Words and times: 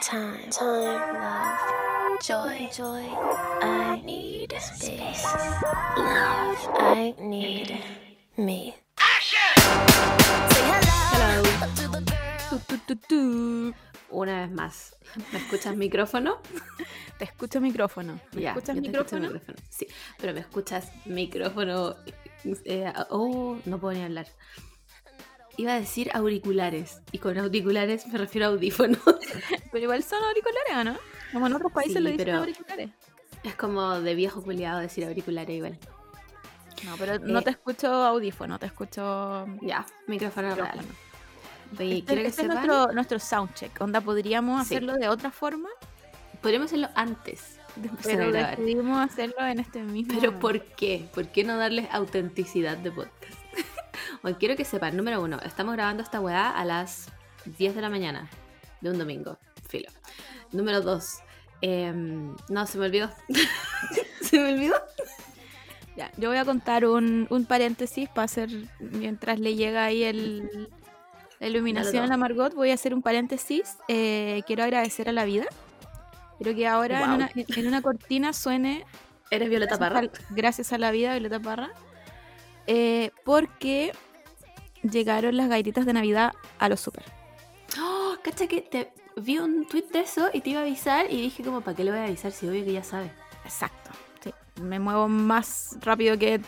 time, 0.00 0.50
time, 0.50 1.00
love, 1.14 2.20
joy, 2.22 2.68
joy. 2.72 3.04
I 3.62 4.00
need 4.04 4.52
space, 4.58 5.24
love. 5.96 6.68
I 6.78 7.14
need 7.20 7.76
me. 8.36 8.74
Hello, 11.12 11.42
to 11.76 11.88
the 11.88 12.00
girl. 12.00 12.58
Tu, 12.66 12.76
tu, 12.76 12.76
tu, 12.86 12.96
tu. 13.08 13.74
Una 14.10 14.40
vez 14.40 14.50
más. 14.50 14.96
¿Me 15.32 15.38
escuchas 15.38 15.76
micrófono? 15.76 16.38
Te 17.18 17.24
escucho 17.24 17.60
micrófono. 17.60 18.18
¿Me 18.32 18.42
Ya, 18.42 18.50
escuchas 18.50 18.76
micrófono? 18.76 19.22
micrófono. 19.28 19.58
Sí, 19.68 19.86
pero 20.18 20.34
me 20.34 20.40
escuchas 20.40 20.90
micrófono. 21.06 21.94
eh, 22.64 22.92
oh, 23.10 23.56
no 23.66 23.78
puedo 23.78 23.94
ni 23.96 24.04
hablar. 24.04 24.26
Iba 25.56 25.74
a 25.74 25.80
decir 25.80 26.10
auriculares. 26.14 27.00
Y 27.12 27.18
con 27.18 27.36
auriculares 27.38 28.06
me 28.06 28.18
refiero 28.18 28.46
a 28.46 28.50
audífonos. 28.50 28.98
Pero 29.72 29.84
igual 29.84 30.02
son 30.02 30.22
auriculares, 30.24 30.76
¿o 30.76 30.84
no? 30.84 30.96
Como 31.32 31.46
en 31.46 31.52
otros 31.54 31.72
países 31.72 31.96
Sí, 31.96 32.00
le 32.02 32.10
dicen 32.12 32.26
pero- 32.26 32.38
auriculares. 32.38 32.90
Es 33.42 33.54
como 33.54 34.00
de 34.00 34.14
viejo 34.14 34.42
culiado 34.42 34.80
decir 34.80 35.04
auriculares 35.04 35.56
igual. 35.56 35.78
No, 36.84 36.96
pero 36.98 37.18
no 37.18 37.38
Eh, 37.40 37.42
te 37.42 37.50
escucho 37.50 37.88
audífono, 37.88 38.58
te 38.58 38.66
escucho 38.66 39.46
Ya, 39.62 39.84
micrófono 40.06 40.54
real. 40.54 40.78
Oye, 41.78 41.98
Este, 41.98 42.04
quiero 42.04 42.22
que 42.22 42.28
este 42.28 42.42
es 42.42 42.48
nuestro, 42.48 42.92
nuestro 42.92 43.18
soundcheck. 43.18 43.80
Onda, 43.80 44.00
podríamos 44.00 44.66
Sí. 44.66 44.74
hacerlo 44.74 44.94
de 44.94 45.08
otra 45.08 45.30
forma, 45.30 45.68
podríamos 46.42 46.66
hacerlo 46.66 46.88
antes 46.94 47.58
de 47.76 47.88
pero 48.02 48.32
decidimos 48.32 48.98
hacerlo 48.98 49.46
en 49.46 49.60
este 49.60 49.80
mismo. 49.82 50.18
Pero 50.20 50.38
¿por 50.38 50.62
qué? 50.64 51.06
¿Por 51.14 51.28
qué 51.28 51.44
no 51.44 51.56
darles 51.56 51.86
autenticidad 51.92 52.76
de 52.76 52.90
podcast? 52.90 53.39
Hoy 54.22 54.34
quiero 54.34 54.56
que 54.56 54.64
sepan, 54.64 54.96
número 54.96 55.22
uno, 55.22 55.38
estamos 55.44 55.74
grabando 55.74 56.02
esta 56.02 56.20
weá 56.20 56.50
a 56.50 56.64
las 56.64 57.08
10 57.58 57.74
de 57.74 57.80
la 57.80 57.88
mañana 57.88 58.28
de 58.80 58.90
un 58.90 58.98
domingo. 58.98 59.38
Filo. 59.68 59.88
Número 60.52 60.80
dos, 60.80 61.20
em, 61.62 62.34
no, 62.48 62.66
se 62.66 62.78
me 62.78 62.86
olvidó. 62.86 63.10
se 64.20 64.38
me 64.38 64.52
olvidó. 64.52 64.74
Ya, 65.96 66.10
yo 66.16 66.28
voy 66.28 66.38
a 66.38 66.44
contar 66.44 66.84
un, 66.86 67.26
un 67.30 67.44
paréntesis 67.46 68.08
para 68.08 68.24
hacer, 68.24 68.50
mientras 68.78 69.38
le 69.40 69.54
llega 69.54 69.84
ahí 69.84 70.02
el, 70.04 70.68
la 71.38 71.46
iluminación 71.46 72.04
a 72.04 72.06
la 72.06 72.16
Margot, 72.16 72.54
voy 72.54 72.70
a 72.70 72.74
hacer 72.74 72.92
un 72.94 73.02
paréntesis. 73.02 73.76
Eh, 73.88 74.42
quiero 74.46 74.64
agradecer 74.64 75.08
a 75.08 75.12
la 75.12 75.24
vida. 75.24 75.46
Quiero 76.38 76.56
que 76.56 76.66
ahora 76.66 77.04
en, 77.04 77.10
una, 77.10 77.30
en 77.34 77.66
una 77.66 77.82
cortina 77.82 78.32
suene 78.32 78.84
¿Eres 79.30 79.48
Violeta 79.48 79.78
Parra? 79.78 80.00
Gracias, 80.00 80.28
al- 80.30 80.36
gracias 80.36 80.72
a 80.72 80.78
la 80.78 80.90
vida, 80.90 81.12
Violeta 81.12 81.38
Parra. 81.40 81.70
Eh, 82.66 83.10
porque 83.24 83.92
llegaron 84.82 85.36
las 85.36 85.48
galletitas 85.48 85.86
de 85.86 85.92
Navidad 85.92 86.32
a 86.58 86.68
los 86.68 86.80
super. 86.80 87.04
Oh, 87.80 88.14
cacha 88.22 88.46
que 88.46 88.60
te 88.62 88.92
vi 89.16 89.38
un 89.38 89.66
tweet 89.66 89.86
de 89.92 90.00
eso 90.00 90.30
y 90.32 90.40
te 90.40 90.50
iba 90.50 90.60
a 90.60 90.62
avisar 90.62 91.06
y 91.10 91.20
dije 91.20 91.42
como, 91.42 91.60
¿para 91.60 91.76
qué 91.76 91.84
le 91.84 91.90
voy 91.90 92.00
a 92.00 92.04
avisar 92.04 92.32
si 92.32 92.48
obvio 92.48 92.64
que 92.64 92.72
ya 92.72 92.82
sabe? 92.84 93.10
Exacto. 93.44 93.90
sí. 94.22 94.32
Me 94.62 94.78
muevo 94.78 95.08
más 95.08 95.76
rápido 95.80 96.18
que 96.18 96.40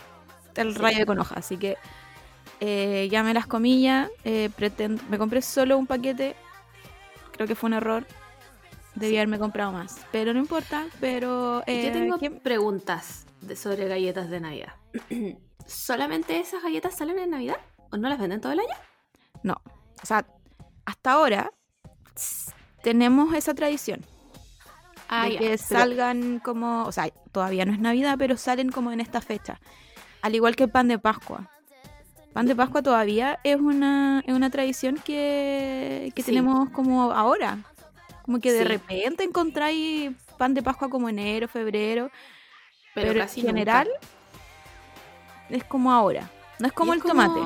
el 0.55 0.73
Sí. 0.73 0.79
rayo 0.79 1.05
con 1.05 1.19
hoja. 1.19 1.35
Así 1.35 1.57
que 1.57 1.77
eh, 2.59 3.07
ya 3.11 3.23
me 3.23 3.33
las 3.33 3.47
comillas. 3.47 4.09
me 4.23 5.17
compré 5.17 5.41
solo 5.41 5.77
un 5.77 5.87
paquete. 5.87 6.35
Creo 7.31 7.47
que 7.47 7.55
fue 7.55 7.67
un 7.67 7.73
error. 7.73 8.05
Debí 8.95 9.15
haberme 9.17 9.39
comprado 9.39 9.71
más. 9.71 9.97
Pero 10.11 10.33
no 10.33 10.39
importa. 10.39 10.85
Pero. 10.99 11.63
eh, 11.65 11.87
Yo 11.87 11.91
tengo 11.91 12.17
¿quién- 12.19 12.39
preguntas 12.39 13.25
de- 13.41 13.55
sobre 13.55 13.87
galletas 13.87 14.29
de 14.29 14.39
Navidad. 14.39 14.73
¿Solamente 15.65 16.39
esas 16.39 16.61
galletas 16.61 16.95
salen 16.95 17.17
en 17.19 17.31
Navidad? 17.31 17.57
¿O 17.93 17.97
no 17.97 18.09
las 18.09 18.17
venden 18.17 18.41
todo 18.41 18.51
el 18.53 18.59
año? 18.59 18.75
No. 19.43 19.53
O 20.01 20.05
sea, 20.05 20.25
hasta 20.85 21.11
ahora 21.11 21.51
tenemos 22.81 23.33
esa 23.35 23.53
tradición. 23.53 24.03
Ah, 25.09 25.25
de 25.25 25.33
ya, 25.33 25.39
que 25.39 25.45
pero- 25.49 25.57
salgan 25.63 26.39
como, 26.39 26.85
o 26.85 26.91
sea, 26.91 27.09
todavía 27.31 27.65
no 27.65 27.71
es 27.73 27.79
Navidad, 27.79 28.15
pero 28.17 28.35
salen 28.35 28.71
como 28.71 28.91
en 28.91 28.99
esta 28.99 29.21
fecha. 29.21 29.59
Al 30.23 30.33
igual 30.33 30.55
que 30.55 30.63
el 30.63 30.71
pan 30.71 30.87
de 30.87 30.97
Pascua. 30.97 31.49
Pan 32.33 32.47
de 32.47 32.55
Pascua 32.55 32.81
todavía 32.81 33.39
es 33.43 33.57
una, 33.57 34.23
es 34.25 34.33
una 34.33 34.49
tradición 34.49 34.95
que, 34.95 36.11
que 36.15 36.23
Sí. 36.23 36.31
tenemos 36.31 36.71
como 36.71 37.11
ahora. 37.11 37.59
Como 38.23 38.39
que 38.39 38.51
de 38.51 38.59
Sí. 38.59 38.63
repente 38.65 39.23
encontráis 39.23 40.11
pan 40.39 40.55
de 40.55 40.63
Pascua 40.63 40.89
como 40.89 41.09
enero, 41.09 41.47
febrero, 41.47 42.09
pero, 42.95 43.13
casi 43.13 43.41
en 43.41 43.45
nunca. 43.47 43.59
general 43.59 43.87
es 45.49 45.63
como 45.65 45.91
ahora. 45.91 46.27
No 46.57 46.67
es 46.67 46.73
como 46.73 46.93
Y 46.93 46.95
el 46.97 47.01
es 47.01 47.05
tomate. 47.07 47.39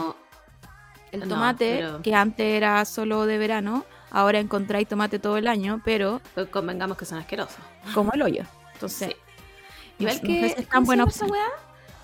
El 1.12 1.22
No, 1.22 1.28
tomate, 1.28 1.76
pero- 1.80 2.02
que 2.02 2.14
antes 2.14 2.46
era 2.46 2.84
solo 2.86 3.26
de 3.26 3.38
verano, 3.38 3.86
ahora 4.12 4.40
encontráis 4.40 4.88
tomate 4.88 5.20
todo 5.20 5.38
el 5.38 5.48
año, 5.48 5.82
pero 5.86 6.22
Pero 6.36 6.50
convengamos 6.52 6.98
que 6.98 7.06
son 7.06 7.18
asquerosos. 7.20 7.58
como 7.94 8.12
el 8.14 8.22
hoyo. 8.22 8.44
Entonces, 8.74 9.10
Sí. 9.10 9.16
Igual 10.00 10.22
que. 10.22 10.46
es 10.46 10.56
tan 10.56 10.66
¿cómo 10.66 10.82
se 10.82 10.86
buena 10.86 11.04
esa 11.06 11.26
weá? 11.26 11.48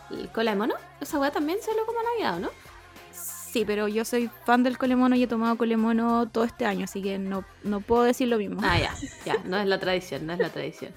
¿El 0.09 0.29
cola 0.29 0.51
de 0.51 0.57
mono? 0.57 0.73
Esa 0.99 1.19
weá 1.19 1.31
también 1.31 1.59
salió 1.61 1.85
como 1.85 1.99
Navidad, 2.01 2.37
¿o 2.37 2.39
no? 2.39 2.49
Sí, 3.11 3.65
pero 3.65 3.87
yo 3.87 4.03
soy 4.03 4.31
fan 4.45 4.63
del 4.63 4.79
colemono 4.79 5.15
y 5.15 5.21
he 5.23 5.27
tomado 5.27 5.55
colemono 5.57 6.27
todo 6.27 6.43
este 6.43 6.65
año, 6.65 6.85
así 6.85 7.03
que 7.03 7.19
no, 7.19 7.43
no 7.63 7.81
puedo 7.81 8.01
decir 8.01 8.27
lo 8.27 8.39
mismo. 8.39 8.61
Ah, 8.63 8.79
ya, 8.79 8.95
ya. 9.25 9.35
No 9.45 9.57
es 9.57 9.67
la 9.67 9.79
tradición, 9.79 10.25
no 10.25 10.33
es 10.33 10.39
la 10.39 10.49
tradición. 10.49 10.91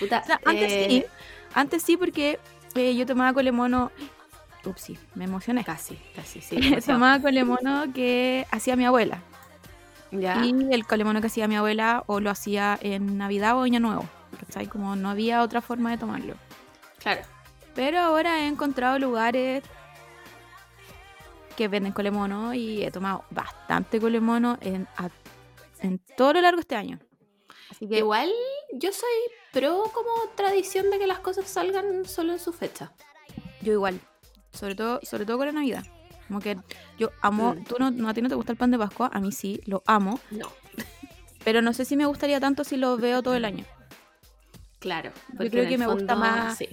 Puta, 0.00 0.20
O 0.22 0.26
sea, 0.26 0.40
antes 0.46 0.72
eh, 0.72 0.86
sí, 0.88 1.04
antes 1.52 1.82
sí 1.82 1.98
porque 1.98 2.38
eh, 2.74 2.94
yo 2.96 3.04
tomaba 3.04 3.34
colemono, 3.34 3.92
upsi, 4.64 4.98
me 5.14 5.24
emocioné. 5.24 5.64
Casi, 5.64 5.96
casi, 6.14 6.40
sí. 6.40 6.56
demasiado. 6.60 6.94
tomaba 6.98 7.20
colemono 7.20 7.92
que 7.92 8.46
hacía 8.50 8.76
mi 8.76 8.84
abuela. 8.84 9.22
Ya. 10.10 10.42
Y 10.44 10.54
el 10.72 10.86
colemono 10.86 11.20
que 11.20 11.26
hacía 11.26 11.48
mi 11.48 11.56
abuela 11.56 12.02
o 12.06 12.20
lo 12.20 12.30
hacía 12.30 12.78
en 12.80 13.18
Navidad 13.18 13.56
o 13.58 13.62
Año 13.62 13.80
Nuevo. 13.80 14.04
¿cachai? 14.40 14.66
Como 14.66 14.94
no 14.96 15.10
había 15.10 15.42
otra 15.42 15.60
forma 15.60 15.90
de 15.90 15.98
tomarlo. 15.98 16.34
Claro. 16.98 17.22
Pero 17.74 17.98
ahora 18.00 18.40
he 18.40 18.46
encontrado 18.46 18.98
lugares 18.98 19.62
que 21.56 21.68
venden 21.68 21.92
colemono 21.92 22.54
y 22.54 22.84
he 22.84 22.90
tomado 22.90 23.24
bastante 23.30 24.00
colemono 24.00 24.58
en, 24.60 24.86
a- 24.96 25.10
en 25.80 25.98
todo 26.16 26.34
lo 26.34 26.40
largo 26.40 26.56
de 26.58 26.62
este 26.62 26.76
año. 26.76 26.98
Así 27.70 27.88
que 27.88 27.98
Igual 27.98 28.30
yo 28.72 28.92
soy 28.92 29.08
pro 29.52 29.84
como 29.92 30.10
tradición 30.36 30.90
de 30.90 30.98
que 30.98 31.06
las 31.06 31.18
cosas 31.18 31.48
salgan 31.48 32.04
solo 32.06 32.32
en 32.32 32.38
su 32.38 32.52
fecha. 32.52 32.92
yo 33.60 33.72
igual. 33.72 34.00
Sobre 34.58 34.74
todo, 34.74 35.00
sobre 35.02 35.24
todo 35.26 35.38
con 35.38 35.46
la 35.46 35.52
Navidad. 35.52 35.84
Como 36.26 36.40
que 36.40 36.58
yo 36.98 37.10
amo, 37.22 37.54
Mm. 37.54 37.64
tú 37.64 37.76
no, 37.78 37.90
no- 37.90 38.08
a 38.08 38.14
ti 38.14 38.20
no 38.22 38.28
te 38.28 38.34
gusta 38.34 38.52
el 38.52 38.58
pan 38.58 38.70
de 38.70 38.78
Pascua, 38.78 39.10
a 39.12 39.20
mí 39.20 39.32
sí, 39.32 39.60
lo 39.66 39.82
amo, 39.86 40.20
No. 40.30 40.50
pero 41.44 41.62
no 41.62 41.72
sé 41.72 41.84
si 41.84 41.96
me 41.96 42.06
gustaría 42.06 42.40
tanto 42.40 42.64
si 42.64 42.76
lo 42.76 42.96
veo 42.98 43.22
todo 43.22 43.34
el 43.34 43.44
año. 43.44 43.64
Claro. 44.78 45.10
Yo 45.38 45.50
creo 45.50 45.68
que 45.68 45.78
me 45.78 45.86
gusta 45.86 46.14
más- 46.14 46.56
Sí. 46.58 46.68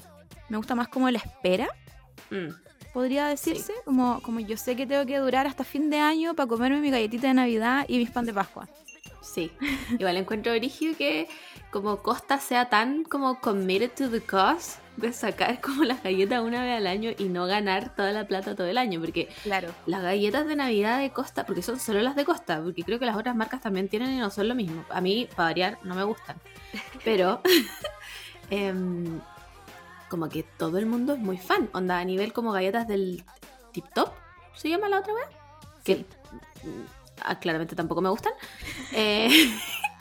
Me 0.50 0.58
gusta 0.58 0.76
más 0.76 0.88
como 0.90 1.10
la 1.10 1.18
espera, 1.20 1.68
Mm. 2.30 2.50
podría 2.94 3.28
decirse, 3.28 3.74
como, 3.86 4.22
como 4.22 4.40
yo 4.40 4.58
sé 4.58 4.76
que 4.76 4.86
tengo 4.86 5.06
que 5.06 5.18
durar 5.18 5.48
hasta 5.48 5.64
fin 5.64 5.90
de 5.90 6.00
año 6.00 6.34
para 6.36 6.48
comerme 6.48 6.80
mi 6.82 6.92
galletita 6.92 7.28
de 7.28 7.34
Navidad 7.34 7.86
y 7.88 7.98
mis 7.98 8.12
pan 8.12 8.26
de 8.26 8.34
Pascua. 8.34 8.68
Sí, 9.22 9.52
igual 9.98 10.18
encuentro 10.18 10.52
origen 10.52 10.94
que 10.96 11.28
como 11.76 11.98
Costa 11.98 12.40
sea 12.40 12.70
tan 12.70 13.04
como 13.04 13.42
committed 13.42 13.92
to 13.92 14.10
the 14.10 14.22
cause 14.22 14.78
de 14.96 15.12
sacar 15.12 15.60
como 15.62 15.84
las 15.84 16.02
galletas 16.02 16.42
una 16.42 16.64
vez 16.64 16.78
al 16.78 16.88
año 16.88 17.12
y 17.18 17.26
no 17.26 17.48
ganar 17.48 17.94
toda 17.98 18.14
la 18.14 18.26
plata 18.26 18.56
todo 18.56 18.68
el 18.68 18.78
año, 18.78 19.02
porque 19.02 19.28
Claro. 19.44 19.68
las 19.86 20.02
galletas 20.02 20.48
de 20.48 20.56
Navidad 20.56 21.00
de 21.00 21.10
Costa, 21.10 21.46
porque 21.46 21.62
son 21.62 21.78
solo 21.78 22.02
las 22.02 22.16
de 22.16 22.24
Costa, 22.24 22.62
porque 22.64 22.84
creo 22.84 22.98
que 22.98 23.06
las 23.06 23.18
otras 23.18 23.36
marcas 23.36 23.60
también 23.60 23.90
tienen 23.90 24.14
y 24.14 24.20
no 24.20 24.30
son 24.30 24.48
lo 24.48 24.56
mismo. 24.56 24.86
A 24.90 25.02
mí, 25.02 25.28
para 25.36 25.50
variar, 25.50 25.78
no 25.84 25.96
me 25.96 26.06
gustan. 26.06 26.38
Pero 27.04 27.42
em, 28.50 29.20
como 30.08 30.30
que 30.30 30.44
todo 30.44 30.78
el 30.78 30.86
mundo 30.86 31.12
es 31.16 31.20
muy 31.20 31.38
fan, 31.38 31.70
onda 31.74 32.00
a 32.00 32.06
nivel 32.06 32.32
como 32.32 32.54
galletas 32.54 32.88
del 32.88 33.22
Tip 33.74 33.84
Top, 33.94 34.14
¿se 34.54 34.70
llama 34.70 34.88
la 34.88 35.00
otra 35.00 35.14
vez? 35.14 35.26
Que 35.84 36.06
ah, 37.22 37.38
claramente 37.38 37.76
tampoco 37.76 38.00
me 38.00 38.08
gustan. 38.08 38.32
Eh, 38.94 39.28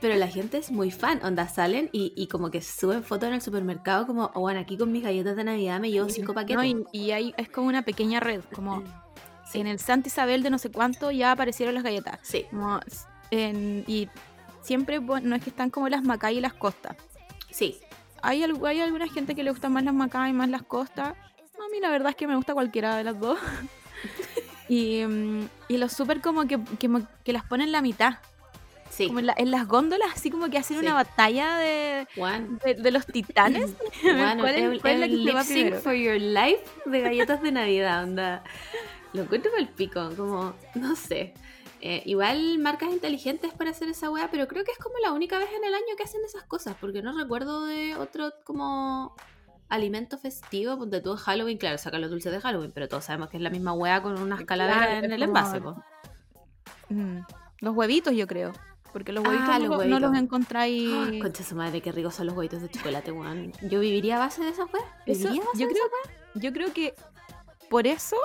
pero 0.00 0.14
la 0.16 0.28
gente 0.28 0.58
es 0.58 0.70
muy 0.70 0.90
fan, 0.90 1.20
onda 1.24 1.48
salen 1.48 1.88
y, 1.92 2.12
y 2.16 2.26
como 2.28 2.50
que 2.50 2.60
suben 2.62 3.02
fotos 3.04 3.28
en 3.28 3.34
el 3.34 3.42
supermercado 3.42 4.06
como, 4.06 4.30
oh, 4.34 4.40
bueno, 4.40 4.60
aquí 4.60 4.76
con 4.76 4.92
mis 4.92 5.02
galletas 5.02 5.36
de 5.36 5.44
Navidad 5.44 5.80
me 5.80 5.90
llevo 5.90 6.08
cinco 6.08 6.34
paquetes. 6.34 6.56
No, 6.56 6.64
y, 6.64 6.84
y 6.92 7.10
hay, 7.12 7.34
es 7.36 7.48
como 7.48 7.68
una 7.68 7.82
pequeña 7.82 8.20
red, 8.20 8.42
como 8.54 8.82
Sí. 9.50 9.60
en 9.60 9.66
el 9.66 9.78
Santa 9.78 10.08
Isabel 10.08 10.42
de 10.42 10.50
no 10.50 10.58
sé 10.58 10.70
cuánto 10.70 11.10
ya 11.10 11.32
aparecieron 11.32 11.74
las 11.74 11.84
galletas. 11.84 12.18
Sí, 12.22 12.46
Como 12.50 12.80
en- 13.30 13.84
y 13.86 14.08
siempre 14.62 15.00
no 15.00 15.36
es 15.36 15.42
que 15.44 15.50
están 15.50 15.68
como 15.70 15.88
las 15.88 16.02
Macay 16.02 16.38
y 16.38 16.40
las 16.40 16.54
Costas. 16.54 16.96
sí, 17.50 17.78
Hay, 18.22 18.42
hay 18.42 18.80
alguna 18.80 19.06
gente 19.08 19.34
que 19.34 19.42
le 19.44 19.50
gustan 19.50 19.72
más 19.72 19.84
las 19.84 19.92
Macay 19.94 20.32
más 20.32 20.48
las 20.48 20.62
Costas. 20.62 21.08
A 21.10 21.68
mí 21.70 21.78
la 21.80 21.90
verdad 21.90 22.10
es 22.10 22.16
que 22.16 22.26
me 22.26 22.36
gusta 22.36 22.54
cualquiera 22.54 22.96
de 22.96 23.04
las 23.04 23.20
dos. 23.20 23.38
y, 24.68 25.04
mm, 25.04 25.48
y 25.68 25.76
los 25.76 25.92
súper 25.92 26.20
como 26.20 26.46
que, 26.46 26.58
que 27.24 27.32
las 27.32 27.44
ponen 27.44 27.70
la 27.72 27.82
mitad. 27.82 28.14
Sí. 28.94 29.06
Como 29.08 29.18
en, 29.20 29.26
la- 29.26 29.34
en 29.36 29.50
las 29.50 29.66
góndolas, 29.68 30.08
así 30.14 30.30
como 30.30 30.48
que 30.48 30.58
hacen 30.58 30.78
Sí. 30.78 30.84
una 30.84 30.94
batalla 30.94 31.56
de, 31.58 32.06
de, 32.64 32.74
de 32.74 32.90
los 32.90 33.06
titanes. 33.06 33.74
Bueno, 34.02 34.40
¿Cuál 34.42 34.54
es- 34.54 34.62
el, 34.62 34.80
cuál 34.80 34.92
es 34.94 35.00
la 35.00 35.06
que 35.06 35.24
se 35.24 35.32
va 35.32 35.44
primero? 35.44 35.80
for 35.80 35.92
your 35.94 36.20
life 36.20 36.64
de 36.86 37.00
galletas 37.00 37.42
de 37.42 37.52
Navidad, 37.52 38.04
onda. 38.04 38.42
Lo 39.12 39.22
encuentro 39.22 39.50
el 39.56 39.68
pico, 39.68 40.10
como, 40.16 40.54
no 40.74 40.96
sé. 40.96 41.34
Eh, 41.80 42.02
igual 42.06 42.58
marcas 42.60 42.90
inteligentes 42.90 43.52
para 43.52 43.70
hacer 43.70 43.88
esa 43.90 44.10
wea, 44.10 44.30
pero 44.30 44.48
creo 44.48 44.64
que 44.64 44.72
es 44.72 44.78
como 44.78 44.96
la 45.02 45.12
única 45.12 45.38
vez 45.38 45.48
en 45.56 45.64
el 45.64 45.74
año 45.74 45.94
que 45.98 46.02
hacen 46.02 46.22
esas 46.24 46.42
cosas, 46.44 46.74
porque 46.80 47.02
no 47.02 47.16
recuerdo 47.16 47.66
de 47.66 47.94
otro 47.96 48.32
como 48.44 49.14
alimento 49.68 50.16
festivo, 50.16 50.78
ponte 50.78 51.00
tú 51.02 51.14
Halloween, 51.16 51.58
claro, 51.58 51.76
sacan 51.78 52.00
los 52.00 52.10
dulces 52.10 52.32
de 52.32 52.40
Halloween, 52.40 52.72
pero 52.72 52.88
todos 52.88 53.04
sabemos 53.04 53.28
que 53.28 53.36
es 53.36 53.42
la 53.42 53.50
misma 53.50 53.72
wea 53.74 54.00
con 54.02 54.18
unas 54.18 54.44
calaveras 54.44 55.04
en 55.04 55.12
el 55.12 55.22
envase. 55.22 55.60
Mm, 56.88 57.18
Los 57.60 57.74
huevitos, 57.76 58.14
yo 58.14 58.26
creo. 58.26 58.52
Porque 58.94 59.12
los 59.12 59.22
Ah, 59.24 59.28
huevitos, 59.28 59.48
los 59.58 59.60
no, 59.62 59.68
no 59.68 59.76
huevitos. 59.78 60.00
los 60.00 60.14
encontráis. 60.16 60.90
Ay, 61.08 61.18
Concha 61.18 61.42
su 61.44 61.54
madre, 61.56 61.82
qué 61.82 61.92
ricos 61.92 62.14
son 62.14 62.26
los 62.28 62.34
huevitos 62.36 62.62
de 62.62 62.70
chocolate, 62.70 63.12
weón. 63.12 63.52
Yo 63.60 63.80
viviría 63.80 64.16
a 64.16 64.20
base 64.20 64.42
de 64.42 64.48
esas 64.50 64.66
weas. 64.72 64.86
Yo, 65.54 65.66
creo, 65.68 65.84
yo 66.36 66.52
creo 66.52 66.72
que 66.72 66.94
por 67.68 67.86
eso 67.86 68.16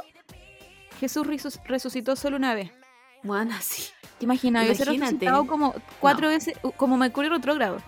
Jesús 1.00 1.26
resucitó 1.66 2.16
solo 2.16 2.38
una 2.38 2.54
vez. 2.54 2.68
esas- 2.70 2.80
Weón, 3.26 3.52
así. 3.52 3.84
¿Te 4.20 4.26
imaginas? 4.26 4.66
Imagínate. 4.66 4.92
resucitado 5.00 5.48
como 5.48 5.74
cuatro 6.00 6.28
veces, 6.30 6.56
como 6.78 6.98
Mercurio 6.98 7.30
retrógrado. 7.32 7.82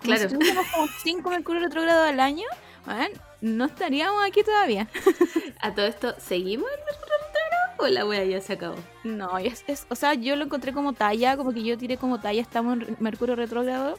Claro. 0.00 0.28
Si 0.28 0.34
tuviéramos 0.34 0.66
como 0.72 0.86
cinco 1.02 1.30
Mercurio 1.30 1.60
retrógrado 1.62 2.04
al 2.04 2.20
año, 2.20 2.44
weón, 2.86 3.10
no 3.40 3.64
estaríamos 3.66 4.22
aquí 4.24 4.42
todavía. 4.42 4.88
A 5.60 5.74
todo 5.74 5.86
esto, 5.86 6.14
¿seguimos 6.18 6.68
en 6.70 6.84
Mercurio 6.84 7.14
o 7.82 7.88
la 7.88 8.04
wea 8.06 8.24
ya 8.24 8.40
se 8.40 8.54
acabó? 8.54 8.76
No, 9.04 9.38
es, 9.38 9.64
es- 9.66 9.86
o 9.88 9.94
sea, 9.94 10.14
yo 10.14 10.36
lo 10.36 10.44
encontré 10.44 10.72
como 10.72 10.92
talla, 10.92 11.36
como 11.36 11.52
que 11.52 11.62
yo 11.62 11.76
tiré 11.78 11.96
como 11.96 12.20
talla, 12.20 12.40
estamos 12.40 12.78
en 12.80 12.96
Mercurio 13.00 13.36
retrógrado. 13.36 13.98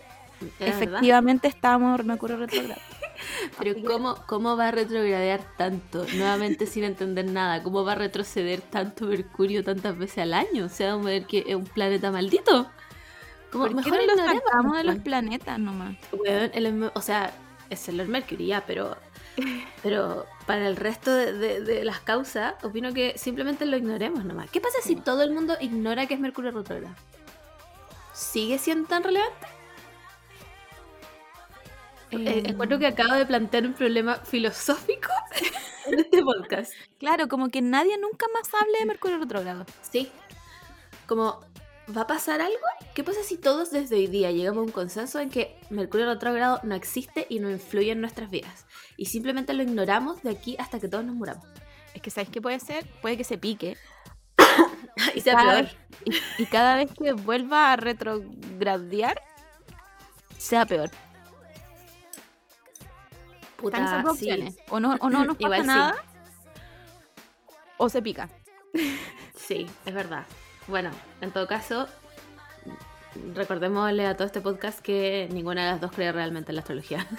Efectivamente 0.59 1.47
estamos 1.47 1.99
en 1.99 2.07
Mercurio 2.07 2.37
retrógrado. 2.37 2.81
Pero 3.59 3.75
¿cómo, 3.85 4.15
¿cómo 4.27 4.57
va 4.57 4.69
a 4.69 4.71
retrogradear 4.71 5.41
tanto? 5.57 6.05
Nuevamente 6.15 6.65
sin 6.65 6.83
entender 6.83 7.25
nada. 7.25 7.61
¿Cómo 7.61 7.83
va 7.85 7.91
a 7.91 7.95
retroceder 7.95 8.61
tanto 8.61 9.05
Mercurio 9.05 9.63
tantas 9.63 9.97
veces 9.97 10.19
al 10.19 10.33
año? 10.33 10.65
O 10.65 10.69
sea, 10.69 10.91
vamos 10.93 11.07
a 11.07 11.09
ver 11.11 11.25
que 11.25 11.43
es 11.47 11.55
un 11.55 11.65
planeta 11.65 12.09
maldito. 12.11 12.67
Como, 13.51 13.65
¿Por 13.65 13.69
qué 13.69 13.75
mejor 13.75 13.91
no 13.91 13.97
lo 13.97 14.03
ignoremos, 14.13 14.43
sacamos 14.45 14.77
de 14.77 14.83
los 14.85 14.93
weón. 14.95 15.03
planetas 15.03 15.59
nomás? 15.59 15.95
Weón, 16.13 16.51
el- 16.53 16.91
o 16.93 17.01
sea, 17.01 17.31
es 17.69 17.87
el 17.89 18.07
Mercury 18.07 18.47
ya, 18.47 18.63
pero, 18.65 18.97
pero 19.83 20.25
para 20.45 20.67
el 20.67 20.75
resto 20.75 21.13
de, 21.13 21.33
de- 21.33 21.61
de 21.61 21.83
las 21.83 21.99
causas, 22.01 22.55
opino 22.63 22.93
que 22.93 23.17
simplemente 23.17 23.65
lo 23.65 23.77
ignoremos 23.77 24.23
nomás. 24.25 24.49
¿Qué 24.51 24.59
pasa 24.61 24.77
si 24.83 24.95
todo 24.95 25.23
el 25.23 25.31
mundo 25.31 25.55
ignora 25.61 26.05
que 26.07 26.13
es 26.15 26.19
Mercurio 26.19 26.51
retrógrado? 26.51 26.95
¿Sigue 28.13 28.57
siendo 28.59 28.87
tan 28.87 29.03
relevante? 29.03 29.47
Eh, 32.11 32.17
Eh, 32.27 32.43
encuentro 32.45 32.77
que 32.77 32.87
acabo 32.87 33.13
de 33.13 33.25
plantear 33.25 33.65
un 33.65 33.73
problema 33.73 34.15
filosófico 34.17 35.09
en 35.85 35.99
este 35.99 36.21
podcast. 36.21 36.73
Claro, 36.99 37.27
como 37.27 37.49
que 37.49 37.61
nadie 37.61 37.97
nunca 37.97 38.25
más 38.33 38.53
hable 38.53 38.79
de 38.79 38.85
Mercurio 38.85 39.17
retrógrado. 39.17 39.65
Sí. 39.89 40.11
Como, 41.07 41.39
¿va 41.95 42.01
a 42.01 42.07
pasar 42.07 42.41
algo? 42.41 42.57
¿Qué 42.93 43.03
pasa 43.03 43.23
si 43.23 43.37
todos 43.37 43.71
desde 43.71 43.95
hoy 43.95 44.07
día 44.07 44.31
llegamos 44.31 44.59
a 44.59 44.65
un 44.65 44.71
consenso 44.71 45.19
en 45.19 45.29
que 45.29 45.57
Mercurio 45.69 46.05
retrógrado 46.07 46.59
no 46.63 46.75
existe 46.75 47.25
y 47.29 47.39
no 47.39 47.49
influye 47.49 47.91
en 47.91 48.01
nuestras 48.01 48.29
vidas? 48.29 48.65
Y 48.97 49.05
simplemente 49.07 49.53
lo 49.53 49.63
ignoramos 49.63 50.21
de 50.23 50.31
aquí 50.31 50.55
hasta 50.59 50.79
que 50.79 50.87
todos 50.87 51.03
nos 51.05 51.15
muramos. 51.15 51.45
Es 51.93 52.01
que, 52.01 52.09
¿sabes 52.11 52.29
qué 52.29 52.41
puede 52.41 52.59
ser? 52.59 52.85
Puede 53.01 53.17
que 53.17 53.23
se 53.23 53.37
pique. 53.37 53.77
y 55.15 55.21
sea 55.21 55.35
Cada 55.35 55.51
peor. 55.53 55.63
vez- 55.65 55.75
y, 56.37 56.43
y 56.43 56.45
cada 56.47 56.75
vez 56.75 56.91
que 56.97 57.13
vuelva 57.13 57.71
a 57.73 57.75
retrogradear, 57.75 59.21
sea 60.37 60.65
peor. 60.65 60.89
Puta, 63.57 64.03
sí. 64.17 64.29
O 64.69 64.79
no, 64.79 64.95
o 64.99 65.09
no 65.09 65.23
nos 65.25 65.37
pasa 65.37 65.43
Igual 65.45 65.61
sí. 65.61 65.67
nada, 65.67 65.95
o 67.77 67.89
se 67.89 68.01
pica. 68.01 68.29
Sí, 69.35 69.67
es 69.85 69.93
verdad. 69.93 70.25
Bueno, 70.67 70.91
en 71.21 71.31
todo 71.31 71.47
caso, 71.47 71.87
recordémosle 73.33 74.05
a 74.05 74.15
todo 74.15 74.27
este 74.27 74.41
podcast 74.41 74.79
que 74.79 75.27
ninguna 75.31 75.65
de 75.65 75.71
las 75.71 75.81
dos 75.81 75.91
cree 75.91 76.11
realmente 76.11 76.51
en 76.51 76.55
la 76.55 76.61
astrología. 76.61 77.07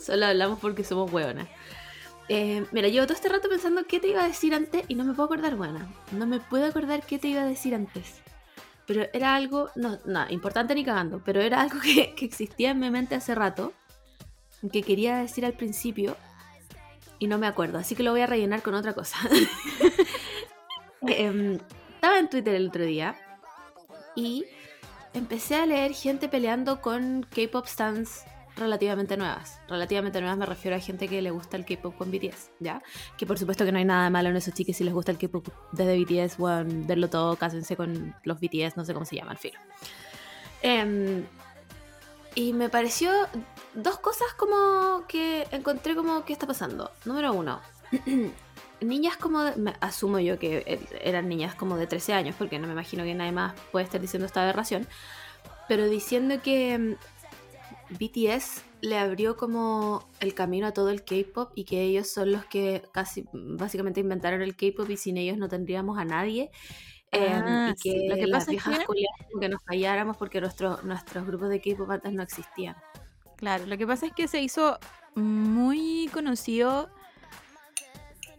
Solo 0.00 0.26
hablamos 0.26 0.60
porque 0.60 0.84
somos 0.84 1.12
hueonas. 1.12 1.48
Eh, 2.28 2.66
mira, 2.72 2.88
llevo 2.88 3.06
todo 3.06 3.14
este 3.14 3.28
rato 3.28 3.48
pensando 3.48 3.86
qué 3.86 4.00
te 4.00 4.08
iba 4.08 4.22
a 4.22 4.28
decir 4.28 4.54
antes 4.54 4.84
y 4.88 4.94
no 4.94 5.04
me 5.04 5.14
puedo 5.14 5.26
acordar, 5.26 5.56
buena. 5.56 5.88
No 6.12 6.26
me 6.26 6.40
puedo 6.40 6.66
acordar 6.66 7.04
qué 7.04 7.18
te 7.18 7.28
iba 7.28 7.42
a 7.42 7.46
decir 7.46 7.74
antes. 7.74 8.20
Pero 8.86 9.06
era 9.12 9.34
algo, 9.34 9.70
no, 9.74 9.98
no, 10.04 10.28
importante 10.30 10.74
ni 10.74 10.84
cagando, 10.84 11.20
pero 11.24 11.40
era 11.40 11.60
algo 11.60 11.80
que, 11.80 12.14
que 12.14 12.24
existía 12.24 12.70
en 12.70 12.78
mi 12.78 12.90
mente 12.90 13.16
hace 13.16 13.34
rato, 13.34 13.72
que 14.72 14.82
quería 14.82 15.16
decir 15.16 15.44
al 15.44 15.54
principio 15.54 16.16
y 17.18 17.28
no 17.28 17.38
me 17.38 17.46
acuerdo, 17.46 17.78
así 17.78 17.94
que 17.94 18.02
lo 18.02 18.10
voy 18.10 18.20
a 18.20 18.26
rellenar 18.26 18.62
con 18.62 18.74
otra 18.74 18.92
cosa. 18.92 19.16
Em, 21.08 21.58
estaba 21.94 22.18
en 22.18 22.28
Twitter 22.28 22.54
el 22.54 22.68
otro 22.68 22.84
día 22.84 23.16
y 24.14 24.44
empecé 25.14 25.56
a 25.56 25.66
leer 25.66 25.92
gente 25.92 26.28
peleando 26.28 26.80
con 26.80 27.26
K-pop 27.34 27.66
stands 27.66 28.24
relativamente 28.56 29.16
nuevas. 29.16 29.60
Relativamente 29.68 30.20
nuevas 30.20 30.38
me 30.38 30.46
refiero 30.46 30.76
a 30.76 30.80
gente 30.80 31.08
que 31.08 31.20
le 31.22 31.30
gusta 31.30 31.56
el 31.56 31.64
K-pop 31.64 31.96
con 31.96 32.10
BTS, 32.10 32.50
¿ya? 32.60 32.82
Que 33.16 33.26
por 33.26 33.38
supuesto 33.38 33.64
que 33.64 33.72
no 33.72 33.78
hay 33.78 33.84
nada 33.84 34.04
de 34.04 34.10
malo 34.10 34.30
en 34.30 34.36
esos 34.36 34.54
chiques 34.54 34.76
si 34.76 34.84
les 34.84 34.94
gusta 34.94 35.12
el 35.12 35.18
K-pop 35.18 35.46
desde 35.72 35.98
BTS, 35.98 36.38
bueno, 36.38 36.86
denlo 36.86 37.08
todo, 37.08 37.36
cásense 37.36 37.76
con 37.76 38.14
los 38.24 38.40
BTS, 38.40 38.76
no 38.76 38.84
sé 38.84 38.94
cómo 38.94 39.04
se 39.04 39.16
llaman, 39.16 39.36
filo. 39.36 39.58
Em, 40.62 41.24
y 42.34 42.52
me 42.52 42.68
pareció 42.68 43.10
dos 43.74 43.98
cosas 43.98 44.32
como 44.36 45.06
que 45.06 45.46
encontré 45.50 45.94
como 45.94 46.24
que 46.24 46.32
está 46.32 46.46
pasando. 46.46 46.90
Número 47.04 47.32
uno, 47.32 47.60
niñas 48.80 49.16
como, 49.16 49.42
de- 49.44 49.74
asumo 49.80 50.18
yo 50.18 50.38
que 50.38 50.58
e- 50.66 50.80
eran 51.08 51.28
niñas 51.28 51.54
como 51.54 51.76
de 51.76 51.86
13 51.86 52.12
años, 52.12 52.34
porque 52.38 52.58
no 52.58 52.66
me 52.66 52.72
imagino 52.72 53.04
que 53.04 53.14
nadie 53.14 53.32
más 53.32 53.54
puede 53.72 53.84
estar 53.84 54.00
diciendo 54.00 54.26
esta 54.26 54.42
aberración, 54.42 54.86
pero 55.68 55.88
diciendo 55.88 56.40
que 56.42 56.78
mm, 56.78 56.94
BTS 57.98 58.62
le 58.82 58.98
abrió 58.98 59.36
como 59.36 60.08
el 60.20 60.34
camino 60.34 60.66
a 60.66 60.72
todo 60.72 60.90
el 60.90 61.04
K-pop 61.04 61.52
y 61.54 61.64
que 61.64 61.82
ellos 61.82 62.08
son 62.10 62.32
los 62.32 62.44
que 62.44 62.82
casi 62.92 63.24
básicamente 63.32 64.00
inventaron 64.00 64.42
el 64.42 64.56
K-pop 64.56 64.88
y 64.90 64.96
sin 64.96 65.16
ellos 65.16 65.38
no 65.38 65.48
tendríamos 65.48 65.98
a 65.98 66.04
nadie. 66.04 66.50
Em, 67.12 67.42
Ah, 67.44 67.72
y 67.72 67.80
que, 67.80 67.90
sí, 67.92 68.08
lo 68.08 68.16
que 68.16 68.26
las 68.26 68.44
pasa 68.44 68.52
es 68.56 68.62
que- 68.62 68.84
culiadas 68.86 69.20
como 69.30 69.40
que 69.40 69.48
nos 69.48 69.62
falláramos 69.64 70.16
porque 70.16 70.40
nuestro- 70.40 70.82
nuestros 70.82 71.26
grupos 71.26 71.48
de 71.48 71.60
K-pop 71.60 71.90
antes 71.90 72.12
no 72.12 72.22
existían. 72.22 72.76
Claro, 73.36 73.66
lo 73.66 73.78
que 73.78 73.86
pasa 73.86 74.06
es 74.06 74.12
que 74.12 74.28
se 74.28 74.40
hizo 74.42 74.78
muy 75.14 76.08
conocido, 76.12 76.90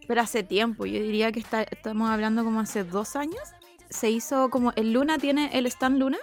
pero 0.08 0.22
hace 0.22 0.42
tiempo. 0.42 0.84
Yo 0.86 1.00
diría 1.00 1.30
que 1.30 1.38
está- 1.38 1.62
estamos 1.62 2.10
hablando 2.10 2.42
como 2.42 2.58
hace 2.60 2.82
dos 2.82 3.14
años. 3.14 3.42
Se 3.90 4.10
hizo 4.10 4.50
como 4.50 4.72
el 4.74 4.92
Luna 4.92 5.18
tiene 5.18 5.50
el 5.56 5.66
Stan 5.66 5.98
Luna, 5.98 6.18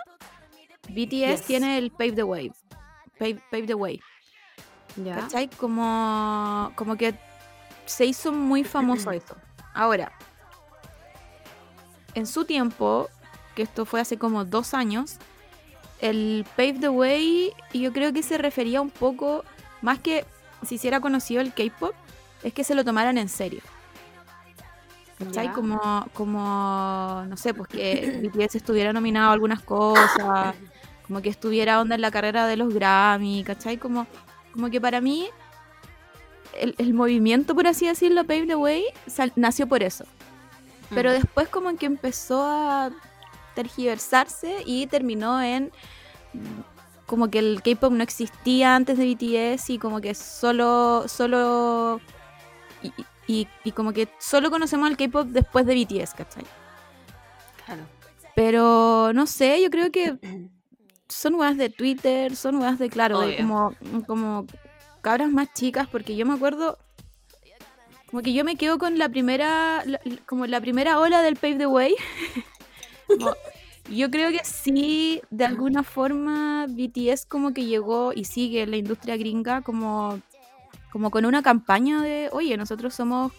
BTS 0.90 1.38
Yes. 1.40 1.42
tiene 1.48 1.78
el 1.78 1.92
Pave 1.92 2.12
the 2.12 2.24
Way. 2.24 2.52
Pave, 3.18 3.40
Pave 3.50 3.68
the 3.68 3.74
Way. 3.76 4.02
¿Ya? 4.98 5.16
¿Cachai? 5.16 5.50
Como, 5.50 6.72
como 6.76 6.98
que 6.98 7.16
se 7.86 8.06
hizo 8.06 8.32
muy 8.34 8.64
famoso 8.64 9.12
eso. 9.12 9.36
Ahora, 9.74 10.12
en 12.14 12.26
su 12.28 12.46
tiempo, 12.46 13.10
que 13.56 13.64
esto 13.64 13.86
fue 13.86 14.02
hace 14.02 14.18
como 14.18 14.46
dos 14.46 14.74
años, 14.74 15.18
el 16.02 16.46
Pave 16.56 16.74
the 16.80 16.90
Way 16.90 17.54
yo 17.74 17.92
creo 17.94 18.14
que 18.14 18.24
se 18.24 18.38
refería 18.38 18.82
un 18.82 18.90
poco, 18.90 19.44
más 19.82 20.00
que 20.00 20.26
si 20.66 20.76
hiciera 20.76 21.00
conocido 21.00 21.42
el 21.42 21.54
K-Pop, 21.54 21.94
es 22.44 22.54
que 22.54 22.64
se 22.64 22.76
lo 22.76 22.84
tomaran 22.86 23.18
en 23.18 23.30
serio. 23.30 23.62
¿Cachai? 25.18 25.54
Como, 25.54 26.06
como, 26.14 27.24
no 27.28 27.38
sé, 27.38 27.54
pues 27.54 27.70
que 27.70 28.20
BTS 28.22 28.58
estuviera 28.58 28.92
nominado 28.92 29.30
a 29.30 29.34
algunas 29.34 29.62
cosas, 29.62 30.56
como 31.08 31.22
que 31.22 31.30
estuviera 31.30 31.80
onda 31.80 31.96
en 31.96 32.02
la 32.02 32.12
carrera 32.12 32.48
de 32.48 32.58
los 32.58 32.74
Grammy, 32.74 33.44
¿cachai? 33.46 33.78
Como, 33.78 34.08
como 34.52 34.70
que 34.70 34.82
para 34.82 35.00
mí 35.00 35.28
el, 36.60 36.76
el 36.78 36.94
movimiento, 36.94 37.56
por 37.56 37.66
así 37.68 37.88
decirlo, 37.88 38.26
Pave 38.26 38.46
the 38.48 38.56
Way, 38.56 38.84
sal- 39.08 39.32
nació 39.36 39.68
por 39.68 39.84
eso. 39.84 40.04
Pero 40.94 41.10
Mm. 41.12 41.14
después 41.14 41.48
como 41.50 41.76
que 41.78 41.86
empezó 41.86 42.44
a 42.46 42.92
tergiversarse 43.56 44.64
y 44.66 44.88
terminó 44.88 45.42
en 45.42 45.72
como 47.06 47.30
que 47.30 47.40
el 47.40 47.62
K-pop 47.64 47.94
no 47.94 48.04
existía 48.04 48.76
antes 48.76 48.98
de 48.98 49.06
BTS 49.06 49.70
y 49.74 49.78
como 49.80 50.02
que 50.02 50.14
solo 50.14 51.06
solo 51.08 52.02
y, 52.82 52.92
y- 53.28 53.48
y 53.64 53.72
como 53.72 53.94
que 53.94 54.08
solo 54.20 54.50
conocemos 54.52 54.90
el 54.90 54.98
K-pop 54.98 55.28
después 55.28 55.66
de 55.66 55.76
BTS, 55.76 56.14
¿cachai? 56.16 56.44
Claro. 57.66 57.82
Pero 58.36 59.12
no 59.14 59.26
sé, 59.28 59.62
yo 59.62 59.70
creo 59.70 59.92
que 59.92 60.18
son 61.10 61.36
weas 61.36 61.58
de 61.58 61.70
Twitter, 61.70 62.36
son 62.36 62.58
weas 62.58 62.78
de, 62.80 62.90
claro, 62.90 63.20
de 63.22 63.38
como, 63.38 63.74
como 64.08 64.46
cabras 65.02 65.30
más 65.30 65.54
chicas, 65.54 65.88
porque 65.88 66.16
yo 66.16 66.26
me 66.26 66.34
acuerdo, 66.34 66.78
como 68.10 68.22
que 68.22 68.34
yo 68.34 68.44
me 68.44 68.56
quedo 68.56 68.78
con 68.78 68.98
la 68.98 69.10
primera, 69.10 69.84
la- 69.86 70.00
la- 70.04 70.18
como 70.26 70.46
la 70.48 70.60
primera 70.62 71.00
ola 71.00 71.22
del 71.22 71.36
Pave 71.36 71.56
the 71.56 71.68
Way. 71.68 71.96
Como, 73.08 73.36
yo 73.92 74.10
creo 74.10 74.32
que 74.32 74.44
sí, 74.44 75.22
de 75.30 75.46
alguna 75.46 75.84
forma, 75.84 76.66
BTS 76.68 77.28
como 77.28 77.54
que 77.54 77.66
llegó 77.66 78.14
y 78.14 78.26
sigue 78.26 78.64
en 78.64 78.72
la 78.72 78.78
industria 78.78 79.16
gringa 79.16 79.62
como, 79.62 80.20
como 80.96 81.12
con 81.12 81.26
una 81.26 81.44
campaña 81.44 82.02
de, 82.02 82.30
oye, 82.32 82.56
nosotros 82.56 82.94
somos 82.96 83.34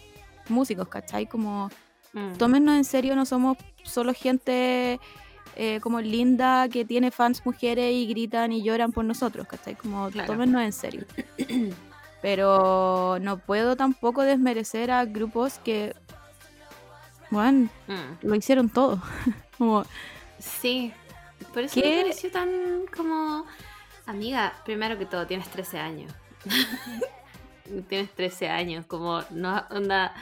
músicos, 0.50 0.88
¿cachai? 0.88 1.24
Como 1.26 1.70
Mm. 2.12 2.34
tómennos 2.36 2.76
en 2.76 2.84
serio, 2.84 3.16
no 3.16 3.24
somos 3.24 3.56
solo 3.82 4.12
gente 4.12 5.00
eh, 5.56 5.80
como 5.80 6.02
linda 6.02 6.68
que 6.68 6.84
tiene 6.84 7.10
fans 7.10 7.40
mujeres 7.46 7.94
y 7.94 8.06
gritan 8.06 8.52
y 8.52 8.62
lloran 8.62 8.92
por 8.92 9.06
nosotros, 9.06 9.46
¿cachai? 9.48 9.74
Como 9.74 10.10
Claro. 10.10 10.34
tómennos 10.34 10.60
en 10.60 10.72
serio. 10.74 11.06
Pero 12.20 13.16
no 13.22 13.38
puedo 13.38 13.74
tampoco 13.74 14.20
desmerecer 14.20 14.90
a 14.90 15.06
grupos 15.06 15.58
que, 15.60 15.94
bueno, 17.30 17.70
Mm. 17.88 18.26
lo 18.26 18.34
hicieron 18.34 18.68
todo. 18.68 19.00
como, 19.56 19.84
Sí, 20.38 20.92
por 21.54 21.62
eso 21.62 21.80
¿Qué? 21.80 21.88
me 21.96 22.02
pareció 22.02 22.30
tan 22.30 22.50
como... 22.94 23.46
Amiga, 24.04 24.52
primero 24.66 24.98
que 24.98 25.06
todo, 25.06 25.26
tienes 25.26 25.48
13 25.48 25.78
años. 25.78 26.12
tienes 27.88 28.10
13 28.14 28.48
años, 28.48 28.86
como 28.86 29.22
no 29.30 29.64
onda... 29.70 30.14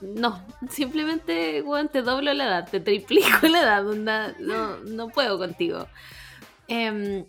No, 0.00 0.40
simplemente, 0.70 1.62
weón, 1.62 1.88
te 1.88 2.02
doblo 2.02 2.32
la 2.32 2.44
edad, 2.44 2.68
te 2.70 2.78
triplico 2.78 3.28
la 3.48 3.62
edad, 3.62 3.88
onda, 3.88 4.34
no, 4.38 4.76
no 4.78 5.08
puedo 5.08 5.36
contigo. 5.38 5.88
Em, 6.68 7.24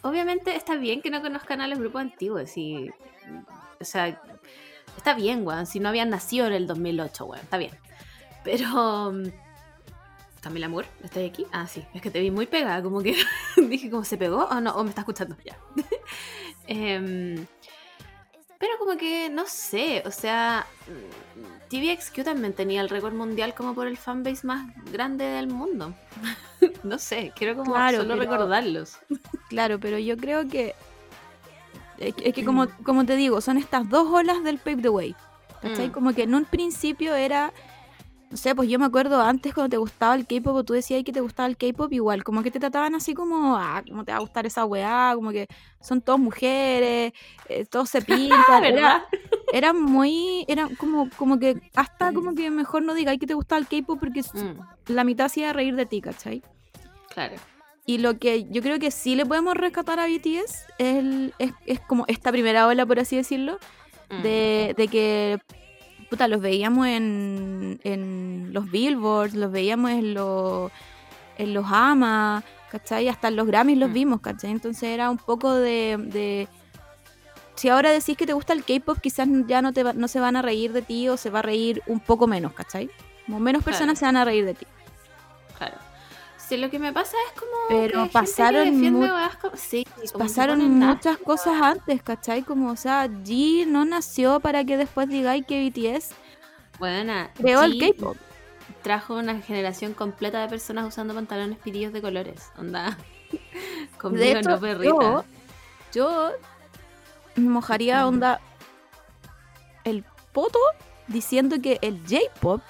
obviamente 0.00 0.56
está 0.56 0.76
bien 0.76 1.02
que 1.02 1.10
no 1.10 1.22
conozcan 1.22 1.60
a 1.60 1.68
los 1.68 1.78
grupos 1.78 2.00
antiguos, 2.00 2.56
y, 2.56 2.90
o 3.80 3.84
sea, 3.84 4.20
está 4.96 5.14
bien, 5.14 5.46
weón, 5.46 5.66
si 5.66 5.78
no 5.78 5.90
habían 5.90 6.10
nacido 6.10 6.46
en 6.48 6.54
el 6.54 6.66
2008, 6.66 7.24
weón, 7.26 7.42
está 7.44 7.58
bien. 7.58 7.72
Pero... 8.42 9.12
Camila 10.42 10.68
Moore, 10.68 10.88
¿estás 11.04 11.24
aquí? 11.24 11.46
Ah, 11.52 11.68
sí, 11.68 11.84
es 11.94 12.02
que 12.02 12.10
te 12.10 12.20
vi 12.20 12.32
muy 12.32 12.46
pegada, 12.46 12.82
como 12.82 13.00
que 13.00 13.16
dije, 13.56 13.88
¿cómo 13.88 14.04
se 14.04 14.18
pegó? 14.18 14.44
O 14.46 14.60
no, 14.60 14.74
o 14.74 14.82
me 14.82 14.88
está 14.88 15.02
escuchando 15.02 15.36
ya. 15.44 15.56
Em, 16.66 17.46
pero 18.62 18.78
como 18.78 18.96
que, 18.96 19.28
no 19.28 19.44
sé, 19.48 20.04
o 20.06 20.12
sea, 20.12 20.64
mm, 20.86 21.68
TVXQ 21.68 22.22
también 22.22 22.52
tenía 22.52 22.80
el 22.80 22.90
récord 22.90 23.12
mundial 23.12 23.56
como 23.56 23.74
por 23.74 23.88
el 23.88 23.96
fanbase 23.96 24.46
más 24.46 24.68
grande 24.92 25.24
del 25.24 25.48
mundo. 25.48 25.96
no 26.84 26.96
sé, 27.00 27.32
quiero 27.34 27.56
como 27.56 27.72
Claro, 27.74 28.02
solo 28.02 28.10
pero- 28.16 28.20
recordarlos. 28.30 28.98
claro, 29.48 29.80
pero 29.80 29.98
yo 29.98 30.16
creo 30.16 30.46
que... 30.46 30.76
Es 31.98 32.14
que, 32.14 32.28
es 32.28 32.34
que 32.34 32.44
como, 32.44 32.68
como 32.84 33.04
te 33.04 33.16
digo, 33.16 33.40
son 33.40 33.58
estas 33.58 33.88
dos 33.88 34.06
olas 34.12 34.44
del 34.44 34.58
Pave 34.58 34.82
the 34.82 34.88
Way. 34.90 35.16
¿Cachai? 35.60 35.88
Mm. 35.88 35.92
Como 35.92 36.14
que 36.14 36.22
en 36.22 36.34
un 36.36 36.44
principio 36.44 37.16
era... 37.16 37.52
No 38.32 38.38
sé, 38.38 38.54
pues 38.54 38.66
yo 38.70 38.78
me 38.78 38.86
acuerdo 38.86 39.20
antes 39.20 39.52
cuando 39.52 39.68
te 39.68 39.76
gustaba 39.76 40.14
el 40.14 40.26
K-pop 40.26 40.56
o 40.56 40.64
tú 40.64 40.72
decías 40.72 41.04
que 41.04 41.12
te 41.12 41.20
gustaba 41.20 41.46
el 41.50 41.58
K-pop, 41.58 41.92
igual, 41.92 42.24
como 42.24 42.42
que 42.42 42.50
te 42.50 42.58
trataban 42.58 42.94
así 42.94 43.12
como, 43.12 43.56
ah, 43.58 43.82
¿cómo 43.86 44.04
te 44.06 44.12
va 44.12 44.16
a 44.16 44.20
gustar 44.22 44.46
esa 44.46 44.64
weá? 44.64 45.12
Como 45.14 45.32
que 45.32 45.46
son 45.82 46.00
todos 46.00 46.18
mujeres, 46.18 47.12
eh, 47.50 47.66
todos 47.70 47.90
se 47.90 48.00
pintan. 48.02 48.64
era, 48.64 48.72
¿Verdad? 48.72 49.02
era 49.52 49.72
muy, 49.74 50.46
era 50.48 50.66
como, 50.78 51.10
como 51.10 51.38
que, 51.38 51.60
hasta 51.76 52.14
como 52.14 52.34
que 52.34 52.50
mejor 52.50 52.82
no 52.84 52.94
digáis 52.94 53.20
que 53.20 53.26
te 53.26 53.34
gustaba 53.34 53.58
el 53.60 53.68
K-pop 53.68 53.98
porque 54.00 54.22
Mm, 54.32 54.92
la 54.94 55.04
mitad 55.04 55.26
hacía 55.26 55.52
reír 55.52 55.76
de 55.76 55.84
ti, 55.84 56.00
¿cachai? 56.00 56.42
claro. 57.10 57.36
Y 57.84 57.98
lo 57.98 58.18
que 58.18 58.44
yo 58.48 58.62
creo 58.62 58.78
que 58.78 58.90
sí 58.90 59.14
le 59.14 59.26
podemos 59.26 59.54
rescatar 59.56 60.00
a 60.00 60.06
BTS 60.06 60.64
es, 60.78 60.96
el- 60.96 61.34
es, 61.38 61.52
es 61.66 61.80
como 61.80 62.04
esta 62.08 62.32
primera 62.32 62.66
ola, 62.66 62.86
por 62.86 62.98
así 62.98 63.14
decirlo, 63.16 63.58
Mm, 64.08 64.22
de, 64.22 64.74
de 64.76 64.88
que 64.88 65.38
puta, 66.12 66.28
los 66.28 66.42
veíamos 66.42 66.86
en, 66.88 67.80
en 67.84 68.50
los 68.52 68.70
billboards, 68.70 69.32
los 69.34 69.50
veíamos 69.50 69.90
en, 69.92 70.12
los 70.12 70.70
en 71.38 71.54
los 71.54 71.64
AMA, 71.70 72.44
¿cachai? 72.70 73.08
Hasta 73.08 73.28
en 73.28 73.36
los 73.36 73.46
Grammys 73.46 73.78
los 73.78 73.88
Mm. 73.88 73.94
vimos, 73.94 74.20
¿cachai? 74.20 74.50
Entonces 74.50 74.82
era 74.84 75.08
un 75.08 75.16
poco 75.16 75.54
de, 75.54 75.96
de- 75.98 76.48
Si 77.54 77.70
ahora 77.70 77.90
decís 77.90 78.14
que 78.18 78.26
te 78.26 78.34
gusta 78.34 78.52
el 78.52 78.62
K-pop, 78.62 78.98
quizás 79.00 79.26
ya 79.46 79.62
no, 79.62 79.72
te 79.72 79.82
va- 79.84 79.94
no 79.94 80.06
se 80.06 80.20
van 80.20 80.36
a 80.36 80.42
reír 80.42 80.72
de 80.74 80.82
ti 80.82 81.08
o 81.08 81.16
se 81.16 81.30
va 81.30 81.38
a 81.38 81.42
reír 81.42 81.82
un 81.86 81.98
poco 82.00 82.26
menos, 82.26 82.52
¿cachai? 82.52 82.90
Como 83.24 83.40
menos 83.40 83.64
personas 83.64 83.98
Claro. 83.98 84.12
se 84.12 84.14
van 84.14 84.16
a 84.16 84.24
reír 84.26 84.44
de 84.44 84.52
ti. 84.54 84.66
Claro. 85.56 85.76
Lo 86.58 86.70
que 86.70 86.78
me 86.78 86.92
pasa 86.92 87.16
es 87.32 87.38
como. 87.40 87.52
Pero 87.68 87.88
que 87.88 87.96
gente 87.98 88.12
pasaron 88.12 88.64
que 88.80 88.90
mu- 88.90 89.08
como- 89.40 89.56
Sí, 89.56 89.86
Pasaron 90.18 90.60
muchas 90.78 91.18
cosas 91.18 91.60
antes, 91.62 92.02
¿cachai? 92.02 92.42
Como, 92.42 92.70
o 92.70 92.76
sea, 92.76 93.06
G 93.08 93.66
no 93.66 93.84
nació 93.84 94.40
para 94.40 94.64
que 94.64 94.76
después 94.76 95.08
digáis 95.08 95.44
que 95.46 95.60
BTS 95.68 96.14
Buena. 96.78 97.30
creó 97.34 97.62
el 97.62 97.78
K-pop. 97.78 98.16
trajo 98.82 99.14
una 99.14 99.40
generación 99.40 99.94
completa 99.94 100.40
de 100.40 100.48
personas 100.48 100.86
usando 100.88 101.14
pantalones 101.14 101.58
pirillos 101.58 101.92
de 101.92 102.02
colores. 102.02 102.50
Onda. 102.58 102.96
Conmigo 103.98 104.24
De 104.24 104.32
hecho, 104.38 104.50
no 104.50 104.60
perrita. 104.60 104.92
yo, 104.92 105.24
yo 105.92 106.30
me 107.36 107.48
mojaría 107.48 108.06
onda 108.06 108.40
el 109.84 110.04
poto 110.32 110.58
diciendo 111.08 111.56
que 111.62 111.78
el 111.82 112.00
J-pop 112.08 112.60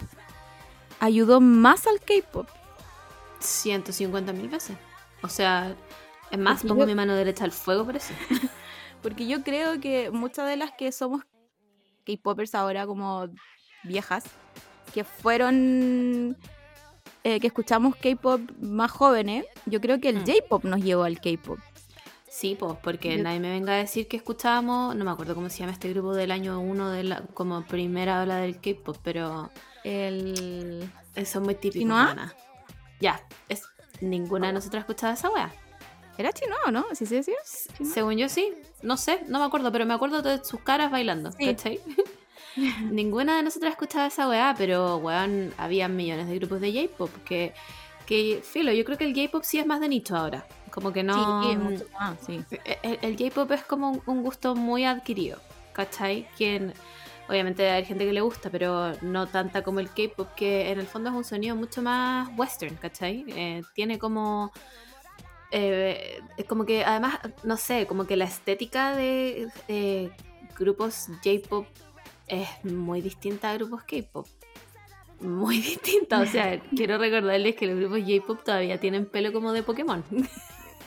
ayudó 1.01 1.41
más 1.41 1.87
al 1.87 2.01
K-pop. 2.01 2.47
150 3.43 4.33
mil 4.33 4.49
veces. 4.49 4.77
O 5.23 5.29
sea, 5.29 5.75
es 6.31 6.39
más, 6.39 6.59
Porque 6.61 6.69
pongo 6.69 6.83
yo- 6.83 6.87
mi 6.87 6.95
mano 6.95 7.15
derecha 7.15 7.45
al 7.45 7.53
fuego 7.53 7.85
por 7.85 7.97
eso. 7.97 8.13
Porque 9.03 9.27
yo 9.27 9.43
creo 9.43 9.81
que 9.81 10.11
muchas 10.11 10.49
de 10.49 10.57
las 10.57 10.73
que 10.73 10.93
somos 10.93 11.23
K-popers 12.07 12.55
ahora 12.55 12.87
como 12.87 13.29
viejas, 13.85 14.25
que 14.95 15.05
fueron, 15.05 16.37
eh, 17.25 17.41
que 17.41 17.47
escuchamos 17.49 17.97
K-pop 17.97 18.41
más 18.61 18.91
jóvenes, 18.91 19.45
yo 19.67 19.81
creo 19.81 20.01
que 20.01 20.09
el 20.11 20.17
Mm. 20.21 20.27
J-pop 20.27 20.65
nos 20.65 20.81
llevó 20.81 21.05
al 21.05 21.21
K-pop. 21.21 21.59
Sí, 22.29 22.57
pues, 22.59 22.77
porque 22.83 23.17
Yo- 23.19 23.23
nadie 23.23 23.41
me 23.41 23.51
venga 23.51 23.75
a 23.75 23.77
decir 23.77 24.09
que 24.09 24.17
escuchábamos, 24.17 24.97
no 24.97 25.05
me 25.05 25.11
acuerdo 25.11 25.35
cómo 25.35 25.51
se 25.51 25.59
llama 25.59 25.73
este 25.73 25.91
grupo 25.93 26.15
del 26.15 26.31
año 26.31 26.61
1 26.61 26.91
de 26.91 27.05
la, 27.05 27.23
como 27.35 27.63
primera 27.67 28.23
ola 28.23 28.37
del 28.37 28.59
K-pop, 28.61 28.97
pero 29.03 29.51
El... 29.85 30.91
eso 31.15 31.39
es 31.41 31.45
muy 31.45 31.55
típico. 31.57 31.81
¿Chinoa? 31.83 32.05
mana. 32.05 32.35
Ya, 33.03 33.21
es, 33.49 33.65
ninguna 34.01 34.47
de 34.47 34.53
nosotras 34.53 34.83
escuchaba 34.83 35.15
esa 35.15 35.29
wea. 35.29 35.53
¿Era 36.17 36.33
chino 36.33 36.55
o 36.65 36.71
no? 36.71 36.87
¿Así 36.89 37.05
se 37.05 37.17
decía? 37.17 37.35
¿Chino? 37.77 37.91
Según 37.93 38.17
yo 38.17 38.29
sí, 38.29 38.55
no 38.83 38.97
sé, 38.97 39.25
no 39.27 39.41
me 39.41 39.45
acuerdo, 39.45 39.73
pero 39.73 39.85
me 39.87 39.93
acuerdo 39.95 40.23
de 40.23 40.45
sus 40.45 40.61
caras 40.61 40.93
bailando, 40.93 41.33
Sí. 41.33 41.47
¿cachai? 41.47 41.81
Ninguna 42.91 43.37
de 43.39 43.43
nosotras 43.43 43.73
escuchaba 43.73 44.07
esa 44.07 44.29
weá, 44.29 44.55
pero 44.57 44.99
weón, 44.99 45.53
había 45.59 45.89
millones 45.89 46.29
de 46.29 46.37
grupos 46.37 46.61
de 46.61 46.73
J-pop 46.73 47.11
que, 47.25 47.55
que, 48.07 48.41
filo, 48.45 48.73
yo 48.73 48.85
creo 48.85 48.99
que 48.99 49.05
el 49.07 49.15
J-pop 49.15 49.43
sí 49.43 49.59
es 49.59 49.67
más 49.67 49.81
de 49.81 49.89
nicho 49.89 50.17
ahora. 50.17 50.47
Como 50.71 50.93
que 50.93 51.03
no. 51.03 51.43
Sí, 51.43 51.57
mucho 51.57 51.87
más, 51.99 52.19
sí. 52.25 52.45
El, 52.83 52.99
el 53.03 53.17
J-pop 53.19 53.51
es 53.51 53.65
como 53.65 53.91
un, 53.91 54.03
un 54.07 54.23
gusto 54.23 54.55
muy 54.55 54.85
adquirido, 54.85 55.41
¿cachai? 55.73 56.29
Quien. 56.37 56.73
Obviamente 57.29 57.71
hay 57.71 57.85
gente 57.85 58.05
que 58.05 58.13
le 58.13 58.21
gusta, 58.21 58.51
pero 58.51 58.93
no 59.01 59.27
tanta 59.27 59.63
como 59.63 59.81
el 59.81 59.89
K-pop, 59.89 60.35
que 60.35 60.71
en 60.71 60.81
el 60.81 60.87
fondo 60.87 61.11
es 61.11 61.17
un 61.17 61.25
sonido 61.25 61.57
mucho 61.57 61.83
más 61.83 62.29
western, 62.37 62.77
¿cachai? 62.77 63.25
Eh, 63.29 63.63
tiene 63.75 63.99
como. 63.99 64.53
eh, 65.51 66.21
es 66.37 66.45
como 66.47 66.65
que 66.65 66.85
además, 66.85 67.19
no 67.45 67.57
sé, 67.57 67.87
como 67.87 68.07
que 68.07 68.17
la 68.17 68.25
estética 68.25 68.95
de 68.97 69.49
eh, 69.69 70.11
grupos 70.59 71.09
J-pop 71.25 71.67
es 72.27 72.49
muy 72.65 73.01
distinta 73.01 73.51
a 73.51 73.55
grupos 73.55 73.85
K-pop. 73.85 74.27
Muy 75.21 75.57
distinta, 75.61 76.21
o 76.21 76.27
sea, 76.27 76.61
quiero 76.77 76.99
recordarles 76.99 77.55
que 77.55 77.67
los 77.67 77.79
grupos 77.79 78.01
J-pop 78.01 78.43
todavía 78.45 78.79
tienen 78.79 79.07
pelo 79.07 79.33
como 79.33 79.53
de 79.53 79.63
Pokémon. 79.63 80.05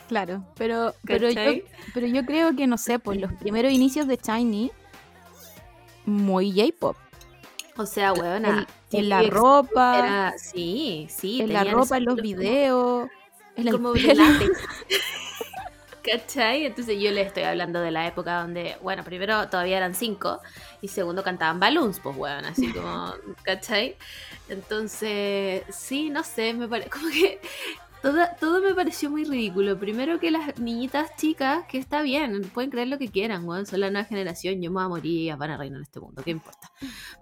Claro, 0.08 0.46
pero, 0.56 0.94
pero, 1.04 1.30
yo, 1.30 1.64
pero 1.94 2.06
yo 2.06 2.26
creo 2.26 2.56
que, 2.56 2.68
no 2.68 2.78
sé, 2.78 3.00
pues 3.00 3.20
los 3.20 3.34
primeros 3.34 3.72
inicios 3.72 4.08
de 4.08 4.18
Shiny, 4.18 4.72
muy 6.06 6.52
J-pop. 6.52 6.96
O 7.78 7.86
sea, 7.86 8.14
En, 8.14 8.22
weona. 8.22 8.68
en 8.92 9.10
la 9.10 9.22
ropa, 9.24 10.00
Era, 10.00 10.34
sí, 10.38 11.08
sí. 11.10 11.42
en 11.42 11.52
la 11.52 11.66
ropa, 11.66 11.98
en 11.98 12.06
los 12.06 12.16
videos, 12.16 13.10
en 13.56 13.72
Como. 13.72 13.94
¿Cachai? 16.04 16.66
Entonces 16.66 17.00
yo 17.02 17.10
le 17.12 17.22
estoy 17.22 17.44
hablando 17.44 17.82
de 17.82 17.90
la 17.90 18.06
época 18.08 18.42
donde, 18.42 18.78
bueno, 18.84 19.04
primero 19.04 19.50
todavía 19.50 19.78
eran 19.78 19.96
cinco 19.96 20.40
y 20.82 20.88
segundo 20.88 21.24
cantaban 21.24 21.60
balloons, 21.60 22.00
pues, 22.00 22.16
weón, 22.16 22.46
así 22.46 22.72
como, 22.72 23.12
¿cachai? 23.42 23.98
Entonces, 24.48 25.64
sí, 25.70 26.12
no 26.12 26.24
sé, 26.24 26.54
me 26.54 26.68
parece 26.68 26.90
como 26.92 27.10
que 27.10 27.40
todo, 28.40 28.62
me 28.62 28.74
pareció 28.74 29.10
muy 29.10 29.24
ridículo. 29.24 29.80
Primero 29.80 30.20
que 30.20 30.30
las 30.30 30.60
niñitas 30.60 31.16
chicas, 31.16 31.66
que 31.68 31.78
está 31.78 32.02
bien, 32.02 32.44
pueden 32.54 32.70
creer 32.70 32.88
lo 32.88 32.98
que 32.98 33.08
quieran, 33.08 33.48
weón, 33.48 33.66
son 33.66 33.80
la 33.80 33.90
nueva 33.90 34.06
generación, 34.06 34.62
yo 34.62 34.70
me 34.70 34.76
voy 34.76 34.84
a 34.84 34.88
morir 34.90 35.22
y 35.22 35.32
van 35.32 35.52
a 35.52 35.58
reinar 35.58 35.78
en 35.78 35.84
este 35.84 36.00
mundo, 36.00 36.22
¿qué 36.24 36.32
importa? 36.32 36.72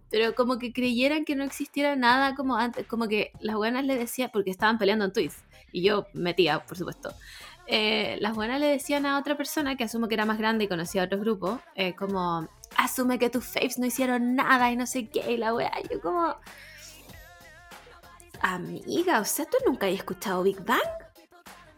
Pero 0.10 0.36
como 0.36 0.60
que 0.60 0.74
creyeran 0.74 1.26
que 1.26 1.36
no 1.36 1.44
existiera 1.44 1.96
nada 1.96 2.36
como 2.36 2.56
antes, 2.56 2.86
como 2.86 3.08
que 3.08 3.32
las 3.40 3.56
buenas 3.56 3.86
le 3.86 3.98
decían, 3.98 4.30
porque 4.34 4.52
estaban 4.52 4.78
peleando 4.78 5.06
en 5.06 5.14
tweets, 5.14 5.44
y 5.72 5.84
yo 5.84 6.08
metía, 6.14 6.60
por 6.66 6.78
supuesto. 6.78 7.14
Eh, 7.66 8.18
las 8.20 8.36
buenas 8.36 8.60
le 8.60 8.68
decían 8.68 9.06
a 9.06 9.18
otra 9.18 9.38
persona 9.38 9.78
que 9.78 9.86
asumo 9.86 10.10
que 10.10 10.16
era 10.16 10.26
más 10.26 10.38
grande 10.38 10.66
y 10.66 10.68
conocía 10.68 11.04
a 11.04 11.06
otros 11.06 11.22
grupos, 11.22 11.62
eh, 11.76 11.96
como, 11.96 12.50
asume 12.76 13.20
que 13.20 13.30
tus 13.30 13.46
faves 13.46 13.80
no 13.80 13.86
hicieron 13.86 14.36
nada 14.36 14.70
y 14.70 14.76
no 14.76 14.86
sé 14.86 15.08
qué, 15.08 15.32
y 15.32 15.38
la 15.38 15.54
weá, 15.54 15.72
yo 15.90 16.02
como... 16.02 16.36
Amiga, 18.44 19.20
o 19.22 19.26
sea, 19.26 19.46
¿tú 19.46 19.58
nunca 19.66 19.88
has 19.88 19.94
escuchado 19.94 20.44
Big 20.44 20.64
Bang? 20.64 20.82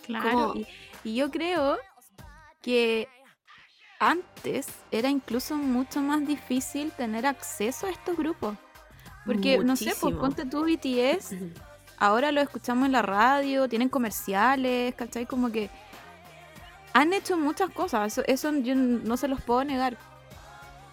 Claro. 0.04 0.54
Y, 0.56 0.68
y 1.04 1.16
yo 1.16 1.30
creo 1.30 1.78
que 2.62 3.08
antes 4.00 4.68
era 4.92 5.10
incluso 5.10 5.56
mucho 5.56 6.02
más 6.02 6.26
difícil 6.26 6.92
tener 6.92 7.26
acceso 7.28 7.86
a 7.88 7.92
estos 7.92 8.18
grupos. 8.18 8.58
Porque, 9.26 9.58
no 9.60 9.76
sé, 9.76 9.86
pues 10.00 10.16
ponte 10.16 10.46
tú 10.46 10.66
BTS, 10.66 11.34
ahora 11.98 12.32
lo 12.32 12.42
escuchamos 12.42 12.88
en 12.88 12.92
la 12.92 13.02
radio, 13.04 13.70
tienen 13.70 13.90
comerciales, 13.90 14.94
¿cachai? 14.96 15.26
Como 15.26 15.52
que 15.52 15.70
han 16.94 17.14
hecho 17.14 17.38
muchas 17.38 17.70
cosas, 17.70 18.08
eso, 18.12 18.24
eso 18.28 18.52
yo 18.58 18.74
no 18.76 19.18
se 19.18 19.28
los 19.28 19.42
puedo 19.42 19.64
negar. 19.64 19.98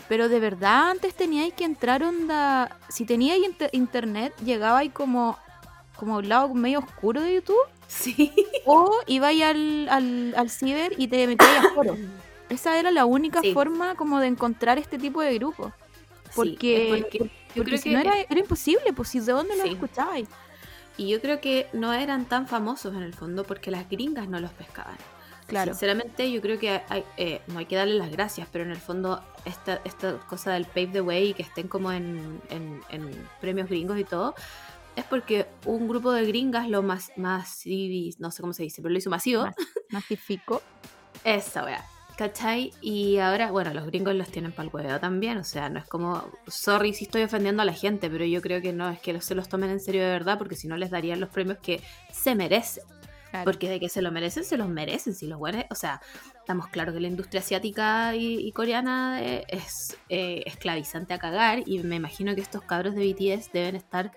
Pero 0.09 0.29
de 0.29 0.39
verdad 0.41 0.91
antes 0.91 1.15
teníais 1.15 1.55
que 1.55 1.65
entrar 1.65 2.03
onda... 2.03 2.79
Si 2.91 3.07
teníais 3.07 3.43
inter- 3.43 3.71
internet, 3.73 4.35
llegabais 4.45 4.93
como, 4.93 5.39
como 5.97 6.17
un 6.19 6.29
lado 6.29 6.53
medio 6.55 6.81
oscuro 6.81 7.21
de 7.21 7.35
YouTube. 7.35 7.57
Sí. 7.89 8.33
O 8.65 8.91
ibais 9.07 9.43
al, 9.43 9.89
al, 9.91 10.35
al 10.37 10.51
ciber 10.51 10.95
y 10.99 11.09
te 11.09 11.27
metíais 11.27 11.65
a 11.67 11.75
foro. 11.75 11.97
Esa 12.49 12.79
era 12.79 12.91
la 12.91 13.05
única 13.05 13.41
Sí. 13.41 13.53
forma 13.53 13.95
como 13.95 14.19
de 14.21 14.27
encontrar 14.29 14.79
este 14.79 14.99
tipo 14.99 15.21
de 15.21 15.35
grupos. 15.35 15.73
Porque, 16.35 16.89
Sí, 16.95 17.03
porque 17.03 17.31
yo 17.55 17.65
creo 17.65 17.79
si 17.79 17.91
que 17.91 17.95
no 17.95 18.01
era, 18.01 18.15
era 18.21 18.41
imposible, 18.41 18.93
pues 18.95 19.09
si 19.11 19.21
de 19.21 19.33
dónde 19.33 19.57
lo 19.57 19.65
Sí. 19.65 19.71
escuchabais. 19.71 20.29
Y 20.97 21.09
yo 21.09 21.21
creo 21.21 21.41
que 21.41 21.69
no 21.73 21.93
eran 21.93 22.25
tan 22.27 22.47
famosos 22.47 22.95
en 22.95 23.03
el 23.03 23.15
fondo 23.15 23.45
porque 23.45 23.71
las 23.71 23.89
gringas 23.89 24.29
no 24.29 24.41
los 24.41 24.51
pescaban. 24.53 24.97
Claro. 25.47 25.73
Sinceramente, 25.73 26.31
yo 26.31 26.41
creo 26.41 26.59
que 26.59 26.81
hay- 26.89 27.05
eh, 27.19 27.43
no 27.49 27.59
hay 27.59 27.67
que 27.67 27.77
darle 27.77 27.95
las 27.95 28.11
gracias, 28.11 28.49
pero 28.51 28.65
en 28.65 28.71
el 28.71 28.79
fondo, 28.79 29.23
esta, 29.45 29.81
esta 29.85 30.19
cosa 30.21 30.53
del 30.53 30.65
pave 30.65 30.87
the 30.89 31.01
way 31.03 31.31
y 31.31 31.35
que 31.35 31.43
estén 31.43 31.69
como 31.69 31.93
en, 31.93 32.41
en- 32.49 32.81
en 32.91 33.11
premios 33.41 33.69
gringos 33.69 33.99
y 33.99 34.05
todo, 34.05 34.35
es 34.97 35.05
porque 35.05 35.47
un 35.67 35.89
grupo 35.89 36.13
de 36.13 36.27
gringas 36.27 36.69
lo 36.69 36.83
más 36.83 37.11
masivis, 37.17 38.21
no 38.21 38.31
sé 38.31 38.43
cómo 38.43 38.53
se 38.53 38.63
dice, 38.65 38.83
pero 38.83 38.93
lo 38.93 38.99
hizo 38.99 39.11
masivo. 39.11 39.45
Mas- 39.45 39.55
Masifico. 39.91 40.63
Esa 41.25 41.65
wea. 41.65 41.85
¿Cachai? 42.17 42.73
Y 42.83 43.17
ahora, 43.19 43.51
bueno, 43.51 43.73
los 43.73 43.87
gringos 43.87 44.15
los 44.15 44.29
tienen 44.29 44.53
para 44.53 44.69
el 44.69 44.75
huevo 44.75 45.01
también. 45.01 45.39
O 45.39 45.45
sea, 45.45 45.71
no 45.71 45.79
es 45.79 45.87
como. 45.87 46.31
Sorry 46.47 46.93
si 46.93 47.05
estoy 47.05 47.23
ofendiendo 47.23 47.63
a 47.63 47.65
la 47.65 47.73
gente, 47.73 48.11
pero 48.11 48.25
yo 48.27 48.43
creo 48.43 48.61
que 48.61 48.73
no 48.73 48.91
es 48.91 49.01
que 49.01 49.19
se 49.23 49.35
los 49.35 49.49
tomen 49.49 49.71
en 49.71 49.81
serio 49.81 50.03
de 50.03 50.11
verdad, 50.11 50.37
porque 50.37 50.55
si 50.55 50.69
no 50.69 50.77
les 50.77 50.91
darían 50.91 51.21
los 51.21 51.31
premios 51.31 51.59
que 51.63 51.81
se 52.13 52.35
merecen. 52.35 52.85
Claro. 53.31 53.47
Porque 53.47 53.71
de 53.71 53.81
que 53.81 53.89
se 53.89 54.03
lo 54.03 54.13
merecen, 54.13 54.45
se 54.45 54.59
los 54.59 54.69
merecen. 54.69 55.15
Si 55.15 55.27
los 55.27 55.39
buenos. 55.39 55.65
O 55.71 55.75
sea, 55.75 56.03
estamos 56.37 56.69
claros 56.69 56.93
que 56.95 57.01
la 57.01 57.09
industria 57.09 57.41
asiática 57.41 58.15
y, 58.15 58.47
y 58.47 58.53
coreana 58.53 59.23
eh, 59.23 59.45
es 59.49 59.97
eh, 60.11 60.43
esclavizante 60.45 61.15
a 61.15 61.19
cagar. 61.19 61.63
Y 61.67 61.79
me 61.79 61.97
imagino 61.97 62.35
que 62.35 62.43
estos 62.43 62.63
cabros 62.63 62.95
de 62.95 63.11
BTS 63.11 63.53
deben 63.53 63.75
estar. 63.75 64.13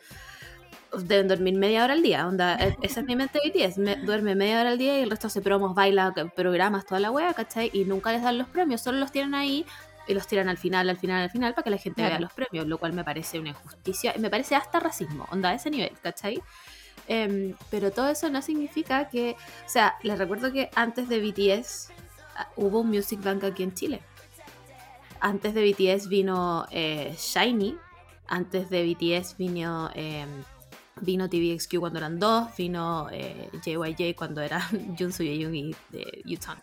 Deben 0.98 1.28
dormir 1.28 1.56
media 1.56 1.84
hora 1.84 1.94
al 1.94 2.02
día. 2.02 2.26
Onda, 2.28 2.56
eh, 2.56 2.76
esa 2.82 3.02
es 3.02 3.06
mi 3.06 3.16
mente 3.16 3.40
BTS. 3.44 3.78
Me- 3.80 3.96
duerme 3.98 4.36
media 4.36 4.62
hora 4.62 4.70
al 4.70 4.78
día 4.78 4.98
y 5.00 5.04
el 5.04 5.10
resto 5.10 5.28
hace 5.28 5.42
promos, 5.42 5.76
baila, 5.76 6.14
programas, 6.36 6.86
toda 6.86 7.00
la 7.00 7.12
wea, 7.12 7.34
¿cachai? 7.34 7.70
Y 7.74 7.84
nunca 7.86 8.12
les 8.12 8.22
dan 8.24 8.38
los 8.38 8.48
premios, 8.48 8.82
solo 8.82 8.98
los 9.00 9.12
tienen 9.12 9.36
ahí 9.36 9.66
y 10.08 10.14
los 10.14 10.28
tiran 10.28 10.48
al 10.50 10.58
final, 10.58 10.88
al 10.90 10.98
final, 10.98 11.24
al 11.24 11.30
final, 11.32 11.54
para 11.54 11.64
que 11.64 11.70
la 11.72 11.78
gente 11.78 11.96
Claro. 12.02 12.12
vea 12.12 12.20
los 12.20 12.32
premios, 12.34 12.68
lo 12.68 12.78
cual 12.78 12.94
me 12.94 13.04
parece 13.04 13.40
una 13.40 13.50
injusticia. 13.50 14.14
y 14.16 14.20
Me 14.20 14.30
parece 14.30 14.56
hasta 14.56 14.80
racismo, 14.80 15.26
onda, 15.32 15.50
a 15.50 15.54
ese 15.56 15.70
nivel, 15.72 15.92
¿cachai? 16.02 16.42
Em, 17.08 17.56
pero 17.70 17.92
todo 17.92 18.08
eso 18.10 18.30
no 18.30 18.42
significa 18.42 19.10
que. 19.10 19.36
O 19.66 19.70
sea, 19.70 19.96
les 20.04 20.18
recuerdo 20.18 20.52
que 20.54 20.70
antes 20.76 21.10
de 21.10 21.20
BTS 21.20 21.90
ah, 22.38 22.48
hubo 22.56 22.80
un 22.82 22.90
Music 22.90 23.22
Bank 23.22 23.44
aquí 23.44 23.64
en 23.64 23.74
Chile. 23.74 24.00
Antes 25.20 25.54
de 25.54 25.62
BTS 25.72 26.08
vino 26.08 26.66
eh, 26.72 27.16
Shiny. 27.18 27.78
Antes 28.28 28.70
de 28.72 28.84
BTS 28.84 29.38
vino, 29.38 29.90
em, 29.94 30.28
vino 31.02 31.30
TVXQ 31.30 31.80
cuando 31.80 32.00
eran 32.00 32.20
dos. 32.20 32.56
Vino 32.58 33.08
eh, 33.12 33.50
JYJ 33.64 34.16
cuando 34.16 34.42
eran 34.42 34.62
Junsu 34.98 35.24
Yeon 35.24 35.56
y 35.56 35.76
de 35.90 36.22
Yuton. 36.26 36.58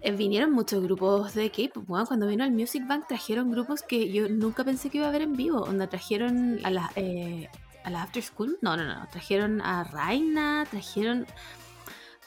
Eh, 0.00 0.12
vinieron 0.12 0.52
muchos 0.52 0.82
grupos 0.82 1.34
de 1.34 1.50
K-pop. 1.50 1.84
Bueno, 1.86 2.06
cuando 2.06 2.26
vino 2.26 2.44
el 2.44 2.52
Music 2.52 2.86
Bank 2.86 3.06
trajeron 3.08 3.50
grupos 3.50 3.82
que 3.82 4.12
yo 4.12 4.28
nunca 4.28 4.64
pensé 4.64 4.90
que 4.90 4.98
iba 4.98 5.08
a 5.08 5.10
ver 5.10 5.22
en 5.22 5.36
vivo. 5.36 5.62
Onda, 5.62 5.88
trajeron 5.88 6.60
a 6.64 6.70
las 6.70 6.90
eh, 6.96 7.48
a 7.84 7.90
la 7.90 8.02
After 8.02 8.22
School. 8.22 8.58
No, 8.62 8.76
no, 8.76 8.84
no. 8.84 9.08
Trajeron 9.10 9.60
a 9.60 9.84
Raina, 9.84 10.66
trajeron 10.70 11.26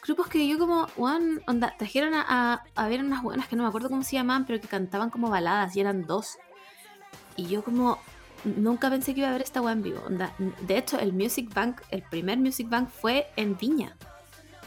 grupos 0.04 0.28
que 0.28 0.48
yo 0.48 0.58
como, 0.58 0.88
one, 0.98 1.40
onda, 1.48 1.76
trajeron 1.78 2.14
a, 2.14 2.26
a, 2.28 2.64
a 2.76 2.88
ver 2.90 3.02
unas 3.02 3.22
buenas 3.22 3.48
que 3.48 3.56
no 3.56 3.64
me 3.64 3.70
acuerdo 3.70 3.90
cómo 3.90 4.04
se 4.04 4.16
llamaban, 4.16 4.46
pero 4.46 4.60
que 4.60 4.68
cantaban 4.68 5.10
como 5.10 5.30
baladas 5.30 5.76
y 5.76 5.80
eran 5.80 6.06
dos. 6.08 6.38
Y 7.38 7.48
yo 7.48 7.64
como 7.64 8.00
nunca 8.44 8.90
pensé 8.90 9.14
que 9.14 9.22
iba 9.22 9.30
a 9.30 9.34
ver 9.34 9.42
esta 9.42 9.62
weá 9.62 9.74
en 9.74 9.84
vivo. 9.84 10.02
Onda, 10.06 10.34
de 10.38 10.78
hecho, 10.78 11.00
el 11.00 11.14
Music 11.14 11.54
Bank, 11.54 11.82
el 11.90 12.04
primer 12.04 12.38
Music 12.38 12.70
Bank 12.70 12.90
fue 12.90 13.28
en 13.36 13.58
Viña. 13.58 13.96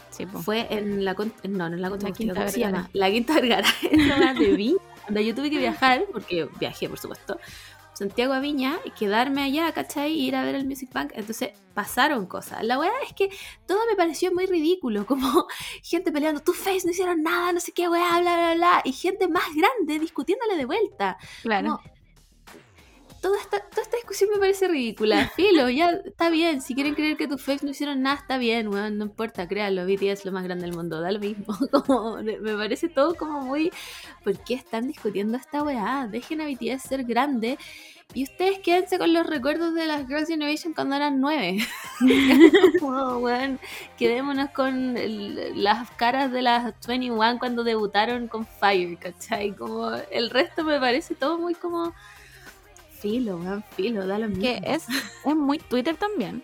Sí. 0.09 0.25
Fue 0.25 0.67
en 0.69 1.03
la 1.03 1.13
no, 1.13 1.29
no 1.49 1.75
en 1.75 1.81
la 1.81 1.89
Contra 1.89 2.11
Quinta 2.11 2.35
¿cómo 2.35 2.47
se 2.47 2.59
llama? 2.61 2.89
La 2.93 3.11
Quinta 3.11 3.33
Vergara, 3.33 3.67
la 3.91 4.33
de 4.33 4.51
Viña. 4.55 4.79
Onda, 5.07 5.21
yo 5.21 5.35
tuve 5.35 5.49
que 5.49 5.57
viajar, 5.57 6.05
porque 6.11 6.47
viajé, 6.59 6.89
por 6.89 6.97
supuesto, 6.97 7.39
Santiago 7.93 8.33
a 8.33 8.39
Viña, 8.39 8.77
y 8.85 8.91
quedarme 8.91 9.43
allá, 9.43 9.71
¿cachai? 9.71 10.13
Y 10.13 10.27
ir 10.27 10.35
a 10.35 10.43
ver 10.43 10.55
el 10.55 10.65
Music 10.65 10.89
Bank. 10.91 11.11
Entonces 11.15 11.51
pasaron 11.73 12.25
cosas. 12.25 12.63
La 12.63 12.79
weá 12.79 12.91
es 13.05 13.13
que 13.13 13.29
todo 13.67 13.79
me 13.89 13.95
pareció 13.95 14.33
muy 14.33 14.45
ridículo, 14.45 15.05
como 15.07 15.47
gente 15.83 16.11
peleando, 16.11 16.41
tu 16.41 16.53
face 16.53 16.81
no 16.85 16.91
hicieron 16.91 17.21
nada, 17.21 17.51
no 17.51 17.59
sé 17.59 17.71
qué 17.71 17.87
weá, 17.87 18.19
bla, 18.19 18.35
bla, 18.35 18.55
bla, 18.55 18.81
y 18.83 18.93
gente 18.93 19.27
más 19.27 19.53
grande 19.55 19.99
discutiéndole 19.99 20.57
de 20.57 20.65
vuelta. 20.65 21.17
Claro. 21.43 21.81
Como, 21.83 21.94
toda 23.25 23.39
esta, 23.41 23.59
toda 23.59 23.81
esta 23.81 23.97
discusión 23.97 24.29
me 24.31 24.39
parece 24.39 24.67
ridícula. 24.67 25.27
Filo, 25.35 25.67
ya 25.67 25.89
está 26.05 26.29
bien. 26.29 26.61
Si 26.61 26.75
quieren 26.75 26.93
creer 26.93 27.17
que 27.17 27.27
tus 27.27 27.41
fakes 27.41 27.65
no 27.65 27.71
hicieron 27.71 28.03
nada, 28.03 28.17
está 28.17 28.37
bien, 28.37 28.67
weón. 28.67 28.99
No 28.99 29.05
importa, 29.05 29.47
créanlo. 29.47 29.83
BTS 29.87 30.03
es 30.19 30.25
lo 30.25 30.31
más 30.31 30.43
grande 30.43 30.67
del 30.67 30.75
mundo, 30.75 31.01
da 31.01 31.11
lo 31.11 31.19
mismo. 31.19 31.57
Como, 31.71 32.17
me 32.17 32.55
parece 32.55 32.87
todo 32.87 33.15
como 33.15 33.41
muy. 33.41 33.71
¿Por 34.23 34.37
qué 34.43 34.53
están 34.53 34.87
discutiendo 34.87 35.37
esta 35.37 35.63
weá? 35.63 36.07
Dejen 36.07 36.41
a 36.41 36.45
BTS 36.45 36.83
ser 36.83 37.03
grande. 37.03 37.57
Y 38.13 38.23
ustedes 38.23 38.59
quédense 38.59 38.99
con 38.99 39.11
los 39.11 39.25
recuerdos 39.25 39.73
de 39.73 39.87
las 39.87 40.05
Girls' 40.07 40.27
Generation 40.27 40.73
cuando 40.75 40.95
eran 40.95 41.19
nueve. 41.19 41.57
Weón, 42.81 43.59
quedémonos 43.97 44.51
con 44.51 44.95
el- 44.97 45.63
las 45.63 45.89
caras 45.91 46.31
de 46.31 46.43
las 46.43 46.75
21 46.87 47.39
cuando 47.39 47.63
debutaron 47.63 48.27
con 48.27 48.45
Fire, 48.45 48.97
¿cachai? 48.99 49.55
Como 49.55 49.89
el 50.11 50.29
resto 50.29 50.63
me 50.63 50.79
parece 50.79 51.15
todo 51.15 51.39
muy 51.39 51.55
como 51.55 51.95
filo, 53.09 53.37
weón, 53.37 53.63
filo, 53.75 54.07
da 54.07 54.17
lo 54.17 54.27
mismo. 54.27 54.41
que 54.43 54.59
es, 54.63 54.85
es 55.25 55.35
muy 55.35 55.59
Twitter 55.59 55.95
también. 55.95 56.43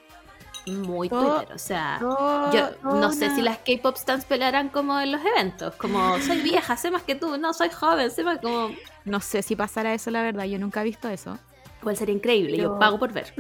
muy 0.68 1.10
todo- 1.10 1.38
Twitter, 1.40 1.56
o 1.56 1.58
sea, 1.58 1.98
Todo- 2.00 2.52
yo 2.54 2.70
no 2.84 3.12
sé 3.12 3.34
si 3.34 3.42
las 3.42 3.58
K-pop 3.58 3.96
stands 3.98 4.26
pelearán 4.26 4.70
como 4.70 5.00
en 5.00 5.12
los 5.12 5.22
eventos, 5.26 5.76
como 5.76 6.20
soy 6.20 6.42
vieja, 6.42 6.78
sé 6.78 6.92
más 6.92 7.02
que 7.02 7.16
tú, 7.16 7.36
no 7.38 7.52
soy 7.54 7.70
joven, 7.70 8.12
sé 8.12 8.24
más 8.24 8.38
como 8.40 8.70
No 9.06 9.20
sé 9.22 9.42
si 9.42 9.56
pasará 9.56 9.94
eso, 9.96 10.12
la 10.12 10.22
verdad. 10.22 10.44
Yo 10.46 10.60
nunca 10.60 10.82
he 10.82 10.84
visto 10.84 11.10
eso. 11.10 11.40
igual 11.82 11.98
sería 11.98 12.14
increíble, 12.14 12.58
yo 12.58 12.78
pago 12.78 13.00
por 13.00 13.12
ver. 13.12 13.34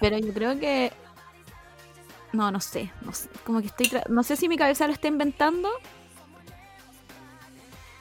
Pero 0.00 0.18
yo 0.18 0.34
creo 0.34 0.58
que. 0.60 0.92
No, 2.34 2.50
no 2.50 2.60
sé. 2.60 2.92
No 3.00 3.12
sé. 3.14 3.30
Como 3.44 3.60
que 3.62 3.68
estoy. 3.68 3.86
tra- 3.86 4.06
No 4.08 4.22
sé 4.22 4.36
si 4.36 4.46
mi 4.48 4.58
cabeza 4.58 4.86
lo 4.86 4.92
está 4.92 5.08
inventando. 5.08 5.70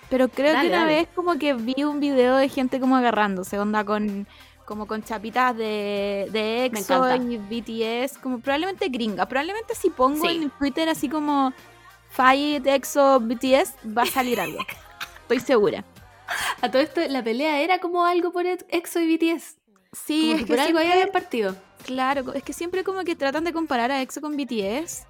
Pero 0.10 0.30
creo 0.30 0.54
Dale, 0.54 0.68
que 0.70 0.74
una 0.76 0.84
dale. 0.86 0.96
vez 0.96 1.08
como 1.16 1.38
que 1.38 1.54
vi 1.54 1.84
un 1.84 2.00
video 2.00 2.36
de 2.38 2.48
gente 2.50 2.80
como 2.80 2.96
agarrándose, 2.98 3.60
onda 3.60 3.84
con. 3.84 4.28
Como 4.68 4.86
con 4.86 5.02
chapitas 5.02 5.56
de, 5.56 6.28
de 6.32 6.66
EXO 6.66 7.16
y 7.16 7.38
BTS, 7.38 8.18
como 8.18 8.40
probablemente 8.42 8.90
gringa. 8.90 9.26
Probablemente 9.26 9.74
si 9.76 9.90
pongo 9.90 10.28
Sí. 10.28 10.36
en 10.44 10.50
Twitter 10.50 10.90
así 10.90 11.08
como 11.08 11.54
Fight, 12.10 12.68
EXO, 12.68 13.22
BTS, 13.22 13.76
va 13.98 14.02
a 14.04 14.06
salir 14.06 14.42
algo. 14.42 14.60
Estoy 15.22 15.40
segura. 15.40 15.86
A 16.62 16.70
todo 16.70 16.82
esto, 16.82 17.00
la 17.08 17.24
pelea 17.24 17.62
era 17.62 17.80
como 17.80 18.06
algo 18.06 18.34
por 18.34 18.46
EXO 18.46 19.00
y 19.00 19.16
BTS. 19.16 19.56
Sí, 19.94 20.32
Como 20.32 20.34
es 20.34 20.40
que 20.42 20.46
que 20.48 20.54
por 20.54 20.60
algo 20.60 20.80
siempre- 20.80 21.02
había 21.02 21.12
partido. 21.14 21.56
Claro, 21.86 22.34
es 22.34 22.44
que 22.44 22.52
siempre 22.52 22.84
como 22.84 23.06
que 23.06 23.16
tratan 23.16 23.46
de 23.46 23.54
comparar 23.54 23.90
a 23.94 24.02
EXO 24.02 24.20
con 24.20 24.36
BTS. 24.36 25.06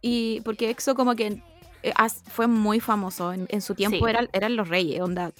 Y 0.00 0.40
porque 0.42 0.70
EXO 0.70 0.94
como 0.94 1.16
que 1.16 1.42
eh, 1.82 1.92
fue 2.30 2.46
muy 2.46 2.78
famoso. 2.78 3.32
En, 3.32 3.46
en 3.50 3.60
su 3.62 3.74
tiempo 3.74 3.98
Sí. 4.04 4.10
eran, 4.10 4.28
eran 4.32 4.54
los 4.54 4.68
reyes, 4.68 5.00
onda. 5.00 5.32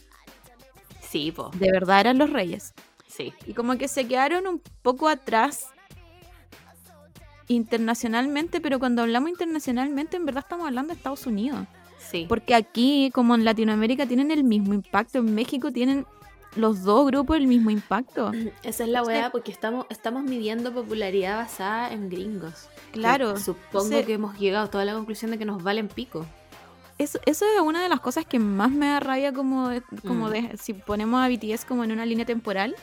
Sí, 1.01 1.31
po, 1.31 1.51
De 1.55 1.71
verdad 1.71 2.01
eran 2.01 2.19
los 2.19 2.31
reyes. 2.31 2.75
Sí. 3.17 3.33
Y 3.47 3.55
como 3.55 3.77
que 3.79 3.89
se 3.89 4.07
quedaron 4.07 4.47
un 4.47 4.61
poco 4.83 5.09
atrás 5.09 5.67
internacionalmente, 7.49 8.61
pero 8.61 8.79
cuando 8.79 9.03
hablamos 9.03 9.31
internacionalmente 9.31 10.17
en 10.17 10.27
verdad 10.27 10.43
estamos 10.45 10.67
hablando 10.67 10.93
de 10.93 10.97
Estados 10.99 11.27
Unidos. 11.27 11.61
Sí. 12.11 12.27
Porque 12.29 12.55
aquí, 12.55 13.11
como 13.13 13.35
en 13.35 13.45
Latinoamérica, 13.45 14.07
tienen 14.07 14.31
el 14.31 14.45
mismo 14.45 14.75
impacto. 14.75 15.19
En 15.19 15.35
México 15.35 15.73
tienen 15.73 16.07
los 16.55 16.83
dos 16.85 17.07
grupos 17.07 17.37
el 17.37 17.47
mismo 17.47 17.71
impacto. 17.71 18.31
Esa 18.63 18.85
es 18.85 18.91
la 18.91 19.03
weá, 19.03 19.31
porque 19.31 19.51
estamos, 19.51 19.87
estamos 19.91 20.23
midiendo 20.23 20.73
popularidad 20.73 21.37
basada 21.39 21.93
en 21.93 22.09
gringos. 22.09 22.69
Claro. 22.93 23.35
Que 23.35 23.41
Supongo 23.41 24.05
que 24.05 24.15
hemos 24.15 24.39
llegado 24.39 24.67
a 24.67 24.71
toda 24.71 24.85
la 24.85 24.95
conclusión 24.95 25.31
de 25.33 25.39
que 25.39 25.45
nos 25.45 25.63
valen 25.63 25.89
pico. 25.89 26.25
Eso, 26.99 27.19
eso 27.27 27.45
es 27.45 27.61
una 27.61 27.83
de 27.83 27.89
las 27.91 28.01
cosas 28.01 28.25
que 28.25 28.39
más 28.39 28.71
me 28.71 28.87
da 28.87 29.01
rabia 29.01 29.33
como, 29.33 29.69
de- 29.69 29.83
como 30.07 30.29
Mm. 30.29 30.31
de, 30.31 30.57
si 30.59 30.73
ponemos 30.73 31.23
a 31.23 31.29
BTS 31.29 31.65
como 31.67 31.85
en 31.85 31.93
una 31.93 32.07
línea 32.07 32.25
temporal. 32.25 32.75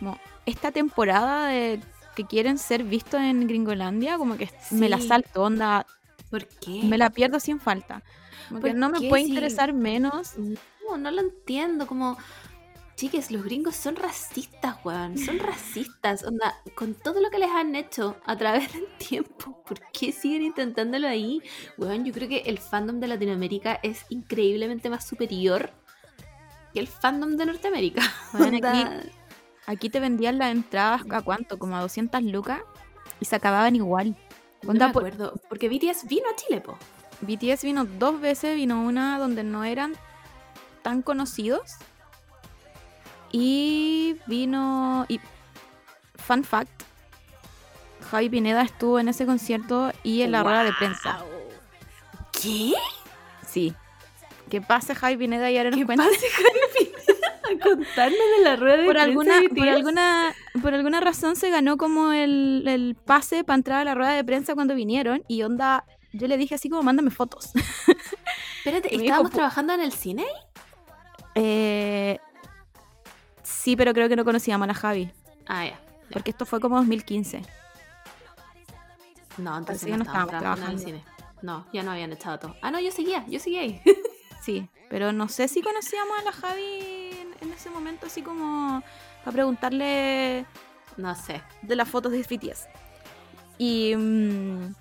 Como 0.00 0.18
esta 0.46 0.72
temporada 0.72 1.46
de 1.46 1.80
que 2.16 2.24
quieren 2.26 2.58
ser 2.58 2.82
vistos 2.82 3.20
en 3.20 3.46
Gringolandia, 3.46 4.18
como 4.18 4.36
que 4.36 4.50
me 4.72 4.88
la 4.88 5.00
salto, 5.00 5.44
onda, 5.44 5.86
¿Por 6.28 6.46
qué? 6.46 6.82
me 6.82 6.98
la 6.98 7.10
pierdo 7.10 7.38
sin 7.38 7.60
falta. 7.60 8.02
Como 8.48 8.60
que 8.60 8.70
¿Por 8.70 8.76
no 8.76 8.88
me 8.90 8.98
qué 8.98 9.08
puede 9.08 9.22
interesar 9.22 9.72
menos. 9.72 10.34
No, 10.36 10.96
no 10.98 11.10
lo 11.12 11.20
entiendo, 11.20 11.86
como 11.86 12.18
Chiques, 12.96 13.30
los 13.30 13.44
gringos 13.44 13.76
son 13.76 13.96
racistas, 13.96 14.76
weón. 14.84 15.16
Son 15.16 15.38
racistas. 15.38 16.24
Onda, 16.24 16.56
con 16.74 16.94
todo 16.94 17.20
lo 17.20 17.30
que 17.30 17.38
les 17.38 17.50
han 17.50 17.74
hecho 17.76 18.16
a 18.26 18.36
través 18.36 18.72
del 18.72 18.86
tiempo, 18.98 19.62
¿por 19.66 19.80
qué 19.92 20.12
siguen 20.12 20.42
intentándolo 20.42 21.06
ahí? 21.08 21.40
Weón, 21.78 22.04
yo 22.04 22.12
creo 22.12 22.28
que 22.28 22.38
el 22.46 22.58
fandom 22.58 23.00
de 23.00 23.08
Latinoamérica 23.08 23.78
es 23.82 24.04
increíblemente 24.10 24.90
más 24.90 25.06
superior 25.06 25.70
que 26.74 26.80
el 26.80 26.88
fandom 26.88 27.36
de 27.36 27.46
Norteamérica. 27.46 28.02
Bueno, 28.32 28.58
aquí- 28.58 29.10
Aquí 29.70 29.88
te 29.88 30.00
vendían 30.00 30.36
las 30.38 30.50
entradas 30.50 31.02
a 31.10 31.22
cuánto, 31.22 31.58
como 31.58 31.76
a 31.76 31.80
200 31.80 32.22
lucas 32.24 32.60
y 33.20 33.24
se 33.24 33.36
acababan 33.36 33.76
igual. 33.76 34.16
no 34.62 34.72
me 34.72 34.78
por- 34.92 35.06
acuerdo. 35.06 35.34
Porque 35.48 35.68
BTS 35.68 36.08
vino 36.08 36.26
a 36.28 36.34
Chile, 36.34 36.60
po. 36.60 36.76
BTS 37.20 37.62
vino 37.64 37.84
dos 37.84 38.20
veces, 38.20 38.56
vino 38.56 38.82
una 38.82 39.18
donde 39.18 39.44
no 39.44 39.62
eran 39.62 39.94
tan 40.82 41.02
conocidos. 41.02 41.76
Y 43.32 44.16
vino. 44.26 45.04
Y, 45.08 45.20
fun 46.16 46.42
fact: 46.42 46.82
Javi 48.10 48.28
Pineda 48.28 48.62
estuvo 48.62 48.98
en 48.98 49.08
ese 49.08 49.24
concierto 49.26 49.92
y 50.02 50.22
en 50.22 50.32
la 50.32 50.42
rueda 50.42 50.64
de 50.64 50.72
prensa. 50.72 51.20
¿Qué? 52.32 52.72
Sí. 53.46 53.74
Que 54.50 54.60
pase 54.60 54.96
Javi 54.96 55.16
Pineda 55.16 55.48
y 55.50 55.58
ahora 55.58 55.70
nos 55.70 55.78
¿Qué 55.78 55.86
cuenta. 55.86 56.04
Javi? 56.04 56.16
A 57.50 57.58
contarnos 57.58 58.18
de 58.38 58.44
la 58.44 58.56
rueda 58.56 58.76
de 58.76 58.84
Por 58.84 58.94
prensa 58.94 59.04
alguna, 59.04 59.40
por, 59.48 59.68
alguna, 59.68 60.34
por 60.62 60.74
alguna 60.74 61.00
razón 61.00 61.36
se 61.36 61.50
ganó 61.50 61.76
como 61.76 62.12
el, 62.12 62.64
el 62.66 62.94
pase 62.94 63.44
para 63.44 63.56
entrar 63.56 63.80
a 63.80 63.84
la 63.84 63.94
rueda 63.94 64.12
de 64.12 64.24
prensa 64.24 64.54
cuando 64.54 64.74
vinieron. 64.74 65.24
Y 65.26 65.42
onda, 65.42 65.84
yo 66.12 66.28
le 66.28 66.36
dije 66.36 66.54
así 66.54 66.68
como, 66.68 66.82
mándame 66.82 67.10
fotos. 67.10 67.50
Espérate, 68.58 68.94
¿estábamos 68.94 69.30
dijo, 69.30 69.36
trabajando 69.36 69.72
en 69.72 69.80
el 69.80 69.92
cine? 69.92 70.26
Eh, 71.34 72.18
sí, 73.42 73.76
pero 73.76 73.92
creo 73.94 74.08
que 74.08 74.16
no 74.16 74.24
conocíamos 74.24 74.64
a 74.64 74.68
la 74.68 74.74
Javi. 74.74 75.10
Ah, 75.46 75.66
ya. 75.66 75.80
Porque 76.12 76.30
esto 76.30 76.44
fue 76.44 76.60
como 76.60 76.76
2015. 76.76 77.42
No, 79.38 79.56
entonces 79.56 79.88
no 79.88 79.96
no 79.96 80.02
estábamos 80.02 80.34
estábamos 80.34 80.40
trabajando 80.40 80.66
en 80.66 80.72
el 80.72 80.78
cine. 80.78 81.04
No, 81.42 81.66
ya 81.72 81.82
no 81.82 81.92
habían 81.92 82.12
echado 82.12 82.38
todo. 82.38 82.56
Ah, 82.60 82.70
no, 82.70 82.80
yo 82.80 82.90
seguía, 82.90 83.24
yo 83.26 83.38
seguía 83.40 83.62
ahí. 83.62 83.80
Sí, 84.42 84.68
pero 84.88 85.12
no 85.12 85.28
sé 85.28 85.48
si 85.48 85.60
conocíamos 85.60 86.18
a 86.18 86.22
la 86.22 86.32
Javi 86.32 86.99
en, 87.40 87.52
ese 87.52 87.70
momento, 87.70 88.06
así 88.06 88.22
como 88.22 88.82
para 89.24 89.32
preguntarle 89.32 90.44
No 90.96 91.14
sé. 91.14 91.42
de 91.62 91.76
las 91.76 91.88
fotos 91.88 92.12
de 92.12 92.18
BTS. 92.22 92.66
Y, 93.58 93.94
mm, 93.96 94.74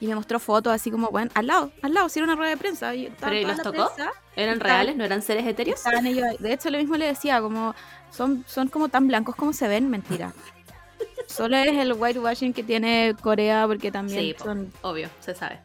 y 0.00 0.06
me 0.06 0.14
mostró 0.14 0.40
fotos 0.40 0.72
así 0.72 0.90
como, 0.90 1.08
bueno, 1.10 1.30
al 1.34 1.46
lado, 1.46 1.70
al 1.82 1.94
lado, 1.94 2.08
si 2.08 2.18
era 2.18 2.24
una 2.24 2.34
rueda 2.36 2.50
de 2.50 2.56
prensa. 2.56 2.94
Y 2.94 3.12
¿Pero 3.20 3.34
y 3.36 3.44
los 3.44 3.56
tocó? 3.58 3.92
prensa, 3.94 4.12
¿Eran 4.34 4.58
reales? 4.60 4.96
¿No 4.96 5.04
eran 5.04 5.22
seres 5.22 5.46
etéreos? 5.46 5.78
estaban 5.78 6.06
ellos 6.06 6.24
ahí. 6.24 6.36
De 6.38 6.52
hecho, 6.52 6.70
lo 6.70 6.78
mismo 6.78 6.96
le 6.96 7.06
decía, 7.06 7.40
como, 7.40 7.74
son, 8.10 8.44
son 8.48 8.68
como 8.68 8.88
tan 8.88 9.06
blancos 9.06 9.36
como 9.36 9.52
se 9.52 9.68
ven, 9.68 9.88
mentira. 9.90 10.32
Solo 11.26 11.56
es 11.56 11.76
el 11.78 11.92
whitewashing 11.92 12.52
que 12.52 12.62
tiene 12.64 13.14
Corea, 13.22 13.66
porque 13.66 13.92
también 13.92 14.20
Sí, 14.20 14.34
son 14.42 14.72
Obvio, 14.82 15.08
se 15.20 15.34
sabe. 15.34 15.60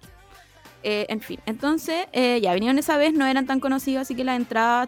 Eh, 0.83 1.07
en 1.09 1.19
fin, 1.21 1.39
entonces 1.47 2.05
eh, 2.11 2.39
ya 2.41 2.53
vinieron 2.53 2.77
esa 2.77 2.95
vez, 2.97 3.13
no 3.13 3.25
eran 3.25 3.47
tan 3.47 3.59
conocidos, 3.59 4.03
así 4.03 4.13
que 4.13 4.23
la 4.23 4.35
entrada 4.35 4.87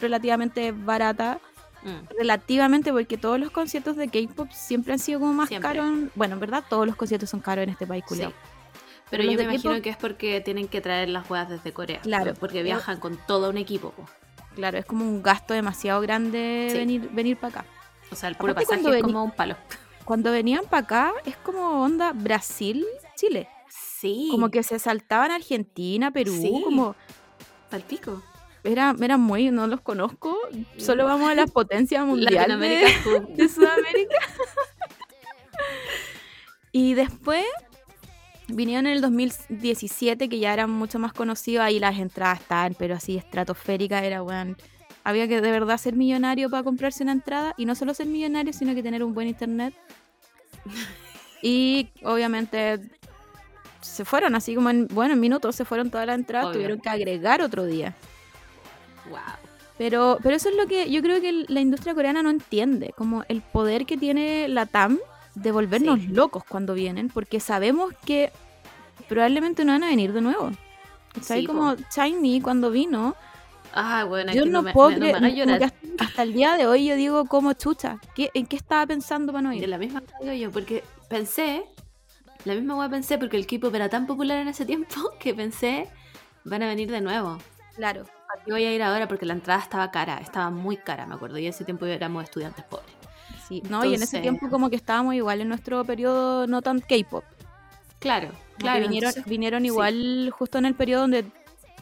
relativamente 0.00 0.72
barata, 0.72 1.38
Mm. 1.82 2.14
relativamente 2.18 2.92
porque 2.92 3.16
todos 3.16 3.40
los 3.40 3.50
conciertos 3.50 3.96
de 3.96 4.08
K-pop 4.08 4.50
siempre 4.52 4.92
han 4.92 4.98
sido 4.98 5.20
como 5.20 5.32
más 5.32 5.48
Siempre. 5.48 5.68
caros. 5.78 5.90
Bueno, 6.14 6.34
en 6.34 6.40
verdad 6.40 6.62
todos 6.68 6.86
los 6.86 6.94
conciertos 6.94 7.30
son 7.30 7.40
caros 7.40 7.62
en 7.62 7.70
este 7.70 7.86
país, 7.86 8.04
Sí. 8.06 8.08
culiao. 8.08 8.32
Pero 9.10 9.22
Los 9.24 9.32
yo 9.32 9.38
me 9.38 9.44
imagino 9.54 9.80
que 9.82 9.88
es 9.90 9.96
porque 9.96 10.40
tienen 10.40 10.68
que 10.68 10.80
traer 10.80 11.08
las 11.08 11.28
huevas 11.30 11.48
desde 11.48 11.72
Corea. 11.72 12.00
Claro. 12.02 12.34
Porque 12.38 12.62
viajan 12.62 13.00
con 13.00 13.16
todo 13.26 13.48
un 13.50 13.56
equipo. 13.56 13.90
po. 13.92 14.04
Claro, 14.54 14.78
es 14.78 14.84
como 14.84 15.04
un 15.04 15.22
gasto 15.22 15.54
demasiado 15.54 16.00
grande 16.00 16.68
Sí. 16.70 16.76
venir, 16.78 17.08
venir 17.12 17.36
para 17.38 17.60
acá. 17.60 17.64
O 18.10 18.14
sea, 18.14 18.28
el 18.28 18.34
puro 18.36 18.52
Aparte, 18.52 18.76
pasaje 18.76 18.96
es 18.98 19.02
como 19.02 19.24
un 19.24 19.30
palo. 19.30 19.56
Cuando 20.04 20.30
venían 20.32 20.64
para 20.68 20.82
acá 20.82 21.12
es 21.24 21.36
como 21.38 21.82
onda 21.82 22.12
Brasil, 22.12 22.84
Chile. 23.16 23.48
Sí. 23.68 24.28
Como 24.30 24.50
que 24.50 24.62
se 24.62 24.78
saltaban 24.78 25.30
Argentina, 25.30 26.10
Perú, 26.10 26.32
Sí. 26.38 26.50
como 26.64 26.94
Palpico. 27.70 28.22
Era, 28.64 28.94
era 29.00 29.16
muy, 29.16 29.50
no 29.50 29.66
los 29.66 29.80
conozco, 29.80 30.36
solo 30.76 31.04
vamos 31.04 31.30
a 31.30 31.34
las 31.34 31.50
potencias 31.52 32.04
mundiales. 32.06 32.58
De- 32.58 33.20
de 33.36 33.48
Sudamérica. 33.48 34.16
y 36.72 36.94
después 36.94 37.44
vinieron 38.48 38.86
en 38.86 38.92
el 38.94 39.00
2017, 39.00 40.28
que 40.28 40.38
ya 40.38 40.52
eran 40.52 40.70
mucho 40.70 40.98
más 40.98 41.12
conocidos, 41.12 41.64
ahí 41.64 41.78
las 41.78 41.98
entradas 41.98 42.40
estaban, 42.40 42.74
pero 42.78 42.94
así 42.94 43.16
estratosféricas, 43.16 44.02
era 44.02 44.22
weón. 44.22 44.56
Había 45.02 45.26
que 45.28 45.40
de 45.40 45.50
verdad 45.50 45.78
ser 45.78 45.94
millonario 45.96 46.50
para 46.50 46.62
comprarse 46.62 47.02
una 47.02 47.12
entrada, 47.12 47.54
y 47.56 47.64
no 47.64 47.74
solo 47.74 47.94
ser 47.94 48.06
millonario, 48.06 48.52
sino 48.52 48.74
que 48.74 48.82
tener 48.82 49.02
un 49.02 49.14
buen 49.14 49.28
internet. 49.28 49.74
Y 51.42 51.88
obviamente 52.04 52.80
se 53.80 54.04
fueron 54.04 54.34
así 54.34 54.54
como 54.54 54.68
en, 54.68 54.86
bueno, 54.88 55.14
en 55.14 55.20
minutos 55.20 55.56
se 55.56 55.64
fueron 55.64 55.90
todas 55.90 56.06
las 56.06 56.18
entradas, 56.18 56.46
Obvio. 56.48 56.54
tuvieron 56.54 56.80
que 56.80 56.88
agregar 56.90 57.40
otro 57.40 57.64
día. 57.64 57.94
Wow. 59.10 59.18
Pero, 59.78 60.18
pero 60.22 60.36
eso 60.36 60.48
es 60.50 60.56
lo 60.56 60.66
que 60.66 60.90
yo 60.90 61.00
creo 61.02 61.20
que 61.20 61.44
la 61.48 61.60
industria 61.60 61.94
coreana 61.94 62.22
no 62.22 62.30
entiende, 62.30 62.92
como 62.96 63.24
el 63.28 63.40
poder 63.40 63.86
que 63.86 63.96
tiene 63.96 64.46
la 64.48 64.66
TAM 64.66 64.98
de 65.34 65.52
volvernos 65.52 66.00
Sí. 66.00 66.08
locos 66.08 66.44
cuando 66.46 66.74
vienen, 66.74 67.08
porque 67.08 67.40
sabemos 67.40 67.92
que 68.04 68.30
probablemente 69.08 69.64
no 69.64 69.72
van 69.72 69.84
a 69.84 69.88
venir 69.88 70.12
de 70.12 70.20
nuevo. 70.20 70.50
Sí, 71.22 71.46
po. 71.46 71.54
como 71.54 71.76
Shiny 71.94 72.40
cuando 72.40 72.70
vino, 72.70 73.14
Ah, 73.72 74.04
bueno, 74.04 74.32
yo 74.32 74.44
no, 74.46 74.62
me, 74.62 74.72
puedo 74.72 74.90
me- 74.98 75.12
no 75.12 75.20
me 75.20 75.34
llorar. 75.34 75.62
hasta, 75.62 75.76
hasta 76.04 76.22
el 76.24 76.32
día 76.32 76.56
de 76.56 76.66
hoy 76.66 76.86
yo 76.86 76.96
digo 76.96 77.24
como 77.26 77.52
chucha, 77.52 77.98
¿qué, 78.16 78.30
¿en 78.34 78.46
qué 78.46 78.56
estaba 78.56 78.84
pensando 78.86 79.32
para 79.32 79.42
no 79.42 79.50
De 79.50 79.56
ir? 79.58 79.68
la 79.68 79.78
misma 79.78 80.02
digo 80.20 80.32
yo, 80.34 80.50
porque 80.50 80.82
pensé, 81.08 81.62
la 82.44 82.54
misma 82.54 82.74
wea 82.76 82.88
pensé, 82.88 83.16
porque 83.16 83.36
el 83.36 83.46
K-pop 83.46 83.72
era 83.74 83.88
tan 83.88 84.06
popular 84.08 84.38
en 84.38 84.48
ese 84.48 84.66
tiempo 84.66 84.94
que 85.20 85.32
pensé, 85.34 85.88
van 86.44 86.62
a 86.64 86.66
venir 86.66 86.90
de 86.90 87.00
nuevo. 87.00 87.38
Claro. 87.76 88.04
¿Para 88.32 88.44
qué 88.44 88.52
voy 88.52 88.64
a 88.64 88.72
ir 88.74 88.82
ahora? 88.82 89.08
Porque 89.08 89.26
la 89.26 89.32
entrada 89.32 89.60
estaba 89.60 89.90
cara, 89.90 90.18
estaba 90.18 90.50
muy 90.50 90.76
cara, 90.76 91.06
me 91.06 91.14
acuerdo. 91.14 91.38
Y 91.38 91.44
en 91.46 91.50
ese 91.50 91.64
tiempo 91.64 91.86
éramos 91.86 92.22
estudiantes 92.24 92.64
pobres. 92.64 92.90
Sí, 93.48 93.62
no, 93.68 93.84
y 93.84 93.88
en 93.88 93.94
ese 93.94 94.18
Entonces- 94.18 94.22
tiempo 94.22 94.48
como 94.50 94.70
que 94.70 94.76
estábamos 94.76 95.14
igual 95.14 95.40
en 95.40 95.48
nuestro 95.48 95.84
periodo 95.84 96.46
no 96.46 96.62
tan 96.62 96.80
K-pop. 96.80 97.24
Claro, 97.98 98.28
Como 98.28 98.56
claro. 98.58 98.80
vinieron, 98.82 99.08
entonces- 99.08 99.28
vinieron 99.28 99.62
sí. 99.62 99.66
igual 99.66 100.30
justo 100.36 100.58
en 100.58 100.66
el 100.66 100.74
periodo 100.74 101.00
donde 101.02 101.24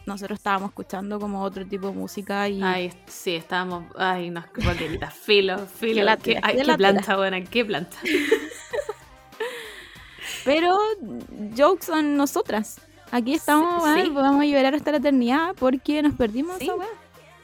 nosotros 0.07 0.39
estábamos 0.39 0.71
escuchando 0.71 1.21
como 1.21 1.43
otro 1.43 1.67
tipo 1.67 1.89
de 1.89 1.93
música 1.93 2.49
y 2.49 2.63
Ay, 2.63 2.91
sí, 3.07 3.35
estábamos. 3.37 3.85
Ay, 3.97 4.31
no, 4.31 4.43
qué 4.55 4.63
porqueritas. 4.63 5.13
Filo, 5.13 5.59
filo. 5.59 6.07
Qué 6.23 6.33
qué, 6.35 6.41
ay, 6.43 6.57
qué 6.57 6.75
planta, 6.75 7.17
buena, 7.17 7.45
qué 7.45 7.65
planta. 7.65 7.97
Pero 10.45 10.79
jokes 11.57 11.91
on 11.91 12.17
nosotras. 12.17 12.81
Aquí 13.11 13.35
estamos, 13.35 13.83
Sí, 13.83 13.89
weón, 13.91 14.03
sí. 14.07 14.11
vamos 14.11 14.43
a 14.43 14.45
llorar 14.47 14.75
hasta 14.75 14.91
la 14.93 14.99
eternidad 14.99 15.55
porque 15.59 16.03
nos 16.03 16.15
perdimos 16.15 16.59
Sí. 16.59 16.65
esa 16.65 16.75
weá. 16.75 16.89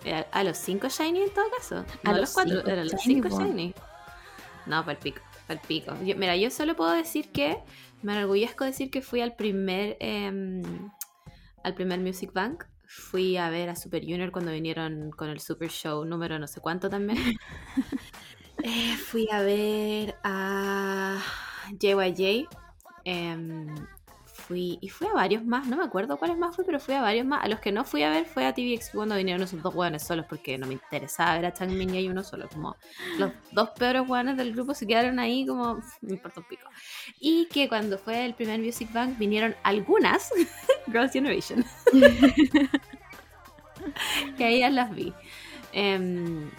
Eh, 0.05 0.27
A 0.33 0.45
los 0.45 0.59
cinco 0.59 0.89
Shiny 0.89 1.23
en 1.23 1.31
todo 1.31 1.45
caso. 1.57 1.85
No 2.03 2.11
A 2.11 2.15
a 2.15 2.19
los 2.19 2.33
cuatro, 2.33 2.67
eran 2.67 2.87
los 2.89 3.01
cinco. 3.01 3.29
Shiny. 3.29 3.75
No, 4.67 4.85
para 4.85 4.99
pico, 4.99 5.21
para 5.47 5.61
pico. 5.63 5.95
Yo- 6.05 6.17
mira, 6.17 6.37
yo 6.37 6.51
solo 6.51 6.77
puedo 6.77 6.91
decir 6.93 7.31
que 7.33 7.59
me 8.03 8.13
enorgullezco 8.13 8.65
decir 8.65 8.91
que 8.91 9.01
fui 9.01 9.21
al 9.23 9.35
primer 9.35 9.97
em, 10.01 10.63
al 11.63 11.75
primer 11.75 12.01
Music 12.01 12.33
Bank. 12.35 12.65
Fui 12.87 13.39
a 13.39 13.49
ver 13.49 13.71
a 13.71 13.77
Super 13.77 14.03
Junior 14.03 14.31
cuando 14.31 14.53
vinieron 14.53 15.11
con 15.11 15.29
el 15.31 15.41
Super 15.41 15.71
Show 15.71 16.05
número 16.05 16.39
no 16.39 16.47
sé 16.47 16.61
cuánto 16.61 16.89
también. 16.91 17.19
Eh, 18.63 18.97
fui 18.97 19.29
a 19.33 19.41
ver 19.43 20.15
a 20.23 21.19
JYJ. 21.79 22.47
Fui 24.47 24.79
y 24.81 24.89
fui 24.89 25.07
a 25.07 25.13
varios 25.13 25.45
más, 25.45 25.67
no 25.67 25.77
me 25.77 25.85
acuerdo 25.85 26.17
cuáles 26.17 26.37
más 26.37 26.55
fui, 26.55 26.65
pero 26.65 26.79
fui 26.79 26.95
a 26.95 27.03
varios 27.03 27.27
más. 27.27 27.45
A 27.45 27.49
los 27.49 27.61
que 27.61 27.73
no 27.73 27.85
fui 27.85 28.03
a 28.03 28.11
ver 28.11 28.27
fue 28.27 28.47
a 28.47 28.55
TVX 28.55 28.91
cuando 28.91 29.17
vinieron 29.17 29.43
esos 29.43 29.63
dos 29.63 29.75
hueones 29.75 30.03
solos 30.03 30.27
porque 30.29 30.59
no 30.59 30.67
me 30.67 30.75
interesaba 30.75 31.35
ver 31.35 31.47
a 31.47 31.53
Changmin 31.53 31.95
y 31.95 31.99
hay 31.99 32.09
uno 32.09 32.23
solo. 32.23 32.49
Como 32.49 32.77
los 33.19 33.33
dos 33.53 33.71
peores 33.71 34.09
hueones 34.09 34.37
del 34.37 34.53
grupo 34.53 34.75
se 34.75 34.87
quedaron 34.87 35.19
ahí 35.19 35.47
como 35.47 35.77
me 36.01 36.13
importa 36.13 36.41
un 36.41 36.47
pico. 36.47 36.69
Y 37.21 37.47
que 37.47 37.69
cuando 37.69 37.99
fue 37.99 38.25
el 38.25 38.35
primer 38.35 38.61
Music 38.61 38.93
Bank 38.93 39.19
vinieron 39.19 39.55
algunas 39.63 40.31
Girls' 40.87 41.13
Generation. 41.13 41.65
que 44.37 44.45
ahí 44.45 44.61
ya 44.61 44.71
las 44.71 44.95
vi. 44.95 45.13
Em, 45.73 46.51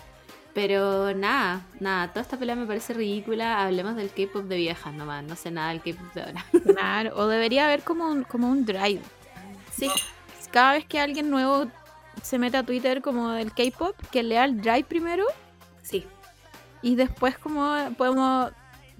pero 0.56 1.14
nada, 1.14 1.66
nada, 1.82 2.08
toda 2.08 2.22
esta 2.22 2.38
pelea 2.40 2.56
me 2.56 2.66
parece 2.66 2.94
ridícula. 2.94 3.62
Hablemos 3.62 3.98
del 3.98 4.10
K-pop 4.10 4.46
de 4.46 4.56
viejas 4.56 4.94
nomás, 4.94 5.22
no 5.22 5.36
sé 5.36 5.52
nada 5.52 5.70
del 5.74 5.82
K-pop 5.82 6.14
de 6.14 6.22
ahora. 6.22 6.46
Claro, 6.64 7.18
o 7.18 7.28
debería 7.28 7.66
haber 7.66 7.84
como 7.84 8.08
un, 8.10 8.24
como 8.24 8.50
un 8.50 8.66
drive. 8.66 9.02
Sí, 9.78 9.92
Cada 10.52 10.72
vez 10.72 10.86
que 10.86 11.02
alguien 11.02 11.30
nuevo 11.30 11.68
se 12.24 12.40
mete 12.40 12.56
a 12.56 12.64
Twitter 12.64 13.02
como 13.02 13.32
del 13.32 13.52
K-pop, 13.52 13.98
que 14.12 14.24
lea 14.24 14.46
el 14.46 14.62
drive 14.62 14.86
primero 14.86 15.26
sí, 15.82 16.06
y 16.82 16.96
después 16.96 17.38
como 17.38 17.94
podemos, 17.98 18.54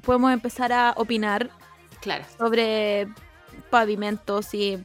podemos 0.04 0.34
empezar 0.34 0.74
a 0.74 0.94
opinar 0.98 1.50
claro. 2.02 2.26
sobre 2.38 3.08
pavimentos 3.70 4.54
y 4.54 4.84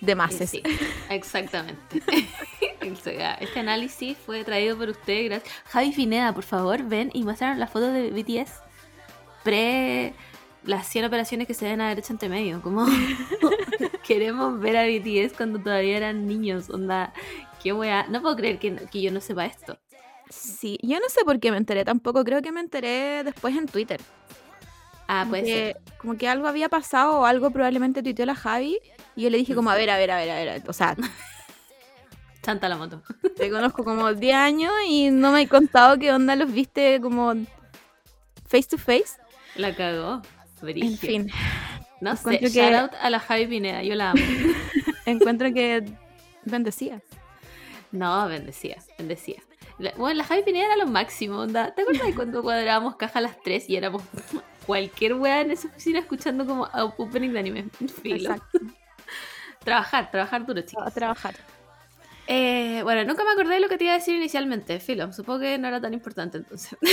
demás. 0.00 0.34
Sí, 0.34 0.62
exactamente. 1.10 2.02
Este 2.80 3.60
análisis 3.60 4.16
fue 4.18 4.44
traído 4.44 4.76
por 4.76 4.88
usted, 4.88 5.26
gracias. 5.26 5.52
Javi 5.66 5.92
Fineda, 5.92 6.32
por 6.32 6.44
favor, 6.44 6.82
ven 6.84 7.10
y 7.12 7.22
muéstranos 7.24 7.58
las 7.58 7.70
fotos 7.70 7.92
de 7.92 8.10
BTS 8.10 8.62
pre 9.42 10.14
las 10.64 10.86
100 10.88 11.06
operaciones 11.06 11.46
que 11.46 11.54
se 11.54 11.64
deben 11.64 11.80
haber 11.80 11.98
hecho 11.98 12.12
entre 12.12 12.28
medio. 12.28 12.60
Como 12.62 12.86
queremos 14.06 14.58
ver 14.60 14.76
a 14.76 14.84
BTS 14.86 15.36
cuando 15.36 15.58
todavía 15.58 15.96
eran 15.96 16.26
niños. 16.26 16.70
Onda, 16.70 17.12
qué 17.62 17.72
wea. 17.72 18.06
No 18.08 18.20
puedo 18.20 18.36
creer 18.36 18.58
que, 18.58 18.74
que 18.74 19.02
yo 19.02 19.10
no 19.10 19.20
sepa 19.20 19.46
esto. 19.46 19.78
Sí, 20.28 20.78
yo 20.82 20.98
no 21.00 21.08
sé 21.08 21.24
por 21.24 21.40
qué 21.40 21.50
me 21.50 21.56
enteré 21.56 21.84
tampoco. 21.84 22.24
Creo 22.24 22.42
que 22.42 22.52
me 22.52 22.60
enteré 22.60 23.24
después 23.24 23.56
en 23.56 23.66
Twitter. 23.66 24.00
Ah, 25.08 25.26
ser. 25.28 25.80
como 25.98 26.16
que 26.16 26.28
algo 26.28 26.46
había 26.46 26.68
pasado 26.68 27.18
o 27.18 27.26
algo 27.26 27.50
probablemente 27.50 28.00
tuiteó 28.00 28.26
la 28.26 28.36
Javi. 28.36 28.78
Y 29.16 29.22
yo 29.22 29.30
le 29.30 29.38
dije 29.38 29.56
como, 29.56 29.70
a 29.70 29.74
ver, 29.74 29.90
a 29.90 29.98
ver, 29.98 30.12
a 30.12 30.16
ver, 30.16 30.30
a 30.30 30.34
ver. 30.36 30.62
O 30.68 30.72
sea, 30.72 30.96
Chanta 32.42 32.68
la 32.68 32.76
moto. 32.76 33.02
te 33.36 33.50
conozco 33.50 33.84
como 33.84 34.12
10 34.14 34.34
años 34.34 34.72
y 34.86 35.10
no 35.10 35.32
me 35.32 35.42
he 35.42 35.48
contado 35.48 35.98
qué 35.98 36.12
onda 36.12 36.36
los 36.36 36.52
viste 36.52 37.00
como 37.00 37.34
face 38.48 38.68
to 38.70 38.78
face. 38.78 39.18
La 39.56 39.74
cagó. 39.74 40.22
En 40.62 40.66
Brigio. 40.66 40.96
fin, 40.98 41.30
No 42.02 42.16
sé, 42.16 42.38
que- 42.38 42.48
shout 42.50 42.74
out 42.74 42.92
a 43.00 43.08
la 43.10 43.18
Javi 43.20 43.46
Pineda, 43.46 43.82
yo 43.82 43.94
la 43.94 44.10
amo. 44.10 44.22
encuentro 45.06 45.52
que 45.54 45.84
bendecía. 46.44 47.00
No, 47.92 48.28
bendecía, 48.28 48.76
bendecía. 48.98 49.42
La- 49.78 49.92
bueno, 49.96 50.18
la 50.18 50.24
Javi 50.24 50.42
Pineda 50.42 50.66
era 50.66 50.76
lo 50.76 50.86
máximo, 50.86 51.38
onda. 51.38 51.74
¿Te 51.74 51.82
acuerdas 51.82 52.06
de 52.06 52.14
cuando 52.14 52.42
cuadrábamos 52.42 52.96
caja 52.96 53.18
a 53.20 53.22
las 53.22 53.40
3 53.42 53.70
y 53.70 53.76
éramos 53.76 54.02
cualquier 54.66 55.14
wea 55.14 55.40
en 55.40 55.50
esa 55.50 55.68
oficina 55.68 55.98
escuchando 55.98 56.44
como 56.46 56.68
opening 56.98 57.30
de 57.30 57.38
anime? 57.38 57.64
Filo. 58.02 58.32
Exacto. 58.32 58.58
Trabajar, 59.64 60.10
trabajar 60.10 60.44
duro, 60.46 60.60
chicos. 60.62 60.86
A 60.86 60.90
trabajar. 60.90 61.34
Eh, 62.32 62.82
bueno, 62.84 63.04
nunca 63.04 63.24
me 63.24 63.32
acordé 63.32 63.54
de 63.54 63.60
lo 63.60 63.68
que 63.68 63.76
te 63.76 63.82
iba 63.82 63.92
a 63.92 63.96
decir 63.96 64.14
inicialmente, 64.14 64.78
Filo. 64.78 65.12
Supongo 65.12 65.40
que 65.40 65.58
no 65.58 65.66
era 65.66 65.80
tan 65.80 65.92
importante 65.92 66.38
entonces. 66.38 66.78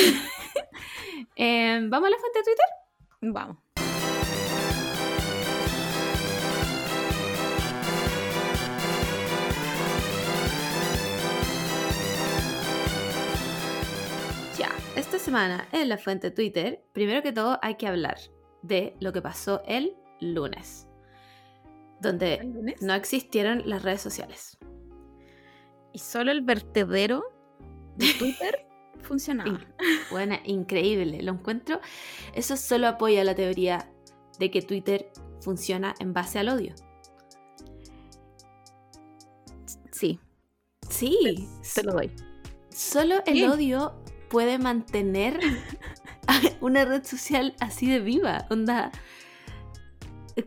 Eh, 1.36 1.80
¿Vamos 1.90 2.08
a 2.08 2.12
la 2.12 2.18
fuente 2.18 2.40
de 2.40 2.44
Twitter? 2.44 2.66
Vamos. 3.22 3.58
Ya, 14.58 14.72
esta 14.96 15.18
semana 15.20 15.68
en 15.72 15.90
la 15.90 15.98
fuente 15.98 16.32
Twitter, 16.32 16.84
primero 16.94 17.22
que 17.22 17.32
todo 17.32 17.60
hay 17.62 17.76
que 17.76 17.88
hablar 17.88 18.18
de 18.62 18.96
lo 19.00 19.12
que 19.12 19.22
pasó 19.22 19.62
el 19.68 19.96
lunes, 20.20 20.88
donde 22.00 22.44
lunes? 22.44 22.82
no 22.82 22.94
existieron 22.94 23.64
las 23.66 23.84
redes 23.84 24.02
sociales. 24.02 24.57
Y 25.94 26.00
solo 26.00 26.32
el 26.32 26.42
vertedero 26.42 27.24
de 27.96 28.14
Twitter 28.20 28.66
funcionaba. 29.02 29.60
Buena, 30.12 30.40
increíble, 30.46 31.22
lo 31.24 31.34
encuentro. 31.34 31.80
Eso 32.34 32.58
solo 32.58 32.88
apoya 32.88 33.24
la 33.24 33.36
teoría 33.36 33.90
de 34.40 34.52
que 34.52 34.62
Twitter 34.62 35.12
funciona 35.42 35.96
en 36.00 36.14
base 36.14 36.40
al 36.40 36.50
odio. 36.50 36.74
Sí, 39.92 40.20
Sí, 40.90 41.48
te 41.76 41.84
lo 41.84 41.94
doy. 41.94 42.12
solo 42.70 43.16
el 43.26 43.34
Sí. 43.36 43.44
odio 43.46 43.96
puede 44.30 44.58
mantener 44.58 45.40
una 46.62 46.86
red 46.86 47.04
social 47.04 47.56
así 47.60 47.90
de 47.90 48.00
viva. 48.00 48.46
Onda. 48.50 48.92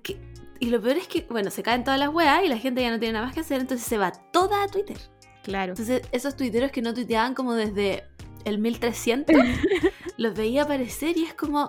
que- 0.05 0.21
y 0.61 0.67
lo 0.71 0.81
peor 0.81 0.99
es 0.99 1.09
que, 1.09 1.23
bueno, 1.29 1.51
se 1.51 1.63
caen 1.65 1.83
todas 1.85 1.99
las 1.99 2.11
weas 2.11 2.45
y 2.45 2.49
la 2.49 2.59
gente 2.59 2.81
ya 2.83 2.91
no 2.91 2.99
tiene 3.01 3.15
nada 3.15 3.25
más 3.27 3.35
que 3.35 3.41
hacer, 3.41 3.61
entonces 3.61 3.87
se 3.87 3.99
va 3.99 4.13
toda 4.13 4.63
a 4.63 4.69
Twitter. 4.69 4.99
Claro. 5.43 5.73
Entonces, 5.73 6.03
esos 6.13 6.37
tuiteros 6.37 6.71
que 6.71 6.83
no 6.83 6.93
tuiteaban 6.95 7.35
como 7.35 7.55
desde 7.55 8.05
el 8.45 8.59
1300, 8.59 9.35
los 10.17 10.35
veía 10.35 10.63
aparecer 10.65 11.17
y 11.17 11.25
es 11.25 11.35
como. 11.35 11.69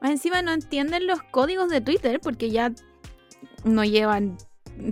Más 0.00 0.10
encima 0.12 0.42
no 0.42 0.52
entienden 0.52 1.06
los 1.06 1.22
códigos 1.24 1.68
de 1.70 1.80
Twitter 1.80 2.20
porque 2.20 2.50
ya 2.50 2.72
no 3.64 3.84
llevan. 3.84 4.36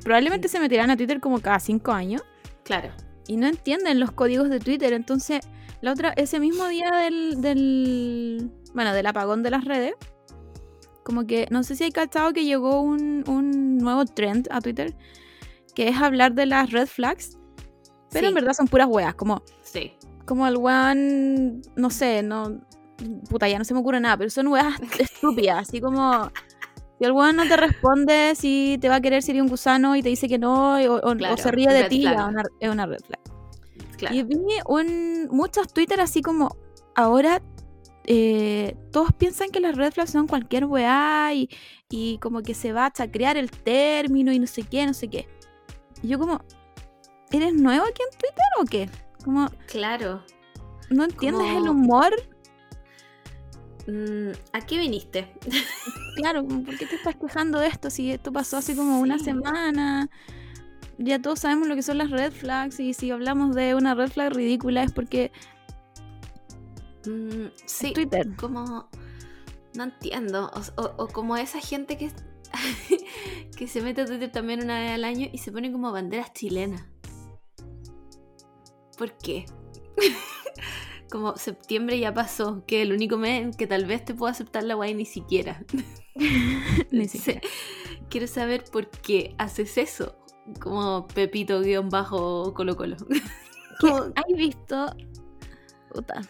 Probablemente 0.02 0.48
se 0.48 0.58
meterán 0.58 0.90
a 0.90 0.96
Twitter 0.96 1.20
como 1.20 1.40
cada 1.40 1.60
cinco 1.60 1.92
años 1.92 2.22
Claro. 2.64 2.90
y 3.28 3.36
no 3.36 3.46
entienden 3.46 4.00
los 4.00 4.10
códigos 4.10 4.50
de 4.50 4.58
Twitter. 4.58 4.92
Entonces, 4.92 5.40
la 5.80 5.92
otra, 5.92 6.12
ese 6.16 6.40
mismo 6.40 6.66
día 6.66 6.90
del, 6.96 7.40
del. 7.40 8.50
Bueno, 8.74 8.92
del 8.94 9.06
apagón 9.06 9.42
de 9.44 9.50
las 9.50 9.64
redes. 9.64 9.94
Como 11.04 11.24
que, 11.24 11.46
no 11.50 11.62
sé 11.62 11.76
si 11.76 11.84
hay 11.84 11.92
cachado 11.92 12.32
que 12.32 12.44
llegó 12.44 12.80
un, 12.80 13.22
un 13.28 13.78
nuevo 13.78 14.04
trend 14.06 14.48
a 14.50 14.60
Twitter. 14.60 14.92
Que 15.76 15.88
es 15.88 15.96
hablar 15.98 16.34
de 16.34 16.46
las 16.46 16.72
red 16.72 16.88
flags. 16.88 17.38
Pero 18.10 18.24
Sí. 18.26 18.28
en 18.28 18.34
verdad 18.34 18.52
son 18.52 18.68
puras 18.68 18.86
weas. 18.88 19.14
Como, 19.14 19.42
Sí. 19.62 19.92
como 20.24 20.46
el 20.46 20.56
weón, 20.56 21.62
no 21.76 21.90
sé, 21.90 22.22
no. 22.22 22.60
Puta, 23.28 23.48
ya 23.48 23.58
no 23.58 23.64
se 23.64 23.74
me 23.74 23.80
ocurre 23.80 24.00
nada, 24.00 24.16
pero 24.16 24.30
son 24.30 24.46
weas 24.48 24.74
estúpidas. 24.98 25.68
Así 25.68 25.80
como. 25.80 26.30
Si 26.98 27.04
el 27.04 27.12
weón 27.12 27.36
no 27.36 27.46
te 27.46 27.58
responde 27.58 28.34
si 28.36 28.78
te 28.80 28.88
va 28.88 28.94
a 28.96 29.00
querer 29.02 29.22
si 29.22 29.32
eres 29.32 29.42
un 29.42 29.48
gusano 29.48 29.96
y 29.96 30.02
te 30.02 30.08
dice 30.08 30.28
que 30.28 30.38
no, 30.38 30.76
o, 30.76 30.94
o- 30.94 31.10
o 31.12 31.16
Claro, 31.16 31.36
se 31.36 31.50
ríe 31.50 31.68
de 31.70 31.84
ti, 31.90 32.06
una- 32.06 32.42
es 32.58 32.70
una 32.70 32.86
red 32.86 33.00
flag. 33.06 33.20
Claro. 33.98 34.14
Y 34.16 34.22
vi 34.22 34.36
un, 34.66 35.28
muchos 35.30 35.70
Twitter 35.74 36.00
así 36.00 36.22
como, 36.22 36.56
ahora 36.94 37.42
eh, 38.06 38.76
todos 38.92 39.12
piensan 39.12 39.50
que 39.50 39.60
las 39.60 39.76
red 39.76 39.92
flags 39.92 40.10
son 40.10 40.26
cualquier 40.26 40.64
weá 40.64 41.34
y, 41.34 41.50
y 41.90 42.16
como 42.18 42.40
que 42.42 42.54
se 42.54 42.72
va 42.72 42.86
a 42.86 42.92
chacrear 42.92 43.36
el 43.36 43.50
término 43.50 44.32
y 44.32 44.38
no 44.38 44.46
sé 44.46 44.62
qué, 44.62 44.86
no 44.86 44.94
sé 44.94 45.08
qué. 45.08 45.28
Y 46.02 46.08
yo 46.08 46.18
como, 46.18 46.40
¿eres 47.36 47.54
nuevo 47.54 47.84
aquí 47.84 48.02
en 48.02 48.18
Twitter 48.18 48.44
o 48.60 48.64
qué? 48.64 48.90
Como, 49.24 49.48
Claro. 49.66 50.22
¿no 50.90 51.04
entiendes 51.04 51.48
el 51.56 51.68
humor? 51.68 52.12
Mm, 53.86 54.30
¿A 54.52 54.60
qué 54.60 54.78
viniste? 54.78 55.32
Claro, 56.16 56.46
¿por 56.46 56.78
qué 56.78 56.86
te 56.86 56.94
estás 56.94 57.14
quejando 57.16 57.58
de 57.58 57.66
esto 57.66 57.90
si 57.90 58.10
esto 58.10 58.32
pasó 58.32 58.56
hace 58.56 58.74
como 58.74 59.00
una 59.00 59.18
semana? 59.18 60.08
Ya 60.96 61.20
todos 61.20 61.40
sabemos 61.40 61.68
lo 61.68 61.74
que 61.74 61.82
son 61.82 61.98
las 61.98 62.10
red 62.10 62.32
flags 62.32 62.80
y 62.80 62.94
si 62.94 63.10
hablamos 63.10 63.54
de 63.54 63.74
una 63.74 63.94
red 63.94 64.08
flag 64.08 64.32
ridícula 64.32 64.82
es 64.82 64.92
porque 64.92 65.30
Mm, 67.06 67.48
sí. 67.66 67.92
Twitter. 67.92 68.34
Como. 68.36 68.88
No 69.74 69.84
entiendo. 69.84 70.50
O, 70.54 70.82
o- 70.82 70.94
o 71.04 71.08
como 71.08 71.36
esa 71.36 71.60
gente 71.60 71.96
que, 71.98 72.10
que 73.56 73.68
se 73.68 73.80
mete 73.82 74.00
a 74.00 74.06
Twitter 74.06 74.32
también 74.32 74.62
una 74.64 74.80
vez 74.80 74.92
al 74.92 75.04
año 75.04 75.28
y 75.30 75.38
se 75.38 75.52
pone 75.52 75.70
como 75.70 75.92
banderas 75.92 76.32
chilenas. 76.32 76.82
¿Por 78.96 79.12
qué? 79.18 79.46
como 81.10 81.36
septiembre 81.36 81.98
ya 81.98 82.12
pasó, 82.12 82.64
que 82.66 82.82
el 82.82 82.92
único 82.92 83.16
mes 83.16 83.42
en 83.42 83.50
que 83.52 83.66
tal 83.66 83.84
vez 83.86 84.04
te 84.04 84.14
puedo 84.14 84.30
aceptar 84.30 84.62
la 84.64 84.74
guay 84.74 84.94
ni 84.94 85.04
siquiera. 85.04 85.62
Ni 86.90 87.06
siquiera. 87.08 87.40
Quiero 88.08 88.26
saber 88.26 88.64
por 88.64 88.88
qué 88.88 89.34
haces 89.38 89.76
eso. 89.78 90.16
Como 90.60 91.06
Pepito 91.08 91.60
guion 91.60 91.88
bajo 91.90 92.54
Colo 92.54 92.76
Colo. 92.76 92.96
Como- 93.80 94.12
¿Has 94.14 94.36
visto? 94.36 94.94
Puta. 95.92 96.22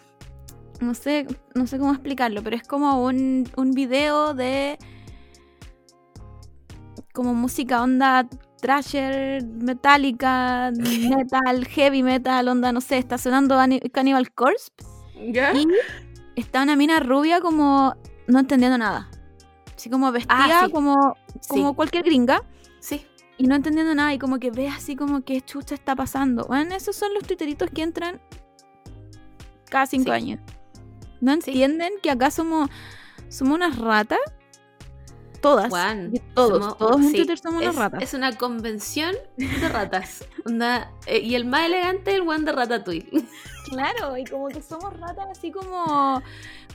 No 0.81 0.93
sé, 0.93 1.25
no 1.55 1.65
sé 1.67 1.79
cómo 1.79 1.91
explicarlo, 1.93 2.43
pero 2.43 2.55
es 2.55 2.63
como 2.67 3.03
un, 3.03 3.49
un 3.55 3.71
video 3.71 4.33
de. 4.33 4.77
como 7.13 7.33
música 7.33 7.81
onda 7.81 8.27
thrasher, 8.67 9.45
metálica, 9.45 10.71
metal, 10.75 11.65
heavy 11.67 12.03
metal, 12.03 12.49
onda, 12.49 12.73
no 12.73 12.81
sé, 12.81 12.97
está 12.97 13.17
sonando 13.17 13.57
Cannibal 13.93 14.29
Corpse 14.33 14.71
¿Ya? 15.31 15.53
y 15.53 15.65
está 16.35 16.63
una 16.63 16.75
mina 16.75 16.99
rubia 16.99 17.39
como 17.39 17.95
no 18.27 18.39
entendiendo 18.39 18.77
nada. 18.77 19.09
Así 19.73 19.89
como 19.89 20.11
vestida 20.11 20.35
Ah, 20.37 20.65
sí. 20.65 20.71
como, 20.73 21.15
como 21.47 21.69
Sí. 21.69 21.75
cualquier 21.75 22.03
gringa 22.03 22.43
Sí. 22.81 23.05
y 23.37 23.47
no 23.47 23.55
entendiendo 23.55 23.95
nada 23.95 24.13
y 24.13 24.19
como 24.19 24.37
que 24.37 24.51
ve 24.51 24.67
así 24.67 24.97
como 24.97 25.21
que 25.21 25.39
chucha 25.39 25.73
está 25.73 25.95
pasando. 25.95 26.43
Bueno, 26.45 26.75
esos 26.75 26.93
son 26.95 27.13
los 27.13 27.23
tuiteritos 27.23 27.69
que 27.69 27.83
entran 27.83 28.19
cada 29.69 29.85
cinco 29.85 30.05
Sí. 30.05 30.11
años. 30.11 30.39
¿No 31.21 31.31
entienden 31.31 31.93
que 32.03 32.11
acá 32.11 32.31
somos, 32.31 32.69
somos 33.29 33.55
unas 33.55 33.77
ratas? 33.77 34.19
Todas. 35.41 35.69
Juan, 35.69 36.13
todos, 36.33 36.59
somos- 36.59 36.77
todos 36.77 36.95
en 36.97 37.09
sí, 37.11 37.15
Twitter 37.17 37.37
somos 37.37 37.61
unas 37.61 37.73
es, 37.75 37.79
ratas. 37.79 38.03
es 38.03 38.13
una 38.13 38.35
convención 38.37 39.15
de 39.37 39.69
ratas. 39.69 40.25
Eh, 41.07 41.19
y 41.19 41.35
el 41.35 41.45
más 41.45 41.65
elegante 41.65 42.15
el 42.15 42.21
one 42.21 42.39
de 42.45 42.51
Ratatouille. 42.53 43.09
Claro, 43.69 44.15
y 44.15 44.23
como 44.23 44.47
que 44.47 44.61
somos 44.61 44.97
ratas 44.97 45.27
así 45.29 45.51
como, 45.51 46.21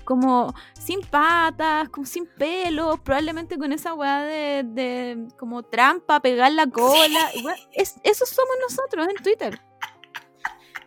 como 0.04 0.54
sin 0.78 1.00
patas, 1.00 1.88
como 1.88 2.06
sin 2.06 2.26
pelos, 2.26 3.00
probablemente 3.00 3.56
con 3.56 3.72
esa 3.72 3.94
weá 3.94 4.20
de, 4.20 4.62
de 4.66 5.26
como 5.38 5.62
trampa, 5.62 6.20
pegar 6.20 6.52
la 6.52 6.66
cola. 6.66 7.30
weá, 7.42 7.56
es, 7.72 7.94
eso 8.02 8.26
somos 8.26 8.54
nosotros 8.68 9.08
en 9.08 9.16
Twitter. 9.24 9.58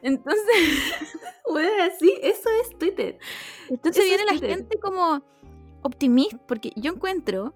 Entonces, 0.01 0.45
Bueno, 1.49 1.69
sí, 1.99 2.13
eso 2.21 2.49
es 2.61 2.77
Twitter. 2.77 3.17
entonces 3.69 4.03
Eso 4.03 4.07
viene 4.07 4.23
es 4.23 4.31
la 4.33 4.39
Twitter. 4.39 4.57
gente 4.57 4.79
como 4.79 5.23
optimista, 5.81 6.37
porque 6.47 6.71
yo 6.75 6.91
encuentro 6.93 7.53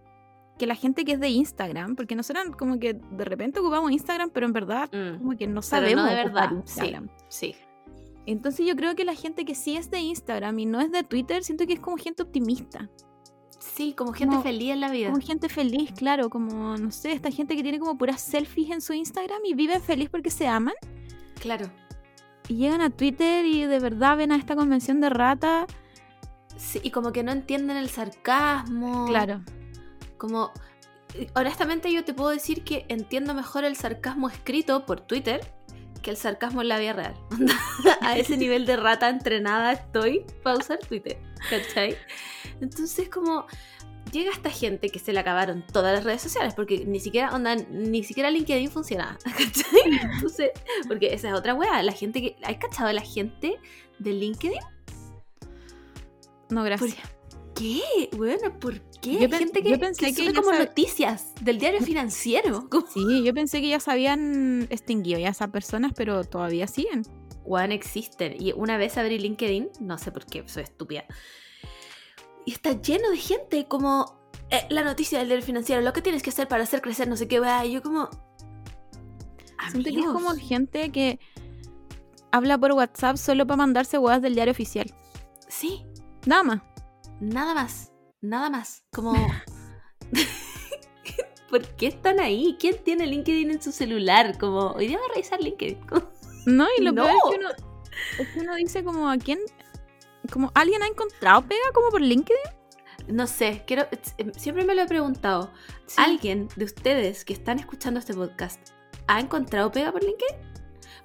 que 0.60 0.68
la 0.68 0.76
gente 0.76 1.04
que 1.06 1.14
es 1.14 1.20
de 1.20 1.30
Instagram, 1.30 1.96
porque 1.96 2.16
nosotros 2.16 2.46
como 2.58 2.78
que 2.78 2.94
de 2.94 3.26
repente 3.26 3.60
ocupamos 3.60 3.92
Instagram, 3.92 4.30
pero 4.32 4.46
en 4.46 4.54
verdad 4.54 4.90
Mm. 4.94 5.18
como 5.18 5.36
que 5.38 5.48
no 5.48 5.62
sabemos 5.64 6.04
no 6.04 6.10
de 6.10 6.16
verdad. 6.16 6.50
Sí, 6.50 6.56
Instagram. 6.58 7.10
sí. 7.30 7.56
Entonces 8.28 8.68
yo 8.68 8.76
creo 8.76 8.94
que 8.96 9.06
la 9.06 9.16
gente 9.16 9.44
que 9.46 9.56
sí 9.56 9.76
es 9.76 9.90
de 9.90 10.00
Instagram 10.02 10.60
y 10.60 10.66
no 10.68 10.80
es 10.82 10.92
de 10.92 11.04
Twitter, 11.04 11.44
siento 11.44 11.66
que 11.66 11.74
es 11.74 11.80
como 11.80 11.98
gente 11.98 12.22
optimista. 12.22 12.88
Sí, 13.60 13.94
como 13.94 14.14
gente 14.14 14.34
Como- 14.36 14.44
feliz 14.44 14.70
en 14.72 14.80
la 14.82 14.90
vida. 14.92 15.10
Como 15.10 15.22
gente 15.26 15.50
feliz, 15.50 15.92
claro, 15.94 16.30
como, 16.30 16.78
no 16.78 16.92
sé, 16.92 17.12
esta 17.14 17.32
gente 17.32 17.56
que 17.56 17.64
tiene 17.64 17.80
como 17.80 17.98
puras 17.98 18.22
selfies 18.22 18.70
en 18.70 18.82
su 18.82 18.94
Instagram 18.94 19.40
y 19.46 19.54
viven 19.56 19.82
feliz 19.82 20.10
porque 20.10 20.30
se 20.30 20.48
aman. 20.48 20.76
Claro. 21.42 21.70
Y 22.48 22.56
llegan 22.56 22.82
a 22.82 22.90
Twitter 22.90 23.46
y 23.46 23.66
de 23.66 23.80
verdad 23.80 24.18
ven 24.18 24.32
a 24.32 24.36
esta 24.36 24.56
convención 24.56 25.02
de 25.02 25.10
rata. 25.10 25.66
Sí, 26.56 26.80
y 26.84 26.92
como 26.92 27.12
que 27.12 27.24
no 27.24 27.32
entienden 27.32 27.78
el 27.78 27.90
sarcasmo. 27.90 29.06
Claro. 29.08 29.42
Como, 30.20 30.52
honestamente 31.34 31.92
yo 31.92 32.06
te 32.06 32.14
puedo 32.14 32.30
decir 32.30 32.64
que 32.64 32.86
entiendo 32.90 33.34
mejor 33.34 33.64
el 33.64 33.76
sarcasmo 33.76 34.30
escrito 34.30 34.86
por 34.86 35.02
Twitter 35.02 35.42
que 36.04 36.12
el 36.12 36.18
sarcasmo 36.18 36.62
en 36.62 36.70
la 36.70 36.80
vida 36.80 36.94
real. 36.94 37.16
A 38.02 38.18
ese 38.18 38.38
nivel 38.38 38.66
de 38.66 38.78
rata 38.78 39.10
entrenada 39.10 39.72
estoy 39.74 40.26
para 40.44 40.58
usar 40.58 40.80
Twitter, 40.80 41.18
¿cachai? 41.50 41.98
Entonces 42.62 43.10
como 43.10 43.48
llega 44.12 44.32
esta 44.32 44.50
gente 44.50 44.90
que 44.90 45.00
se 45.00 45.14
le 45.14 45.20
acabaron 45.20 45.66
todas 45.72 45.94
las 45.94 46.04
redes 46.04 46.22
sociales 46.22 46.54
porque 46.54 46.86
ni 46.86 47.00
siquiera, 47.00 47.34
onda, 47.36 47.56
ni 47.56 48.04
siquiera 48.04 48.32
LinkedIn 48.32 48.70
funcionaba, 48.70 49.18
¿cachai? 49.24 50.00
Entonces, 50.14 50.52
porque 50.88 51.14
esa 51.14 51.30
es 51.30 51.34
otra 51.34 51.54
weá, 51.54 51.82
la 51.84 51.94
gente 51.94 52.22
que, 52.22 52.36
¿hay 52.44 52.58
cachado 52.58 52.90
a 52.90 52.94
la 52.94 53.02
gente 53.02 53.60
de 54.00 54.12
LinkedIn? 54.12 54.62
No, 56.50 56.64
gracias. 56.64 56.98
¿Qué? 57.56 58.10
Bueno, 58.16 58.58
¿por 58.60 58.80
qué? 59.02 59.14
Yo 59.20 59.30
pen- 59.30 59.40
gente 59.40 59.64
que, 59.64 59.70
yo 59.72 59.80
pensé 59.80 60.14
que 60.14 60.28
que 60.28 60.34
como 60.34 60.52
noticias 60.52 61.34
del 61.42 61.60
diario 61.60 61.82
financiero. 61.82 62.68
Sí, 62.94 63.24
yo 63.24 63.34
pensé 63.34 63.62
que 63.62 63.70
ya 63.70 63.80
se 63.80 63.92
habían 63.92 64.68
extinguido 64.70 65.20
ya 65.20 65.30
esas 65.30 65.50
personas, 65.50 65.94
pero 65.96 66.24
todavía 66.24 66.68
siguen. 66.68 67.04
Weón, 67.46 67.72
existen. 67.72 68.36
Y 68.40 68.52
una 68.54 68.78
vez 68.78 68.98
abrí 68.98 69.18
LinkedIn, 69.18 69.70
no 69.80 69.98
sé 69.98 70.12
por 70.12 70.26
qué, 70.26 70.44
soy 70.48 70.64
estúpida. 70.64 71.06
Y 72.46 72.52
está 72.52 72.80
lleno 72.82 73.10
de 73.10 73.18
gente 73.18 73.68
como 73.68 74.20
eh, 74.50 74.66
la 74.70 74.84
noticia 74.84 75.20
del 75.20 75.28
diario 75.28 75.46
financiero, 75.46 75.82
lo 75.82 75.94
que 75.94 76.02
tienes 76.02 76.22
que 76.24 76.30
hacer 76.30 76.48
para 76.48 76.64
hacer 76.64 76.82
crecer 76.82 77.08
no 77.08 77.16
sé 77.16 77.28
qué. 77.28 77.42
Y 77.66 77.72
yo 77.72 77.82
como... 77.82 78.10
Siento 79.72 79.90
que 79.90 80.00
es 80.00 80.06
como 80.06 80.32
gente 80.36 80.92
que 80.92 81.20
habla 82.32 82.58
por 82.58 82.72
WhatsApp 82.72 83.18
solo 83.18 83.46
para 83.46 83.58
mandarse 83.58 83.98
huevas 83.98 84.22
del 84.22 84.34
diario 84.36 84.52
oficial. 84.52 84.94
Sí, 85.48 85.86
Nada 86.26 86.44
más. 86.44 86.62
nada 87.20 87.54
más, 87.54 87.89
nada 88.22 88.50
más. 88.50 88.84
Como... 88.92 89.14
¿Por 91.50 91.64
qué 91.76 91.88
están 91.88 92.20
ahí? 92.20 92.56
¿Quién 92.60 92.78
tiene 92.84 93.08
LinkedIn 93.08 93.50
en 93.50 93.62
su 93.62 93.72
celular? 93.72 94.38
Como, 94.38 94.72
hoy 94.72 94.88
día 94.88 94.98
voy 94.98 95.08
a 95.10 95.14
revisar 95.16 95.42
LinkedIn. 95.42 95.80
No, 96.46 96.68
y 96.78 96.82
lo 96.84 96.92
No. 96.92 97.06
peor 97.06 97.16
es 97.16 97.22
que, 97.32 97.38
uno, 97.40 97.50
es 98.20 98.28
que 98.30 98.40
uno 98.40 98.56
dice 98.56 98.84
como 98.84 99.10
a 99.10 99.18
quién... 99.18 99.40
Como 100.32 100.52
alguien 100.54 100.84
ha 100.84 100.88
encontrado 100.88 101.42
pega 101.48 101.72
como 101.74 101.90
por 101.90 102.02
LinkedIn. 102.02 102.38
No 103.08 103.26
sé, 103.26 103.64
quiero, 103.66 103.88
eh, 103.92 104.32
siempre 104.38 104.64
me 104.64 104.76
lo 104.76 104.84
he 104.84 104.86
preguntado. 104.86 105.52
Sí. 105.88 105.96
¿Alguien 105.98 106.50
de 106.56 106.66
ustedes 106.66 107.26
que 107.26 107.34
están 107.34 107.58
escuchando 107.58 108.00
este 108.00 108.14
podcast 108.14 108.60
ha 109.08 109.20
encontrado 109.20 109.72
pega 109.72 109.92
por 109.92 110.04
LinkedIn? 110.04 110.36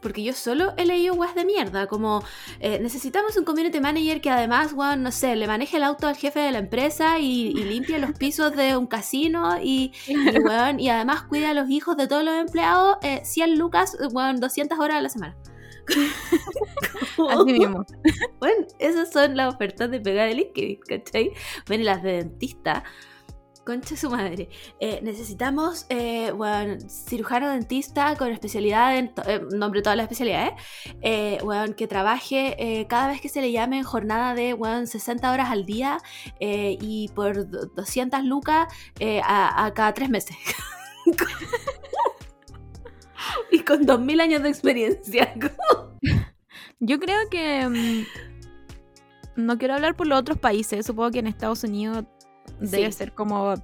Porque 0.05 0.23
yo 0.23 0.35
solo 0.35 0.75
he 0.77 0.85
leído 0.85 1.15
guas 1.15 1.35
de 1.35 1.47
mierda, 1.47 1.87
como 1.87 2.23
eh, 2.61 2.79
necesitamos 2.79 3.39
un 3.39 3.45
community 3.45 3.81
manager 3.81 4.21
que 4.21 4.29
además, 4.29 4.75
weón, 4.75 5.03
no 5.03 5.11
sé, 5.11 5.35
le 5.35 5.47
maneje 5.47 5.79
el 5.79 5.83
auto 5.83 6.07
al 6.07 6.15
jefe 6.15 6.41
de 6.41 6.53
la 6.53 6.59
empresa 6.59 7.19
y, 7.19 7.49
y 7.49 7.65
limpie 7.65 7.99
los 7.99 8.13
pisos 8.13 8.55
de 8.55 8.77
un 8.77 8.87
casino 8.87 9.59
y, 9.63 9.93
y, 10.07 10.39
weón, 10.41 10.79
y 10.79 10.91
además 10.91 11.23
cuida 11.23 11.51
a 11.51 11.55
los 11.55 11.71
hijos 11.71 11.97
de 11.97 12.07
todos 12.07 12.23
los 12.23 12.35
empleados, 12.35 12.99
eh, 13.03 13.23
100 13.25 13.59
lucas, 13.59 13.97
weón, 14.13 14.41
200 14.41 14.79
horas 14.79 14.99
a 14.99 15.01
la 15.01 15.09
semana. 15.09 15.37
Así 17.31 17.53
mismo. 17.53 17.87
Bueno, 18.41 18.67
esas 18.79 19.11
son 19.11 19.37
las 19.37 19.55
ofertas 19.55 19.91
de 19.91 20.01
pega 20.01 20.25
de 20.25 20.35
LinkedIn, 20.35 20.81
¿cachai? 20.87 21.33
Bueno, 21.67 21.83
y 21.83 21.87
las 21.87 22.03
de 22.03 22.13
dentista. 22.13 22.85
Concha 23.65 23.97
su 23.97 24.11
madre. 24.11 24.51
Eh, 24.79 25.01
necesitamos, 25.03 25.87
eh, 25.89 26.33
bueno, 26.33 26.77
cirujano 26.87 27.49
dentista 27.49 28.15
con 28.17 28.31
especialidad 28.31 28.97
en. 28.99 29.13
eh, 29.27 29.41
nombre 29.57 29.81
todas 29.81 29.97
las 29.97 30.05
especialidades. 30.05 30.53
Eh, 31.01 31.39
bueno, 31.43 31.75
que 31.75 31.87
trabaje 31.87 32.57
eh, 32.59 32.87
cada 32.87 33.09
vez 33.09 33.23
que 33.23 33.31
se 33.31 33.41
le 33.41 33.53
llame 33.53 33.79
en 33.79 33.85
jornada 33.85 34.35
de, 34.35 34.53
bueno, 34.53 34.87
60 34.87 35.33
horas 35.33 35.49
al 35.51 35.65
día 35.65 35.97
eh, 36.41 36.77
y 36.81 37.09
por 37.15 37.49
do- 37.49 37.67
200 37.75 38.23
lucas 38.25 38.69
eh, 39.01 39.23
a, 39.25 39.65
a 39.65 39.73
cada 39.73 39.95
tres 39.95 40.11
meses. 40.11 40.37
y 43.51 43.61
con 43.61 43.87
2000 43.87 44.21
años 44.21 44.43
de 44.43 44.49
experiencia. 44.51 45.33
Yo 46.81 46.99
creo 46.99 47.29
que... 47.31 47.67
mm, 47.67 48.05
no 49.37 49.59
quiero 49.59 49.75
hablar 49.75 49.97
por 49.97 50.07
los 50.07 50.19
otros 50.21 50.39
países. 50.39 50.87
Supongo 50.87 51.11
que 51.11 51.19
en 51.19 51.27
Estados 51.27 51.65
Unidos 51.65 52.05
debe 52.61 52.87
Sí. 52.91 52.93
ser 52.99 53.13
como 53.15 53.55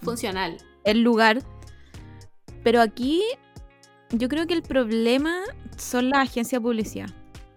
Funcional. 0.00 0.56
el 0.84 1.02
lugar. 1.02 1.42
Pero 2.64 2.80
aquí 2.80 3.22
yo 4.10 4.28
creo 4.28 4.46
que 4.46 4.54
el 4.54 4.62
problema 4.62 5.40
son 5.76 6.10
las 6.10 6.20
agencias 6.28 6.60
de 6.60 6.66
publicidad. 6.68 7.08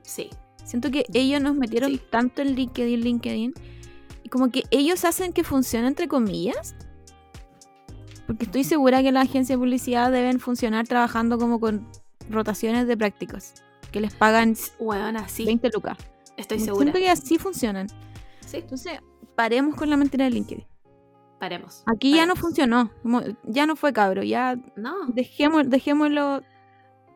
Sí. 0.01 0.29
Siento 0.63 0.89
que 0.89 1.05
ellos 1.13 1.41
nos 1.41 1.55
metieron 1.55 1.91
Sí. 1.91 2.01
tanto 2.09 2.41
en 2.41 2.55
LinkedIn, 2.55 3.01
LinkedIn, 3.01 3.53
y 4.23 4.29
como 4.29 4.49
que 4.49 4.63
ellos 4.71 5.05
hacen 5.05 5.31
que 5.33 5.43
funcione 5.43 5.87
entre 5.87 6.07
comillas. 6.07 6.75
Porque 8.25 8.45
estoy 8.45 8.63
segura 8.63 9.03
que 9.03 9.11
las 9.11 9.25
agencias 9.29 9.49
de 9.49 9.63
publicidad 9.63 10.11
deben 10.11 10.39
funcionar 10.39 10.87
trabajando 10.87 11.37
como 11.37 11.59
con 11.59 11.87
rotaciones 12.29 12.87
de 12.87 12.97
prácticos, 12.97 13.53
que 13.91 13.99
les 14.01 14.13
pagan 14.15 14.55
Bueno, 14.79 15.19
así. 15.19 15.45
20 15.45 15.69
lucas. 15.71 15.97
Estoy 16.37 16.57
Siento 16.59 16.79
segura. 16.79 16.93
que 16.93 17.09
así 17.09 17.37
funcionan. 17.37 17.87
Sí, 18.45 18.57
Entonces, 18.57 18.99
paremos 19.35 19.75
con 19.75 19.89
la 19.89 19.97
mentira 19.97 20.25
de 20.25 20.31
LinkedIn. 20.31 20.65
paremos. 21.39 21.83
Aquí 21.85 22.15
ya 22.15 22.25
no 22.25 22.35
funcionó, 22.35 22.91
ya 23.43 23.65
no 23.65 23.75
fue 23.75 23.93
cabro, 23.93 24.23
ya 24.23 24.55
No, 24.75 25.05
dejemos, 25.07 25.69
dejémoslo 25.69 26.41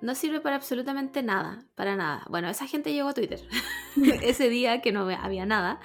no 0.02 0.16
sirve 0.16 0.40
para 0.40 0.56
absolutamente 0.56 1.24
nada. 1.24 1.66
Para 1.76 1.96
nada. 1.96 2.24
Bueno, 2.30 2.50
esa 2.50 2.68
gente 2.68 2.94
llegó 2.94 3.10
a 3.10 3.14
Twitter. 3.14 3.40
Ese 4.24 4.50
día 4.50 4.82
que 4.82 4.92
no 4.92 5.02
había 5.10 5.46
nada, 5.46 5.80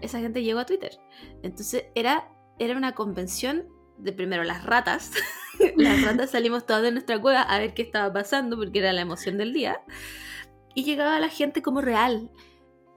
esa 0.00 0.20
gente 0.20 0.42
llegó 0.42 0.60
a 0.60 0.66
Twitter. 0.66 0.98
Entonces 1.42 1.84
era, 1.94 2.28
era 2.58 2.76
una 2.76 2.92
convención 2.94 3.66
de 3.98 4.12
primero 4.12 4.44
las 4.44 4.64
ratas. 4.64 5.12
las 5.76 6.02
ratas 6.02 6.30
salimos 6.30 6.64
todas 6.64 6.82
de 6.82 6.92
nuestra 6.92 7.20
cueva 7.20 7.42
a 7.42 7.58
ver 7.58 7.74
qué 7.74 7.82
estaba 7.82 8.12
pasando 8.12 8.56
porque 8.56 8.78
era 8.78 8.92
la 8.92 9.02
emoción 9.02 9.36
del 9.36 9.52
día. 9.52 9.82
Y 10.74 10.84
llegaba 10.84 11.20
la 11.20 11.28
gente 11.28 11.62
como 11.62 11.80
real. 11.80 12.30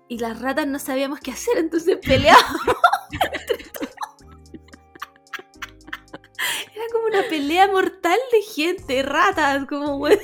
Y 0.07 0.19
las 0.19 0.39
ratas 0.39 0.67
no 0.67 0.79
sabíamos 0.79 1.19
qué 1.19 1.31
hacer, 1.31 1.57
entonces 1.57 1.97
peleábamos. 1.97 2.61
Era 6.75 6.85
como 6.91 7.05
una 7.07 7.23
pelea 7.29 7.67
mortal 7.67 8.19
de 8.31 8.41
gente, 8.41 9.03
ratas, 9.03 9.65
como 9.65 9.97
güey. 9.97 10.19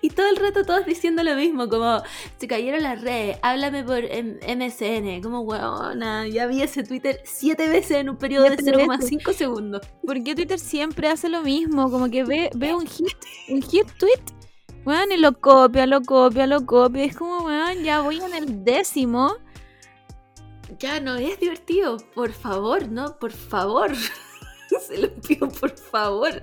Y 0.00 0.10
todo 0.10 0.28
el 0.28 0.36
rato 0.36 0.64
todos 0.64 0.86
diciendo 0.86 1.22
lo 1.22 1.34
mismo, 1.34 1.68
como 1.68 2.02
se 2.38 2.46
cayeron 2.46 2.82
las 2.82 3.00
redes, 3.00 3.38
háblame 3.42 3.82
por 3.84 4.02
MSN, 4.04 5.20
como 5.22 5.40
weona, 5.40 6.28
ya 6.28 6.46
vi 6.46 6.62
ese 6.62 6.82
Twitter 6.82 7.20
siete 7.24 7.68
veces 7.68 7.98
en 7.98 8.10
un 8.10 8.16
periodo 8.16 8.44
de 8.44 8.56
Siete 8.56 8.76
veces. 8.76 9.10
0,5 9.10 9.32
segundos. 9.32 9.86
¿Por 10.04 10.22
qué 10.22 10.34
Twitter 10.34 10.58
siempre 10.58 11.08
hace 11.08 11.28
lo 11.28 11.42
mismo? 11.42 11.90
Como 11.90 12.10
que 12.10 12.24
ve, 12.24 12.50
ve 12.54 12.74
un 12.74 12.86
hit, 12.86 13.16
un 13.48 13.62
hit 13.62 13.86
tweet, 13.98 14.22
weón, 14.86 15.12
y 15.12 15.16
lo 15.16 15.38
copia, 15.38 15.86
lo 15.86 16.00
copia, 16.02 16.46
lo 16.46 16.64
copia. 16.64 17.04
Es 17.04 17.16
como, 17.16 17.44
weón, 17.44 17.82
ya 17.82 18.00
voy 18.00 18.20
en 18.20 18.34
el 18.34 18.64
décimo. 18.64 19.36
Ya 20.78 21.00
no 21.00 21.16
es 21.16 21.38
divertido, 21.38 21.98
por 22.14 22.32
favor, 22.32 22.88
no, 22.88 23.18
por 23.18 23.32
favor. 23.32 23.92
Se 24.86 24.98
lo 24.98 25.12
pido, 25.14 25.48
por 25.48 25.76
favor. 25.76 26.42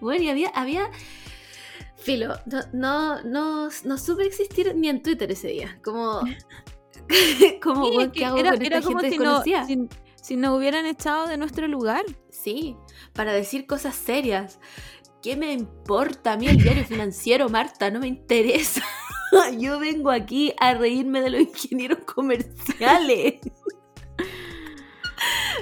Bueno, 0.00 0.24
y 0.24 0.28
había, 0.28 0.48
había. 0.50 0.90
Filo, 1.96 2.34
no, 2.46 2.60
no, 2.72 3.22
no, 3.22 3.68
no 3.84 3.98
supe 3.98 4.26
existir 4.26 4.74
ni 4.74 4.88
en 4.88 5.02
Twitter 5.02 5.30
ese 5.30 5.48
día. 5.48 5.78
Como. 5.84 6.20
como, 7.62 7.86
Sí, 7.86 7.98
¿qué 7.98 8.10
que 8.12 8.24
hago 8.24 8.36
era, 8.38 8.50
con 8.50 8.62
esta 8.62 8.76
era 8.76 8.82
como 8.82 8.98
gente 8.98 9.16
si 9.16 9.22
no, 9.22 9.42
si, 9.42 9.88
si 10.22 10.36
nos 10.36 10.56
hubieran 10.56 10.86
echado 10.86 11.26
de 11.26 11.36
nuestro 11.36 11.68
lugar. 11.68 12.04
Sí, 12.30 12.76
para 13.12 13.32
decir 13.32 13.66
cosas 13.66 13.94
serias. 13.94 14.58
¿Qué 15.22 15.36
me 15.36 15.52
importa 15.52 16.32
a 16.32 16.36
mí 16.36 16.48
el 16.48 16.56
diario 16.56 16.84
financiero, 16.84 17.48
Marta? 17.48 17.90
No 17.90 18.00
me 18.00 18.08
interesa. 18.08 18.82
Yo 19.58 19.78
vengo 19.78 20.10
aquí 20.10 20.52
a 20.58 20.74
reírme 20.74 21.20
de 21.20 21.30
los 21.30 21.40
ingenieros 21.42 21.98
comerciales. 22.04 23.34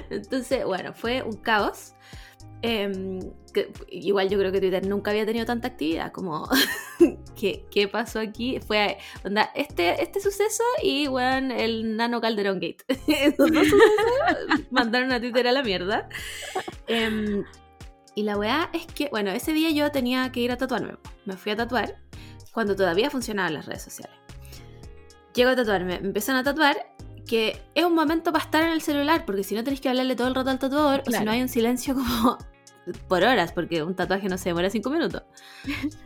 Entonces, 0.09 0.65
bueno, 0.65 0.95
fue 0.95 1.23
un 1.23 1.37
caos. 1.37 1.93
Em, 2.63 3.21
igual 3.89 4.29
yo 4.29 4.39
creo 4.39 4.53
que 4.53 4.61
Twitter 4.61 4.87
nunca 4.87 5.11
había 5.13 5.25
tenido 5.25 5.47
tanta 5.47 5.69
actividad 5.69 6.13
como 6.13 6.47
¿qué, 7.35 7.89
pasó 7.91 8.19
aquí? 8.19 8.61
Fue 8.61 8.99
onda, 9.25 9.51
este, 9.55 10.03
este 10.03 10.21
suceso 10.21 10.63
y 10.83 11.07
bueno, 11.07 11.55
el 11.55 11.97
nano 11.97 12.21
Calderón 12.21 12.61
Gate. 12.61 12.85
Mandaron 14.71 15.11
a 15.13 15.21
Twitter 15.21 15.49
a 15.49 15.53
la 15.53 15.63
mierda. 15.63 16.09
Em, 16.87 17.45
y 18.21 18.23
la 18.23 18.37
weá 18.37 18.69
es 18.75 18.87
que, 18.87 19.09
bueno, 19.11 19.31
ese 19.31 19.55
día 19.55 19.71
yo 19.71 19.91
tenía 19.91 20.31
que 20.31 20.41
ir 20.41 20.53
a 20.53 20.59
tatuarme. 20.59 20.99
Me 21.25 21.39
fui 21.39 21.53
a 21.53 21.57
tatuar 21.57 21.97
cuando 22.53 22.77
todavía 22.77 23.09
funcionaban 23.09 23.55
las 23.55 23.65
redes 23.65 23.83
sociales. 23.83 24.15
Llego 25.35 25.49
a 25.51 25.57
tatuarme, 25.57 26.01
me 26.01 26.09
empiezan 26.09 26.37
a 26.37 26.45
tatuar, 26.45 26.77
que 27.27 27.63
es 27.75 27.85
un 27.85 27.95
momento 27.95 28.31
para 28.31 28.45
estar 28.45 28.63
en 28.63 28.73
el 28.73 28.83
celular, 28.83 29.25
porque 29.25 29.43
si 29.43 29.55
no 29.55 29.65
tenéis 29.65 29.81
que 29.81 29.89
hablarle 29.89 30.17
todo 30.17 30.29
el 30.29 30.35
rato 30.35 30.51
al 30.51 30.59
tatuador, 30.59 31.01
o 31.01 31.05
si 31.05 31.11
Claro. 31.13 31.25
no 31.25 31.31
hay 31.31 31.41
un 31.41 31.49
silencio 31.49 31.95
como 31.95 32.37
por 33.09 33.23
horas, 33.25 33.53
porque 33.53 33.83
un 33.83 33.95
tatuaje 33.95 34.29
no 34.29 34.37
se 34.37 34.51
demora 34.51 34.69
cinco 34.71 34.91
minutos. 34.91 35.23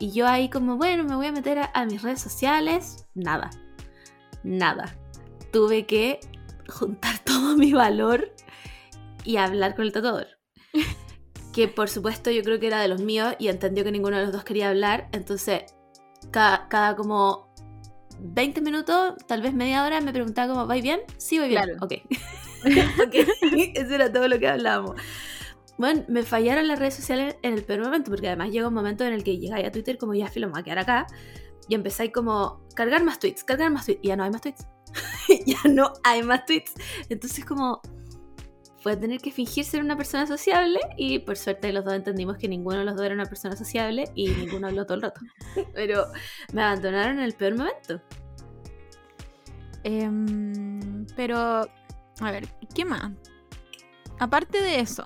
Y 0.00 0.12
yo 0.12 0.28
ahí 0.28 0.48
como, 0.48 0.76
bueno, 0.76 1.02
me 1.02 1.16
voy 1.16 1.26
a 1.26 1.32
meter 1.32 1.58
a, 1.58 1.70
a 1.74 1.84
mis 1.84 2.02
redes 2.02 2.20
sociales. 2.20 3.06
Nada. 3.16 3.50
Nada. 4.44 4.94
Tuve 5.52 5.86
que 5.86 6.20
juntar 6.68 7.18
todo 7.24 7.56
mi 7.56 7.72
valor 7.72 8.32
y 9.24 9.38
hablar 9.38 9.74
con 9.74 9.86
el 9.86 9.92
tatuador. 9.92 10.37
Que 11.58 11.66
por 11.66 11.88
supuesto 11.88 12.30
yo 12.30 12.44
creo 12.44 12.60
que 12.60 12.68
era 12.68 12.80
de 12.80 12.86
los 12.86 13.02
míos 13.02 13.34
y 13.40 13.48
entendió 13.48 13.82
que 13.82 13.90
ninguno 13.90 14.16
de 14.16 14.22
los 14.22 14.32
dos 14.32 14.44
quería 14.44 14.68
hablar. 14.68 15.08
Entonces, 15.10 15.64
cada, 16.30 16.68
cada 16.68 16.94
como 16.94 17.52
20 18.20 18.60
minutos, 18.60 19.14
tal 19.26 19.42
vez 19.42 19.52
media 19.54 19.84
hora, 19.84 20.00
me 20.00 20.12
preguntaba 20.12 20.54
como, 20.54 20.68
¿vais 20.68 20.84
bien? 20.84 21.00
Sí, 21.16 21.36
voy 21.40 21.48
bien. 21.48 21.62
Claro. 21.64 21.78
Ok. 21.84 21.94
Ok. 23.04 23.14
Eso 23.74 23.92
era 23.92 24.12
todo 24.12 24.28
lo 24.28 24.38
que 24.38 24.46
hablábamos. 24.46 25.00
Bueno, 25.78 26.04
me 26.06 26.22
fallaron 26.22 26.68
las 26.68 26.78
redes 26.78 26.94
sociales 26.94 27.34
en 27.42 27.54
el 27.54 27.64
peor 27.64 27.80
momento, 27.80 28.12
porque 28.12 28.28
además 28.28 28.50
llega 28.50 28.68
un 28.68 28.74
momento 28.74 29.04
en 29.04 29.12
el 29.12 29.24
que 29.24 29.36
llegáis 29.36 29.66
a 29.66 29.72
Twitter 29.72 29.98
como 29.98 30.14
ya 30.14 30.28
filo, 30.28 30.46
me 30.46 30.52
voy 30.52 30.60
a 30.60 30.64
quedar 30.64 30.78
acá, 30.78 31.06
y 31.68 31.74
empezáis 31.74 32.12
como 32.12 32.60
cargar 32.76 33.02
más 33.02 33.18
tweets, 33.18 33.42
cargar 33.42 33.72
más 33.72 33.84
tweets, 33.84 34.00
y 34.00 34.08
ya 34.08 34.16
no 34.16 34.22
hay 34.22 34.30
más 34.30 34.42
tweets. 34.42 34.64
ya 35.44 35.58
no 35.68 35.92
hay 36.04 36.22
más 36.22 36.46
tweets. 36.46 36.74
Entonces 37.08 37.44
como 37.44 37.80
fue 38.80 38.96
tener 38.96 39.20
que 39.20 39.32
fingir 39.32 39.64
ser 39.64 39.82
una 39.82 39.96
persona 39.96 40.26
sociable 40.26 40.80
y 40.96 41.18
por 41.20 41.36
suerte 41.36 41.72
los 41.72 41.84
dos 41.84 41.94
entendimos 41.94 42.36
que 42.36 42.48
ninguno 42.48 42.78
de 42.78 42.84
los 42.84 42.96
dos 42.96 43.04
era 43.04 43.14
una 43.14 43.26
persona 43.26 43.56
sociable 43.56 44.04
y 44.14 44.28
ninguno 44.28 44.68
habló 44.68 44.84
todo 44.84 44.94
el 44.94 45.02
rato. 45.02 45.20
Pero 45.74 46.06
me 46.52 46.62
abandonaron 46.62 47.18
en 47.18 47.24
el 47.24 47.34
peor 47.34 47.56
momento. 47.56 48.00
Em, 49.84 51.06
pero, 51.16 51.38
a 52.20 52.30
ver, 52.30 52.48
¿qué 52.74 52.84
más? 52.84 53.12
Aparte 54.18 54.60
de 54.60 54.80
eso, 54.80 55.04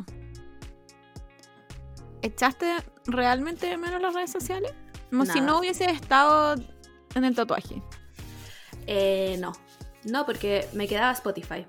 ¿echaste 2.23 2.77
realmente 3.07 3.67
de 3.67 3.77
menos 3.77 4.01
las 4.01 4.15
redes 4.15 4.33
sociales? 4.33 4.73
Como 5.11 5.27
si 5.27 5.41
no 5.43 5.59
hubiese 5.59 5.85
estado 5.85 6.55
en 7.15 7.25
el 7.25 7.35
tatuaje. 7.35 7.83
Eh, 8.87 9.37
no, 9.39 9.53
no, 10.05 10.25
porque 10.25 10.67
me 10.73 10.89
quedaba 10.89 11.13
Spotify. 11.13 11.67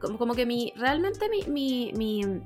Como, 0.00 0.18
como 0.18 0.34
que 0.34 0.46
mi, 0.46 0.72
realmente 0.76 1.28
mi, 1.28 1.42
mi, 1.42 1.92
mi, 1.94 2.42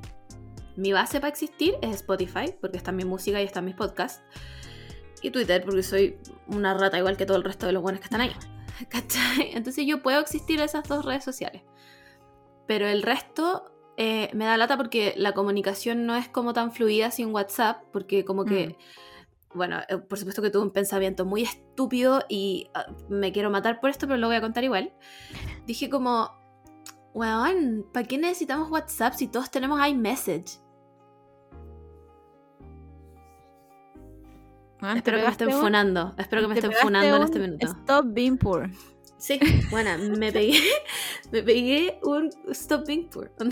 mi 0.77 0.93
base 0.93 1.21
para 1.21 1.31
existir 1.31 1.75
es 1.83 1.97
Spotify, 1.97 2.55
porque 2.61 2.77
está 2.77 2.93
mi 2.93 3.05
música 3.05 3.43
y 3.43 3.45
están 3.45 3.65
mis 3.65 3.75
podcasts. 3.75 4.23
Y 5.23 5.31
Twitter, 5.31 5.65
porque 5.65 5.83
soy 5.83 6.19
una 6.47 6.75
rata 6.75 6.99
igual 6.99 7.17
que 7.17 7.27
todo 7.27 7.37
el 7.37 7.45
resto 7.45 7.67
de 7.67 7.73
los 7.73 7.83
buenos 7.83 8.01
que 8.01 8.05
están 8.05 8.21
ahí. 8.21 8.33
¿Cachai? 8.89 9.51
Entonces 9.55 9.87
yo 9.87 10.03
puedo 10.03 10.21
existir 10.21 10.59
en 10.61 10.67
esas 10.67 10.89
dos 10.89 11.05
redes 11.05 11.25
sociales. 11.25 11.63
Pero 12.69 12.87
el 12.87 13.03
resto 13.03 13.73
eh, 13.97 14.31
me 14.35 14.45
da 14.45 14.57
lata 14.57 14.77
porque 14.77 15.15
la 15.17 15.33
comunicación 15.33 16.07
no 16.07 16.15
es 16.15 16.29
como 16.29 16.53
tan 16.53 16.71
fluida 16.71 17.11
sin 17.11 17.35
WhatsApp, 17.35 17.83
porque 17.93 18.25
como 18.25 18.45
que... 18.45 18.77
Bueno, 19.55 19.81
eh, 19.89 19.97
por 19.97 20.19
supuesto 20.19 20.43
que 20.43 20.51
tuve 20.51 20.63
un 20.63 20.71
pensamiento 20.71 21.25
muy 21.25 21.43
estúpido 21.43 22.23
y 22.29 22.71
ah, 22.75 22.87
me 23.09 23.33
quiero 23.33 23.51
matar 23.51 23.81
por 23.81 23.91
esto, 23.91 24.07
pero 24.07 24.19
lo 24.19 24.29
voy 24.29 24.37
a 24.37 24.41
contar 24.41 24.63
igual. 24.63 24.93
Dije 25.67 25.91
como, 25.91 26.38
weón, 27.15 27.87
¿para 27.93 28.07
qué 28.07 28.19
necesitamos 28.19 28.71
WhatsApp 28.71 29.15
si 29.15 29.29
todos 29.29 29.51
tenemos 29.51 29.85
iMessage? 29.87 30.61
Weón, 34.81 34.93
te 34.95 34.99
Espero 34.99 35.19
que 35.19 35.25
me 35.25 35.31
estén 35.31 35.49
un- 35.49 35.61
funando. 35.61 36.15
Espero 36.19 36.43
que 36.43 36.49
me 36.49 36.55
estén 36.55 36.73
funando 36.73 37.17
en 37.17 37.23
este 37.23 37.39
minuto. 37.41 37.67
Stop 37.67 38.07
being 38.11 38.37
poor. 38.39 38.71
Sí, 39.17 39.41
bueno, 39.71 39.91
me 40.17 40.31
pegué, 40.31 40.61
me 41.33 41.43
pegué 41.43 41.99
un 42.05 42.31
stop 42.51 42.87
being 42.87 43.09
poor. 43.09 43.33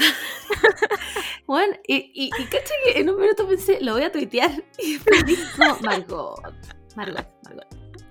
Bueno, 1.48 1.76
y, 1.86 2.10
y, 2.12 2.26
y 2.26 2.44
cacha 2.46 2.74
que 2.84 2.98
en 2.98 3.08
un 3.08 3.20
minuto 3.20 3.46
pensé, 3.46 3.80
lo 3.80 3.92
voy 3.92 4.02
a 4.02 4.10
tuitear. 4.10 4.50
Y 4.78 4.94
después 4.94 5.56
no, 5.56 5.78
Margot, 5.80 6.40
Margot, 6.96 7.24
Margot. 7.44 7.66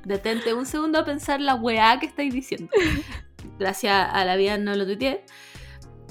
Detente 0.06 0.54
un 0.54 0.66
segundo 0.66 1.00
a 1.00 1.04
pensar 1.04 1.42
la 1.42 1.56
weá 1.56 2.00
que 2.00 2.06
estáis 2.06 2.34
diciendo. 2.34 2.70
Gracias 3.60 4.10
a 4.12 4.26
la 4.26 4.36
vida 4.36 4.58
no 4.58 4.76
lo 4.76 4.86
tuiteé, 4.86 5.24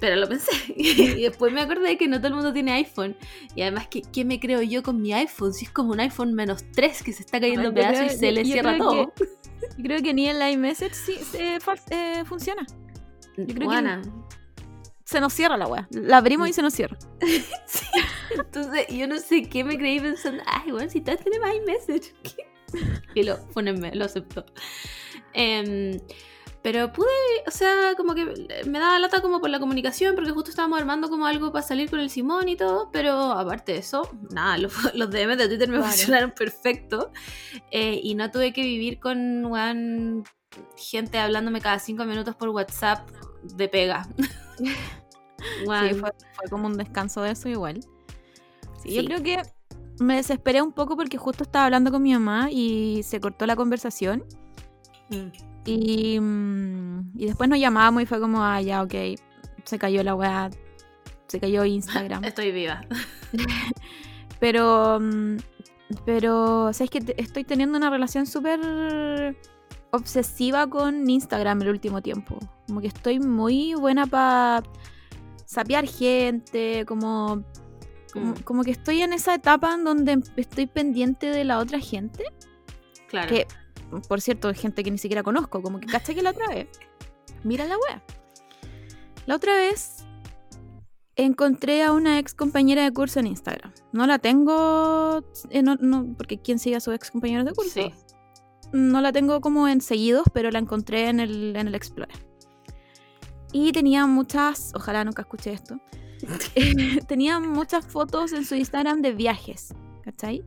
pero 0.00 0.16
lo 0.16 0.28
pensé. 0.28 0.50
Y 0.76 1.22
después 1.22 1.52
me 1.52 1.60
acordé 1.60 1.96
que 1.98 2.08
no 2.08 2.18
todo 2.18 2.28
el 2.28 2.34
mundo 2.34 2.52
tiene 2.52 2.72
iPhone. 2.72 3.16
Y 3.54 3.62
además, 3.62 3.86
¿qué, 3.88 4.02
qué 4.02 4.24
me 4.24 4.40
creo 4.40 4.62
yo 4.62 4.82
con 4.82 5.00
mi 5.02 5.12
iPhone? 5.12 5.52
Si 5.52 5.66
es 5.66 5.70
como 5.70 5.92
un 5.92 6.00
iPhone 6.00 6.34
menos 6.34 6.64
3 6.72 7.02
que 7.02 7.12
se 7.12 7.22
está 7.22 7.40
cayendo 7.40 7.62
Ay, 7.62 7.66
yo 7.68 7.74
pedazos 7.74 8.00
y 8.02 8.06
creo- 8.06 8.18
se 8.18 8.32
le 8.32 8.44
yo 8.44 8.52
cierra 8.52 8.72
creo 8.74 8.84
todo. 8.84 9.12
Yo 9.76 9.82
creo 9.84 10.02
que 10.02 10.14
ni 10.14 10.28
el 10.28 10.50
iMessage 10.52 10.94
sí, 10.94 11.14
fa- 11.60 11.74
eh, 11.90 12.22
funciona. 12.26 12.64
creo 13.34 13.46
que- 13.46 13.64
Buena. 13.64 14.02
Se 15.04 15.20
nos 15.20 15.34
cierra 15.34 15.56
la 15.58 15.66
wea. 15.66 15.86
La 15.90 16.16
abrimos 16.18 16.48
y 16.48 16.52
se 16.54 16.62
nos 16.62 16.72
cierra. 16.72 16.96
Sí. 17.66 17.84
Entonces, 18.36 18.86
yo 18.88 19.06
no 19.06 19.18
sé 19.18 19.48
qué 19.48 19.62
me 19.64 19.76
creí 19.76 20.00
pensando, 20.00 20.42
ay, 20.46 20.72
bueno, 20.72 20.88
si 20.90 21.00
todos 21.02 21.20
tenemos 21.20 21.48
iMessage. 21.54 22.14
Y 23.14 23.22
lo, 23.22 23.38
ponenme, 23.50 23.94
lo 23.94 24.04
acepto. 24.06 24.44
Em, 25.34 26.00
pero 26.64 26.90
pude, 26.90 27.06
o 27.46 27.50
sea, 27.50 27.92
como 27.94 28.14
que 28.14 28.24
me 28.66 28.78
daba 28.78 28.98
lata 28.98 29.20
como 29.20 29.38
por 29.38 29.50
la 29.50 29.60
comunicación, 29.60 30.14
porque 30.14 30.30
justo 30.30 30.48
estábamos 30.48 30.80
armando 30.80 31.10
como 31.10 31.26
algo 31.26 31.52
para 31.52 31.62
salir 31.62 31.90
con 31.90 32.00
el 32.00 32.08
Simón 32.08 32.48
y 32.48 32.56
todo, 32.56 32.88
pero 32.90 33.32
aparte 33.32 33.72
de 33.72 33.78
eso, 33.80 34.08
nada, 34.30 34.56
los, 34.58 34.72
los 34.94 35.10
DMs 35.10 35.36
de 35.36 35.48
Twitter 35.48 35.68
me 35.68 35.82
funcionaron 35.82 36.30
perfecto. 36.30 37.12
Eh, 37.70 38.00
y 38.02 38.14
no 38.14 38.30
tuve 38.30 38.54
que 38.54 38.62
vivir 38.62 38.98
con 38.98 40.24
gente 40.78 41.18
hablándome 41.18 41.60
cada 41.60 41.78
cinco 41.78 42.06
minutos 42.06 42.34
por 42.34 42.48
WhatsApp 42.48 43.10
de 43.42 43.68
pega. 43.68 44.08
Sí, 45.36 45.94
fue, 46.00 46.10
fue 46.32 46.48
como 46.48 46.68
un 46.68 46.78
descanso 46.78 47.20
de 47.20 47.32
eso 47.32 47.50
igual. 47.50 47.80
Sí, 48.82 48.94
Yo 48.94 49.04
creo 49.04 49.22
que 49.22 49.42
me 49.98 50.16
desesperé 50.16 50.62
un 50.62 50.72
poco 50.72 50.96
porque 50.96 51.18
justo 51.18 51.44
estaba 51.44 51.66
hablando 51.66 51.90
con 51.90 52.02
mi 52.02 52.14
mamá 52.14 52.48
y 52.50 53.02
se 53.02 53.20
cortó 53.20 53.44
la 53.44 53.54
conversación. 53.54 54.24
mm. 55.10 55.53
Y, 55.64 56.18
mm, 56.20 57.12
y 57.16 57.26
después 57.26 57.48
nos 57.48 57.58
llamábamos 57.58 58.02
y 58.02 58.06
fue 58.06 58.20
como, 58.20 58.44
ah, 58.44 58.60
ya, 58.60 58.82
ok, 58.82 58.94
se 59.64 59.78
cayó 59.78 60.02
la 60.02 60.14
weá, 60.14 60.50
se 61.26 61.40
cayó 61.40 61.64
Instagram. 61.64 62.24
Estoy 62.24 62.52
viva. 62.52 62.82
Pero, 64.40 64.98
mm, 65.00 65.36
pero, 66.04 66.72
¿sabes 66.72 66.90
que 66.90 67.14
Estoy 67.16 67.44
teniendo 67.44 67.78
una 67.78 67.88
relación 67.88 68.26
súper 68.26 69.36
obsesiva 69.90 70.66
con 70.66 71.08
Instagram 71.08 71.62
el 71.62 71.68
último 71.68 72.02
tiempo. 72.02 72.38
Como 72.66 72.80
que 72.80 72.88
estoy 72.88 73.20
muy 73.20 73.74
buena 73.74 74.06
para 74.06 74.62
sapear 75.46 75.86
gente, 75.86 76.84
como, 76.84 77.44
como, 78.12 78.32
Mm. 78.32 78.42
como 78.42 78.64
que 78.64 78.72
estoy 78.72 79.02
en 79.02 79.12
esa 79.12 79.34
etapa 79.34 79.72
en 79.74 79.84
donde 79.84 80.20
estoy 80.36 80.66
pendiente 80.66 81.26
de 81.26 81.44
la 81.44 81.58
otra 81.58 81.78
gente. 81.78 82.24
Claro. 83.08 83.28
Que, 83.28 83.46
por 84.08 84.20
cierto, 84.20 84.52
gente 84.54 84.82
que 84.82 84.90
ni 84.90 84.98
siquiera 84.98 85.22
conozco. 85.22 85.62
Como 85.62 85.80
que 85.80 85.86
caché 85.86 86.14
que 86.14 86.22
la 86.22 86.30
otra 86.30 86.48
vez. 86.48 86.68
Mira 87.42 87.64
la 87.64 87.76
wea. 87.76 88.02
La 89.26 89.36
otra 89.36 89.54
vez 89.56 90.04
encontré 91.16 91.82
a 91.82 91.92
una 91.92 92.18
ex 92.18 92.34
compañera 92.34 92.82
de 92.82 92.92
curso 92.92 93.20
en 93.20 93.26
Instagram. 93.26 93.72
No 93.92 94.06
la 94.06 94.18
tengo. 94.18 95.22
eh, 95.50 95.62
no, 95.62 95.76
no, 95.76 96.14
porque 96.16 96.38
¿quién 96.38 96.58
sigue 96.58 96.76
a 96.76 96.80
sus 96.80 96.94
ex 96.94 97.10
compañeros 97.10 97.44
de 97.44 97.52
curso? 97.52 97.72
Sí. 97.72 97.92
No 98.72 99.00
la 99.00 99.12
tengo 99.12 99.40
como 99.40 99.68
en 99.68 99.80
seguidos, 99.80 100.24
pero 100.32 100.50
la 100.50 100.58
encontré 100.58 101.08
en 101.08 101.20
el, 101.20 101.54
en 101.56 101.68
el 101.68 101.74
Explorer. 101.74 102.26
Y 103.52 103.70
tenía 103.72 104.06
muchas. 104.06 104.72
Ojalá 104.74 105.04
nunca 105.04 105.22
escuche 105.22 105.52
esto. 105.52 105.78
tenía 107.08 107.38
muchas 107.38 107.86
fotos 107.86 108.32
en 108.32 108.44
su 108.44 108.56
Instagram 108.56 109.00
de 109.00 109.12
viajes. 109.12 109.72
¿Cachai? 110.02 110.44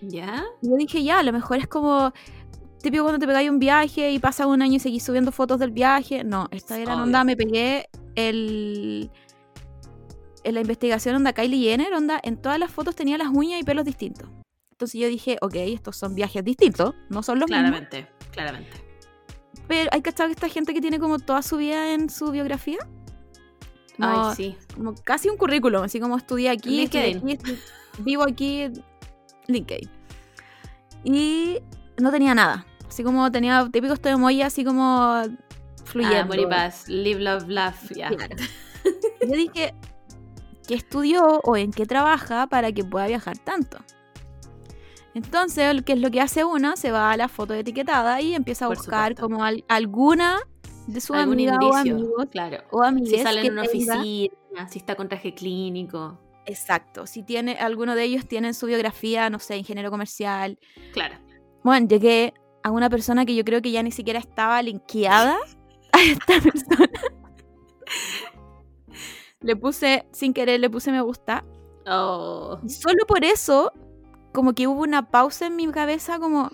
¿Ya? 0.00 0.44
Y 0.62 0.70
yo 0.70 0.76
dije, 0.76 1.02
ya, 1.02 1.20
a 1.20 1.22
lo 1.22 1.32
mejor 1.32 1.58
es 1.58 1.68
como 1.68 2.12
típico 2.82 3.02
cuando 3.04 3.18
te 3.18 3.26
pegáis 3.26 3.50
un 3.50 3.58
viaje 3.58 4.10
y 4.10 4.18
pasa 4.18 4.46
un 4.46 4.62
año 4.62 4.74
y 4.76 4.80
seguís 4.80 5.02
subiendo 5.04 5.32
fotos 5.32 5.58
del 5.58 5.70
viaje. 5.70 6.24
No, 6.24 6.48
esta 6.50 6.78
era 6.78 6.94
Obvio. 6.94 7.04
onda, 7.04 7.24
me 7.24 7.36
pegué 7.36 7.88
el 8.14 9.10
en 10.44 10.54
la 10.54 10.60
investigación 10.60 11.16
onda 11.16 11.32
Kylie 11.32 11.70
Jenner, 11.70 11.92
onda, 11.92 12.20
en 12.22 12.36
todas 12.36 12.58
las 12.58 12.70
fotos 12.70 12.94
tenía 12.96 13.18
las 13.18 13.28
uñas 13.28 13.60
y 13.60 13.64
pelos 13.64 13.84
distintos. 13.84 14.28
Entonces 14.70 15.00
yo 15.00 15.08
dije, 15.08 15.36
ok, 15.40 15.54
estos 15.56 15.96
son 15.96 16.14
viajes 16.14 16.44
distintos, 16.44 16.94
no 17.08 17.22
son 17.22 17.38
los 17.40 17.50
mismos. 17.50 17.70
Claramente, 17.70 18.08
claramente. 18.30 18.70
Pero 19.66 19.90
hay 19.92 20.00
que 20.00 20.12
que 20.12 20.24
esta 20.24 20.48
gente 20.48 20.72
que 20.72 20.80
tiene 20.80 20.98
como 20.98 21.18
toda 21.18 21.42
su 21.42 21.56
vida 21.56 21.92
en 21.92 22.08
su 22.08 22.30
biografía. 22.30 22.78
No, 23.98 24.30
Ay, 24.30 24.36
sí. 24.36 24.56
como 24.74 24.94
casi 24.94 25.28
un 25.28 25.36
currículum, 25.36 25.82
así 25.82 25.98
como 25.98 26.16
estudié 26.16 26.50
aquí, 26.50 26.84
estudié 26.84 27.16
aquí, 27.16 27.38
vivo 27.98 28.22
aquí, 28.22 28.70
LinkedIn. 29.48 29.90
Y 31.04 31.58
no 32.00 32.10
tenía 32.12 32.34
nada, 32.34 32.64
así 32.88 33.02
como 33.04 33.30
tenía 33.30 33.68
típicos 33.70 33.94
este 33.98 34.10
emoji 34.10 34.42
así 34.42 34.64
como 34.64 35.22
fluyendo. 35.84 36.16
Ah, 36.16 36.22
amor 36.22 36.38
y 36.38 36.46
paz. 36.46 36.88
Live, 36.88 37.20
love, 37.20 37.44
laugh. 37.48 37.76
Claro. 37.92 38.16
Yo 39.22 39.34
dije, 39.36 39.74
¿qué 40.66 40.74
estudió 40.74 41.40
o 41.44 41.56
en 41.56 41.72
qué 41.72 41.86
trabaja 41.86 42.46
para 42.46 42.72
que 42.72 42.84
pueda 42.84 43.06
viajar 43.06 43.38
tanto? 43.38 43.78
Entonces, 45.14 45.82
¿qué 45.84 45.94
es 45.94 46.00
lo 46.00 46.10
que 46.10 46.20
hace 46.20 46.44
uno? 46.44 46.76
Se 46.76 46.90
va 46.90 47.10
a 47.10 47.16
la 47.16 47.28
foto 47.28 47.54
etiquetada 47.54 48.20
y 48.20 48.34
empieza 48.34 48.66
a 48.66 48.68
Por 48.68 48.76
buscar 48.76 49.12
supuesto. 49.12 49.22
como 49.22 49.44
al- 49.44 49.64
alguna 49.68 50.38
de 50.86 51.00
sus 51.00 51.16
amigas 51.16 51.58
o 51.60 51.74
amigos 51.74 52.26
Claro. 52.30 52.58
o 52.70 52.82
amigas 52.82 53.10
Si 53.10 53.18
sale 53.22 53.40
en 53.46 53.52
una 53.52 53.62
tenga- 53.64 53.96
oficina, 53.98 54.68
si 54.68 54.78
está 54.78 54.94
con 54.94 55.08
traje 55.08 55.34
clínico. 55.34 56.18
Exacto. 56.46 57.06
Si 57.06 57.22
tiene, 57.22 57.52
alguno 57.58 57.94
de 57.94 58.04
ellos 58.04 58.26
tiene 58.26 58.48
en 58.48 58.54
su 58.54 58.66
biografía, 58.66 59.28
no 59.28 59.38
sé, 59.38 59.56
ingeniero 59.58 59.90
comercial. 59.90 60.58
Claro. 60.92 61.16
Bueno, 61.62 61.88
llegué 61.88 62.32
a 62.62 62.70
una 62.70 62.90
persona 62.90 63.24
que 63.24 63.34
yo 63.34 63.44
creo 63.44 63.62
que 63.62 63.70
ya 63.70 63.82
ni 63.82 63.90
siquiera 63.92 64.18
estaba 64.18 64.60
linkeada 64.62 65.36
a 65.92 66.02
esta 66.02 66.40
persona. 66.40 66.90
Le 69.40 69.56
puse, 69.56 70.06
sin 70.12 70.34
querer, 70.34 70.58
le 70.60 70.68
puse 70.68 70.90
me 70.90 71.00
gusta. 71.00 71.44
Oh. 71.86 72.58
Y 72.64 72.70
solo 72.70 73.06
por 73.06 73.24
eso, 73.24 73.72
como 74.32 74.52
que 74.52 74.66
hubo 74.66 74.82
una 74.82 75.10
pausa 75.10 75.46
en 75.46 75.56
mi 75.56 75.70
cabeza, 75.70 76.18
como, 76.18 76.50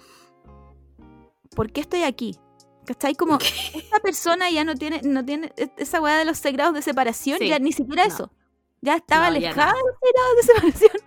¿por 1.56 1.72
qué 1.72 1.80
estoy 1.80 2.02
aquí? 2.02 2.38
¿Cachai? 2.84 3.14
Como, 3.14 3.38
esta 3.74 3.98
persona 4.00 4.50
ya 4.50 4.64
no 4.64 4.74
tiene, 4.74 5.00
no 5.02 5.24
tiene 5.24 5.52
e- 5.56 5.70
esa 5.78 6.00
weá 6.00 6.18
de 6.18 6.26
los 6.26 6.36
seis 6.38 6.54
grados 6.54 6.74
de 6.74 6.82
separación, 6.82 7.38
Sí, 7.38 7.48
ya 7.48 7.58
ni 7.58 7.72
siquiera 7.72 8.06
no. 8.06 8.14
eso. 8.14 8.30
Ya 8.82 8.96
estaba 8.96 9.30
No, 9.30 9.38
ya 9.38 9.48
alejada 9.48 9.72
no. 9.72 9.78
de 9.78 9.82
los 9.84 9.96
seis 10.00 10.12
grados 10.14 10.36
de 10.36 10.42
separación. 10.42 11.03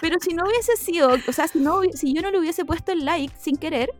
Pero 0.00 0.16
si 0.20 0.34
no 0.34 0.44
hubiese 0.44 0.76
sido, 0.76 1.10
o 1.28 1.32
sea, 1.32 1.46
si, 1.48 1.58
no, 1.58 1.82
si 1.94 2.14
yo 2.14 2.22
no 2.22 2.30
le 2.30 2.38
hubiese 2.38 2.64
puesto 2.64 2.92
el 2.92 3.04
like 3.04 3.34
sin 3.38 3.56
querer, 3.56 3.90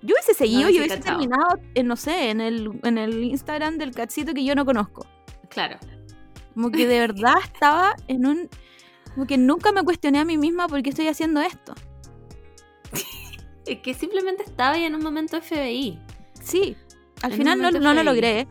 yo 0.00 0.14
hubiese 0.14 0.34
seguido 0.34 0.70
y 0.70 0.78
hubiese 0.78 0.98
cachado. 0.98 1.18
terminado, 1.18 1.58
en, 1.74 1.86
no 1.86 1.96
sé, 1.96 2.30
en 2.30 2.40
el, 2.40 2.80
en 2.82 2.98
el 2.98 3.22
Instagram 3.22 3.78
del 3.78 3.92
cachito 3.92 4.32
que 4.34 4.44
yo 4.44 4.54
no 4.54 4.64
conozco. 4.64 5.06
Claro. 5.48 5.78
Como 6.54 6.70
que 6.70 6.86
de 6.86 6.98
verdad 6.98 7.34
estaba 7.44 7.94
en 8.08 8.26
un... 8.26 8.48
Como 9.14 9.26
que 9.26 9.36
nunca 9.36 9.72
me 9.72 9.82
cuestioné 9.84 10.20
a 10.20 10.24
mí 10.24 10.38
misma 10.38 10.68
por 10.68 10.82
qué 10.82 10.90
estoy 10.90 11.08
haciendo 11.08 11.40
esto. 11.40 11.74
Es 13.64 13.78
que 13.78 13.94
simplemente 13.94 14.42
estaba 14.42 14.72
ahí 14.72 14.82
en 14.82 14.96
un 14.96 15.04
momento 15.04 15.40
FBI. 15.40 15.96
Sí, 16.42 16.76
al 17.22 17.30
En 17.30 17.38
final 17.38 17.62
no, 17.62 17.70
no 17.70 17.94
lo 17.94 18.02
logré. 18.02 18.48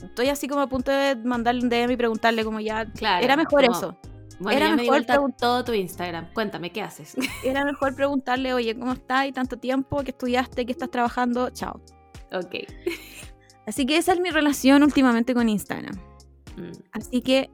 Estoy 0.00 0.28
así 0.28 0.46
como 0.46 0.60
a 0.60 0.68
punto 0.68 0.92
de 0.92 1.16
mandarle 1.16 1.62
un 1.62 1.68
DM 1.68 1.90
y 1.90 1.96
preguntarle 1.96 2.44
como 2.44 2.60
ya... 2.60 2.86
Claro. 2.92 3.24
era 3.24 3.36
mejor 3.36 3.64
como, 3.64 3.76
eso. 3.76 3.98
Bueno, 4.40 4.56
Era 4.58 4.68
ya 4.70 4.76
mejor 4.76 5.04
todo 5.38 5.64
tu 5.64 5.72
Instagram. 5.72 6.32
Cuéntame, 6.34 6.70
¿qué 6.70 6.82
haces? 6.82 7.14
Era 7.44 7.64
mejor 7.64 7.94
preguntarle, 7.94 8.52
oye, 8.54 8.76
¿cómo 8.78 8.92
estás? 8.92 9.26
¿Y 9.26 9.32
tanto 9.32 9.56
tiempo? 9.58 10.02
¿Qué 10.02 10.10
estudiaste? 10.10 10.66
¿Qué 10.66 10.72
estás 10.72 10.90
trabajando? 10.90 11.50
Chao. 11.50 11.80
ok. 12.32 12.54
Así 13.66 13.86
que 13.86 13.96
esa 13.96 14.12
es 14.12 14.20
mi 14.20 14.30
relación 14.30 14.82
últimamente 14.82 15.32
con 15.34 15.48
Instagram. 15.48 15.96
Mm, 16.56 16.72
Así 16.92 17.22
que 17.22 17.48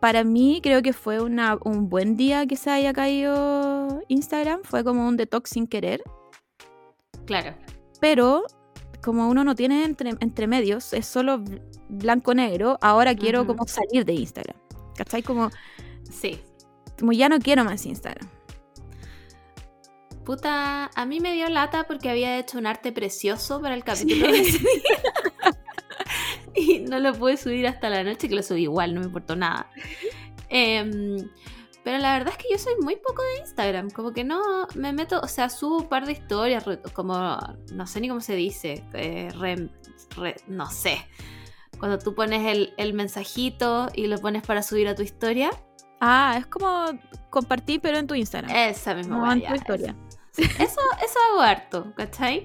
para 0.00 0.24
mí 0.24 0.60
creo 0.62 0.82
que 0.82 0.92
fue 0.92 1.20
una, 1.20 1.58
un 1.64 1.88
buen 1.88 2.16
día 2.16 2.46
que 2.46 2.56
se 2.56 2.70
haya 2.70 2.92
caído 2.92 4.00
Instagram. 4.08 4.60
Fue 4.64 4.82
como 4.84 5.06
un 5.06 5.16
detox 5.16 5.50
sin 5.50 5.66
querer. 5.66 6.02
Claro. 7.26 7.54
Pero 8.00 8.44
como 9.02 9.28
uno 9.28 9.44
no 9.44 9.54
tiene 9.54 9.84
entre, 9.84 10.10
entre 10.20 10.46
medios, 10.46 10.92
es 10.92 11.06
solo 11.06 11.38
bl- 11.38 11.60
blanco-negro, 11.88 12.78
ahora 12.80 13.14
quiero 13.14 13.46
como 13.46 13.66
salir 13.66 14.04
de 14.04 14.14
Instagram. 14.14 14.56
¿Cachai? 14.96 15.22
Como, 15.22 15.50
Sí. 16.10 16.40
como 16.98 17.12
ya 17.12 17.28
no 17.28 17.38
quiero 17.38 17.64
más 17.64 17.84
Instagram. 17.86 18.28
Puta, 20.24 20.86
a 20.94 21.06
mí 21.06 21.18
me 21.18 21.32
dio 21.34 21.48
lata 21.48 21.84
porque 21.84 22.08
había 22.08 22.38
hecho 22.38 22.56
un 22.58 22.66
arte 22.66 22.92
precioso 22.92 23.60
para 23.60 23.74
el 23.74 23.82
capítulo 23.82 24.30
de 24.30 24.40
ese 24.40 24.58
día. 24.58 25.02
y 26.54 26.78
no 26.80 27.00
lo 27.00 27.12
pude 27.14 27.36
subir 27.36 27.66
hasta 27.66 27.90
la 27.90 28.04
noche, 28.04 28.28
que 28.28 28.34
lo 28.36 28.42
subí 28.42 28.62
igual, 28.62 28.94
no 28.94 29.00
me 29.00 29.06
importó 29.06 29.34
nada. 29.34 29.68
Em, 30.48 31.16
pero 31.82 31.98
la 31.98 32.12
verdad 32.12 32.34
es 32.38 32.44
que 32.44 32.52
yo 32.52 32.58
soy 32.58 32.74
muy 32.80 32.94
poco 32.96 33.22
de 33.22 33.40
Instagram, 33.40 33.90
como 33.90 34.12
que 34.12 34.22
no 34.22 34.68
me 34.76 34.92
meto, 34.92 35.20
o 35.20 35.26
sea, 35.26 35.48
subo 35.48 35.78
un 35.78 35.88
par 35.88 36.06
de 36.06 36.12
historias, 36.12 36.64
como, 36.92 37.36
no 37.72 37.86
sé 37.88 38.00
ni 38.00 38.08
cómo 38.08 38.20
se 38.20 38.36
dice, 38.36 38.84
eh, 38.92 39.30
re- 39.36 39.70
re- 40.16 40.36
no 40.46 40.70
sé. 40.70 40.98
Cuando 41.80 41.98
tú 41.98 42.14
pones 42.14 42.46
el, 42.46 42.74
el 42.76 42.92
mensajito 42.92 43.88
y 43.92 44.06
lo 44.06 44.18
pones 44.18 44.42
para 44.44 44.62
subir 44.62 44.86
a 44.86 44.94
tu 44.94 45.02
historia, 45.02 45.50
Ah, 46.04 46.34
es 46.36 46.46
como 46.46 46.86
compartir, 47.30 47.80
pero 47.80 47.96
en 47.96 48.08
tu 48.08 48.14
Instagram. 48.16 48.50
esa 48.54 48.92
misma 48.94 49.18
no 49.18 49.32
en 49.32 49.46
tu 49.46 49.54
historia. 49.54 49.94
Eso, 50.36 50.50
eso 50.58 51.18
hago 51.30 51.40
harto, 51.42 51.92
¿cachai? 51.96 52.44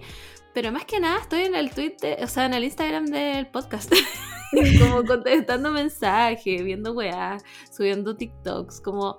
Pero 0.54 0.72
más 0.72 0.86
que 0.86 1.00
nada 1.00 1.20
estoy 1.20 1.42
en 1.42 1.56
el 1.56 1.72
Twitter, 1.72 2.24
o 2.24 2.28
sea, 2.28 2.46
en 2.46 2.54
el 2.54 2.64
Instagram 2.64 3.06
del 3.08 3.48
podcast. 3.48 3.92
como 4.80 5.04
contestando 5.06 5.72
mensajes, 5.72 6.64
viendo 6.64 6.94
weá, 6.94 7.38
subiendo 7.76 8.16
TikToks, 8.16 8.80
como... 8.82 9.18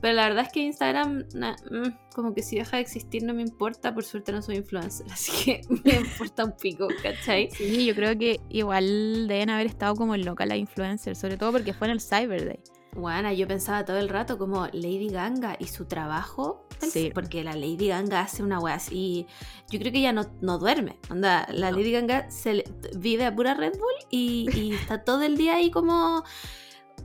Pero 0.00 0.14
la 0.14 0.24
verdad 0.28 0.46
es 0.46 0.52
que 0.52 0.60
Instagram, 0.60 1.26
na- 1.34 1.56
mm, 1.70 2.14
como 2.14 2.32
que 2.34 2.42
si 2.42 2.56
deja 2.56 2.78
de 2.78 2.82
existir 2.82 3.22
no 3.22 3.34
me 3.34 3.42
importa, 3.42 3.92
por 3.94 4.02
suerte 4.02 4.32
no 4.32 4.40
soy 4.42 4.56
influencer, 4.56 5.06
así 5.12 5.30
que 5.44 5.60
me 5.84 5.94
importa 5.96 6.44
un 6.44 6.56
pico, 6.56 6.88
¿cachai? 7.02 7.50
Sí, 7.50 7.84
yo 7.86 7.94
creo 7.94 8.16
que 8.18 8.40
igual 8.48 9.28
deben 9.28 9.50
haber 9.50 9.66
estado 9.66 9.94
como 9.94 10.16
loca 10.16 10.46
la 10.46 10.56
influencer, 10.56 11.14
sobre 11.16 11.36
todo 11.36 11.52
porque 11.52 11.74
fue 11.74 11.86
en 11.88 11.92
el 11.92 12.00
Cyber 12.00 12.46
Day. 12.46 12.60
Bueno, 12.92 13.32
yo 13.32 13.46
pensaba 13.46 13.84
todo 13.84 13.98
el 13.98 14.08
rato 14.08 14.36
como 14.36 14.66
Lady 14.72 15.08
Ganga 15.10 15.56
y 15.58 15.66
su 15.68 15.84
trabajo. 15.84 16.66
Sí. 16.80 17.10
Porque 17.14 17.44
la 17.44 17.52
Lady 17.54 17.88
Ganga 17.88 18.20
hace 18.22 18.42
una 18.42 18.58
wea 18.58 18.74
así. 18.74 19.26
Yo 19.70 19.78
creo 19.78 19.92
que 19.92 19.98
ella 19.98 20.12
no, 20.12 20.26
no 20.40 20.58
duerme. 20.58 20.98
Onda, 21.10 21.46
la 21.52 21.70
No. 21.70 21.76
Lady 21.76 21.92
Ganga 21.92 22.30
se 22.30 22.54
le- 22.54 22.64
vive 22.96 23.26
a 23.26 23.34
pura 23.34 23.54
Red 23.54 23.72
Bull 23.74 24.06
y, 24.10 24.48
y 24.58 24.72
está 24.74 25.04
todo 25.04 25.22
el 25.22 25.36
día 25.36 25.56
ahí 25.56 25.70
como. 25.70 26.24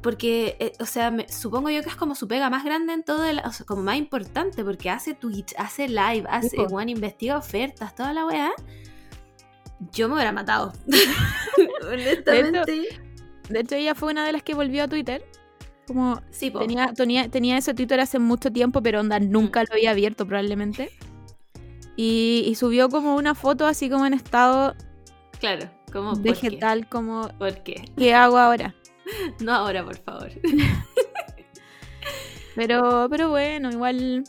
Porque, 0.01 0.57
eh, 0.59 0.73
o 0.79 0.85
sea, 0.85 1.11
me- 1.11 1.27
supongo 1.31 1.69
yo 1.69 1.81
que 1.83 1.89
es 1.89 1.95
como 1.95 2.15
su 2.15 2.27
pega 2.27 2.49
más 2.49 2.63
grande 2.65 2.93
en 2.93 3.03
todo 3.03 3.23
el. 3.25 3.39
O 3.45 3.51
sea, 3.51 3.65
como 3.65 3.83
más 3.83 3.97
importante, 3.97 4.63
porque 4.63 4.89
hace 4.89 5.13
Twitch, 5.13 5.53
hace 5.57 5.87
live, 5.87 6.23
hace. 6.29 6.55
po. 6.57 6.63
One, 6.63 6.91
investiga 6.91 7.37
ofertas, 7.37 7.93
toda 7.95 8.11
la 8.13 8.25
wea. 8.25 8.51
Yo 9.91 10.07
me 10.07 10.15
hubiera 10.15 10.31
matado. 10.31 10.73
Honestamente. 11.91 12.99
De 13.49 13.59
hecho, 13.59 13.75
ella 13.75 13.93
fue 13.93 14.11
una 14.11 14.25
de 14.25 14.31
las 14.31 14.41
que 14.43 14.53
volvió 14.55 14.83
a 14.83 14.87
Twitter. 14.87 15.23
Como 15.87 16.21
Sí, 16.31 16.51
tenía, 16.51 16.93
tenía, 16.93 17.29
tenía 17.29 17.57
ese 17.57 17.73
Twitter 17.73 17.99
hace 17.99 18.19
mucho 18.19 18.51
tiempo, 18.51 18.81
pero 18.81 18.99
onda 19.01 19.19
nunca 19.19 19.61
lo 19.63 19.73
había 19.73 19.91
abierto 19.91 20.25
probablemente. 20.25 20.89
Y, 21.95 22.43
y 22.47 22.55
subió 22.55 22.89
como 22.89 23.15
una 23.15 23.35
foto 23.35 23.67
así 23.67 23.89
como 23.89 24.05
en 24.05 24.13
estado 24.13 24.75
Claro, 25.39 25.69
como. 25.93 26.13
vegetal, 26.15 26.89
como 26.89 27.29
¿Por 27.37 27.63
qué? 27.63 27.85
¿qué 27.97 28.13
hago 28.13 28.37
ahora? 28.37 28.75
No 29.39 29.53
ahora, 29.53 29.85
por 29.85 29.97
favor. 29.97 30.31
Pero, 32.55 33.07
pero 33.09 33.29
bueno, 33.29 33.69
igual 33.69 34.23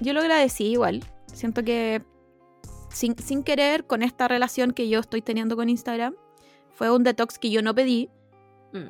yo 0.00 0.12
lo 0.12 0.20
agradecí 0.20 0.66
igual. 0.66 1.02
Siento 1.32 1.64
que 1.64 2.02
sin, 2.88 3.16
sin 3.18 3.42
querer 3.42 3.84
con 3.84 4.02
esta 4.02 4.28
relación 4.28 4.72
que 4.72 4.88
yo 4.88 5.00
estoy 5.00 5.22
teniendo 5.22 5.56
con 5.56 5.68
Instagram, 5.68 6.14
fue 6.70 6.90
un 6.90 7.02
detox 7.02 7.38
que 7.38 7.50
yo 7.50 7.62
no 7.62 7.74
pedí. 7.74 8.10
Mm. 8.72 8.88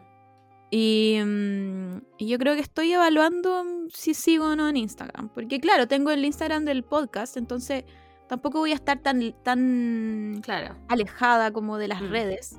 Y, 0.75 1.21
mm, 1.23 1.99
y 2.17 2.29
yo 2.29 2.39
creo 2.39 2.55
que 2.55 2.63
estoy 2.63 2.91
evaluando 2.93 3.63
mm, 3.63 3.91
si 3.93 4.15
sigo 4.15 4.47
o 4.47 4.57
no 4.57 4.69
en 4.71 4.79
Instagram. 4.79 5.29
Porque 5.29 5.61
claro, 5.61 5.87
tengo 5.87 6.11
el 6.11 6.25
Instagram 6.25 6.65
del 6.65 6.83
podcast, 6.83 7.37
entonces 7.37 7.85
tampoco 8.27 8.61
voy 8.61 8.73
a 8.73 8.77
estar 8.77 8.99
tan, 9.01 9.35
tan 9.43 10.41
Claro. 10.43 10.75
alejada 10.89 11.53
como 11.53 11.77
de 11.77 11.89
las 11.89 12.01
Mm. 12.01 12.09
redes. 12.11 12.57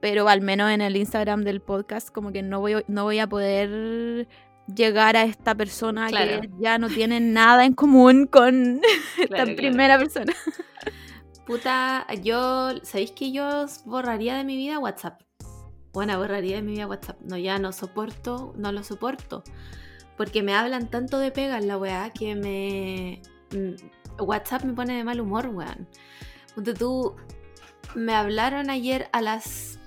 Pero 0.00 0.28
al 0.28 0.42
menos 0.42 0.70
en 0.70 0.80
el 0.80 0.96
Instagram 0.96 1.42
del 1.42 1.60
podcast 1.60 2.10
como 2.10 2.30
que 2.30 2.42
no 2.42 2.60
voy, 2.60 2.84
no 2.86 3.02
voy 3.02 3.18
a 3.18 3.26
poder 3.28 4.28
llegar 4.72 5.16
a 5.16 5.24
esta 5.24 5.56
persona 5.56 6.06
Claro. 6.06 6.40
que 6.42 6.50
ya 6.60 6.78
no 6.78 6.88
tiene 6.88 7.18
nada 7.18 7.64
en 7.64 7.72
común 7.74 8.26
con 8.28 8.80
esta 9.18 9.26
claro. 9.44 9.56
primera 9.56 9.98
persona. 9.98 10.32
Puta, 11.46 12.06
yo, 12.22 12.70
¿sabéis 12.84 13.10
que 13.10 13.32
yo 13.32 13.66
borraría 13.86 14.36
de 14.36 14.44
mi 14.44 14.56
vida 14.56 14.78
WhatsApp? 14.78 15.20
Bueno, 15.96 16.18
borraría 16.18 16.56
de 16.56 16.62
mi 16.62 16.72
vida 16.72 16.86
WhatsApp. 16.86 17.18
No, 17.22 17.38
ya 17.38 17.58
no 17.58 17.72
soporto, 17.72 18.52
no 18.58 18.70
lo 18.70 18.84
soporto. 18.84 19.42
Porque 20.18 20.42
me 20.42 20.54
hablan 20.54 20.90
tanto 20.90 21.18
de 21.18 21.30
pegas 21.30 21.64
la 21.64 21.78
weá 21.78 22.10
que 22.10 22.34
me... 22.34 23.22
mm, 23.58 24.22
WhatsApp 24.22 24.64
me 24.64 24.74
pone 24.74 24.94
de 24.94 25.04
mal 25.04 25.22
humor, 25.22 25.46
weón. 25.48 25.88
Ponte 26.54 26.74
tú, 26.74 27.16
me 27.94 28.14
hablaron 28.14 28.68
ayer 28.68 29.08
a 29.12 29.22
las... 29.22 29.78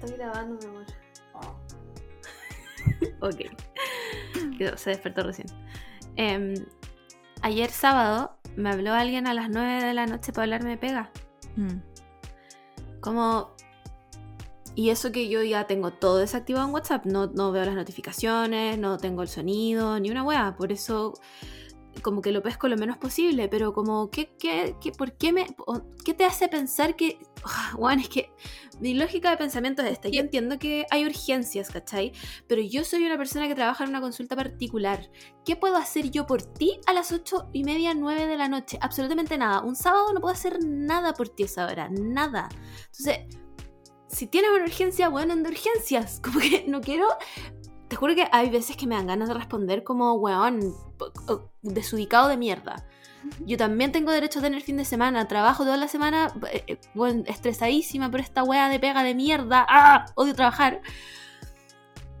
Estoy 0.00 0.16
grabando, 0.16 0.56
mi 0.60 0.66
amor. 0.66 0.86
ok. 3.20 4.56
Quedó- 4.56 4.76
Se 4.76 4.90
despertó 4.90 5.24
recién. 5.24 5.48
Em, 6.14 6.54
ayer 7.42 7.70
sábado 7.70 8.38
me 8.54 8.70
habló 8.70 8.92
alguien 8.94 9.26
a 9.26 9.34
las 9.34 9.50
9 9.50 9.82
de 9.84 9.94
la 9.94 10.06
noche 10.06 10.32
para 10.32 10.44
hablarme 10.44 10.70
de 10.70 10.76
pega. 10.76 11.10
Mm. 11.56 11.87
Como... 13.00 13.56
Y 14.74 14.90
eso 14.90 15.10
que 15.10 15.28
yo 15.28 15.42
ya 15.42 15.66
tengo 15.66 15.92
todo 15.92 16.18
desactivado 16.18 16.68
en 16.68 16.72
WhatsApp. 16.74 17.04
No, 17.04 17.26
no 17.26 17.50
veo 17.50 17.64
las 17.64 17.74
notificaciones, 17.74 18.78
no 18.78 18.96
tengo 18.96 19.22
el 19.22 19.28
sonido, 19.28 19.98
ni 19.98 20.10
una 20.10 20.22
wea. 20.22 20.54
Por 20.56 20.70
eso 20.70 21.14
como 22.00 22.22
que 22.22 22.32
lo 22.32 22.42
pesco 22.42 22.68
lo 22.68 22.76
menos 22.76 22.96
posible, 22.96 23.48
pero 23.48 23.72
como, 23.72 24.10
¿qué, 24.10 24.36
qué, 24.38 24.76
qué, 24.80 24.92
por 24.92 25.12
qué, 25.12 25.32
me, 25.32 25.46
qué 26.04 26.14
te 26.14 26.24
hace 26.24 26.48
pensar 26.48 26.96
que, 26.96 27.18
bueno, 27.76 28.02
es 28.02 28.08
que 28.08 28.32
mi 28.80 28.94
lógica 28.94 29.30
de 29.30 29.36
pensamiento 29.36 29.82
es 29.82 29.92
esta, 29.92 30.08
yo 30.08 30.20
entiendo 30.20 30.58
que 30.58 30.86
hay 30.90 31.04
urgencias, 31.04 31.70
¿cachai? 31.70 32.12
Pero 32.46 32.62
yo 32.62 32.84
soy 32.84 33.04
una 33.04 33.16
persona 33.16 33.48
que 33.48 33.54
trabaja 33.54 33.84
en 33.84 33.90
una 33.90 34.00
consulta 34.00 34.36
particular. 34.36 35.10
¿Qué 35.44 35.56
puedo 35.56 35.76
hacer 35.76 36.10
yo 36.10 36.26
por 36.26 36.42
ti 36.42 36.80
a 36.86 36.92
las 36.92 37.12
ocho 37.12 37.48
y 37.52 37.64
media, 37.64 37.94
nueve 37.94 38.26
de 38.26 38.36
la 38.36 38.48
noche? 38.48 38.78
Absolutamente 38.80 39.36
nada. 39.36 39.62
Un 39.62 39.74
sábado 39.74 40.12
no 40.12 40.20
puedo 40.20 40.32
hacer 40.32 40.58
nada 40.64 41.12
por 41.14 41.28
ti 41.28 41.44
a 41.44 41.46
esa 41.46 41.66
hora, 41.66 41.88
nada. 41.90 42.48
Entonces, 42.86 43.18
si 44.08 44.26
tienes 44.26 44.50
una 44.50 44.64
urgencia, 44.64 45.08
bueno, 45.08 45.32
anda 45.32 45.50
urgencias. 45.50 46.20
Como 46.24 46.40
que 46.40 46.64
no 46.68 46.80
quiero. 46.80 47.06
Te 47.88 47.96
juro 47.96 48.14
que 48.14 48.28
hay 48.30 48.50
veces 48.50 48.76
que 48.76 48.86
me 48.86 48.94
dan 48.94 49.06
ganas 49.06 49.28
de 49.28 49.34
responder 49.34 49.82
como, 49.82 50.12
weón, 50.12 50.74
desubicado 51.62 52.28
de 52.28 52.36
mierda. 52.36 52.86
Yo 53.40 53.56
también 53.56 53.92
tengo 53.92 54.12
derecho 54.12 54.38
a 54.38 54.42
tener 54.42 54.62
fin 54.62 54.76
de 54.76 54.84
semana. 54.84 55.28
Trabajo 55.28 55.64
toda 55.64 55.76
la 55.76 55.88
semana, 55.88 56.32
eh, 56.52 56.64
eh, 56.66 56.78
weón, 56.94 57.24
estresadísima 57.26 58.10
por 58.10 58.20
esta 58.20 58.42
wea 58.42 58.68
de 58.68 58.78
pega 58.78 59.02
de 59.02 59.14
mierda. 59.14 59.66
¡Ah! 59.68 60.06
Odio 60.14 60.34
trabajar. 60.34 60.80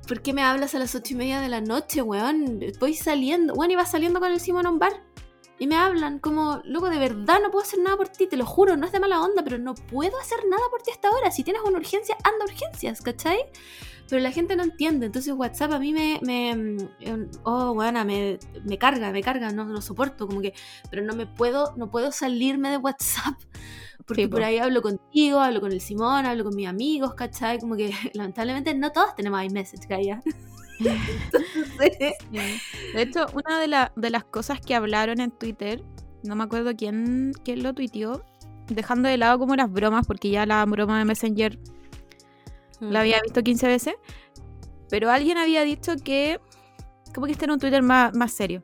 ¿Por 0.06 0.22
qué 0.22 0.32
me 0.32 0.42
hablas 0.42 0.74
a 0.74 0.78
las 0.78 0.94
ocho 0.94 1.14
y 1.14 1.16
media 1.16 1.40
de 1.40 1.48
la 1.48 1.60
noche, 1.60 2.02
weón? 2.02 2.60
Voy 2.80 2.94
saliendo. 2.94 3.54
Weón, 3.54 3.70
iba 3.70 3.84
saliendo 3.84 4.20
con 4.20 4.32
el 4.32 4.40
Simón 4.40 4.66
a 4.66 4.70
un 4.70 4.78
bar. 4.78 5.02
Y 5.60 5.66
me 5.66 5.76
hablan 5.76 6.20
como, 6.20 6.60
loco, 6.64 6.88
de 6.88 6.98
verdad 6.98 7.40
no 7.42 7.50
puedo 7.50 7.64
hacer 7.64 7.80
nada 7.80 7.96
por 7.96 8.08
ti, 8.08 8.28
te 8.28 8.36
lo 8.36 8.46
juro, 8.46 8.76
no 8.76 8.86
es 8.86 8.92
de 8.92 9.00
mala 9.00 9.20
onda, 9.20 9.42
pero 9.42 9.58
no 9.58 9.74
puedo 9.74 10.16
hacer 10.20 10.38
nada 10.48 10.62
por 10.70 10.82
ti 10.82 10.92
hasta 10.92 11.08
ahora. 11.08 11.32
Si 11.32 11.42
tienes 11.42 11.62
una 11.64 11.78
urgencia, 11.78 12.16
anda 12.22 12.44
a 12.44 12.44
urgencias, 12.44 13.02
¿cachai? 13.02 13.40
Pero 14.08 14.22
la 14.22 14.32
gente 14.32 14.56
no 14.56 14.62
entiende, 14.62 15.06
entonces 15.06 15.34
WhatsApp 15.34 15.72
a 15.72 15.78
mí 15.78 15.92
me... 15.92 16.18
me 16.22 16.54
mm, 16.56 17.30
oh, 17.44 17.74
bueno, 17.74 18.04
me, 18.04 18.38
me 18.64 18.78
carga, 18.78 19.10
me 19.12 19.22
carga, 19.22 19.50
no 19.52 19.64
lo 19.64 19.82
soporto, 19.82 20.26
como 20.26 20.40
que... 20.40 20.54
Pero 20.90 21.02
no 21.04 21.14
me 21.14 21.26
puedo, 21.26 21.74
no 21.76 21.90
puedo 21.90 22.10
salirme 22.12 22.70
de 22.70 22.78
WhatsApp. 22.78 23.34
Porque 24.06 24.22
Sí, 24.22 24.28
por 24.28 24.42
ahí 24.42 24.56
hablo 24.58 24.80
contigo, 24.80 25.38
hablo 25.40 25.60
con 25.60 25.70
el 25.72 25.80
Simón, 25.82 26.24
hablo 26.24 26.44
con 26.44 26.54
mis 26.56 26.66
amigos, 26.66 27.14
¿cachai? 27.14 27.58
Como 27.58 27.76
que 27.76 27.90
lamentablemente 28.14 28.74
no 28.74 28.90
todos 28.92 29.14
tenemos 29.14 29.42
iMessage, 29.44 29.86
Gaia. 29.86 30.22
Entonces, 30.78 32.14
De 32.94 33.02
hecho, 33.02 33.26
una 33.34 33.58
de, 33.60 33.68
la- 33.68 33.92
de 33.96 34.10
las 34.10 34.24
cosas 34.24 34.60
que 34.60 34.74
hablaron 34.74 35.20
en 35.20 35.30
Twitter, 35.30 35.82
no 36.22 36.36
me 36.36 36.44
acuerdo 36.44 36.74
quién, 36.76 37.32
quién 37.44 37.62
lo 37.62 37.74
tuiteó, 37.74 38.24
dejando 38.68 39.08
de 39.08 39.16
lado 39.18 39.38
como 39.38 39.56
las 39.56 39.70
bromas, 39.70 40.06
porque 40.06 40.30
ya 40.30 40.46
la 40.46 40.64
broma 40.66 40.98
de 40.98 41.04
Messenger 41.04 41.58
la 42.80 43.00
había 43.00 43.20
visto 43.22 43.42
15 43.42 43.66
veces, 43.66 43.94
pero 44.90 45.10
alguien 45.10 45.38
había 45.38 45.62
dicho 45.62 45.92
que, 46.02 46.40
como 47.14 47.26
que 47.26 47.32
este 47.32 47.44
era 47.44 47.54
un 47.54 47.60
Twitter 47.60 47.82
más, 47.82 48.14
más 48.14 48.32
serio, 48.32 48.62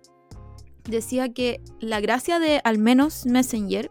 decía 0.85 1.33
que 1.33 1.61
la 1.81 2.01
gracia 2.01 2.39
de 2.39 2.61
al 2.65 2.79
menos 2.79 3.27
Messenger 3.27 3.91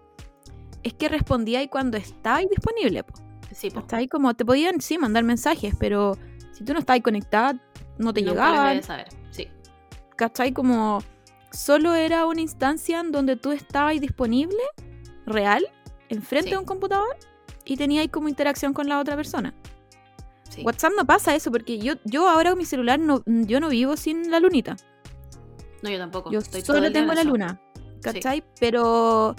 es 0.83 0.93
que 0.93 1.09
respondía 1.09 1.61
y 1.63 1.67
cuando 1.67 1.97
estabais 1.97 2.49
disponible. 2.49 3.03
po. 3.03 3.13
Sí, 3.51 3.69
po. 3.69 3.79
Hasta 3.79 3.97
ahí 3.97 4.07
como 4.07 4.33
te 4.33 4.45
podían, 4.45 4.81
sí, 4.81 4.97
mandar 4.97 5.23
mensajes, 5.23 5.75
pero 5.79 6.17
si 6.51 6.63
tú 6.63 6.73
no 6.73 6.79
estabas 6.79 7.01
conectada, 7.01 7.53
no 7.97 8.13
te 8.13 8.21
voy 8.21 8.29
llegaban. 8.31 8.77
a 8.77 8.81
saber. 8.81 9.07
Sí. 9.31 9.47
¿cachai? 10.15 10.51
Como 10.53 10.99
solo 11.51 11.93
era 11.95 12.25
una 12.25 12.41
instancia 12.41 12.99
en 12.99 13.11
donde 13.11 13.35
tú 13.35 13.51
estabas 13.51 13.99
disponible, 14.01 14.57
real, 15.25 15.65
enfrente 16.09 16.45
Sí. 16.49 16.51
de 16.51 16.57
un 16.57 16.65
computador 16.65 17.15
y 17.65 17.77
tenías 17.77 18.07
como 18.09 18.27
interacción 18.27 18.73
con 18.73 18.87
la 18.89 18.99
otra 18.99 19.15
persona. 19.15 19.53
Sí. 20.55 20.61
WhatsApp 20.63 20.93
no 20.95 21.05
pasa 21.05 21.35
eso 21.35 21.51
porque 21.51 21.79
yo, 21.79 21.93
yo 22.05 22.27
ahora 22.29 22.51
con 22.51 22.59
mi 22.59 22.65
celular 22.65 22.99
no, 22.99 23.23
yo 23.25 23.59
no 23.59 23.69
vivo 23.69 23.97
sin 23.97 24.29
la 24.31 24.39
lunita. 24.39 24.75
No, 25.81 25.89
yo 25.89 25.97
tampoco. 25.97 26.31
Yo 26.31 26.39
Estoy 26.39 26.61
solo 26.61 26.91
tengo 26.91 27.13
la 27.13 27.21
eso. 27.21 27.29
luna, 27.29 27.61
¿cachai? 28.01 28.43
Pero... 28.59 29.35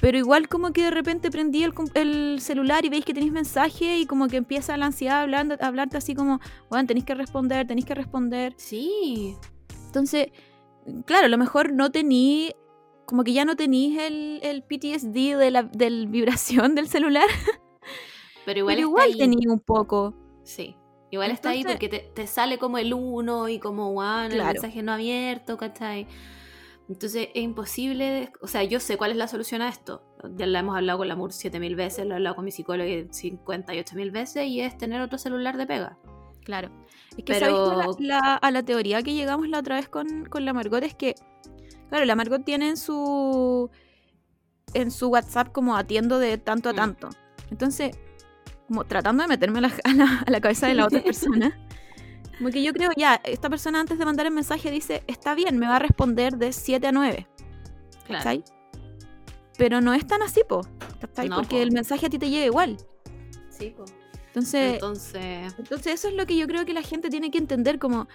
Pero 0.00 0.18
igual 0.18 0.48
como 0.48 0.72
que 0.72 0.82
de 0.82 0.90
repente 0.90 1.30
prendí 1.30 1.64
el 1.94 2.38
celular 2.40 2.84
y 2.84 2.90
veis 2.90 3.06
que 3.06 3.14
tenéis 3.14 3.32
mensaje 3.32 3.98
y 3.98 4.06
como 4.06 4.28
que 4.28 4.36
empieza 4.36 4.76
la 4.76 4.86
ansiedad 4.86 5.22
hablando, 5.22 5.56
a 5.58 5.66
hablarte 5.66 5.96
así 5.96 6.14
como, 6.14 6.40
bueno, 6.68 6.86
tenéis 6.86 7.06
que 7.06 7.14
responder, 7.14 7.66
tenéis 7.66 7.86
que 7.86 7.94
responder. 7.94 8.52
Sí. 8.58 9.34
Entonces, 9.86 10.28
claro, 11.06 11.26
a 11.26 11.28
lo 11.28 11.38
mejor 11.38 11.72
no 11.72 11.90
tení, 11.90 12.52
como 13.06 13.24
que 13.24 13.32
ya 13.32 13.46
no 13.46 13.56
tenéis 13.56 13.98
el, 13.98 14.40
el 14.42 14.62
PTSD 14.62 15.38
de 15.38 15.50
la 15.50 15.62
del 15.62 16.06
vibración 16.10 16.74
del 16.74 16.88
celular, 16.88 17.28
Pero 18.44 18.60
igual, 18.60 18.76
pero 18.76 18.88
igual 18.88 19.16
tenéis 19.16 19.46
un 19.46 19.60
poco. 19.60 20.14
Sí. 20.42 20.76
Igual 21.10 21.30
está 21.30 21.50
ahí 21.50 21.60
Entonces- 21.60 21.76
porque 21.80 21.88
te, 21.88 22.10
te 22.14 22.26
sale 22.26 22.58
como 22.58 22.78
el 22.78 22.92
uno 22.92 23.48
y 23.48 23.58
como, 23.60 23.92
wow, 23.92 24.24
el 24.26 24.32
Claro. 24.32 24.52
mensaje 24.52 24.82
no 24.82 24.92
abierto, 24.92 25.56
¿cachai? 25.56 26.06
Entonces 26.88 27.28
es 27.34 27.42
imposible, 27.42 28.30
o 28.42 28.46
sea, 28.46 28.62
yo 28.64 28.78
sé 28.80 28.96
cuál 28.98 29.12
es 29.12 29.16
la 29.16 29.26
solución 29.28 29.62
a 29.62 29.68
esto. 29.68 30.02
Ya 30.36 30.46
la 30.46 30.58
hemos 30.58 30.76
hablado 30.76 30.98
con 30.98 31.08
la 31.08 31.16
MUR 31.16 31.32
7000 31.32 31.76
veces, 31.76 32.04
lo 32.04 32.12
he 32.12 32.16
hablado 32.16 32.36
con 32.36 32.44
mi 32.44 32.50
psicólogo 32.50 32.88
58.000 33.10 34.10
veces 34.10 34.46
y 34.46 34.60
es 34.60 34.76
tener 34.76 35.00
otro 35.00 35.16
celular 35.18 35.56
de 35.56 35.66
pega. 35.66 35.96
Claro. 36.44 36.70
Es 37.16 37.24
que 37.24 37.32
Pero- 37.32 37.38
¿sabéis 37.38 37.96
cuál 37.96 38.06
la- 38.08 38.18
la- 38.18 38.34
a 38.34 38.50
la 38.50 38.62
teoría 38.62 39.02
que 39.02 39.14
llegamos 39.14 39.48
la 39.48 39.60
otra 39.60 39.76
vez 39.76 39.88
con, 39.88 40.26
con 40.26 40.44
la 40.44 40.52
Margot 40.52 40.82
es 40.82 40.94
que, 40.94 41.14
claro, 41.88 42.04
la 42.04 42.16
Margot 42.16 42.44
tiene 42.44 42.68
en 42.68 42.76
su 42.76 43.70
en 44.74 44.90
su 44.90 45.08
WhatsApp 45.08 45.52
como 45.52 45.76
atiendo 45.76 46.18
de 46.18 46.36
tanto 46.36 46.68
a 46.68 46.72
Mm. 46.72 46.76
tanto. 46.76 47.08
Entonces, 47.50 47.96
como 48.68 48.84
tratando 48.84 49.22
de 49.22 49.28
meterme 49.28 49.58
a 49.58 49.62
la, 49.62 49.72
a 49.84 49.92
la- 49.94 50.24
a 50.26 50.30
la 50.30 50.40
cabeza 50.40 50.66
de 50.66 50.74
la 50.74 50.86
otra 50.86 51.02
persona. 51.02 51.58
Como 52.38 52.50
que 52.50 52.64
yo 52.64 52.72
creo, 52.72 52.90
ya, 52.96 53.20
esta 53.22 53.48
persona 53.48 53.78
antes 53.78 53.96
de 53.96 54.04
mandar 54.04 54.26
el 54.26 54.32
mensaje 54.32 54.68
dice, 54.72 55.04
está 55.06 55.36
bien, 55.36 55.56
me 55.56 55.68
va 55.68 55.76
a 55.76 55.78
responder 55.78 56.36
de 56.36 56.52
7 56.52 56.84
a 56.88 56.90
9. 56.92 57.28
Claro. 58.06 58.24
¿cachai? 58.24 58.44
Pero 59.56 59.80
no 59.80 59.94
es 59.94 60.04
tan 60.04 60.20
así, 60.20 60.40
po. 60.48 60.62
¿cachai? 61.00 61.28
No, 61.28 61.36
Porque 61.36 61.56
po. 61.56 61.62
el 61.62 61.70
mensaje 61.70 62.06
a 62.06 62.10
ti 62.10 62.18
te 62.18 62.28
llega 62.30 62.44
igual. 62.44 62.76
Sí, 63.50 63.70
po. 63.76 63.84
Entonces, 64.26 64.72
Entonces, 64.74 65.54
entonces 65.58 65.94
eso 65.94 66.08
es 66.08 66.14
lo 66.14 66.26
que 66.26 66.36
yo 66.36 66.48
creo 66.48 66.64
que 66.64 66.74
la 66.74 66.82
gente 66.82 67.08
tiene 67.08 67.30
que 67.30 67.38
entender 67.38 67.78
como... 67.78 68.08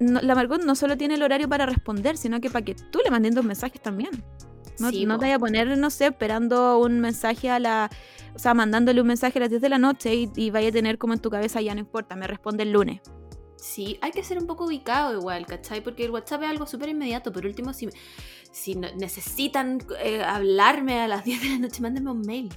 no- 0.00 0.20
la 0.20 0.34
Margot 0.34 0.62
no 0.64 0.74
solo 0.74 0.96
tiene 0.96 1.14
el 1.14 1.22
horario 1.22 1.48
para 1.48 1.66
responder, 1.66 2.16
sino 2.16 2.40
que 2.40 2.50
para 2.50 2.64
que 2.64 2.74
tú 2.74 3.00
le 3.04 3.10
mandes 3.10 3.34
dos 3.34 3.44
mensajes 3.44 3.80
también. 3.80 4.10
No, 4.80 4.90
sí, 4.90 5.06
no 5.06 5.18
te 5.18 5.26
vayas 5.26 5.36
a 5.36 5.38
poner, 5.38 5.78
no 5.78 5.88
sé, 5.90 6.06
esperando 6.06 6.78
un 6.78 6.98
mensaje 7.00 7.48
a 7.50 7.58
la... 7.60 7.90
O 8.34 8.38
sea, 8.40 8.54
mandándole 8.54 9.00
un 9.00 9.06
mensaje 9.06 9.38
a 9.38 9.42
las 9.42 9.50
10 9.50 9.62
de 9.62 9.68
la 9.68 9.78
noche 9.78 10.12
y, 10.14 10.30
y 10.34 10.50
vaya 10.50 10.70
a 10.70 10.72
tener 10.72 10.98
como 10.98 11.12
en 11.14 11.20
tu 11.20 11.30
cabeza, 11.30 11.60
ya 11.60 11.72
no 11.74 11.80
importa, 11.80 12.16
me 12.16 12.26
responde 12.26 12.64
el 12.64 12.72
lunes. 12.72 13.00
Sí, 13.56 13.98
hay 14.02 14.10
que 14.10 14.24
ser 14.24 14.36
un 14.38 14.46
poco 14.46 14.66
ubicado 14.66 15.14
igual, 15.18 15.46
¿cachai? 15.46 15.80
Porque 15.82 16.04
el 16.04 16.10
WhatsApp 16.10 16.42
es 16.42 16.48
algo 16.50 16.66
súper 16.66 16.88
inmediato. 16.88 17.30
Por 17.32 17.46
último, 17.46 17.72
si, 17.72 17.88
si 18.50 18.74
necesitan 18.74 19.78
eh, 20.02 20.22
hablarme 20.22 21.00
a 21.00 21.08
las 21.08 21.24
10 21.24 21.40
de 21.42 21.48
la 21.50 21.58
noche, 21.58 21.80
mándenme 21.80 22.10
un 22.10 22.20
mail. 22.22 22.52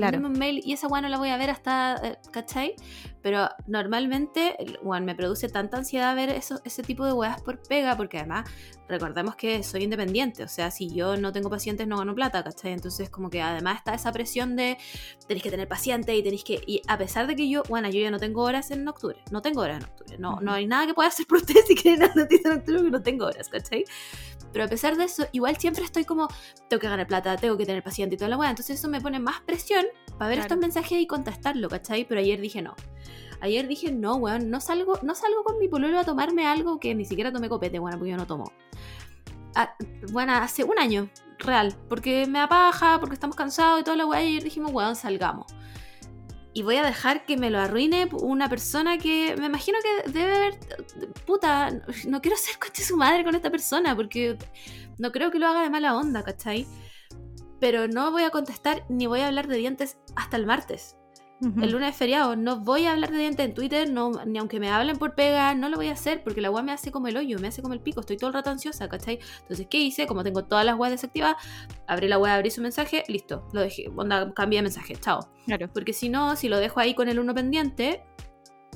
Claro. 0.00 0.26
Un 0.26 0.32
mail 0.32 0.60
y 0.64 0.72
esa 0.72 0.86
weá 0.88 1.00
no 1.02 1.08
la 1.08 1.18
voy 1.18 1.30
a 1.30 1.36
ver 1.36 1.50
hasta, 1.50 2.00
eh, 2.02 2.18
¿cachai? 2.30 2.74
Pero 3.22 3.48
normalmente, 3.66 4.56
bueno, 4.82 5.04
me 5.04 5.14
produce 5.14 5.48
tanta 5.48 5.76
ansiedad 5.76 6.14
ver 6.16 6.30
eso, 6.30 6.60
ese 6.64 6.82
tipo 6.82 7.04
de 7.04 7.12
weas 7.12 7.40
por 7.42 7.60
pega, 7.62 7.96
porque 7.96 8.18
además, 8.18 8.48
recordemos 8.88 9.36
que 9.36 9.62
soy 9.62 9.84
independiente, 9.84 10.42
o 10.42 10.48
sea, 10.48 10.70
si 10.70 10.88
yo 10.88 11.16
no 11.16 11.32
tengo 11.32 11.50
pacientes 11.50 11.86
no 11.86 11.98
gano 11.98 12.14
plata, 12.14 12.42
¿cachai? 12.42 12.72
Entonces, 12.72 13.10
como 13.10 13.28
que 13.28 13.42
además 13.42 13.76
está 13.78 13.94
esa 13.94 14.10
presión 14.12 14.56
de 14.56 14.78
tenéis 15.26 15.42
que 15.42 15.50
tener 15.50 15.68
pacientes 15.68 16.16
y 16.16 16.22
tenéis 16.22 16.44
que. 16.44 16.62
Y 16.66 16.82
a 16.88 16.96
pesar 16.96 17.26
de 17.26 17.36
que 17.36 17.48
yo, 17.48 17.62
bueno, 17.68 17.90
yo 17.90 18.00
ya 18.00 18.10
no 18.10 18.18
tengo 18.18 18.42
horas 18.42 18.70
en 18.70 18.88
octubre, 18.88 19.18
no 19.30 19.42
tengo 19.42 19.60
horas 19.60 19.78
en 19.78 19.84
octubre, 19.84 20.18
no, 20.18 20.32
no 20.40 20.50
Ujú. 20.50 20.50
hay 20.50 20.66
nada 20.66 20.86
que 20.86 20.94
pueda 20.94 21.08
hacer 21.08 21.26
por 21.26 21.38
ustedes 21.38 21.66
si 21.66 21.74
quieren 21.74 22.02
una 22.04 22.14
noticia 22.14 22.50
en 22.50 22.58
octubre, 22.58 22.78
porque 22.78 22.90
no 22.90 23.02
tengo 23.02 23.26
horas, 23.26 23.48
¿cachai? 23.48 23.84
Pero 24.52 24.64
a 24.64 24.68
pesar 24.68 24.96
de 24.96 25.04
eso, 25.04 25.26
igual 25.32 25.56
siempre 25.56 25.84
estoy 25.84 26.04
como, 26.04 26.28
tengo 26.68 26.80
que 26.80 26.88
ganar 26.88 27.06
plata, 27.06 27.36
tengo 27.36 27.56
que 27.56 27.66
tener 27.66 27.82
paciente 27.82 28.14
y 28.14 28.18
toda 28.18 28.28
la 28.28 28.36
weá. 28.36 28.50
Entonces 28.50 28.78
eso 28.78 28.88
me 28.88 29.00
pone 29.00 29.18
más 29.20 29.40
presión 29.42 29.86
para 30.18 30.28
ver 30.28 30.38
Claro. 30.38 30.42
estos 30.42 30.58
mensajes 30.58 30.98
y 31.00 31.06
contestarlo, 31.06 31.68
¿cachai? 31.68 32.04
Pero 32.04 32.20
ayer 32.20 32.40
dije 32.40 32.62
no. 32.62 32.74
Ayer 33.42 33.66
dije, 33.66 33.90
no, 33.90 34.16
weón, 34.16 34.50
no 34.50 34.60
salgo, 34.60 34.98
no 35.02 35.14
salgo 35.14 35.44
con 35.44 35.58
mi 35.58 35.66
pololo 35.66 35.98
a 35.98 36.04
tomarme 36.04 36.46
algo 36.46 36.78
que 36.78 36.94
ni 36.94 37.06
siquiera 37.06 37.32
tomé 37.32 37.48
copete, 37.48 37.78
bueno, 37.78 37.96
porque 37.96 38.10
yo 38.10 38.18
no 38.18 38.26
tomo. 38.26 38.52
Ah, 39.54 39.74
bueno, 40.12 40.34
hace 40.34 40.62
un 40.62 40.78
año, 40.78 41.08
real, 41.38 41.74
porque 41.88 42.26
me 42.26 42.38
apaja, 42.38 43.00
porque 43.00 43.14
estamos 43.14 43.36
cansados 43.36 43.80
y 43.80 43.84
toda 43.84 43.96
la 43.96 44.04
weá, 44.04 44.22
y 44.22 44.26
ayer 44.28 44.44
dijimos, 44.44 44.72
weón, 44.72 44.94
salgamos. 44.94 45.46
Y 46.52 46.62
voy 46.62 46.76
a 46.76 46.82
dejar 46.82 47.24
que 47.26 47.36
me 47.36 47.50
lo 47.50 47.60
arruine 47.60 48.08
una 48.12 48.48
persona 48.48 48.98
que 48.98 49.36
me 49.38 49.46
imagino 49.46 49.78
que 49.82 50.10
debe 50.10 50.34
haber. 50.34 50.58
Puta, 51.26 51.70
no 52.08 52.20
quiero 52.20 52.36
ser 52.36 52.58
coche 52.58 52.82
su 52.82 52.96
madre 52.96 53.24
con 53.24 53.34
esta 53.34 53.50
persona, 53.50 53.94
porque 53.94 54.36
no 54.98 55.12
creo 55.12 55.30
que 55.30 55.38
lo 55.38 55.46
haga 55.46 55.62
de 55.62 55.70
mala 55.70 55.96
onda, 55.96 56.24
¿cachai? 56.24 56.66
Pero 57.60 57.86
no 57.86 58.10
voy 58.10 58.24
a 58.24 58.30
contestar 58.30 58.84
ni 58.88 59.06
voy 59.06 59.20
a 59.20 59.28
hablar 59.28 59.46
de 59.46 59.58
dientes 59.58 59.98
hasta 60.16 60.36
el 60.36 60.46
martes. 60.46 60.96
El 61.40 61.72
lunes 61.72 61.90
es 61.90 61.96
feriado, 61.96 62.36
no 62.36 62.60
voy 62.60 62.84
a 62.84 62.92
hablar 62.92 63.10
de 63.10 63.18
dientes 63.18 63.46
en 63.46 63.54
Twitter, 63.54 63.90
no, 63.90 64.12
ni 64.26 64.38
aunque 64.38 64.60
me 64.60 64.68
hablen 64.68 64.98
por 64.98 65.14
pega, 65.14 65.54
no 65.54 65.70
lo 65.70 65.78
voy 65.78 65.88
a 65.88 65.92
hacer 65.92 66.22
porque 66.22 66.42
la 66.42 66.50
weá 66.50 66.62
me 66.62 66.72
hace 66.72 66.90
como 66.90 67.08
el 67.08 67.16
hoyo, 67.16 67.38
me 67.38 67.48
hace 67.48 67.62
como 67.62 67.72
el 67.72 67.80
pico, 67.80 68.00
estoy 68.00 68.18
todo 68.18 68.28
el 68.28 68.34
rato 68.34 68.50
ansiosa, 68.50 68.90
¿cachai? 68.90 69.20
Entonces, 69.40 69.66
¿qué 69.70 69.78
hice? 69.78 70.06
Como 70.06 70.22
tengo 70.22 70.44
todas 70.44 70.66
las 70.66 70.76
weas 70.76 70.92
desactivadas, 70.92 71.36
abrí 71.86 72.08
la 72.08 72.18
wea, 72.18 72.34
abrí 72.34 72.50
su 72.50 72.60
mensaje, 72.60 73.04
listo, 73.08 73.48
lo 73.54 73.62
dejé, 73.62 73.90
onda, 73.96 74.34
cambié 74.34 74.58
de 74.58 74.64
mensaje, 74.64 74.96
chao. 74.96 75.30
Claro. 75.46 75.70
Porque 75.72 75.94
si 75.94 76.10
no, 76.10 76.36
si 76.36 76.50
lo 76.50 76.58
dejo 76.58 76.78
ahí 76.78 76.94
con 76.94 77.08
el 77.08 77.18
uno 77.18 77.34
pendiente, 77.34 78.02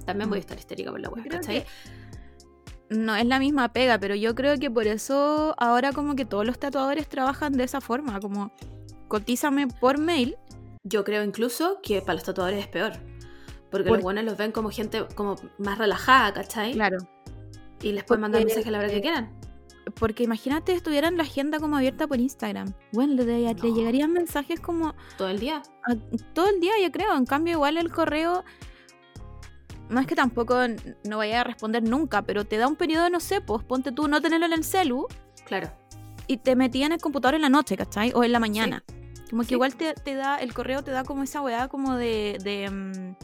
también 0.06 0.30
voy 0.30 0.38
a 0.38 0.40
estar 0.40 0.58
histérica 0.58 0.90
por 0.90 1.00
la 1.00 1.10
Creo 1.10 1.40
¿cachai? 1.40 1.66
no 2.90 3.16
es 3.16 3.26
la 3.26 3.38
misma 3.38 3.72
pega, 3.72 3.98
pero 3.98 4.14
yo 4.14 4.34
creo 4.34 4.58
que 4.58 4.70
por 4.70 4.86
eso 4.86 5.54
ahora 5.58 5.92
como 5.92 6.16
que 6.16 6.24
todos 6.24 6.46
los 6.46 6.58
tatuadores 6.58 7.08
trabajan 7.08 7.52
de 7.52 7.64
esa 7.64 7.80
forma, 7.80 8.20
como 8.20 8.52
cotízame 9.08 9.66
por 9.68 9.98
mail. 9.98 10.36
Yo 10.84 11.02
creo 11.04 11.24
incluso 11.24 11.80
que 11.82 12.00
para 12.02 12.14
los 12.14 12.24
tatuadores 12.24 12.60
es 12.60 12.68
peor. 12.68 12.92
Porque 13.70 13.88
Por- 13.88 13.96
los 13.98 14.02
buenos 14.04 14.24
los 14.24 14.36
ven 14.36 14.52
como 14.52 14.70
gente 14.70 15.04
como 15.14 15.36
más 15.58 15.78
relajada, 15.78 16.32
¿cachai? 16.34 16.72
Claro. 16.74 16.98
Y 17.82 17.92
les 17.92 18.04
pueden 18.04 18.20
mandar 18.22 18.40
mensajes 18.44 18.66
a 18.66 18.70
la 18.70 18.78
hora 18.78 18.88
que 18.88 19.00
quieran. 19.00 19.32
Porque 19.98 20.22
imagínate 20.22 20.72
estuvieran 20.72 21.16
la 21.16 21.24
agenda 21.24 21.58
como 21.58 21.76
abierta 21.76 22.06
por 22.06 22.18
Instagram. 22.20 22.72
Bueno, 22.92 23.14
le, 23.14 23.24
le 23.24 23.54
No. 23.54 23.74
llegarían 23.74 24.12
mensajes 24.12 24.60
como 24.60 24.94
Todo 25.18 25.28
el 25.28 25.40
día. 25.40 25.62
a- 25.86 25.96
todo 26.34 26.48
el 26.48 26.60
día, 26.60 26.72
yo 26.82 26.90
creo. 26.92 27.16
En 27.16 27.26
cambio, 27.26 27.54
igual 27.54 27.76
el 27.76 27.90
correo, 27.90 28.44
no 29.88 30.00
es 30.00 30.06
que 30.06 30.14
tampoco 30.14 30.56
no 31.04 31.16
vaya 31.18 31.40
a 31.40 31.44
responder 31.44 31.82
nunca, 31.82 32.22
pero 32.22 32.44
te 32.44 32.56
da 32.56 32.66
un 32.68 32.76
periodo, 32.76 33.10
no 33.10 33.20
sé, 33.20 33.40
pues 33.40 33.62
ponte 33.64 33.92
tú 33.92 34.08
no 34.08 34.20
tenerlo 34.22 34.46
en 34.46 34.52
el 34.54 34.64
celu 34.64 35.06
Claro. 35.46 35.70
y 36.26 36.38
te 36.38 36.56
metía 36.56 36.86
en 36.86 36.92
el 36.92 37.00
computador 37.00 37.34
en 37.34 37.42
la 37.42 37.50
noche, 37.50 37.76
¿cachai? 37.76 38.12
O 38.14 38.24
en 38.24 38.32
la 38.32 38.38
mañana. 38.40 38.82
Como 39.34 39.42
que 39.42 39.48
Sí. 39.48 39.54
igual 39.54 39.74
te, 39.74 39.94
te 39.94 40.14
da, 40.14 40.36
el 40.38 40.54
correo 40.54 40.84
te 40.84 40.92
da 40.92 41.02
como 41.02 41.24
esa 41.24 41.40
weá 41.42 41.66
como 41.66 41.96
de, 41.96 42.38
de, 42.44 42.70
mm, 42.70 43.16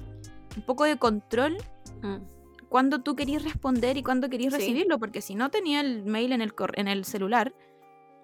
un 0.57 0.63
poco 0.67 0.83
de 0.83 0.97
control 0.97 1.57
Mm. 2.03 2.17
cuando 2.69 3.01
tú 3.01 3.15
querías 3.15 3.45
responder 3.45 3.97
y 3.97 4.03
cuando 4.03 4.29
querías 4.29 4.53
Sí. 4.55 4.59
recibirlo, 4.59 4.99
porque 4.99 5.21
si 5.21 5.37
no 5.37 5.51
tenía 5.51 5.81
el 5.81 6.05
mail 6.05 6.33
en 6.33 6.41
el, 6.43 6.53
cor- 6.53 6.77
en 6.77 6.89
el 6.89 7.05
celular, 7.05 7.55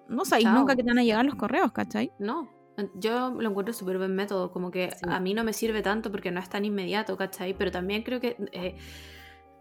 no 0.08 0.24
sabéis 0.24 0.48
nunca 0.50 0.74
que 0.74 0.82
te 0.82 0.88
van 0.88 0.98
a 0.98 1.04
llegar 1.04 1.24
los 1.24 1.36
correos, 1.36 1.70
¿cachai? 1.70 2.10
No. 2.18 2.50
Yo 2.96 3.30
lo 3.30 3.48
encuentro 3.50 3.72
súper 3.72 3.98
buen 3.98 4.16
método, 4.16 4.50
como 4.50 4.72
que 4.72 4.90
Sí. 4.90 5.06
a 5.08 5.20
mí 5.20 5.32
no 5.32 5.44
me 5.44 5.52
sirve 5.52 5.80
tanto 5.80 6.10
porque 6.10 6.32
no 6.32 6.40
es 6.40 6.48
tan 6.48 6.64
inmediato, 6.64 7.16
¿cachai? 7.16 7.54
Pero 7.54 7.70
también 7.70 8.02
creo 8.02 8.20
que 8.20 8.36
eh, 8.50 8.76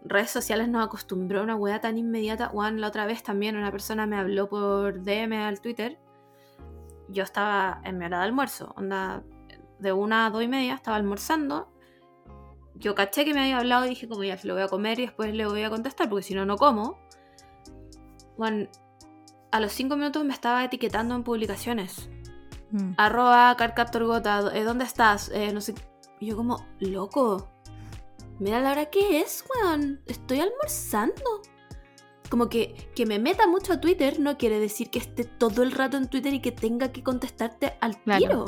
redes 0.04 0.30
sociales 0.30 0.68
nos 0.68 0.84
acostumbró 0.84 1.40
a 1.40 1.42
una 1.44 1.54
weá 1.54 1.80
tan 1.80 1.96
inmediata. 1.96 2.48
Juan, 2.48 2.80
la 2.80 2.88
otra 2.88 3.06
vez 3.06 3.22
también 3.22 3.56
una 3.56 3.70
persona 3.70 4.04
me 4.04 4.16
habló 4.16 4.48
por 4.48 5.00
DM 5.04 5.32
al 5.44 5.60
Twitter. 5.60 5.96
Yo 7.08 7.22
estaba 7.22 7.80
en 7.84 7.98
mi 7.98 8.04
hora 8.06 8.18
de 8.18 8.24
almuerzo, 8.24 8.72
onda 8.76 9.22
de 9.78 9.92
una 9.92 10.26
a 10.26 10.30
dos 10.30 10.42
y 10.42 10.48
media, 10.48 10.74
estaba 10.74 10.96
almorzando. 10.96 11.72
Yo 12.74 12.94
caché 12.94 13.24
que 13.24 13.32
me 13.32 13.40
había 13.40 13.58
hablado 13.58 13.86
y 13.86 13.90
dije 13.90 14.08
como 14.08 14.22
ya 14.24 14.36
se 14.36 14.46
lo 14.46 14.54
voy 14.54 14.62
a 14.62 14.68
comer 14.68 14.98
y 14.98 15.02
después 15.02 15.32
le 15.34 15.46
voy 15.46 15.62
a 15.62 15.70
contestar 15.70 16.08
porque 16.08 16.24
si 16.24 16.34
no, 16.34 16.44
no 16.44 16.56
como. 16.56 16.98
Juan, 18.36 18.68
a 19.50 19.60
los 19.60 19.72
cinco 19.72 19.96
minutos 19.96 20.24
me 20.24 20.34
estaba 20.34 20.64
etiquetando 20.64 21.14
en 21.14 21.22
publicaciones 21.22 22.10
Mm. 22.70 22.94
arroba 22.96 23.56
carcaptorgota, 23.56 24.50
eh, 24.54 24.64
¿dónde 24.64 24.84
estás? 24.84 25.30
Eh, 25.30 25.52
no 25.52 25.60
sé. 25.60 25.74
Y 26.18 26.26
yo 26.26 26.36
como, 26.36 26.66
loco, 26.80 27.48
mira 28.38 28.60
la 28.60 28.72
hora 28.72 28.86
que 28.86 29.20
es, 29.20 29.44
weón. 29.48 30.00
Estoy 30.06 30.40
almorzando. 30.40 31.42
Como 32.28 32.48
que, 32.48 32.74
que 32.94 33.06
me 33.06 33.18
meta 33.18 33.46
mucho 33.46 33.72
a 33.74 33.80
Twitter 33.80 34.18
no 34.18 34.36
quiere 34.36 34.58
decir 34.58 34.90
que 34.90 34.98
esté 34.98 35.24
todo 35.24 35.62
el 35.62 35.72
rato 35.72 35.96
en 35.96 36.08
Twitter 36.08 36.34
y 36.34 36.40
que 36.40 36.52
tenga 36.52 36.90
que 36.92 37.02
contestarte 37.02 37.74
al 37.80 37.96
Claro. 38.02 38.18
tiro. 38.20 38.44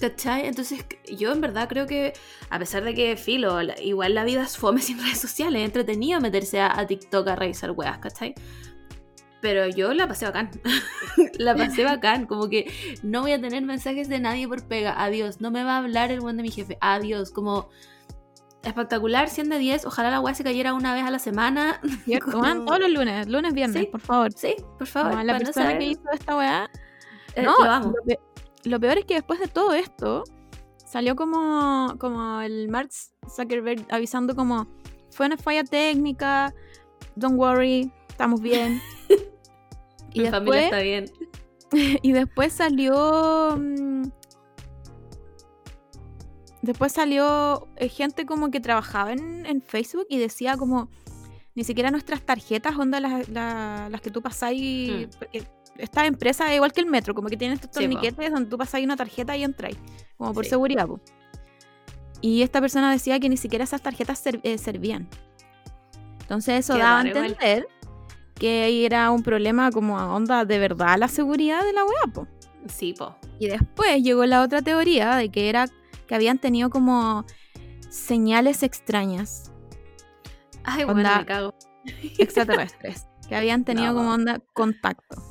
¿Cachai? 0.00 0.46
Entonces 0.46 0.86
yo 1.14 1.30
en 1.32 1.40
verdad 1.42 1.68
creo 1.68 1.86
que, 1.86 2.14
a 2.48 2.58
pesar 2.58 2.84
de 2.84 2.94
que 2.94 3.16
filo, 3.16 3.58
igual 3.82 4.14
la 4.14 4.24
vida 4.24 4.42
es 4.42 4.56
fome 4.56 4.80
sin 4.82 4.98
redes 4.98 5.18
sociales, 5.20 5.60
es 5.60 5.66
entretenido 5.66 6.20
meterse 6.20 6.60
a, 6.60 6.78
a 6.78 6.86
TikTok 6.86 7.28
a 7.28 7.36
revisar 7.36 7.72
weas, 7.72 7.98
¿cachai? 7.98 8.34
Pero 9.42 9.66
yo 9.68 9.92
la 9.94 10.06
pasé 10.06 10.26
bacán. 10.26 10.50
la 11.38 11.54
pasé 11.56 11.82
bacán. 11.84 12.26
Como 12.26 12.48
que 12.50 12.70
no 13.02 13.22
voy 13.22 13.32
a 13.32 13.40
tener 13.40 13.62
mensajes 13.62 14.08
de 14.08 14.20
nadie 14.20 14.46
por 14.46 14.62
pega. 14.66 15.02
Adiós. 15.02 15.40
No 15.40 15.50
me 15.50 15.64
va 15.64 15.76
a 15.76 15.78
hablar 15.78 16.12
el 16.12 16.20
buen 16.20 16.36
de 16.36 16.42
mi 16.42 16.50
jefe. 16.50 16.76
Adiós. 16.82 17.30
Como 17.30 17.70
espectacular, 18.62 19.28
100 19.28 19.48
de 19.48 19.58
10. 19.58 19.84
Ojalá 19.86 20.10
la 20.10 20.20
weá 20.20 20.34
se 20.34 20.44
cayera 20.44 20.74
una 20.74 20.94
vez 20.94 21.04
a 21.04 21.10
la 21.10 21.18
semana. 21.18 21.80
Weón, 22.06 22.66
todos 22.66 22.80
los 22.80 22.90
lunes, 22.90 23.28
lunes, 23.28 23.52
viernes, 23.54 23.82
Sí. 23.84 23.88
por 23.90 24.00
favor. 24.00 24.32
Sí, 24.32 24.54
por 24.78 24.86
favor. 24.86 25.24
La 25.24 25.38
persona 25.38 25.66
saber- 25.66 25.78
que 25.78 25.84
hizo 25.86 26.02
esta 26.12 26.36
weá. 26.36 26.70
Eh, 27.34 27.42
no, 27.42 27.56
lo 27.58 27.70
amo. 27.70 27.86
Lo, 27.96 28.04
pe- 28.04 28.20
lo 28.64 28.80
peor 28.80 28.98
es 28.98 29.04
que 29.06 29.14
después 29.14 29.40
de 29.40 29.46
todo 29.48 29.72
esto, 29.72 30.24
salió 30.84 31.16
como, 31.16 31.94
como 31.98 32.40
el 32.40 32.68
Mark 32.68 32.90
Zuckerberg 33.28 33.86
avisando 33.90 34.34
como, 34.34 34.66
fue 35.10 35.26
una 35.26 35.36
falla 35.36 35.64
técnica, 35.64 36.52
don't 37.16 37.38
worry, 37.38 37.90
estamos 38.08 38.40
bien. 38.40 38.80
y, 40.12 40.20
Mi 40.22 40.28
familia 40.28 40.64
está 40.64 40.76
después, 40.76 41.12
bien. 41.72 41.98
y 42.02 42.12
después 42.12 42.52
salió... 42.52 43.56
mm, 43.58 44.02
Después 46.62 46.92
salió 46.92 47.68
eh, 47.76 47.88
gente 47.88 48.26
como 48.26 48.50
que 48.50 48.60
trabajaba 48.60 49.12
en, 49.12 49.46
en 49.46 49.62
Facebook 49.62 50.06
y 50.10 50.18
decía 50.18 50.56
como, 50.56 50.90
ni 51.54 51.64
siquiera 51.64 51.90
nuestras 51.90 52.20
tarjetas, 52.22 52.76
onda 52.76 53.00
las, 53.00 53.28
la- 53.28 53.88
las 53.90 54.00
que 54.00 54.10
tú 54.10 54.20
pasáis, 54.22 55.06
Mm. 55.06 55.10
porque 55.18 55.42
esta 55.78 56.04
empresa 56.06 56.50
es 56.50 56.56
igual 56.56 56.72
que 56.72 56.80
el 56.80 56.86
metro, 56.86 57.14
como 57.14 57.28
que 57.28 57.36
tiene 57.38 57.54
estos 57.54 57.70
Sí, 57.72 57.80
torniquetes 57.80 58.30
donde 58.30 58.50
tú 58.50 58.58
pasáis 58.58 58.84
una 58.84 58.96
tarjeta 58.96 59.34
y 59.36 59.44
entráis, 59.44 59.76
como 60.18 60.34
por 60.34 60.44
Sí. 60.44 60.50
seguridad. 60.50 60.86
po. 60.86 61.00
Y 62.20 62.42
esta 62.42 62.60
persona 62.60 62.90
decía 62.92 63.18
que 63.18 63.30
ni 63.30 63.38
siquiera 63.38 63.64
esas 63.64 63.80
tarjetas 63.80 64.18
ser- 64.18 64.40
eh, 64.42 64.58
servían. 64.58 65.08
Entonces 66.20 66.60
eso 66.60 66.74
Qué 66.74 66.80
daba 66.80 67.00
a 67.00 67.02
raro 67.04 67.08
igual. 67.08 67.26
entender 67.32 67.68
que 68.34 68.84
era 68.86 69.10
un 69.10 69.22
problema 69.22 69.70
como 69.70 69.98
a 69.98 70.14
onda 70.14 70.44
de 70.44 70.58
verdad 70.58 70.98
la 70.98 71.08
seguridad 71.08 71.64
de 71.64 71.72
la 71.72 71.84
web. 71.84 72.28
Sí, 72.68 72.92
po. 72.96 73.16
Y 73.38 73.48
después 73.48 74.02
llegó 74.02 74.24
la 74.26 74.42
otra 74.42 74.60
teoría 74.62 75.16
de 75.16 75.30
que 75.30 75.48
era 75.48 75.66
que 76.10 76.16
habían 76.16 76.38
tenido 76.40 76.70
como 76.70 77.24
señales 77.88 78.64
extrañas 78.64 79.52
Ay, 80.64 80.82
bueno, 80.82 80.98
Onda- 81.02 81.18
me 81.20 81.24
cago. 81.26 81.54
extraterrestres, 82.18 83.06
que 83.28 83.36
habían 83.36 83.64
tenido 83.64 83.92
No. 83.92 83.98
como 84.00 84.10
onda 84.12 84.40
contacto. 84.52 85.22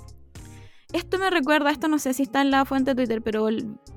Esto 0.94 1.20
me 1.20 1.30
recuerda, 1.30 1.70
esto 1.70 1.90
no 1.90 2.00
sé 2.00 2.14
si 2.14 2.24
está 2.24 2.40
en 2.42 2.50
la 2.50 2.64
fuente 2.64 2.92
de 2.92 2.96
Twitter, 2.96 3.22
pero 3.22 3.48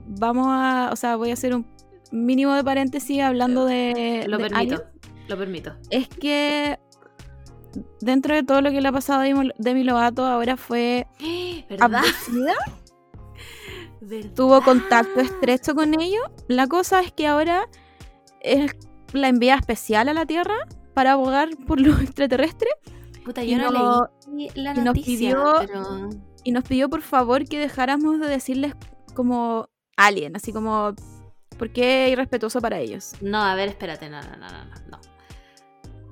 vamos 0.09 0.49
a, 0.51 0.91
o 0.93 0.97
sea, 0.97 1.15
voy 1.17 1.31
a 1.31 1.35
hacer 1.35 1.55
un 1.55 1.67
mínimo 2.11 2.53
de 2.53 2.65
paréntesis 2.65 3.23
hablando 3.23 3.65
de, 3.65 4.25
Lo 4.29 4.39
de 4.39 4.43
permito. 4.49 4.75
aliens. 4.75 4.83
Lo 5.29 5.39
permito. 5.39 5.75
Es 5.91 6.09
que 6.09 6.79
dentro 8.01 8.35
de 8.35 8.43
todo 8.43 8.61
lo 8.61 8.71
que 8.73 8.81
le 8.81 8.89
ha 8.89 8.93
pasado 8.93 9.21
a 9.21 9.53
Demi 9.57 9.85
Lovato, 9.85 10.27
ahora 10.27 10.57
fue 10.57 11.07
¿Verdad? 11.71 12.03
abducida, 12.05 12.55
¿Verdad? 14.05 14.31
tuvo 14.35 14.61
contacto 14.63 15.21
estrecho 15.21 15.75
con 15.75 15.99
ellos. 16.01 16.25
La 16.49 16.67
cosa 16.67 17.01
es 17.01 17.13
que 17.13 17.27
ahora 17.27 17.69
es 18.41 18.73
la 19.13 19.29
envía 19.29 19.55
especial 19.55 20.09
a 20.09 20.15
la 20.15 20.27
Tierra 20.27 20.57
para 20.95 21.13
abogar 21.13 21.51
por 21.67 21.81
los 21.81 22.01
extraterrestres 22.03 22.73
Puta, 23.25 23.45
y 23.45 23.51
yo 23.53 23.59
no, 23.59 23.71
no- 23.71 24.11
leí 24.35 24.49
la 24.57 24.73
y 24.73 24.77
nos 24.77 24.85
noticia, 24.87 25.15
pidió- 25.15 25.55
pero... 25.61 26.11
y 26.45 26.51
nos 26.53 26.65
pidió 26.65 26.89
por 26.91 27.03
favor 27.03 27.45
que 27.47 27.59
dejáramos 27.59 28.19
de 28.19 28.27
decirles 28.27 28.75
como 29.15 29.69
alien, 29.97 30.35
así 30.35 30.53
como 30.53 30.95
porque 31.59 32.07
es 32.07 32.13
irrespetuoso 32.13 32.61
para 32.61 32.81
ellos. 32.81 33.13
No, 33.21 33.41
a 33.41 33.55
ver, 33.55 33.69
espérate, 33.69 34.09
no, 34.11 34.21
no, 34.23 34.37
no, 34.37 34.49
no, 34.49 34.65
no, 34.65 34.75
no. 34.91 34.99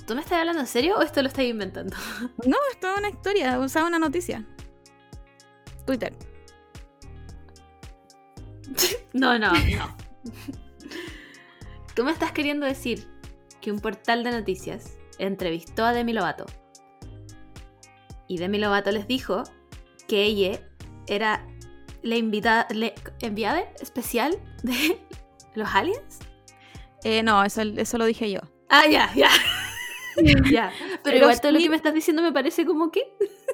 ¿Tú 0.07 0.15
me 0.15 0.21
estás 0.21 0.39
hablando 0.39 0.61
en 0.61 0.67
serio 0.69 0.97
o 0.99 1.03
esto 1.03 1.23
lo 1.23 1.29
estás 1.29 1.45
inventando? 1.45 1.97
No, 2.47 2.57
esto 2.73 2.93
es 2.93 2.99
una 2.99 3.09
historia, 3.09 3.59
o 3.59 3.69
sea, 3.69 3.85
una 3.87 3.99
noticia. 3.99 4.45
Twitter. 5.87 6.15
No, 9.13 9.39
no, 9.39 9.53
no. 9.53 9.97
¿Tú 11.95 12.05
me 12.05 12.13
estás 12.13 12.33
queriendo 12.33 12.65
decir 12.65 13.09
que 13.61 13.73
un 13.73 13.81
portal 13.81 14.23
de 14.23 14.31
noticias 14.31 14.97
entrevistó 15.19 15.85
a 15.85 15.93
Demi 15.93 16.13
Lovato? 16.13 16.47
Y 18.29 18.39
Demi 18.39 18.59
Lovato 18.59 18.93
les 18.93 19.09
dijo 19.09 19.43
que 20.07 20.23
ella 20.23 20.61
era 21.09 21.47
la 22.03 22.17
invitada, 22.17 22.67
la 22.71 22.93
enviada 23.21 23.61
especial 23.81 24.39
de 24.63 25.01
los 25.55 25.69
aliens. 25.75 26.21
Eh, 27.03 27.23
no, 27.23 27.43
eso, 27.45 27.63
eso 27.63 27.99
lo 27.99 28.05
dije 28.05 28.31
yo. 28.31 28.41
Ah, 28.69 28.87
ya, 28.89 29.13
ya. 29.15 29.31
ya. 30.53 30.73
Pero, 30.79 31.01
Pero 31.03 31.17
igual 31.19 31.41
todo 31.41 31.53
lo 31.53 31.59
que 31.59 31.69
me 31.71 31.77
estás 31.77 31.95
diciendo 31.95 32.23
me 32.23 32.33
parece 32.33 32.65
como 32.67 32.91
que. 32.91 33.03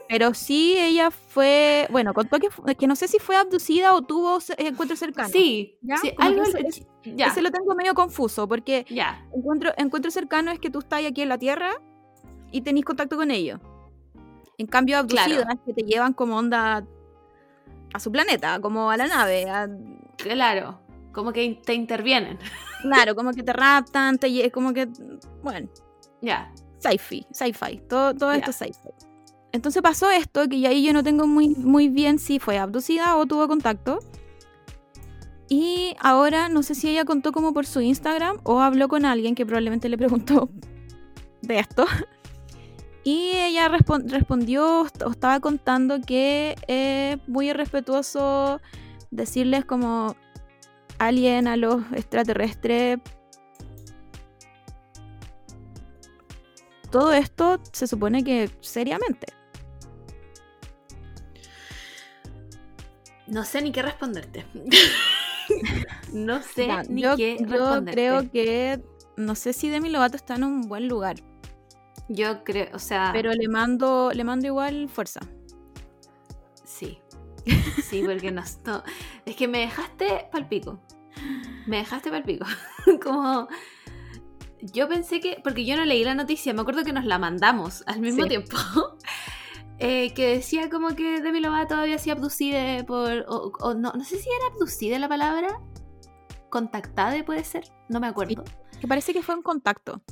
Pero 0.09 0.35
sí, 0.35 0.77
ella 0.79 1.11
fue, 1.11 1.87
bueno, 1.91 2.15
contó 2.15 2.39
que, 2.39 2.49
que 2.77 2.87
no 2.87 2.95
sé 2.97 3.09
si 3.09 3.19
fue 3.19 3.37
abducida 3.37 3.95
o 3.95 4.03
tuvo 4.03 4.41
se- 4.41 4.55
encuentro 4.59 4.97
cercano. 4.97 5.29
Sí, 5.29 5.79
¿Ya? 5.83 5.97
sí, 5.97 6.13
algo. 6.19 6.43
que 7.03 7.17
ya, 7.17 7.27
Ese 7.29 7.43
lo 7.43 7.51
tengo 7.51 7.75
medio 7.75 7.95
confuso, 7.95 8.47
porque 8.49 8.87
ya. 8.89 9.27
encuentro, 9.35 9.73
encuentro 9.77 10.11
cercano 10.11 10.51
es 10.53 10.59
que 10.61 10.71
tú 10.71 10.79
estás 10.81 11.05
aquí 11.05 11.23
en 11.23 11.29
la 11.29 11.39
Tierra 11.39 11.71
y 12.53 12.61
tenés 12.63 12.85
contacto 12.85 13.17
con 13.17 13.31
ellos. 13.31 13.61
En 14.59 14.67
cambio, 14.67 14.99
abducidas 14.99 15.45
Claro. 15.45 15.61
que 15.67 15.73
te 15.75 15.83
llevan 15.83 16.13
como 16.15 16.37
onda 16.39 16.87
a 17.93 18.01
su 18.01 18.11
planeta, 18.13 18.61
como 18.61 18.91
a 18.91 18.97
la 18.97 19.07
nave. 19.07 19.49
a- 19.51 19.69
Claro. 20.17 20.81
Como 21.13 21.33
que 21.33 21.61
te 21.65 21.75
intervienen. 21.75 22.39
claro, 22.83 23.15
como 23.15 23.33
que 23.33 23.43
te 23.43 23.53
raptan, 23.53 24.19
te 24.19 24.51
como 24.51 24.73
que, 24.73 24.87
bueno, 25.43 25.69
Ya. 26.27 26.53
sci-fi, 26.79 27.27
sci-fi, 27.31 27.79
todo, 27.89 28.15
todo 28.15 28.33
esto 28.33 28.51
es 28.51 28.57
sci-fi. 28.57 28.89
Entonces 29.53 29.81
pasó 29.81 30.11
esto, 30.11 30.49
que 30.49 30.61
ya 30.61 30.69
ahí 30.69 30.85
yo 30.85 30.93
no 30.93 31.03
tengo 31.03 31.27
muy, 31.27 31.49
muy 31.51 31.89
bien 31.89 32.19
si 32.19 32.39
fue 32.39 32.59
abducida 32.59 33.17
o 33.17 33.25
tuvo 33.27 33.49
contacto. 33.49 34.01
Y 35.49 35.95
ahora 36.01 36.49
no 36.49 36.63
sé 36.63 36.75
si 36.75 36.91
ella 36.91 37.05
contó 37.05 37.31
como 37.33 37.55
por 37.55 37.67
su 37.67 37.81
Instagram 37.81 38.39
o 38.43 38.61
habló 38.61 38.89
con 38.89 39.05
alguien 39.05 39.35
que 39.35 39.47
probablemente 39.47 39.89
le 39.89 39.97
preguntó 39.97 40.51
de 41.43 41.59
esto. 41.61 41.87
Y 43.05 43.31
ella 43.37 43.69
respon- 43.69 44.09
respondió 44.11 44.81
o 44.83 45.11
estaba 45.11 45.39
contando 45.39 46.01
que 46.01 46.57
es 46.67 47.17
muy 47.29 47.51
irrespetuoso 47.51 48.61
decirles 49.13 49.65
como 49.65 50.17
alien 50.99 51.47
a 51.47 51.57
los 51.57 51.83
extraterrestres. 51.93 52.99
Todo 56.91 57.13
esto 57.13 57.61
se 57.73 57.87
supone 57.87 58.23
que 58.25 58.51
seriamente. 58.61 59.27
No 63.27 63.45
sé 63.45 63.61
ni 63.63 63.73
qué 63.73 63.83
responderte. 63.83 64.47
no 66.13 66.43
sé 66.43 66.69
ni 66.89 67.03
yo, 67.03 67.17
qué 67.17 67.37
yo 67.41 67.47
responderte. 67.47 67.93
creo 67.93 68.31
que 68.31 68.81
no 69.17 69.35
sé 69.35 69.53
si 69.53 69.69
Demi 69.69 69.89
Lovato 69.91 70.17
está 70.17 70.35
en 70.37 70.45
un 70.45 70.63
buen 70.69 70.89
lugar, 70.89 71.17
Yo 72.09 72.45
creo, 72.45 72.69
o 72.75 72.79
sea, 72.79 73.11
pero 73.13 73.33
le 73.33 73.49
mando 73.49 74.11
le 74.15 74.23
mando 74.25 74.47
igual 74.47 74.89
fuerza. 74.89 75.21
sí. 76.65 77.01
Sí, 77.89 78.03
porque 78.05 78.33
no, 78.33 78.43
no- 78.65 78.83
Es 79.25 79.37
que 79.37 79.47
me 79.47 79.59
dejaste 79.61 80.27
palpico. 80.33 80.81
Me 81.69 81.77
dejaste 81.79 82.11
palpico. 82.11 82.45
Como. 83.03 83.47
Yo 84.73 84.89
pensé 84.89 85.21
que. 85.21 85.41
Porque 85.43 85.65
yo 85.65 85.77
no 85.77 85.85
leí 85.85 86.05
la 86.05 86.15
noticia, 86.15 86.53
me 86.55 86.61
acuerdo 86.63 86.85
que 86.85 86.93
nos 86.93 87.05
la 87.05 87.19
mandamos 87.19 87.83
al 87.87 88.01
mismo 88.01 88.23
Sí. 88.25 88.29
tiempo. 88.31 88.57
eh, 89.79 90.13
que 90.15 90.29
decía 90.37 90.71
como 90.71 90.95
que 90.95 91.21
Demi 91.21 91.41
Lovato 91.41 91.75
había 91.75 91.99
sido 91.99 92.17
abducida 92.17 92.85
por. 92.87 93.25
O, 93.29 93.53
o 93.61 93.75
no, 93.75 93.93
no 93.93 94.05
sé 94.05 94.19
si 94.19 94.29
era 94.29 94.47
abducida 94.55 94.99
la 94.99 95.09
palabra. 95.09 95.61
Contactada 96.51 97.23
puede 97.25 97.45
ser. 97.45 97.65
No 97.89 98.01
me 98.01 98.07
acuerdo. 98.07 98.45
Que 98.81 98.87
parece 98.89 99.13
que 99.13 99.23
fue 99.23 99.35
un 99.35 99.43
contacto. 99.43 100.03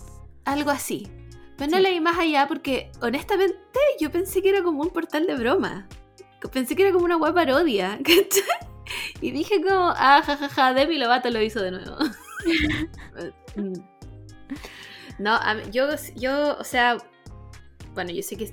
Algo 0.45 0.71
así. 0.71 1.09
Pero 1.57 1.71
no 1.71 1.79
leí 1.79 2.01
más 2.01 2.19
allá 2.19 2.49
porque, 2.49 2.91
honestamente, 3.01 3.57
yo 4.01 4.11
pensé 4.11 4.43
que 4.43 4.49
era 4.51 4.63
como 4.63 4.83
un 4.83 4.91
portal 4.91 5.27
de 5.27 5.37
broma. 5.37 5.87
Pensé 6.53 6.75
que 6.75 6.83
era 6.83 6.93
como 6.93 7.05
una 7.05 7.17
web 7.17 7.33
parodia. 7.33 7.99
¿cachai? 8.05 8.69
Y 9.21 9.31
dije 9.31 9.63
como, 9.63 9.95
ah, 9.97 10.21
jajaja, 10.27 10.75
Demi 10.75 10.99
Lovato 10.99 11.31
lo 11.31 11.41
hizo 11.41 11.63
de 11.63 11.71
nuevo. 11.71 11.97
No, 15.19 15.39
yo, 15.71 15.87
yo, 16.17 16.57
o 16.59 16.65
sea, 16.65 16.99
bueno, 17.95 18.11
yo 18.11 18.23
sé 18.23 18.37
que 18.37 18.53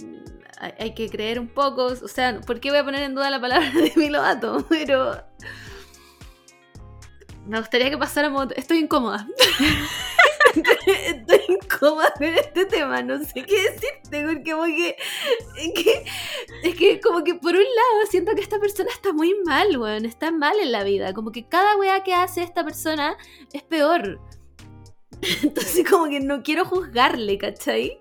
mm, 0.00 0.74
hay, 0.78 0.94
que 0.94 1.08
creer 1.08 1.40
un 1.40 1.48
poco, 1.48 1.86
o 1.86 2.08
sea, 2.08 2.40
¿por 2.40 2.60
qué 2.60 2.70
voy 2.70 2.78
a 2.78 2.84
poner 2.84 3.02
en 3.02 3.14
duda 3.14 3.30
la 3.30 3.40
palabra 3.40 3.70
de 3.74 3.90
Demi 3.90 4.08
Lovato? 4.08 4.64
Pero 4.68 5.20
me 7.46 7.58
gustaría 7.58 7.90
que 7.90 7.98
pasáramos, 7.98 8.48
estoy 8.56 8.78
incómoda. 8.78 9.26
Estoy 10.86 11.40
incómoda 11.48 12.12
con 12.16 12.26
este 12.26 12.64
tema, 12.64 13.02
no 13.02 13.22
sé 13.22 13.44
qué 13.44 13.70
decirte, 13.70 14.24
porque 14.24 14.50
como 14.50 14.64
que 14.64 14.96
que 15.74 16.04
es 16.62 16.74
que 16.74 17.00
como 17.00 17.22
que 17.22 17.34
por 17.34 17.52
un 17.52 17.60
lado 17.60 18.06
siento 18.10 18.34
que 18.34 18.40
esta 18.40 18.58
persona 18.58 18.90
está 18.90 19.12
muy 19.12 19.34
mal, 19.44 19.76
weón, 19.76 20.04
está 20.04 20.30
mal 20.30 20.58
en 20.58 20.72
la 20.72 20.84
vida, 20.84 21.12
como 21.12 21.32
que 21.32 21.46
cada 21.46 21.76
weá 21.76 22.02
que 22.02 22.14
hace 22.14 22.42
esta 22.42 22.64
persona 22.64 23.16
es 23.52 23.62
peor. 23.62 24.20
Entonces 25.42 25.88
como 25.88 26.08
que 26.08 26.20
no 26.20 26.42
quiero 26.42 26.64
juzgarle, 26.64 27.38
¿cachai? 27.38 28.00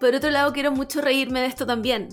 Por 0.00 0.14
otro 0.14 0.30
lado 0.30 0.52
quiero 0.52 0.72
mucho 0.72 1.00
reírme 1.00 1.40
de 1.40 1.46
esto 1.46 1.66
también. 1.66 2.08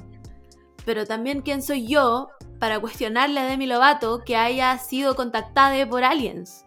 Pero 0.85 1.05
también 1.05 1.41
quién 1.41 1.61
soy 1.61 1.87
yo 1.87 2.29
para 2.59 2.79
cuestionarle 2.79 3.39
a 3.39 3.45
Demi 3.45 3.67
Lovato 3.67 4.23
que 4.23 4.35
haya 4.35 4.77
sido 4.77 5.15
contactada 5.15 5.87
por 5.89 6.03
aliens. 6.03 6.65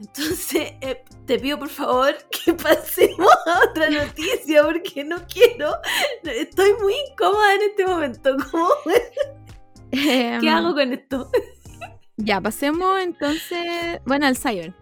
Entonces, 0.00 0.72
eh, 0.80 1.04
te 1.26 1.38
pido 1.38 1.58
por 1.58 1.68
favor 1.68 2.14
que 2.44 2.54
pasemos 2.54 3.32
a 3.46 3.70
otra 3.70 3.90
noticia 3.90 4.64
porque 4.64 5.04
no 5.04 5.16
quiero. 5.26 5.72
Estoy 6.24 6.72
muy 6.80 6.94
incómoda 7.10 7.54
en 7.54 7.62
este 7.62 7.86
momento. 7.86 8.36
¿Cómo? 8.50 8.68
¿Qué 9.90 10.36
Em, 10.36 10.48
hago 10.48 10.74
con 10.74 10.92
esto? 10.92 11.30
Ya, 12.16 12.40
pasemos 12.40 13.00
entonces. 13.00 14.00
Bueno, 14.04 14.26
al 14.26 14.36
Cyber. 14.36 14.74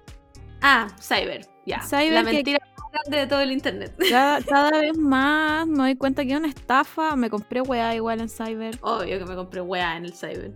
Ah, 0.61 0.89
Cyber. 1.01 1.47
Ya. 1.67 1.83
Cyber 1.83 2.13
la 2.13 2.25
que- 2.25 2.33
mentira 2.33 2.59
más 2.77 2.93
grande 2.93 3.19
de 3.19 3.27
todo 3.27 3.41
el 3.41 3.53
internet. 3.53 3.95
Cada, 4.11 4.41
cada 4.43 4.71
vez 4.81 4.97
más 4.97 5.67
me 5.67 5.77
doy 5.79 5.97
cuenta 5.97 6.25
que 6.25 6.33
es 6.33 6.39
una 6.39 6.49
estafa. 6.49 7.15
Me 7.17 7.31
compré 7.31 7.61
weá 7.61 7.95
igual 7.95 8.21
en 8.21 8.29
Cyber. 8.29 8.79
Obvio 8.83 9.19
que 9.19 9.25
me 9.25 9.35
compré 9.37 9.61
weá 9.61 9.97
en 9.97 10.05
el 10.07 10.15
Cyber. 10.15 10.53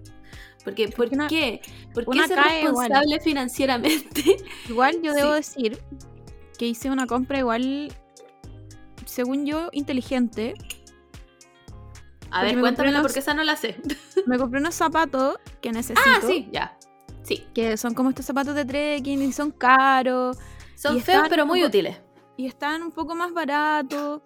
Porque, 0.64 0.88
¿Por 0.88 1.08
una- 1.12 1.26
qué? 1.28 1.60
¿Por 1.92 2.06
qué 2.08 2.26
ser 2.26 2.36
cae 2.36 2.62
igual. 2.62 2.88
responsable 2.88 3.20
financieramente? 3.20 4.36
Igual 4.68 5.02
yo 5.02 5.12
debo 5.12 5.30
Sí. 5.42 5.62
decir 5.64 5.78
que 6.56 6.66
hice 6.66 6.88
una 6.90 7.06
compra 7.08 7.38
igual, 7.40 7.92
según 9.04 9.44
yo, 9.44 9.68
inteligente. 9.72 10.54
A 12.30 12.44
ver, 12.44 12.58
cuéntamela 12.60 12.98
unos- 13.00 13.08
porque 13.08 13.18
esa 13.18 13.34
no 13.34 13.42
la 13.44 13.56
sé. 13.56 13.76
Me 14.26 14.38
compré 14.38 14.60
unos 14.60 14.74
zapatos 14.74 15.36
que 15.60 15.70
necesito. 15.72 16.00
Ah, 16.06 16.20
sí, 16.26 16.48
ya. 16.52 16.78
Sí. 17.22 17.46
Que 17.54 17.76
son 17.76 17.94
como 17.94 18.08
estos 18.10 18.26
zapatos 18.26 18.54
de 18.54 18.64
trekking 18.64 19.22
y 19.22 19.32
son 19.32 19.50
caros. 19.52 20.38
Son 20.74 21.00
feos, 21.00 21.26
pero 21.28 21.46
muy 21.46 21.64
útiles. 21.64 22.00
Y 22.36 22.46
están 22.46 22.82
un 22.82 22.90
poco 22.92 23.14
más 23.14 23.32
baratos. 23.32 24.22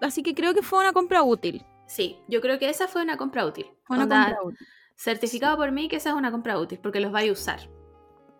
Así 0.00 0.22
que 0.22 0.34
creo 0.34 0.54
que 0.54 0.62
fue 0.62 0.80
una 0.80 0.92
compra 0.92 1.22
útil. 1.22 1.64
Sí, 1.86 2.18
yo 2.28 2.40
creo 2.40 2.58
que 2.58 2.68
esa 2.68 2.88
fue 2.88 3.02
una 3.02 3.16
compra 3.16 3.44
útil. 3.46 3.66
Fue 3.84 3.96
una 3.96 4.04
Onda, 4.04 4.24
compra 4.24 4.42
útil. 4.44 4.66
Certificado 4.96 5.56
por 5.56 5.72
mí 5.72 5.88
que 5.88 5.96
esa 5.96 6.10
es 6.10 6.14
una 6.16 6.30
compra 6.30 6.58
útil, 6.58 6.78
porque 6.82 7.00
los 7.00 7.12
vais 7.12 7.28
a 7.28 7.32
usar. 7.32 7.60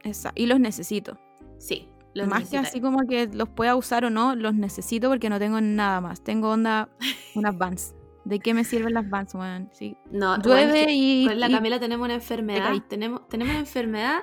Esa- 0.03 0.33
Y 0.35 0.47
los 0.47 0.59
necesito. 0.61 1.19
Sí, 1.59 1.89
los 2.15 2.27
más 2.27 2.49
que 2.49 2.59
así 2.59 2.81
como 2.81 3.07
que 3.07 3.27
los 3.29 3.49
pueda 3.49 3.77
usar 3.77 4.05
o 4.05 4.11
no, 4.11 4.35
los 4.35 4.55
necesito 4.55 5.09
porque 5.09 5.29
no 5.29 5.39
tengo 5.39 5.61
nada 5.61 6.01
más. 6.01 6.23
Tengo 6.23 6.51
onda 6.51 6.89
unas 7.35 7.57
Vans. 7.57 7.95
¿De 8.25 8.39
qué 8.39 8.53
me 8.55 8.65
sirven 8.65 8.95
las 8.95 9.09
Vans, 9.09 9.35
weón? 9.35 9.71
Sí. 9.73 9.97
No, 10.11 10.37
Llueve 10.43 10.67
bueno, 10.67 10.75
es 10.75 10.87
que 10.87 10.93
y, 10.93 11.27
con 11.27 11.41
la 11.41 11.49
y- 11.49 11.53
Camila 11.53 11.81
tenemos 11.81 12.05
una 12.05 12.15
enfermedad. 12.15 12.71
Tenemos, 12.89 13.29
tenemos 13.29 13.51
una 13.53 13.61
enfermedad 13.61 14.21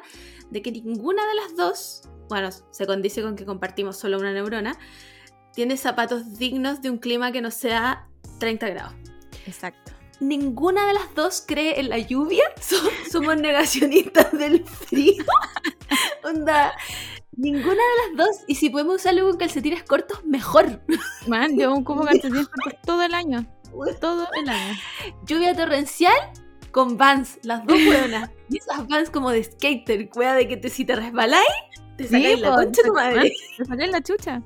de 0.52 0.62
que 0.62 0.72
ninguna 0.72 1.26
de 1.28 1.36
las 1.36 1.56
dos, 1.56 2.02
bueno, 2.30 2.50
se 2.52 2.86
condice 2.86 3.22
con 3.22 3.36
que 3.36 3.46
compartimos 3.46 3.98
solo 3.98 4.18
una 4.20 4.32
neurona, 4.34 4.78
tiene 5.54 5.76
zapatos 5.78 6.38
dignos 6.38 6.82
de 6.84 6.92
un 6.92 7.00
clima 7.00 7.32
que 7.32 7.42
no 7.42 7.50
sea 7.50 8.08
30 8.40 8.70
grados. 8.70 8.94
Exacto. 9.48 9.92
Ninguna 10.20 10.86
de 10.88 10.94
las 10.94 11.14
dos 11.16 11.44
cree 11.48 11.80
en 11.80 11.90
la 11.90 11.98
lluvia. 11.98 12.44
So- 12.62 12.76
somos 13.12 13.36
negacionistas 13.38 14.32
del 14.32 14.64
frío. 14.64 15.24
Onda, 16.24 16.74
ninguna 17.36 17.76
de 17.76 18.16
las 18.18 18.28
dos. 18.28 18.44
Y 18.48 18.56
si 18.56 18.70
podemos 18.70 18.96
usarlo 18.96 19.28
con 19.28 19.38
calcetines 19.38 19.84
cortos, 19.84 20.24
mejor. 20.26 20.82
Man, 21.28 21.58
yo 21.58 21.74
ocupo 21.74 22.02
calcetines 22.06 22.48
cortos 22.48 22.82
todo 22.86 23.02
el 23.04 23.14
año. 23.14 23.46
Todo 24.02 24.28
el 24.42 24.50
año. 24.50 24.76
Lluvia 25.26 25.56
torrencial 25.56 26.14
con 26.72 26.98
vans, 26.98 27.40
las 27.44 27.66
dos 27.66 27.78
buenas. 27.86 28.30
Y 28.50 28.58
esas 28.58 28.88
vans 28.88 29.10
como 29.10 29.32
de 29.32 29.44
skater, 29.44 30.10
cueva 30.10 30.34
de 30.34 30.48
que 30.48 30.58
te, 30.58 30.70
si 30.70 30.86
te 30.86 30.96
resbaláis, 30.96 31.48
te 31.98 32.06
sacáis 32.06 32.40
la 32.40 32.50
po, 32.52 32.56
concha 32.56 32.82
tu 32.84 32.94
madre. 32.94 33.32
Me 33.60 33.66
saqué 33.66 33.88
la 33.88 34.02
chucha. 34.02 34.42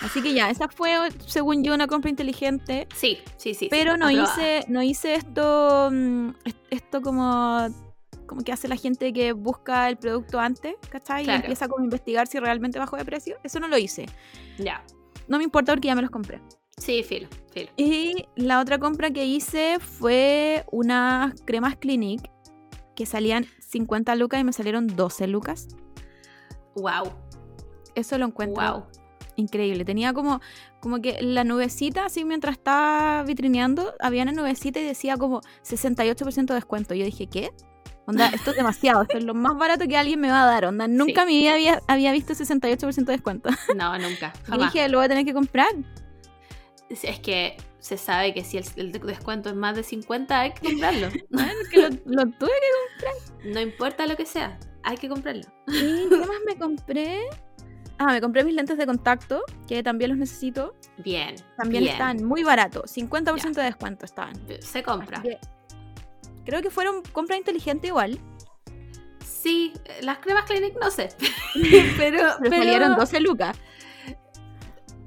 Así 0.00 0.22
que 0.22 0.32
ya, 0.34 0.50
esa 0.50 0.68
fue, 0.68 0.96
según 1.26 1.62
yo, 1.62 1.74
una 1.74 1.86
compra 1.86 2.10
inteligente. 2.10 2.88
Sí, 2.94 3.18
sí, 3.36 3.54
sí. 3.54 3.68
Pero 3.70 3.92
sí, 3.92 3.98
no 4.00 4.06
aprobada. 4.06 4.32
hice, 4.32 4.64
no 4.72 4.82
hice 4.82 5.14
esto, 5.14 5.90
mm, 5.92 6.28
est- 6.44 6.58
esto 6.70 7.02
como, 7.02 7.68
como 8.26 8.40
que 8.42 8.50
hace 8.52 8.66
la 8.66 8.76
gente 8.76 9.12
que 9.12 9.32
busca 9.32 9.88
el 9.88 9.98
producto 9.98 10.40
antes, 10.40 10.74
¿cachai? 10.88 11.24
Claro. 11.24 11.40
Y 11.40 11.42
empieza 11.42 11.68
como 11.68 11.82
a 11.82 11.84
investigar 11.84 12.26
si 12.26 12.38
realmente 12.40 12.78
bajó 12.78 12.96
de 12.96 13.04
precio. 13.04 13.36
Eso 13.44 13.60
no 13.60 13.68
lo 13.68 13.76
hice. 13.78 14.06
Ya. 14.58 14.82
No 15.28 15.38
me 15.38 15.44
importa 15.44 15.72
porque 15.72 15.86
ya 15.88 15.94
me 15.94 16.02
los 16.02 16.10
compré. 16.10 16.40
Sí, 16.82 17.04
filo, 17.04 17.28
filo. 17.52 17.70
Y 17.76 18.26
la 18.34 18.60
otra 18.60 18.80
compra 18.80 19.12
que 19.12 19.24
hice 19.24 19.78
fue 19.78 20.64
unas 20.72 21.40
cremas 21.42 21.76
Clinique 21.76 22.28
que 22.96 23.06
salían 23.06 23.46
50 23.60 24.16
lucas 24.16 24.40
y 24.40 24.44
me 24.44 24.52
salieron 24.52 24.88
12 24.88 25.28
lucas. 25.28 25.68
Wow, 26.74 27.12
Eso 27.94 28.18
lo 28.18 28.26
encuentro 28.26 28.60
wow. 28.60 28.84
increíble. 29.36 29.84
Tenía 29.84 30.12
como, 30.12 30.40
como 30.80 31.00
que 31.00 31.22
la 31.22 31.44
nubecita, 31.44 32.06
así 32.06 32.24
mientras 32.24 32.56
estaba 32.56 33.22
vitrineando, 33.22 33.94
había 34.00 34.24
una 34.24 34.32
nubecita 34.32 34.80
y 34.80 34.84
decía 34.84 35.16
como 35.16 35.40
68% 35.62 36.46
de 36.46 36.54
descuento. 36.54 36.94
Yo 36.94 37.04
dije, 37.04 37.28
¿qué? 37.28 37.52
Onda, 38.06 38.26
esto 38.30 38.50
es 38.50 38.56
demasiado, 38.56 39.02
esto 39.02 39.18
es 39.18 39.24
lo 39.24 39.34
más 39.34 39.56
barato 39.56 39.86
que 39.86 39.96
alguien 39.96 40.18
me 40.18 40.32
va 40.32 40.42
a 40.42 40.46
dar. 40.46 40.64
Onda, 40.64 40.88
nunca 40.88 41.22
en 41.22 41.28
mi 41.28 41.38
vida 41.38 41.52
había, 41.52 41.80
había 41.86 42.10
visto 42.10 42.34
68% 42.34 43.04
de 43.04 43.12
descuento. 43.12 43.50
No, 43.76 43.96
nunca. 44.00 44.32
Y 44.52 44.58
dije, 44.58 44.88
lo 44.88 44.98
voy 44.98 45.04
a 45.04 45.08
tener 45.08 45.24
que 45.24 45.32
comprar. 45.32 45.68
Es 47.02 47.20
que 47.20 47.56
se 47.78 47.96
sabe 47.96 48.34
que 48.34 48.44
si 48.44 48.58
el, 48.58 48.64
el 48.76 48.92
descuento 48.92 49.48
es 49.48 49.56
más 49.56 49.74
de 49.76 49.82
50, 49.82 50.40
hay 50.40 50.52
que 50.52 50.70
comprarlo. 50.70 51.08
Bueno, 51.30 51.52
es 51.62 51.68
que 51.68 51.80
lo, 51.80 51.88
lo 52.04 52.30
tuve 52.32 52.50
No 53.44 53.60
importa 53.60 54.06
lo 54.06 54.16
que 54.16 54.26
sea, 54.26 54.58
hay 54.82 54.96
que 54.96 55.08
comprarlo. 55.08 55.44
¿Y 55.66 56.08
qué 56.08 56.16
más 56.18 56.38
me 56.46 56.56
compré? 56.56 57.20
Ah, 57.98 58.06
me 58.06 58.20
compré 58.20 58.44
mis 58.44 58.54
lentes 58.54 58.78
de 58.78 58.86
contacto, 58.86 59.42
que 59.68 59.82
también 59.82 60.10
los 60.10 60.18
necesito. 60.18 60.74
Bien. 60.98 61.36
También 61.56 61.84
bien. 61.84 61.92
están 61.92 62.24
muy 62.24 62.42
baratos, 62.42 62.96
50% 62.96 63.52
de 63.52 63.62
descuento 63.62 64.04
estaban. 64.04 64.34
Se 64.60 64.82
compra. 64.82 65.22
Que 65.22 65.38
creo 66.44 66.62
que 66.62 66.70
fueron 66.70 67.02
compra 67.12 67.36
inteligente 67.36 67.88
igual. 67.88 68.18
Sí, 69.24 69.72
las 70.02 70.18
cremas 70.18 70.44
Clinic 70.44 70.74
no 70.80 70.90
sé. 70.90 71.08
pero, 71.96 71.96
Pero, 71.96 72.36
pero 72.40 72.56
salieron 72.56 72.96
12 72.96 73.20
lucas. 73.20 73.56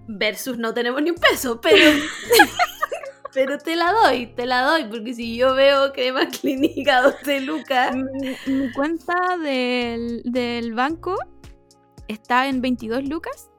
Versus 0.08 0.58
no 0.58 0.74
tenemos 0.74 1.02
ni 1.02 1.10
un 1.10 1.16
peso, 1.16 1.60
pero. 1.60 1.78
pero 3.34 3.58
te 3.58 3.76
la 3.76 3.92
doy, 3.92 4.28
te 4.28 4.46
la 4.46 4.62
doy, 4.62 4.86
porque 4.86 5.14
si 5.14 5.36
yo 5.36 5.56
veo 5.56 5.92
crema 5.92 6.28
clínica 6.42 7.02
12 7.02 7.42
lucas. 7.42 7.96
Mi, 7.96 8.54
mi 8.54 8.72
cuenta 8.72 9.38
del, 9.38 10.22
del 10.24 10.74
banco 10.74 11.16
está 12.08 12.48
en 12.48 12.62
22 12.62 13.08
lucas. 13.08 13.50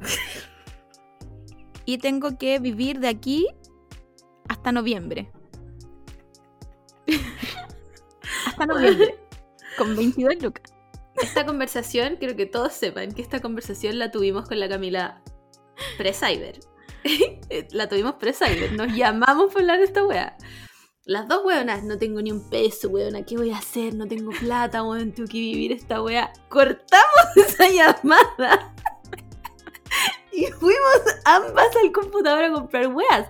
y 1.84 1.98
tengo 1.98 2.38
que 2.38 2.58
vivir 2.58 3.00
de 3.00 3.08
aquí 3.08 3.46
hasta 4.48 4.72
noviembre. 4.72 5.30
hasta 8.46 8.66
noviembre. 8.66 9.18
Con 9.76 9.96
22 9.96 10.42
lucas. 10.42 10.72
Esta 11.16 11.46
conversación, 11.46 12.16
quiero 12.16 12.36
que 12.36 12.46
todos 12.46 12.72
sepan 12.72 13.12
que 13.12 13.22
esta 13.22 13.40
conversación 13.40 13.98
la 13.98 14.10
tuvimos 14.10 14.48
con 14.48 14.58
la 14.58 14.68
Camila 14.68 15.22
pre-cyber. 15.96 16.60
la 17.70 17.88
tuvimos 17.88 18.14
pre-cyber. 18.14 18.72
Nos 18.72 18.92
llamamos 18.94 19.52
por 19.52 19.62
hablar 19.62 19.78
de 19.78 19.84
esta 19.84 20.04
wea. 20.04 20.36
Las 21.06 21.28
dos 21.28 21.44
weonas, 21.44 21.84
no 21.84 21.98
tengo 21.98 22.22
ni 22.22 22.32
un 22.32 22.48
peso, 22.48 22.88
weona, 22.88 23.26
¿qué 23.26 23.36
voy 23.36 23.50
a 23.50 23.58
hacer? 23.58 23.94
No 23.94 24.06
tengo 24.06 24.30
plata, 24.30 24.82
weón, 24.82 25.12
tengo 25.12 25.28
que 25.28 25.38
vivir 25.38 25.72
esta 25.72 26.02
wea. 26.02 26.32
Cortamos 26.48 27.26
esa 27.36 27.68
llamada. 27.68 28.74
y 30.32 30.46
fuimos 30.46 31.00
ambas 31.26 31.76
al 31.82 31.92
computador 31.92 32.44
a 32.44 32.52
comprar 32.52 32.86
weas. 32.86 33.28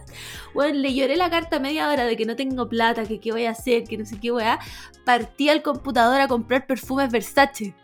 Weón, 0.55 0.83
le 0.83 0.95
lloré 0.95 1.17
la 1.17 1.31
carta 1.31 1.59
media 1.59 1.89
hora 1.89 2.05
de 2.05 2.17
que 2.17 2.27
no 2.27 2.37
tengo 2.37 2.69
plata, 2.69 3.07
que 3.07 3.19
qué 3.19 3.33
voy 3.33 3.47
a 3.47 3.51
hacer, 3.51 3.83
que 3.83 3.99
no 3.99 4.07
sé 4.07 4.21
qué 4.21 4.31
wea. 4.31 4.61
Partí 5.05 5.49
al 5.49 5.63
computador 5.63 6.21
a 6.21 6.29
comprar 6.29 6.69
perfumes 6.69 7.11
Versace. 7.11 7.75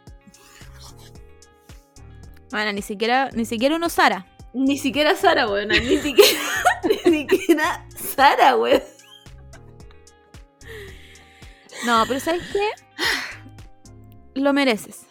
Bueno, 2.52 2.72
ni 2.72 2.82
siquiera, 2.82 3.30
ni 3.32 3.44
siquiera 3.44 3.74
uno 3.74 3.88
Sara. 3.88 4.26
Ni 4.52 4.78
siquiera 4.78 5.14
Sara, 5.14 5.48
weón. 5.48 5.68
Ni 5.68 5.98
siquiera, 5.98 6.40
ni 7.06 7.28
siquiera 7.28 7.86
Sara, 7.94 8.56
weón. 8.56 8.82
No, 11.86 12.04
pero 12.06 12.20
¿sabes 12.20 12.42
qué? 12.52 12.68
Lo 14.34 14.52
mereces. 14.52 15.06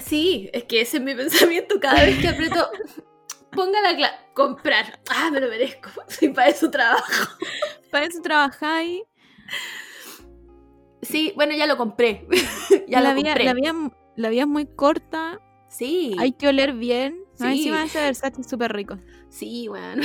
Sí, 0.00 0.50
es 0.52 0.64
que 0.64 0.80
ese 0.80 0.98
es 0.98 1.02
mi 1.02 1.14
pensamiento 1.14 1.78
cada 1.80 2.04
vez 2.04 2.18
que 2.20 2.28
aprieto. 2.28 2.70
Ponga 3.50 3.80
la 3.82 3.94
clave. 3.96 4.16
Comprar. 4.34 5.00
Ah, 5.10 5.30
me 5.30 5.40
lo 5.40 5.48
merezco. 5.48 5.90
Sí, 6.08 6.28
para 6.28 6.48
eso 6.48 6.70
trabajo. 6.70 7.36
Para 7.90 8.06
eso 8.06 8.20
trabajáis. 8.22 9.02
Sí, 11.02 11.32
bueno, 11.36 11.54
ya 11.54 11.66
lo 11.66 11.76
compré. 11.76 12.26
ya 12.88 13.00
la 13.00 13.10
lo 13.10 13.16
compré. 13.16 13.44
la, 13.44 13.52
vida, 13.52 13.74
la 14.16 14.28
vida 14.30 14.42
es 14.42 14.48
muy 14.48 14.66
corta. 14.66 15.40
Sí. 15.68 16.14
Hay 16.18 16.32
que 16.32 16.48
oler 16.48 16.72
bien. 16.72 17.22
Sí. 17.42 17.48
No, 17.48 17.50
encima 17.54 17.84
ese 17.84 18.00
Versace 18.00 18.40
es 18.40 18.48
súper 18.48 18.72
rico. 18.72 18.98
Sí, 19.28 19.68
weón. 19.68 20.00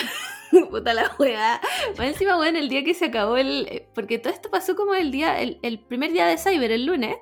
Puta 0.72 0.94
la 0.94 1.12
weá. 1.20 1.60
Bueno, 1.96 2.12
encima, 2.12 2.38
weón, 2.38 2.56
el 2.56 2.70
día 2.70 2.84
que 2.84 2.94
se 2.94 3.06
acabó 3.06 3.38
el. 3.38 3.68
eh, 3.70 3.90
Porque 3.94 4.18
todo 4.20 4.34
esto 4.34 4.50
pasó 4.50 4.76
como 4.76 4.94
el 4.96 5.12
día, 5.12 5.40
el, 5.42 5.60
el 5.62 5.80
primer 5.80 6.12
día 6.14 6.26
de 6.26 6.38
Cyber, 6.38 6.72
el 6.72 6.86
lunes. 6.86 7.18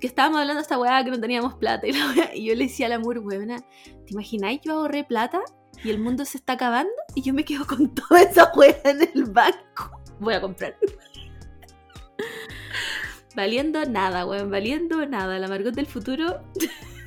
Que 0.00 0.06
estábamos 0.06 0.40
hablando 0.40 0.58
de 0.60 0.62
esta 0.62 0.78
weá 0.78 1.02
que 1.04 1.10
no 1.10 1.18
teníamos 1.20 1.54
plata 1.54 1.86
y 1.86 1.92
la 1.92 2.06
weá. 2.14 2.34
Y 2.34 2.46
yo 2.46 2.54
le 2.54 2.64
decía 2.64 2.86
al 2.86 2.92
amor, 2.92 3.18
weona, 3.18 3.58
¿te 3.58 4.12
imagináis? 4.12 4.60
Yo 4.62 4.74
ahorré 4.74 5.04
plata 5.04 5.40
y 5.82 5.90
el 5.90 5.98
mundo 5.98 6.24
se 6.24 6.36
está 6.38 6.54
acabando 6.54 6.92
y 7.14 7.22
yo 7.22 7.32
me 7.32 7.44
quedo 7.44 7.66
con 7.66 7.94
toda 7.94 8.22
esa 8.22 8.52
weá 8.54 8.76
en 8.84 9.02
el 9.14 9.24
banco. 9.24 10.00
Voy 10.20 10.34
a 10.34 10.40
comprar. 10.40 10.76
Valiendo 13.34 13.84
nada, 13.84 14.24
weón, 14.24 14.50
valiendo 14.50 15.04
nada. 15.06 15.38
La 15.38 15.46
Margot 15.48 15.74
del 15.74 15.86
futuro 15.86 16.42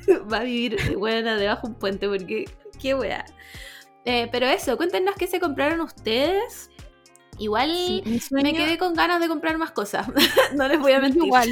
va 0.32 0.38
a 0.38 0.42
vivir, 0.44 0.96
weona, 0.96 1.36
debajo 1.36 1.66
de 1.68 1.72
un 1.74 1.78
puente 1.78 2.08
porque. 2.08 2.44
¿Qué 2.78 2.94
weá? 2.94 3.24
Eh, 4.04 4.28
pero 4.32 4.46
eso, 4.46 4.76
cuéntenos 4.76 5.14
qué 5.16 5.26
se 5.26 5.38
compraron 5.40 5.80
ustedes. 5.80 6.70
Igual 7.38 7.70
Sí, 7.74 8.02
me 8.30 8.52
quedé 8.52 8.76
con 8.78 8.94
ganas 8.94 9.20
de 9.20 9.28
comprar 9.28 9.56
más 9.58 9.70
cosas. 9.72 10.06
no 10.56 10.68
les 10.68 10.78
voy 10.80 10.92
a 10.92 11.00
mentir. 11.00 11.24
igual. 11.24 11.48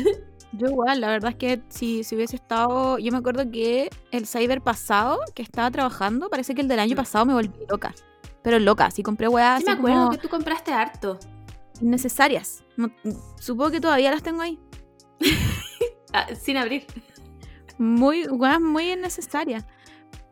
Yo 0.53 0.67
igual, 0.69 1.01
la 1.03 1.09
verdad 1.09 1.31
es 1.33 1.37
que 1.37 1.61
si, 1.69 2.05
si 2.05 2.17
hubiese 2.17 2.37
estado. 2.37 2.99
Yo 2.99 3.13
me 3.13 3.19
acuerdo 3.19 3.51
que 3.51 3.91
el 4.11 4.27
cyber 4.27 4.63
pasado 4.63 5.19
que 5.35 5.43
estaba 5.43 5.71
trabajando, 5.71 6.31
parece 6.31 6.55
que 6.55 6.63
el 6.63 6.69
del 6.69 6.79
año 6.81 6.95
Mm. 6.95 6.97
pasado 6.97 7.27
me 7.27 7.35
volví 7.35 7.51
loca. 7.69 7.95
Pero 8.43 8.59
loca, 8.59 8.87
así 8.87 9.03
compré 9.03 9.29
weas 9.29 9.61
Sí, 9.61 9.67
me 9.67 9.73
acuerdo 9.73 9.97
como 10.07 10.11
que 10.13 10.19
tú 10.19 10.29
compraste 10.31 10.73
harto. 10.73 11.19
innecesarias. 11.83 12.65
No- 12.77 12.91
supongo 13.39 13.71
que 13.73 13.81
todavía 13.81 14.11
las 14.11 14.23
tengo 14.23 14.41
ahí. 14.41 14.59
Ah, 16.15 16.27
sin 16.35 16.57
abrir. 16.57 16.87
Muy, 17.79 18.27
weas 18.27 18.61
muy 18.61 18.93
innecesarias. 18.93 19.65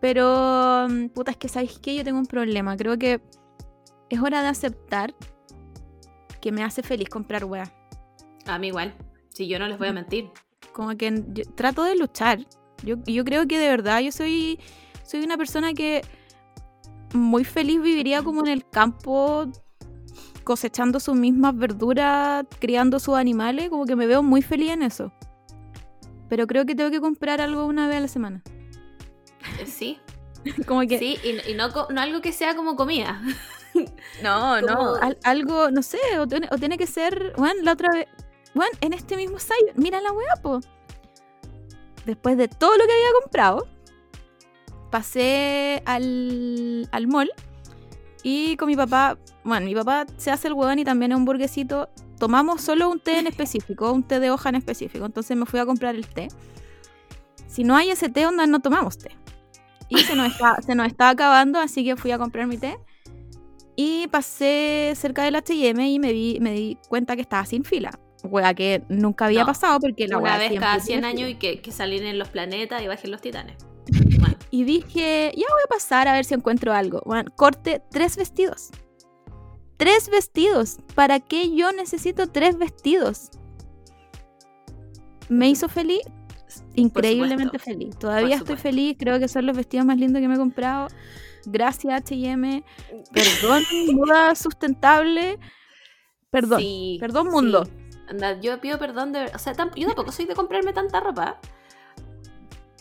Pero, 0.00 0.86
mm, 0.88 1.08
puta, 1.08 1.30
es 1.30 1.36
que 1.36 1.48
sabéis 1.48 1.78
que 1.78 1.94
yo 1.94 2.04
tengo 2.04 2.18
un 2.18 2.26
problema. 2.26 2.76
Creo 2.76 2.98
que 2.98 3.20
es 4.08 4.20
hora 4.20 4.42
de 4.42 4.48
aceptar 4.48 5.14
que 6.40 6.52
me 6.52 6.62
hace 6.62 6.82
feliz 6.82 7.08
comprar 7.08 7.44
weas. 7.44 7.72
A 8.46 8.58
mí 8.58 8.68
igual. 8.68 8.94
Si 9.30 9.48
yo 9.48 9.58
no 9.58 9.66
les 9.66 9.78
voy 9.78 9.88
a 9.88 9.92
mentir. 9.92 10.30
Como 10.72 10.96
que 10.96 11.24
yo 11.32 11.44
trato 11.54 11.84
de 11.84 11.96
luchar. 11.96 12.38
Yo, 12.82 12.96
yo 13.06 13.24
creo 13.24 13.46
que 13.46 13.58
de 13.58 13.68
verdad 13.68 14.00
yo 14.00 14.12
soy, 14.12 14.60
soy 15.02 15.24
una 15.24 15.36
persona 15.36 15.72
que 15.72 16.02
muy 17.14 17.44
feliz 17.44 17.80
viviría 17.80 18.22
como 18.22 18.40
en 18.40 18.48
el 18.48 18.68
campo 18.68 19.50
cosechando 20.44 21.00
sus 21.00 21.16
mismas 21.16 21.56
verduras, 21.56 22.46
criando 22.60 23.00
sus 23.00 23.16
animales, 23.16 23.68
como 23.68 23.84
que 23.84 23.96
me 23.96 24.06
veo 24.06 24.22
muy 24.22 24.42
feliz 24.42 24.70
en 24.70 24.82
eso. 24.82 25.12
Pero 26.28 26.46
creo 26.46 26.66
que 26.66 26.74
tengo 26.74 26.90
que 26.90 27.00
comprar 27.00 27.40
algo 27.40 27.66
una 27.66 27.86
vez 27.88 27.96
a 27.98 28.00
la 28.00 28.08
semana. 28.08 28.42
Eh, 29.60 29.66
Sí, 29.66 29.98
Como 30.66 30.80
que 30.82 30.98
sí, 30.98 31.18
y, 31.24 31.50
y 31.50 31.54
no, 31.54 31.68
no 31.68 32.00
algo 32.00 32.20
que 32.20 32.32
sea 32.32 32.54
como 32.56 32.76
comida. 32.76 33.20
no, 34.22 34.60
no, 34.60 34.94
al- 34.96 35.18
algo, 35.24 35.70
no 35.70 35.82
sé, 35.82 35.98
o 36.18 36.26
tiene, 36.26 36.48
o 36.50 36.56
tiene 36.58 36.78
que 36.78 36.86
ser, 36.86 37.32
bueno, 37.36 37.62
la 37.62 37.72
otra 37.72 37.90
vez, 37.92 38.06
bueno, 38.54 38.70
en 38.80 38.92
este 38.92 39.16
mismo 39.16 39.38
site, 39.38 39.72
mira 39.74 40.00
la 40.00 40.12
weá, 40.12 40.34
po. 40.42 40.60
Después 42.06 42.36
de 42.36 42.46
todo 42.48 42.76
lo 42.76 42.86
que 42.86 42.92
había 42.92 43.12
comprado, 43.22 43.66
pasé 44.90 45.82
al, 45.84 46.88
al 46.92 47.06
mall 47.08 47.30
y 48.22 48.56
con 48.56 48.68
mi 48.68 48.76
papá, 48.76 49.18
bueno, 49.44 49.66
mi 49.66 49.74
papá 49.74 50.06
se 50.16 50.30
hace 50.30 50.48
el 50.48 50.54
huevón 50.54 50.78
y 50.78 50.84
también 50.84 51.12
es 51.12 51.18
un 51.18 51.24
burguesito. 51.24 51.88
Tomamos 52.18 52.62
solo 52.62 52.90
un 52.90 53.00
té 53.00 53.18
en 53.18 53.26
específico, 53.26 53.92
un 53.92 54.02
té 54.02 54.20
de 54.20 54.30
hoja 54.30 54.48
en 54.48 54.54
específico. 54.54 55.04
Entonces 55.04 55.36
me 55.36 55.46
fui 55.46 55.60
a 55.60 55.66
comprar 55.66 55.94
el 55.94 56.06
té. 56.06 56.28
Si 57.46 57.64
no 57.64 57.76
hay 57.76 57.90
ese 57.90 58.08
té, 58.08 58.26
onda, 58.26 58.46
no 58.46 58.60
tomamos 58.60 58.98
té. 58.98 59.10
Y 59.88 59.98
se 59.98 60.16
nos, 60.16 60.32
está, 60.32 60.60
se 60.62 60.74
nos 60.74 60.86
estaba 60.86 61.10
acabando, 61.10 61.60
así 61.60 61.84
que 61.84 61.96
fui 61.96 62.10
a 62.10 62.18
comprar 62.18 62.46
mi 62.46 62.58
té. 62.58 62.78
Y 63.76 64.08
pasé 64.08 64.94
cerca 64.96 65.24
del 65.24 65.36
HM 65.36 65.80
y 65.80 65.98
me, 65.98 66.12
vi, 66.12 66.38
me 66.40 66.52
di 66.52 66.78
cuenta 66.88 67.14
que 67.14 67.22
estaba 67.22 67.44
sin 67.44 67.64
fila. 67.64 67.90
Hueá 68.24 68.54
que 68.54 68.82
nunca 68.88 69.26
había 69.26 69.40
No, 69.40 69.46
pasado 69.46 69.78
porque 69.78 70.08
la 70.08 70.18
Una 70.18 70.38
vez 70.38 70.58
cada 70.58 70.80
100 70.80 70.86
tiene 70.86 71.06
años 71.06 71.30
y 71.30 71.34
que, 71.34 71.60
que 71.60 71.70
salir 71.70 72.02
en 72.02 72.18
los 72.18 72.28
planetas 72.28 72.82
y 72.82 72.86
bajen 72.86 73.10
los 73.10 73.20
titanes. 73.20 73.56
Bueno, 74.18 74.36
Y 74.50 74.64
dije, 74.64 75.32
ya 75.36 75.44
voy 75.52 75.62
a 75.64 75.68
pasar 75.68 76.08
a 76.08 76.14
ver 76.14 76.24
si 76.24 76.34
encuentro 76.34 76.72
algo. 76.72 77.02
Bueno, 77.04 77.30
corte 77.36 77.82
tres 77.90 78.16
vestidos. 78.16 78.70
Tres 79.76 80.08
vestidos. 80.10 80.78
¿Para 80.94 81.20
qué 81.20 81.54
yo 81.54 81.72
necesito 81.72 82.26
tres 82.28 82.56
vestidos? 82.58 83.30
Me 85.28 85.48
hizo 85.48 85.68
feliz. 85.68 86.02
Increíblemente 86.74 87.58
feliz. 87.58 87.98
Todavía 87.98 88.36
estoy 88.36 88.56
feliz. 88.56 88.96
Creo 88.98 89.18
que 89.18 89.28
son 89.28 89.46
los 89.46 89.56
vestidos 89.56 89.84
más 89.86 89.98
lindos 89.98 90.20
que 90.20 90.28
me 90.28 90.34
he 90.34 90.38
comprado. 90.38 90.88
Gracias, 91.44 92.02
HM. 92.10 92.62
Perdón, 93.12 93.62
moda 93.94 94.34
sustentable. 94.34 95.38
Perdón. 96.30 96.60
sí, 96.60 96.96
Perdón, 97.00 97.28
mundo. 97.28 97.64
sí. 97.64 97.72
Anda, 98.08 98.40
yo 98.40 98.60
pido 98.60 98.78
perdón 98.78 99.12
de... 99.12 99.24
O 99.34 99.38
sea, 99.38 99.52
yo 99.74 99.86
tampoco 99.86 100.12
soy 100.12 100.26
de 100.26 100.34
comprarme 100.34 100.72
tanta 100.72 101.00
ropa. 101.00 101.40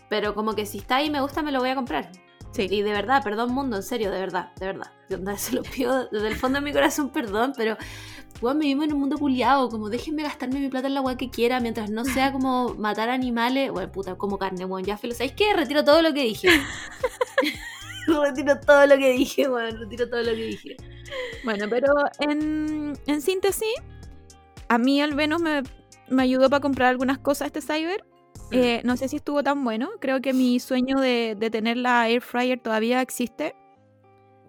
Pero 0.10 0.36
como 0.36 0.54
que 0.54 0.66
si 0.66 0.80
está 0.80 0.98
ahí 0.98 1.08
y 1.08 1.10
me 1.10 1.22
gusta, 1.22 1.42
me 1.42 1.52
lo 1.52 1.60
voy 1.60 1.70
a 1.70 1.76
comprar. 1.76 2.12
Sí. 2.56 2.68
Y 2.72 2.84
de 2.84 2.92
verdad, 2.92 3.22
perdón 3.22 3.52
mundo, 3.52 3.76
en 3.76 3.84
serio, 3.84 4.10
de 4.12 4.20
verdad, 4.20 4.54
de 4.56 4.68
verdad. 4.68 4.92
Se 5.38 5.54
lo 5.54 5.62
pido 5.62 6.08
desde 6.08 6.30
el 6.30 6.36
fondo 6.36 6.60
de 6.60 6.66
mi 6.66 6.72
corazón, 6.72 7.10
perdón, 7.10 7.54
pero 7.58 7.76
weón, 8.42 8.60
vivimos 8.60 8.86
en 8.86 8.94
un 8.94 9.02
mundo 9.02 9.18
culiado, 9.18 9.70
como 9.70 9.90
déjenme 9.90 10.24
gastarme 10.24 10.60
mi 10.60 10.70
plata 10.70 10.88
en 10.88 10.94
la 10.94 11.02
weá 11.02 11.18
que 11.18 11.30
quiera, 11.30 11.60
mientras 11.60 11.90
no 11.90 12.06
sea 12.06 12.32
como 12.32 12.74
matar 12.76 13.10
animales, 13.10 13.72
bueno, 13.72 13.92
puta, 13.92 14.16
como 14.16 14.38
carne, 14.38 14.64
weón, 14.64 14.86
ya 14.86 14.98
filo. 14.98 15.14
¿Sabéis 15.14 15.34
qué? 15.34 15.54
Retiro 15.54 15.84
todo 15.84 16.02
lo 16.02 16.14
que 16.14 16.24
dije. 16.24 16.48
retiro 18.08 18.58
todo 18.62 18.88
lo 18.88 18.98
que 18.98 19.12
dije, 19.12 19.50
weón, 19.50 19.78
retiro 19.78 20.10
todo 20.10 20.22
lo 20.22 20.32
que 20.32 20.44
dije. 20.46 20.78
Bueno, 21.44 21.66
pero 21.70 21.94
en, 22.22 22.98
en 23.06 23.22
síntesis, 23.22 23.76
a 24.70 24.78
mí 24.78 25.02
al 25.02 25.14
menos 25.14 25.42
me, 25.42 25.62
me 26.08 26.24
ayudó 26.24 26.50
para 26.50 26.62
comprar 26.62 26.88
algunas 26.88 27.18
cosas 27.18 27.48
este 27.48 27.62
cyber. 27.62 28.06
Eh, 28.52 28.82
no 28.84 28.96
sé 28.98 29.08
si 29.08 29.16
estuvo 29.18 29.44
tan 29.44 29.64
bueno. 29.64 29.90
Creo 30.00 30.22
que 30.22 30.34
mi 30.34 30.60
sueño 30.60 31.00
de, 31.00 31.36
de 31.38 31.50
tener 31.50 31.78
la 31.78 32.08
air 32.10 32.22
fryer 32.22 32.60
todavía 32.60 33.02
existe. 33.02 33.56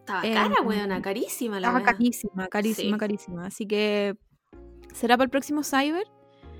Estaba 0.00 0.22
Eh, 0.26 0.34
cara, 0.34 0.62
weón, 0.62 1.00
carísima 1.02 1.58
la 1.60 1.68
Estaba 1.68 1.84
carísima, 1.84 2.46
carísima, 2.48 2.96
Sí. 2.96 2.98
carísima. 3.00 3.46
Así 3.46 3.66
que 3.66 4.16
será 4.94 5.16
para 5.16 5.24
el 5.24 5.30
próximo 5.30 5.62
cyber. 5.64 6.06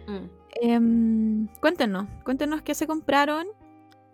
Mm. 0.07 0.28
Em, 0.62 1.49
cuéntenos, 1.61 2.07
cuéntenos 2.24 2.62
qué 2.62 2.74
se 2.74 2.87
compraron. 2.87 3.47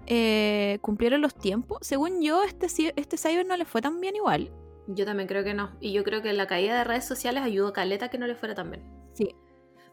eh, 0.07 0.79
cumplieron 0.81 1.21
los 1.21 1.33
tiempos. 1.33 1.79
Según 1.83 2.23
yo, 2.23 2.43
este, 2.43 2.67
este 2.97 3.17
cyber 3.17 3.47
no 3.47 3.57
le 3.57 3.65
fue 3.65 3.81
tan 3.81 4.01
bien 4.01 4.17
igual. 4.17 4.51
Yo 4.89 5.05
también 5.05 5.29
creo 5.29 5.45
que 5.45 5.55
no. 5.55 5.71
Y 5.81 5.93
yo 5.93 6.03
creo 6.03 6.23
que 6.23 6.33
la 6.33 6.49
caída 6.49 6.77
de 6.77 6.83
redes 6.83 7.05
sociales 7.07 7.45
ayudó 7.45 7.69
a 7.69 7.73
Caleta 7.73 8.09
que 8.09 8.19
no 8.19 8.27
le 8.27 8.35
fuera 8.35 8.53
tan 8.57 8.73
bien. 8.73 8.83
Sí. 9.15 9.29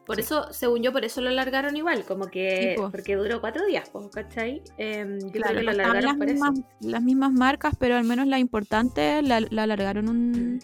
Por 0.10 0.16
Sí. 0.16 0.22
eso, 0.24 0.52
según 0.52 0.82
yo, 0.82 0.92
por 0.92 1.06
eso 1.06 1.22
lo 1.22 1.30
largaron 1.30 1.78
igual, 1.78 2.04
como 2.04 2.26
que 2.28 2.74
Sí, 2.76 2.82
porque 2.92 3.16
duró 3.16 3.40
cuatro 3.42 3.64
días, 3.68 3.90
po, 3.90 4.10
¿cachai? 4.10 4.64
Em, 4.78 5.20
yo 5.20 5.30
Claro, 5.32 5.60
creo 5.60 5.60
que 5.60 5.66
no 5.66 5.72
lo 5.72 5.72
estaban 5.72 5.94
largaron 5.94 6.04
las 6.04 6.18
por 6.18 6.28
mismas, 6.28 6.54
eso. 6.60 6.64
las 6.80 7.04
mismas 7.04 7.32
marcas, 7.32 7.76
pero 7.78 7.96
al 7.96 8.04
menos 8.06 8.26
la 8.26 8.40
importante 8.40 9.22
la, 9.22 9.40
la 9.42 9.64
alargaron 9.64 10.10
un, 10.10 10.60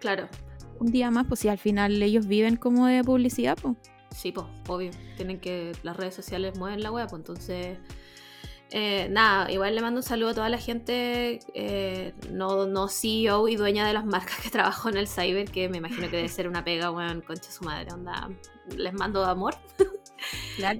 Claro, 0.00 0.28
un 0.78 0.92
día 0.92 1.10
más, 1.10 1.26
pues 1.26 1.40
si 1.40 1.48
al 1.48 1.56
final 1.58 2.02
ellos 2.02 2.26
viven 2.26 2.56
como 2.56 2.86
de 2.86 3.02
publicidad, 3.02 3.56
pues. 3.60 3.76
sí, 4.14 4.32
pues, 4.32 4.46
obvio. 4.68 4.90
Tienen 5.16 5.40
que. 5.40 5.72
Las 5.82 5.96
redes 5.96 6.14
sociales 6.14 6.58
mueven 6.58 6.82
la 6.82 6.90
web, 6.92 7.06
pues 7.08 7.20
entonces. 7.20 7.78
eh, 8.72 9.08
nada, 9.10 9.50
igual 9.50 9.74
le 9.74 9.80
mando 9.82 9.98
un 9.98 10.04
saludo 10.04 10.28
a 10.30 10.34
toda 10.34 10.48
la 10.48 10.58
gente, 10.58 11.40
eh, 11.54 12.14
no, 12.30 12.66
no 12.66 12.86
CEO 12.88 13.48
y 13.48 13.56
dueña 13.56 13.84
de 13.86 13.92
las 13.92 14.04
marcas 14.04 14.38
que 14.40 14.48
trabajó 14.50 14.88
en 14.90 14.96
el 14.96 15.08
cyber, 15.08 15.50
que 15.50 15.68
me 15.68 15.78
imagino 15.78 16.08
que 16.08 16.16
debe 16.16 16.28
ser 16.28 16.46
una 16.48 16.62
pega, 16.64 16.90
weón, 16.92 17.20
concha 17.22 17.50
su 17.50 17.64
madre, 17.64 17.92
onda. 17.92 18.28
Les 18.76 18.92
mando 18.92 19.24
amor. 19.24 19.54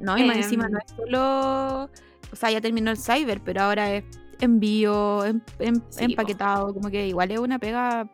No, 0.00 0.18
y 0.18 0.24
más 0.24 0.36
Em, 0.36 0.42
encima 0.42 0.68
no 0.68 0.78
es 0.78 0.92
solo. 0.94 1.90
O 2.32 2.36
sea, 2.36 2.50
ya 2.50 2.60
terminó 2.60 2.90
el 2.90 2.98
cyber, 2.98 3.40
pero 3.42 3.62
ahora 3.62 3.92
es 3.94 4.04
envío, 4.40 5.24
em- 5.24 5.40
em- 5.58 5.76
Sí, 5.90 5.98
po. 5.98 6.04
empaquetado, 6.04 6.74
como 6.74 6.90
que 6.90 7.06
igual 7.08 7.30
es 7.30 7.38
una 7.38 7.58
pega 7.58 8.08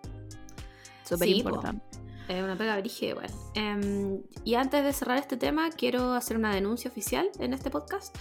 súper 1.05 1.29
Sí, 1.29 1.35
importante. 1.39 1.85
Es 2.29 2.43
una 2.43 2.57
pega 2.57 2.77
brígida 2.79 3.11
igual. 3.11 3.31
Em, 3.55 4.21
y 4.45 4.55
antes 4.55 4.83
de 4.85 4.93
cerrar 4.93 5.19
este 5.19 5.37
tema, 5.37 5.71
quiero 5.71 6.15
hacer 6.15 6.37
una 6.37 6.53
denuncia 6.55 6.91
oficial 6.91 7.29
en 7.39 7.53
este 7.53 7.71
podcast 7.71 8.17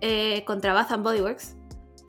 eh, 0.00 0.44
contra 0.46 0.72
Bath 0.72 0.92
and 0.92 1.04
Body 1.04 1.20
Works. 1.20 1.54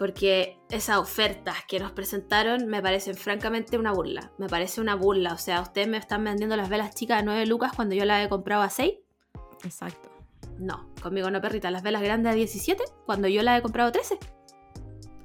Porque 0.03 0.59
esas 0.69 0.97
ofertas 0.97 1.59
que 1.65 1.79
nos 1.79 1.93
presentaron 1.93 2.67
me 2.67 2.81
parecen 2.81 3.15
francamente 3.15 3.77
una 3.77 3.93
burla. 3.93 4.33
Me 4.37 4.49
parece 4.49 4.81
una 4.81 4.95
burla. 4.95 5.31
O 5.31 5.37
sea, 5.37 5.61
ustedes 5.61 5.87
me 5.87 5.95
están 5.95 6.25
vendiendo 6.25 6.57
las 6.57 6.67
velas 6.67 6.93
chicas 6.93 7.21
a 7.21 7.21
9 7.23 7.45
lucas 7.45 7.71
cuando 7.73 7.95
yo 7.95 8.03
las 8.03 8.25
he 8.25 8.27
comprado 8.27 8.63
a 8.63 8.69
6. 8.69 8.95
Exacto. 9.63 10.09
No, 10.59 10.89
conmigo 11.01 11.31
no, 11.31 11.39
perrita. 11.39 11.71
Las 11.71 11.83
velas 11.83 12.01
grandes 12.01 12.33
a 12.33 12.35
17 12.35 12.83
cuando 13.05 13.29
yo 13.29 13.43
las 13.43 13.57
he 13.57 13.61
comprado 13.61 13.87
a 13.87 13.91
13. 13.93 14.19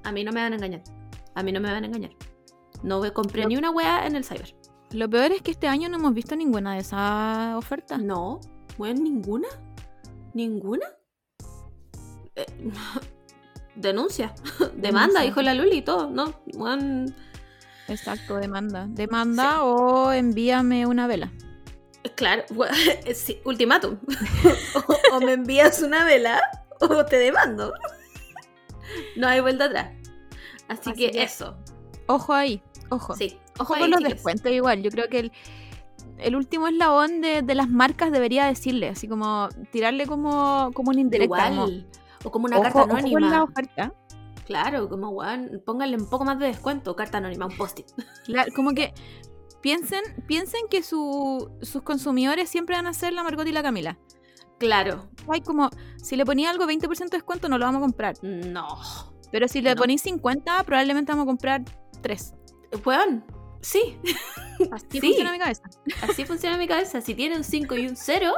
A 0.05 0.13
mí 0.13 0.23
no 0.23 0.31
me 0.31 0.43
van 0.43 0.53
a 0.53 0.55
engañar. 0.55 0.85
A 1.35 1.43
mí 1.43 1.51
no 1.51 1.59
me 1.61 1.73
van 1.73 1.83
a 1.83 1.87
engañar. 1.89 2.13
No 2.85 3.03
compré 3.13 3.43
Lo- 3.43 3.49
ni 3.49 3.57
una 3.57 3.73
wea 3.73 4.07
en 4.07 4.15
el 4.15 4.23
cyber. 4.25 4.55
Lo 4.93 5.11
peor 5.11 5.33
es 5.33 5.43
que 5.43 5.51
este 5.51 5.67
año 5.67 5.89
no 5.89 5.97
hemos 5.97 6.15
visto 6.15 6.37
ninguna 6.37 6.75
de 6.75 6.83
esas 6.83 7.57
ofertas. 7.57 8.01
No, 8.01 8.39
bueno, 8.77 9.03
ninguna. 9.03 9.49
¿Ninguna? 10.35 10.87
Eh, 12.37 12.47
denuncia. 13.79 14.35
Demanda, 14.75 15.23
dijo 15.23 15.43
la 15.43 15.55
Luli 15.55 15.79
y 15.79 15.83
todo, 15.83 16.11
¿no? 16.11 16.35
Exacto, 17.89 18.37
demanda. 18.37 18.87
Demanda 18.89 19.63
o 19.65 20.13
envíame 20.13 20.87
una 20.87 21.07
vela. 21.07 21.33
claro, 22.15 22.45
sí, 23.15 23.41
ultimátum. 23.45 23.99
o, 25.11 25.17
o 25.17 25.21
me 25.21 25.33
envías 25.33 25.81
una 25.83 26.05
vela 26.05 26.41
o 26.81 27.05
te 27.05 27.17
demando. 27.19 27.73
no 29.17 29.27
hay 29.27 29.41
vuelta 29.41 29.65
atrás. 29.67 29.91
Así, 30.69 30.91
Así 30.91 30.93
que, 31.07 31.11
que- 31.13 31.23
eso. 31.23 31.57
Ojo 32.07 32.33
ahí, 32.33 32.63
ojo. 32.91 33.15
Sí, 33.17 33.39
Ojo 33.59 33.75
con 33.75 33.91
los 33.91 34.01
descuentos 34.01 34.53
igual. 34.53 34.83
Yo 34.83 34.91
creo 34.91 35.09
que 35.09 35.19
el, 35.19 35.33
el 36.19 36.37
último 36.37 36.69
eslabón 36.69 37.21
de, 37.21 37.43
de 37.43 37.55
las 37.55 37.69
marcas 37.69 38.13
debería 38.13 38.47
decirle, 38.47 38.89
así 38.89 39.09
como 39.09 39.49
tirarle 39.73 40.07
como, 40.07 40.71
como 40.75 40.93
como, 40.93 41.67
Igual. 41.67 41.87
O 42.25 42.31
como 42.31 42.47
una 42.47 42.57
ojo, 42.57 42.65
carta 42.65 42.83
ojo 42.85 42.97
anónima. 42.97 43.31
la 43.31 43.43
oferta. 43.45 43.95
Claro, 44.47 44.89
como 44.89 45.11
weón, 45.11 45.63
pónganle 45.67 45.97
un 45.97 46.09
poco 46.09 46.25
más 46.25 46.39
de 46.39 46.47
descuento, 46.47 46.97
carta 46.97 47.19
anónima, 47.19 47.47
un 47.47 47.57
post-it. 47.57 47.87
Claro, 48.25 48.51
como 48.57 48.73
que 48.73 48.95
piensen, 49.61 50.03
piensen 50.27 50.61
que 50.71 50.83
su- 50.83 51.51
sus 51.63 51.83
consumidores 51.83 52.49
siempre 52.49 52.75
van 52.77 52.87
a 52.87 52.93
ser 52.95 53.13
la 53.13 53.23
Margot 53.23 53.47
y 53.47 53.53
la 53.53 53.63
Camila. 53.63 53.99
Claro. 54.59 55.09
Hay 55.29 55.41
como, 55.43 55.71
si 56.03 56.17
le 56.17 56.25
ponía 56.25 56.51
algo 56.51 56.65
20% 56.67 57.11
de 57.11 57.17
descuento, 57.19 57.49
no 57.49 57.59
lo 57.59 57.67
vamos 57.67 57.79
a 57.79 57.83
comprar. 57.83 58.17
No. 58.23 58.67
Pero 59.31 59.47
si 59.47 59.61
le 59.61 59.75
No. 59.75 59.81
ponéis 59.81 60.03
50, 60.03 60.65
probablemente 60.65 61.13
vamos 61.13 61.25
a 61.25 61.27
comprar 61.27 61.63
3. 62.01 62.35
Weón, 62.85 63.25
sí. 63.61 63.99
Así 64.73 64.87
Sí. 64.91 65.01
funciona 65.01 65.31
mi 65.33 65.39
cabeza. 65.39 65.63
Así 66.03 66.25
funciona 66.25 66.57
mi 66.57 66.67
cabeza. 66.67 67.01
Si 67.03 67.15
tiene 67.15 67.37
un 67.37 67.45
5 67.45 67.77
y 67.77 67.87
un 67.87 67.97
0, 67.97 68.33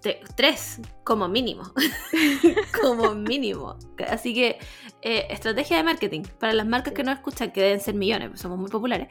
3 0.00 0.80
como 1.04 1.28
mínimo. 1.28 1.72
como 2.82 3.14
mínimo. 3.14 3.76
Así 4.08 4.32
que, 4.34 4.58
eh, 5.02 5.26
estrategia 5.30 5.76
de 5.78 5.82
marketing 5.82 6.22
para 6.38 6.52
las 6.52 6.66
marcas 6.66 6.94
que 6.94 7.02
no 7.04 7.12
escuchan, 7.12 7.50
que 7.52 7.60
deben 7.60 7.80
ser 7.80 7.94
millones, 7.94 8.28
pues 8.30 8.40
somos 8.40 8.58
muy 8.58 8.70
populares. 8.70 9.08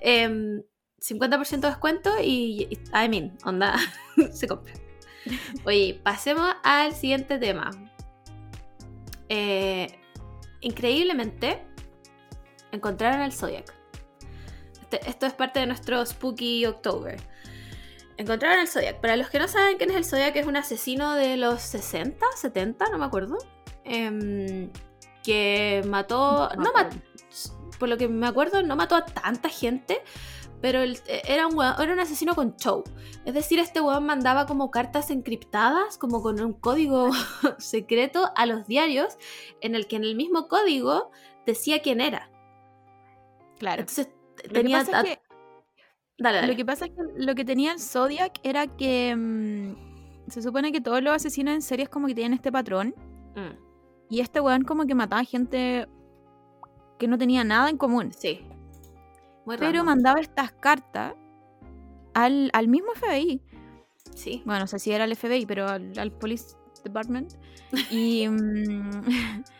Em, 0.00 0.62
50% 0.98 1.60
de 1.60 1.68
descuento 1.68 2.10
y, 2.22 2.66
y- 2.70 2.78
I 3.04 3.08
mean, 3.08 3.36
onda, 3.44 3.76
se 4.32 4.46
compra. 4.48 4.72
Oye, 5.64 6.00
pasemos 6.02 6.48
al 6.62 6.94
siguiente 6.94 7.38
tema. 7.38 7.70
Eh, 9.28 9.86
increíblemente, 10.60 11.62
encontraron 12.72 13.20
al 13.20 13.32
Zodiac. 13.32 13.72
Este- 14.80 15.08
esto 15.08 15.26
es 15.26 15.32
parte 15.34 15.60
de 15.60 15.66
nuestro 15.66 16.04
Spooky 16.04 16.66
October. 16.66 17.20
Encontraron 18.20 18.60
al 18.60 18.68
Zodiac. 18.68 19.00
Para 19.00 19.16
los 19.16 19.30
que 19.30 19.38
no 19.38 19.48
saben 19.48 19.78
quién 19.78 19.90
es 19.90 19.96
el 19.96 20.04
Zodiac, 20.04 20.36
es 20.36 20.46
un 20.46 20.54
asesino 20.54 21.14
de 21.14 21.38
los 21.38 21.62
60, 21.62 22.26
70, 22.36 22.90
no 22.90 22.98
me 22.98 23.06
acuerdo. 23.06 23.38
em, 23.84 24.70
que 25.22 25.82
mató. 25.86 26.50
No 26.56 26.70
mató. 26.74 26.96
Por 27.78 27.88
lo 27.88 27.96
que 27.96 28.08
me 28.08 28.26
acuerdo, 28.26 28.62
no 28.62 28.76
mató 28.76 28.94
a 28.94 29.06
tanta 29.06 29.48
gente. 29.48 30.02
Pero 30.60 30.80
era, 31.06 31.46
un 31.46 31.64
era 31.64 31.92
un 31.94 31.98
asesino 31.98 32.34
con 32.34 32.56
show. 32.56 32.84
Es 33.24 33.32
decir, 33.32 33.58
este 33.58 33.80
weón 33.80 34.04
mandaba 34.04 34.44
como 34.44 34.70
cartas 34.70 35.10
encriptadas, 35.10 35.96
como 35.96 36.20
con 36.20 36.42
un 36.42 36.52
código 36.52 37.08
secreto 37.58 38.32
a 38.36 38.44
los 38.44 38.66
diarios, 38.66 39.16
en 39.62 39.74
el 39.74 39.86
que 39.86 39.96
en 39.96 40.04
el 40.04 40.14
mismo 40.14 40.46
código 40.46 41.10
decía 41.46 41.80
quién 41.80 42.02
era. 42.02 42.30
Claro. 43.58 43.80
Entonces 43.80 44.10
tenía. 44.52 44.80
pasa 44.80 45.00
es 45.00 45.16
que 45.16 45.29
Dale, 46.20 46.36
dale. 46.38 46.48
Lo 46.52 46.56
que 46.56 46.64
pasa 46.64 46.84
es 46.86 46.92
que 46.92 47.02
lo 47.16 47.34
que 47.34 47.44
tenía 47.44 47.72
el 47.72 47.80
Zodiac 47.80 48.38
era 48.42 48.66
que 48.68 49.14
mm, 49.16 50.30
se 50.30 50.42
supone 50.42 50.70
que 50.70 50.80
todos 50.80 51.02
los 51.02 51.14
asesinos 51.14 51.54
en 51.54 51.62
series 51.62 51.88
como 51.88 52.06
que 52.06 52.14
tienen 52.14 52.34
este 52.34 52.52
patrón. 52.52 52.94
Mm, 53.34 53.56
Y 54.10 54.20
este 54.20 54.40
weón 54.40 54.62
como 54.64 54.86
que 54.86 54.94
mataba 54.94 55.24
gente 55.24 55.88
que 56.98 57.08
no 57.08 57.16
tenía 57.18 57.42
nada 57.44 57.68
en 57.70 57.76
común. 57.76 58.12
sí. 58.12 58.40
Muy 59.46 59.56
Pero 59.56 59.70
random. 59.72 59.86
mandaba 59.86 60.20
estas 60.20 60.52
cartas 60.52 61.14
al, 62.14 62.50
al 62.52 62.68
mismo 62.68 62.92
FBI. 62.94 63.40
Sí. 64.14 64.42
Bueno, 64.44 64.60
no 64.60 64.66
sé 64.66 64.78
si 64.78 64.92
era 64.92 65.04
el 65.04 65.16
FBI, 65.16 65.46
pero 65.46 65.66
al, 65.66 65.98
al 65.98 66.12
Police 66.12 66.54
Department. 66.84 67.32
Y, 67.90 68.28
mm, 68.28 69.02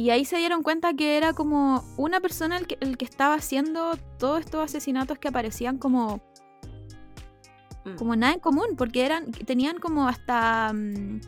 y 0.00 0.10
ahí 0.10 0.24
se 0.24 0.38
dieron 0.38 0.62
cuenta 0.62 0.94
que 0.94 1.16
era 1.16 1.32
como 1.32 1.84
una 1.96 2.20
persona 2.20 2.56
el 2.56 2.66
que, 2.66 2.78
el 2.80 2.96
que 2.96 3.04
estaba 3.04 3.34
haciendo 3.34 3.96
todos 4.18 4.40
estos 4.40 4.64
asesinatos 4.64 5.18
que 5.18 5.28
aparecían 5.28 5.78
como 5.78 6.20
Mm. 7.84 7.96
como 7.96 8.16
nada 8.16 8.34
en 8.34 8.40
común, 8.40 8.66
porque 8.76 9.04
eran, 9.06 9.30
tenían 9.32 9.78
como 9.78 10.06
hasta 10.06 10.72
mm, 10.72 11.20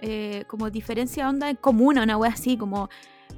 eh, 0.00 0.44
como 0.46 0.70
diferencia 0.70 1.28
onda 1.28 1.50
en 1.50 1.56
común, 1.56 1.98
una 1.98 2.16
wea 2.16 2.30
así, 2.32 2.56
como 2.56 2.88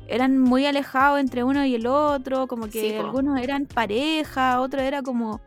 eran 0.09 0.39
muy 0.39 0.67
alejados 0.67 1.21
entre 1.21 1.45
uno 1.45 1.65
y 1.65 1.75
el 1.75 1.87
otro, 1.87 2.47
como 2.47 2.65
que 2.67 2.91
Sí, 2.91 2.95
algunos 2.95 3.41
eran 3.41 3.67
pareja, 3.67 4.61
otro 4.61 4.81
era 4.81 5.03
como 5.03 5.41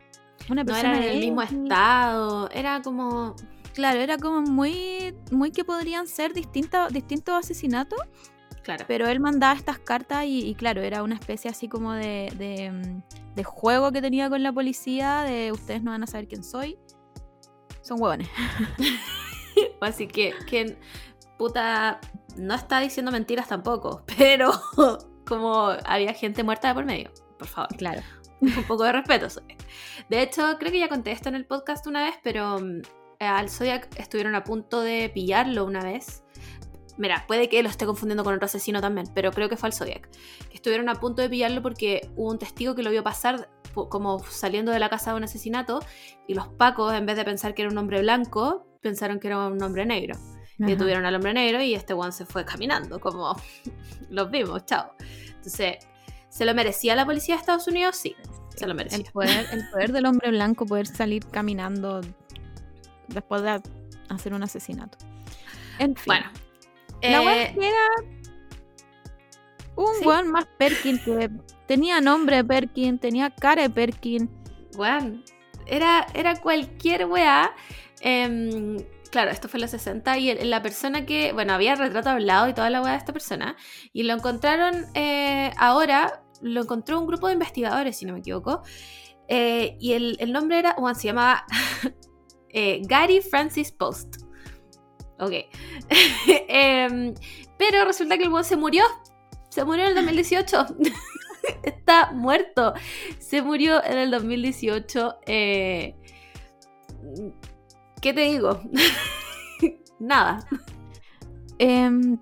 una 0.48 0.62
No 0.62 0.66
persona 0.66 0.96
eran 0.96 1.02
en 1.02 1.10
el 1.10 1.20
mismo 1.20 1.42
estado. 1.42 2.50
Era 2.50 2.82
como. 2.82 3.36
Claro, 3.74 4.00
era 4.00 4.18
como 4.18 4.40
muy, 4.40 5.14
muy 5.30 5.52
que 5.52 5.64
podrían 5.64 6.08
ser 6.08 6.32
distintos, 6.34 6.92
distintos 6.92 7.36
asesinatos, 7.36 8.00
Claro. 8.68 8.84
pero 8.86 9.08
él 9.08 9.18
mandaba 9.18 9.54
estas 9.54 9.78
cartas 9.78 10.24
y, 10.26 10.46
y 10.46 10.54
claro, 10.54 10.82
era 10.82 11.02
una 11.02 11.14
especie 11.14 11.50
así 11.50 11.68
como 11.68 11.94
de, 11.94 12.30
de, 12.36 12.70
mm, 12.70 13.34
de 13.34 13.44
juego 13.44 13.92
que 13.92 14.02
tenía 14.02 14.28
con 14.28 14.42
la 14.42 14.52
policía, 14.52 15.22
de 15.22 15.52
ustedes 15.52 15.82
no 15.82 15.90
van 15.92 16.02
a 16.02 16.06
saber 16.06 16.28
quién 16.28 16.44
soy. 16.44 16.78
Son 17.80 17.98
huevones. 18.00 18.28
Así 19.80 20.06
que, 20.06 20.34
que 20.46 20.76
puta, 21.38 21.98
no 22.36 22.54
está 22.54 22.80
diciendo 22.80 23.10
mentiras 23.10 23.48
tampoco, 23.48 24.02
pero 24.18 24.50
como 25.26 25.70
había 25.86 26.12
gente 26.12 26.42
muerta 26.42 26.68
de 26.68 26.74
por 26.74 26.84
medio, 26.84 27.10
por 27.38 27.48
favor, 27.48 27.74
Claro. 27.76 28.02
un 28.40 28.64
poco 28.64 28.84
de 28.84 28.92
respeto. 28.92 29.30
Zoe. 29.30 29.56
De 30.10 30.20
hecho, 30.22 30.42
creo 30.58 30.70
que 30.72 30.78
ya 30.78 30.88
conté 30.88 31.12
esto 31.12 31.28
en 31.30 31.34
el 31.34 31.46
podcast 31.46 31.86
una 31.86 32.04
vez, 32.04 32.16
pero 32.22 32.58
mm, 32.60 32.82
al 33.20 33.48
Zodiac 33.48 33.88
estuvieron 33.98 34.34
a 34.34 34.44
punto 34.44 34.80
de 34.82 35.10
pillarlo 35.12 35.64
una 35.64 35.82
vez. 35.82 36.22
Mira, 36.98 37.24
puede 37.28 37.48
que 37.48 37.62
lo 37.62 37.68
esté 37.68 37.86
confundiendo 37.86 38.24
con 38.24 38.34
otro 38.34 38.46
asesino 38.46 38.80
también, 38.80 39.08
pero 39.14 39.30
creo 39.30 39.48
que 39.48 39.56
fue 39.56 39.68
al 39.68 39.72
Zodiac. 39.72 40.08
Estuvieron 40.52 40.88
a 40.88 40.96
punto 40.96 41.22
de 41.22 41.30
pillarlo 41.30 41.62
porque 41.62 42.10
hubo 42.16 42.30
un 42.30 42.38
testigo 42.38 42.74
que 42.74 42.82
lo 42.82 42.90
vio 42.90 43.04
pasar 43.04 43.48
como 43.72 44.18
saliendo 44.24 44.72
de 44.72 44.80
la 44.80 44.88
casa 44.88 45.12
de 45.12 45.18
un 45.18 45.24
asesinato 45.24 45.80
y 46.26 46.34
los 46.34 46.48
pacos, 46.48 46.92
en 46.94 47.06
vez 47.06 47.16
de 47.16 47.24
pensar 47.24 47.54
que 47.54 47.62
era 47.62 47.70
un 47.70 47.78
hombre 47.78 48.00
blanco, 48.00 48.66
pensaron 48.80 49.20
que 49.20 49.28
era 49.28 49.46
un 49.46 49.62
hombre 49.62 49.86
negro. 49.86 50.18
Y 50.58 50.64
Ajá. 50.64 50.72
detuvieron 50.72 51.06
al 51.06 51.14
hombre 51.14 51.32
negro 51.32 51.62
y 51.62 51.74
este 51.74 51.94
one 51.94 52.10
se 52.10 52.26
fue 52.26 52.44
caminando, 52.44 52.98
como 52.98 53.40
los 54.10 54.30
vimos, 54.30 54.66
chao. 54.66 54.92
Entonces, 55.28 55.76
¿se 56.28 56.44
lo 56.44 56.52
merecía 56.54 56.96
la 56.96 57.06
policía 57.06 57.36
de 57.36 57.40
Estados 57.40 57.68
Unidos? 57.68 57.96
Sí, 57.96 58.16
se 58.56 58.66
lo 58.66 58.74
merecía. 58.74 58.98
El 58.98 59.12
poder, 59.12 59.46
el 59.52 59.70
poder 59.70 59.92
del 59.92 60.06
hombre 60.06 60.30
blanco, 60.30 60.66
poder 60.66 60.88
salir 60.88 61.24
caminando 61.26 62.00
después 63.06 63.42
de 63.42 63.62
hacer 64.08 64.34
un 64.34 64.42
asesinato. 64.42 64.98
En 65.78 65.94
fin. 65.94 66.04
Bueno, 66.06 66.26
la 67.02 67.22
eh, 67.36 67.54
era 67.56 68.10
un 69.76 69.94
¿sí? 70.00 70.04
weón 70.06 70.28
más 70.30 70.46
Perkin 70.58 70.98
que 71.04 71.30
tenía 71.66 72.00
nombre 72.00 72.42
Perkin, 72.44 72.98
tenía 72.98 73.30
cara 73.30 73.62
de 73.62 73.70
Perkin. 73.70 74.28
weón, 74.76 75.24
era, 75.66 76.06
era 76.14 76.40
cualquier 76.40 77.06
weá. 77.06 77.52
Em, 78.00 78.78
claro, 79.10 79.30
esto 79.30 79.48
fue 79.48 79.58
en 79.58 79.62
los 79.62 79.70
60 79.72 80.18
y 80.18 80.30
el- 80.30 80.50
la 80.50 80.62
persona 80.62 81.04
que, 81.06 81.32
bueno, 81.32 81.52
había 81.52 81.74
retrato 81.74 82.10
hablado 82.10 82.48
y 82.48 82.54
toda 82.54 82.70
la 82.70 82.80
weá 82.80 82.92
de 82.92 82.98
esta 82.98 83.12
persona. 83.12 83.56
Y 83.92 84.02
lo 84.04 84.14
encontraron 84.14 84.86
eh, 84.94 85.52
ahora, 85.58 86.22
lo 86.40 86.62
encontró 86.62 86.98
un 87.00 87.06
grupo 87.06 87.26
de 87.26 87.34
investigadores, 87.34 87.96
si 87.98 88.06
no 88.06 88.12
me 88.14 88.20
equivoco. 88.20 88.62
eh, 89.28 89.76
y 89.78 89.92
el, 89.92 90.16
el 90.20 90.32
nombre 90.32 90.58
era, 90.58 90.74
bueno, 90.78 90.98
se 90.98 91.08
llamaba 91.08 91.44
eh, 92.48 92.80
Gary 92.86 93.20
Francis 93.20 93.70
Post. 93.72 94.22
Ok. 95.18 95.32
Em, 96.48 97.14
pero 97.56 97.84
resulta 97.84 98.16
que 98.16 98.24
el 98.24 98.30
weón 98.30 98.44
se 98.44 98.56
murió. 98.56 98.84
Se 99.50 99.64
murió 99.64 99.84
en 99.84 99.90
el 99.90 99.94
2018. 99.96 100.66
Está 101.62 102.12
muerto. 102.12 102.74
Se 103.18 103.42
murió 103.42 103.82
en 103.84 103.98
el 103.98 104.10
2018. 104.10 105.18
eh, 105.26 105.94
¿Qué 108.00 108.12
te 108.12 108.20
digo? 108.20 108.60
Nada. 109.98 110.46
Em, 111.58 112.18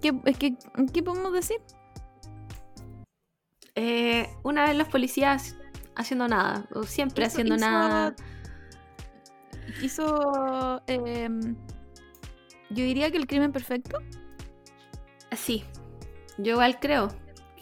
¿qué, 0.00 0.12
es 0.26 0.38
que, 0.38 0.56
¿Qué 0.92 1.02
podemos 1.02 1.32
decir? 1.32 1.56
Eh, 3.74 4.28
una 4.42 4.66
vez 4.66 4.76
los 4.76 4.88
policías 4.88 5.56
haciendo 5.96 6.28
nada. 6.28 6.66
O 6.74 6.82
siempre 6.82 7.24
haciendo 7.24 7.56
nada. 7.56 8.14
Hizo. 9.80 10.82
em, 10.86 11.54
yo 12.70 12.84
diría 12.84 13.10
que 13.10 13.18
el 13.18 13.26
crimen 13.26 13.52
perfecto. 13.52 13.98
Sí. 15.36 15.64
Yo 16.38 16.52
igual 16.52 16.78
creo 16.80 17.08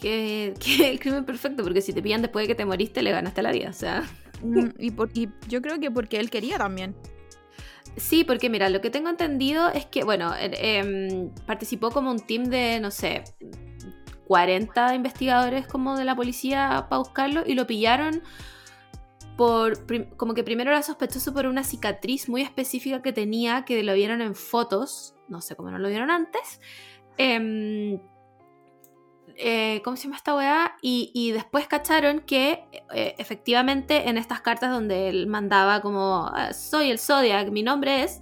que, 0.01 0.55
que 0.61 0.91
el 0.91 0.99
crimen 1.01 1.25
perfecto. 1.25 1.63
Porque 1.63 1.81
si 1.83 1.93
te 1.93 2.03
pillan 2.03 2.23
después 2.23 2.45
de 2.45 2.49
que 2.49 2.55
te 2.55 2.65
moriste, 2.65 3.03
le 3.03 3.13
ganaste 3.13 3.43
la 3.43 3.53
vida. 3.53 3.71
O 3.71 3.75
sea. 3.75 4.03
Mm, 4.43 4.69
y, 4.79 4.91
por- 4.91 5.11
y 5.15 5.29
yo 5.49 5.61
creo 5.63 5.79
que 5.79 5.91
porque 5.91 6.19
él 6.19 6.31
quería 6.31 6.59
también. 6.59 6.95
Sí, 7.97 8.25
porque 8.25 8.49
mira, 8.49 8.69
lo 8.71 8.81
que 8.81 8.89
tengo 8.91 9.09
entendido 9.11 9.69
es 9.69 9.85
que, 9.85 10.05
bueno, 10.05 10.33
eh, 10.37 10.79
em, 10.79 11.31
participó 11.47 11.91
como 11.91 12.11
un 12.11 12.21
team 12.21 12.45
de, 12.45 12.79
no 12.81 12.91
sé, 12.93 13.25
40 14.27 14.95
investigadores 14.95 15.67
como 15.67 15.97
de 15.97 16.05
la 16.05 16.15
policía 16.15 16.87
para 16.89 16.99
buscarlo 17.01 17.43
y 17.45 17.55
lo 17.55 17.67
pillaron 17.67 18.23
como 20.17 20.35
que 20.35 20.45
primero 20.45 20.71
era 20.71 20.83
sospechoso 20.83 21.33
por 21.33 21.47
una 21.47 21.65
cicatriz 21.65 22.29
muy 22.29 22.43
específica 22.43 23.03
que 23.03 23.13
tenía, 23.13 23.65
que 23.65 23.83
lo 23.83 23.95
vieron 23.95 24.21
en 24.21 24.35
fotos, 24.35 25.15
no 25.29 25.41
sé 25.41 25.57
cómo 25.57 25.71
no 25.71 25.79
lo 25.79 25.89
vieron 25.89 26.11
antes. 26.11 26.61
Em, 27.17 28.01
eh, 29.37 29.81
¿Cómo 29.83 29.97
se 29.97 30.05
llama 30.05 30.17
esta 30.17 30.35
weá? 30.37 30.77
Y, 30.83 31.11
y 31.15 31.33
después 31.33 31.67
cacharon 31.67 32.21
que 32.21 32.65
eh, 32.93 33.15
efectivamente 33.19 34.09
en 34.09 34.19
estas 34.19 34.41
cartas 34.43 34.71
donde 34.71 35.09
él 35.09 35.27
mandaba 35.27 35.81
como 35.81 36.31
"Ah, 36.35 36.53
soy 36.53 36.91
el 36.91 36.99
Zodiac, 36.99 37.49
mi 37.51 37.63
nombre 37.63 38.03
es, 38.03 38.21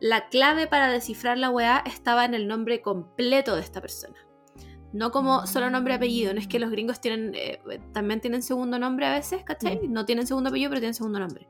la 0.00 0.28
clave 0.28 0.66
para 0.66 0.88
descifrar 0.88 1.38
la 1.38 1.50
weá 1.50 1.82
estaba 1.86 2.24
en 2.24 2.34
el 2.34 2.48
nombre 2.48 2.80
completo 2.80 3.54
de 3.54 3.62
esta 3.62 3.80
persona. 3.80 4.25
No 4.96 5.10
como 5.10 5.46
solo 5.46 5.68
nombre 5.68 5.92
y 5.92 5.96
apellido, 5.96 6.32
no 6.32 6.40
es 6.40 6.46
que 6.46 6.58
los 6.58 6.70
gringos 6.70 7.00
tienen 7.00 7.32
eh, 7.34 7.60
también 7.92 8.20
tienen 8.20 8.42
segundo 8.42 8.78
nombre 8.78 9.06
a 9.06 9.12
veces, 9.12 9.42
¿cachai? 9.44 9.86
No 9.88 10.06
tienen 10.06 10.26
segundo 10.26 10.48
apellido, 10.48 10.70
pero 10.70 10.80
tienen 10.80 10.94
segundo 10.94 11.18
nombre. 11.18 11.46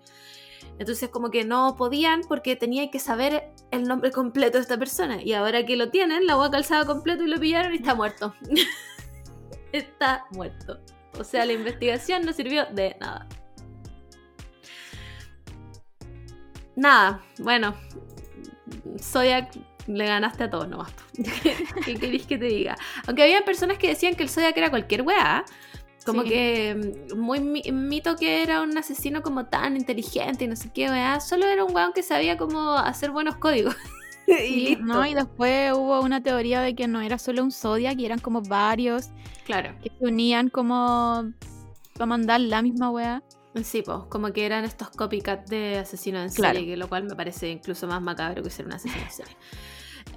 Entonces 0.79 1.09
como 1.09 1.31
que 1.31 1.45
no 1.45 1.77
podían 1.77 2.23
porque 2.29 2.57
tenían 2.57 2.91
que 2.91 2.99
saber 2.99 3.53
el 3.71 3.85
nombre 3.85 4.11
completo 4.11 4.59
de 4.59 4.63
esta 4.63 4.77
persona. 4.77 5.23
Y 5.23 5.33
ahora 5.33 5.65
que 5.65 5.77
lo 5.77 5.91
tienen, 5.91 6.27
la 6.27 6.37
weá 6.37 6.51
calzada 6.51 6.85
completo 6.85 7.25
y 7.25 7.29
lo 7.29 7.39
pillaron 7.39 7.73
y 7.73 7.77
está 7.77 7.95
muerto. 7.95 8.35
está 9.73 10.27
muerto. 10.33 10.81
O 11.19 11.23
sea, 11.23 11.47
la 11.47 11.53
investigación 11.53 12.27
no 12.27 12.33
sirvió 12.33 12.67
de 12.67 12.97
nada. 13.01 13.29
Nada, 16.75 17.23
bueno. 17.39 17.75
Zodiac 19.01 19.57
le 19.87 20.07
ganaste 20.07 20.45
a 20.45 20.51
todos 20.51 20.69
nomás. 20.69 20.93
¿Qué 21.85 21.95
queréis 21.97 22.27
que 22.27 22.39
te 22.39 22.47
diga? 22.47 22.77
Aunque 23.07 23.23
había 23.23 23.45
personas 23.45 23.79
que 23.79 23.89
decían 23.89 24.15
que 24.15 24.23
el 24.23 24.29
Zodiac 24.29 24.57
era 24.57 24.71
cualquier 24.71 25.03
weá. 25.03 25.45
Como 26.05 26.23
Sí. 26.23 26.29
que 26.29 27.05
mm, 27.13 27.19
muy 27.19 27.41
mi- 27.41 27.63
mito 27.73 28.15
que 28.17 28.43
era 28.43 28.63
un 28.63 28.77
asesino 28.79 29.23
como 29.23 29.47
tan 29.47 29.77
inteligente 29.77 30.45
y 30.45 30.49
no 30.49 30.55
sé 30.57 30.71
qué 30.73 30.89
weá. 30.89 31.19
Solo 31.21 31.47
era 31.47 31.65
un 31.65 31.75
weón 31.75 31.93
que 31.93 32.03
sabía 32.05 32.37
cómo 32.37 32.77
hacer 32.77 33.11
buenos 33.11 33.37
códigos. 33.37 33.75
y 34.27 34.61
listo. 34.77 34.85
¿no? 34.85 35.05
Y 35.07 35.15
después 35.15 35.73
hubo 35.73 36.01
una 36.01 36.23
teoría 36.23 36.61
de 36.61 36.75
que 36.75 36.87
no 36.87 37.01
era 37.01 37.19
solo 37.19 37.43
un 37.43 37.51
Zodiac, 37.53 37.99
y 37.99 38.07
eran 38.07 38.19
como 38.21 38.41
varios 38.43 39.11
Claro. 39.45 39.75
que 39.83 39.91
se 39.99 40.05
unían 40.05 40.49
como 40.49 41.33
para 41.95 42.07
mandar 42.07 42.41
la 42.41 42.63
misma 42.63 42.91
wea. 42.91 43.23
Sí, 43.65 43.83
pues, 43.83 43.99
como 44.11 44.33
que 44.33 44.45
eran 44.45 44.65
estos 44.65 44.91
copycat 44.91 45.49
de 45.49 45.79
asesinos 45.79 46.23
en 46.31 46.35
Claro. 46.37 46.55
serie, 46.59 46.71
que 46.73 46.77
lo 46.77 46.89
cual 46.89 47.05
me 47.05 47.15
parece 47.17 47.49
incluso 47.49 47.87
más 47.87 48.03
macabro 48.03 48.43
que 48.43 48.51
ser 48.51 48.67
un 48.67 48.75
asesino 48.75 49.03
en 49.03 49.11
serie. 49.11 49.37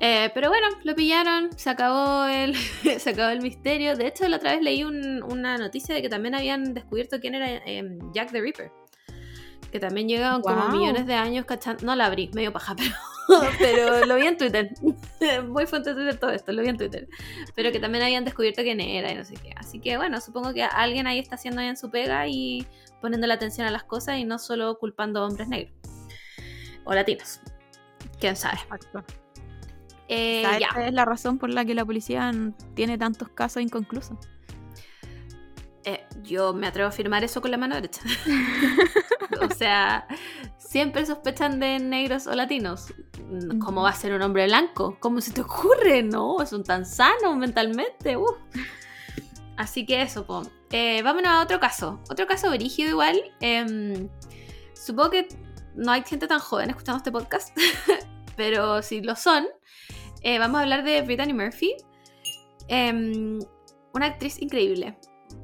Eh, 0.02 0.32
pero 0.34 0.48
bueno, 0.50 0.68
lo 0.84 0.96
pillaron, 0.96 1.50
se 1.58 1.70
acabó 1.70 2.26
el, 2.26 2.56
se 3.00 3.10
acabó 3.10 3.30
el 3.32 3.42
misterio. 3.42 3.96
De 3.96 4.08
hecho, 4.08 4.28
la 4.28 4.38
otra 4.38 4.54
vez 4.54 4.62
leí 4.62 4.84
un- 4.84 5.22
una 5.24 5.58
noticia 5.58 5.94
de 5.96 6.02
que 6.02 6.10
también 6.10 6.36
habían 6.36 6.74
descubierto 6.74 7.20
quién 7.20 7.36
era 7.36 7.48
eh, 7.66 7.98
Jack 8.14 8.32
the 8.32 8.40
Ripper. 8.42 8.72
Que 9.72 9.80
también 9.80 10.08
llegaban 10.08 10.42
como 10.42 10.56
millones 10.80 11.06
de 11.06 11.14
años 11.14 11.46
cachando. 11.46 11.86
No 11.86 11.96
la 11.96 12.06
abrí, 12.08 12.32
medio 12.34 12.52
paja, 12.52 12.76
pero, 13.28 13.42
pero 13.60 14.06
lo 14.06 14.16
vi 14.16 14.26
en 14.26 14.38
Twitter. 14.38 14.72
Muy 15.48 15.68
fuente 15.68 15.90
de 15.94 15.96
Twitter 15.96 16.20
todo 16.20 16.32
esto, 16.32 16.52
lo 16.54 16.64
vi 16.64 16.70
en 16.70 16.78
Twitter. 16.78 17.08
Pero 17.54 17.72
que 17.72 17.80
también 17.80 18.04
habían 18.04 18.26
descubierto 18.26 18.64
quién 18.64 18.80
era 18.80 19.12
y 19.12 19.16
no 19.16 19.24
sé 19.26 19.36
qué. 19.36 19.54
Así 19.58 19.80
que 19.80 19.98
bueno, 19.98 20.22
supongo 20.22 20.54
que 20.54 20.64
alguien 20.64 21.06
ahí 21.06 21.20
está 21.20 21.36
haciendo 21.36 21.62
bien 21.62 21.78
su 21.78 21.92
pega 21.92 22.26
y 22.28 22.66
poniendo 23.02 23.28
la 23.28 23.36
atención 23.36 23.68
a 23.68 23.72
las 23.72 23.84
cosas 23.84 24.18
y 24.18 24.24
no 24.26 24.40
solo 24.40 24.80
culpando 24.80 25.20
a 25.22 25.28
hombres 25.28 25.48
negros 25.50 25.74
o 26.86 26.94
latinos. 26.96 27.42
Quién 28.20 28.36
sabe. 28.36 28.58
Eh, 30.10 30.42
Esa 30.42 30.88
es 30.88 30.94
la 30.94 31.06
razón 31.06 31.38
por 31.38 31.50
la 31.52 31.64
que 31.64 31.76
la 31.76 31.86
policía 31.86 32.32
tiene 32.74 32.98
tantos 32.98 33.30
casos 33.30 33.62
inconclusos. 33.62 34.18
Eh, 35.86 36.04
yo 36.24 36.52
me 36.54 36.68
atrevo 36.68 36.88
a 36.88 36.90
afirmar 36.90 37.24
eso 37.24 37.42
con 37.42 37.52
la 37.52 37.58
mano 37.58 37.76
derecha. 37.76 38.02
o 39.42 39.54
sea, 39.54 40.08
siempre 40.58 41.06
sospechan 41.06 41.60
de 41.60 41.80
negros 41.80 42.28
o 42.28 42.36
latinos. 42.36 42.94
¿Cómo 43.64 43.84
va 43.84 43.90
a 43.90 43.94
ser 43.94 44.14
un 44.14 44.22
hombre 44.24 44.46
blanco? 44.46 44.98
¿Cómo 45.00 45.22
se 45.22 45.32
te 45.32 45.42
ocurre? 45.42 46.02
No, 46.02 46.44
son 46.46 46.64
tan 46.64 46.86
sanos 46.86 47.38
mentalmente. 47.38 48.18
uf. 48.18 48.36
Así 49.58 49.86
que 49.86 50.02
eso, 50.02 50.26
po. 50.26 50.42
Eh, 50.72 51.02
vámonos 51.04 51.32
a 51.32 51.42
otro 51.42 51.60
caso. 51.60 52.00
Otro 52.10 52.26
caso 52.26 52.50
brígido 52.50 52.90
igual. 52.90 53.22
Em, 53.42 54.10
supongo 54.74 55.12
que 55.12 55.28
no 55.76 55.92
hay 55.92 56.04
gente 56.04 56.28
tan 56.28 56.40
joven 56.40 56.70
escuchando 56.70 56.98
este 56.98 57.12
podcast, 57.12 57.56
pero 58.36 58.82
si 58.82 59.02
lo 59.02 59.16
son, 59.16 59.48
eh, 60.22 60.40
vamos 60.40 60.60
a 60.60 60.64
hablar 60.64 60.84
de 60.84 61.02
Brittany 61.02 61.34
Murphy. 61.34 61.76
Em, 62.68 63.40
una 63.94 64.06
actriz 64.06 64.42
increíble. 64.42 64.98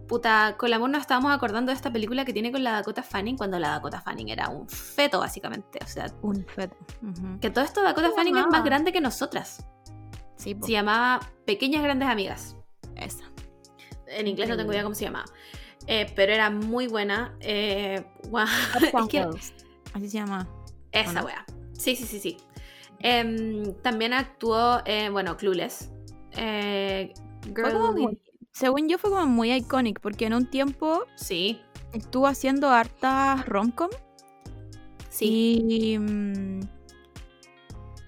Puta, 0.08 0.56
con 0.58 0.68
el 0.68 0.74
amor 0.74 0.90
nos 0.92 1.02
estábamos 1.02 1.34
acordando 1.34 1.72
de 1.72 1.76
esta 1.76 1.92
película 1.92 2.26
que 2.26 2.34
tiene 2.34 2.52
con 2.52 2.64
la 2.64 2.74
Dakota 2.74 3.02
Fanning 3.02 3.38
cuando 3.38 3.58
la 3.58 3.70
Dakota 3.70 4.02
Fanning 4.02 4.30
era 4.30 4.50
un 4.50 4.70
feto, 4.70 5.20
básicamente. 5.20 5.80
O 5.84 5.88
sea, 5.88 6.08
Un 6.22 6.46
feto. 6.46 6.76
Que 7.42 7.50
todo 7.50 7.64
esto 7.64 7.82
Dakota 7.82 8.10
¿Cómo 8.10 8.18
Fanning 8.18 8.38
es 8.38 8.48
más 8.48 8.64
grande 8.64 8.92
que 8.92 9.02
nosotras. 9.02 9.66
Sí. 10.36 10.56
Se 10.62 10.72
llamaba 10.72 11.20
Pequeñas 11.46 11.82
Grandes 11.82 12.08
Amigas. 12.08 12.56
esa. 12.96 13.24
En 14.08 14.28
inglés 14.28 14.50
no 14.50 14.58
tengo 14.58 14.72
idea 14.72 14.84
cómo 14.84 14.96
se 14.96 15.06
llamaba. 15.06 15.26
Eh, 15.88 16.12
pero 16.16 16.34
era 16.34 16.50
muy 16.50 16.88
buena. 16.88 17.36
Eh, 17.40 18.06
es 18.82 19.08
que-. 19.10 19.20
Así 19.94 20.10
se 20.10 20.18
llama. 20.18 20.48
esa 20.92 21.14
no? 21.14 21.26
wea. 21.26 21.46
Sí, 21.74 21.96
sí, 21.96 22.06
sí, 22.06 22.20
sí. 22.20 22.38
Em, 23.00 23.74
también 23.82 24.14
actuó, 24.14 24.82
eh, 24.86 25.10
bueno, 25.10 25.38
Clueless. 25.38 25.92
Eh, 26.38 27.14
Fue 27.54 27.74
muy- 27.94 28.20
según 28.52 28.88
yo 28.90 28.98
fue 28.98 29.10
como 29.10 29.26
muy 29.28 29.52
iconic 29.54 30.00
porque 30.00 30.26
en 30.26 30.34
un 30.34 30.50
tiempo 30.50 31.04
Sí, 31.16 31.62
estuvo 31.94 32.28
haciendo 32.28 32.70
hartas 32.70 33.46
romcom 33.46 33.90
sí. 35.10 35.62
y 35.62 36.00
mm, 36.00 36.60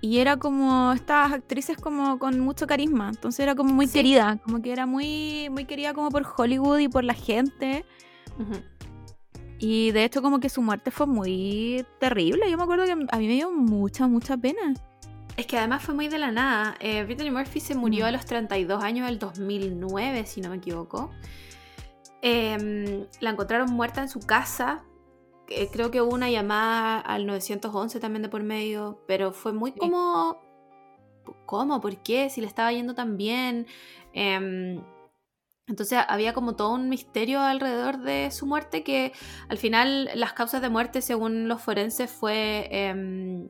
y 0.01 0.19
era 0.19 0.38
como 0.38 0.93
estas 0.93 1.34
actrices 1.34 1.77
como 1.77 2.18
con 2.19 2.39
mucho 2.39 2.65
carisma, 2.68 3.09
entonces 3.09 3.39
era 3.41 3.55
como 3.55 3.73
muy 3.73 3.88
Sí. 3.88 3.93
querida, 3.93 4.39
como 4.43 4.61
que 4.61 4.72
era 4.72 4.85
muy 4.85 5.49
muy 5.49 5.65
querida 5.65 5.93
como 5.93 6.09
por 6.09 6.26
Hollywood 6.38 6.80
y 6.80 6.88
por 6.88 7.03
la 7.03 7.14
gente. 7.14 7.84
Ujú. 8.39 8.55
Y 9.59 9.91
de 9.91 10.03
hecho 10.03 10.21
como 10.21 10.39
que 10.39 10.49
su 10.49 10.61
muerte 10.61 10.91
fue 10.91 11.07
muy 11.07 11.85
terrible. 11.99 12.49
Yo 12.49 12.57
me 12.57 12.63
acuerdo 12.63 12.85
que 12.85 12.91
a 12.91 12.95
mí 12.95 13.27
me 13.27 13.34
dio 13.34 13.51
mucha, 13.51 14.07
mucha 14.07 14.38
pena. 14.38 14.73
Es 15.35 15.45
que 15.47 15.57
además 15.57 15.84
fue 15.84 15.93
muy 15.95 16.07
de 16.07 16.17
la 16.17 16.31
nada. 16.31 16.75
Eh, 16.79 17.03
Brittany 17.03 17.31
Murphy 17.31 17.59
se 17.59 17.75
murió 17.75 18.05
Mm. 18.05 18.07
a 18.07 18.11
los 18.11 18.25
32 18.25 18.84
años 18.84 19.07
del 19.07 19.19
2009, 19.19 20.25
si 20.25 20.41
no 20.41 20.49
me 20.49 20.57
equivoco. 20.57 21.11
Em, 22.21 23.05
la 23.19 23.29
encontraron 23.31 23.71
muerta 23.71 24.01
en 24.01 24.09
su 24.09 24.19
casa. 24.19 24.84
Eh, 25.49 25.69
creo 25.71 25.91
que 25.91 26.01
hubo 26.01 26.13
una 26.13 26.29
llamada 26.29 26.99
al 26.99 27.25
911 27.25 27.99
también 27.99 28.23
de 28.23 28.29
por 28.29 28.43
medio, 28.43 28.99
pero 29.07 29.31
fue 29.31 29.53
muy 29.53 29.71
como... 29.71 30.41
¿Cómo? 31.45 31.81
¿Por 31.81 31.97
qué? 31.97 32.29
Si 32.29 32.41
le 32.41 32.47
estaba 32.47 32.71
yendo 32.71 32.95
tan 32.95 33.17
bien. 33.17 33.67
Entonces 35.68 35.99
había 36.07 36.34
como 36.34 36.56
todo 36.56 36.73
un 36.73 36.89
misterio 36.89 37.41
alrededor 37.41 37.99
de 37.99 38.31
su 38.31 38.45
muerte 38.45 38.84
que 38.84 39.11
al 39.49 39.57
final 39.57 40.10
las 40.15 40.34
causas 40.34 40.61
de 40.61 40.69
muerte 40.69 41.02
según 41.02 41.48
los 41.48 41.61
forenses 41.61 42.10
fue 42.10 42.68
em, 42.72 43.49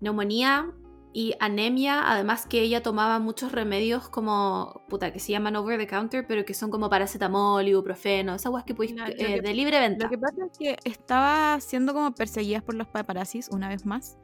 neumonía 0.00 0.70
y 1.12 1.34
anemia, 1.38 2.10
además 2.10 2.44
que 2.46 2.60
ella 2.60 2.82
tomaba 2.82 3.20
muchos 3.20 3.52
remedios 3.52 4.08
como, 4.08 4.82
puta, 4.88 5.12
que 5.12 5.20
se 5.20 5.30
llaman 5.30 5.54
over 5.54 5.78
the 5.78 5.86
counter, 5.86 6.26
pero 6.26 6.44
que 6.44 6.54
son 6.54 6.72
como 6.72 6.90
paracetamol, 6.90 7.66
ibuprofeno, 7.66 8.34
esas 8.34 8.50
guas 8.50 8.64
que 8.64 8.74
lo 8.74 8.82
eh, 8.82 9.40
de 9.40 9.54
libre 9.54 9.78
venta. 9.78 10.04
Lo 10.06 10.10
que 10.10 10.18
pasa 10.18 10.44
es 10.44 10.58
que 10.58 10.76
estaba 10.84 11.60
siendo 11.60 11.94
como 11.94 12.12
perseguida 12.16 12.62
por 12.62 12.74
los 12.74 12.88
paparazzis 12.88 13.48
una 13.48 13.68
vez 13.68 13.86
más. 13.86 14.18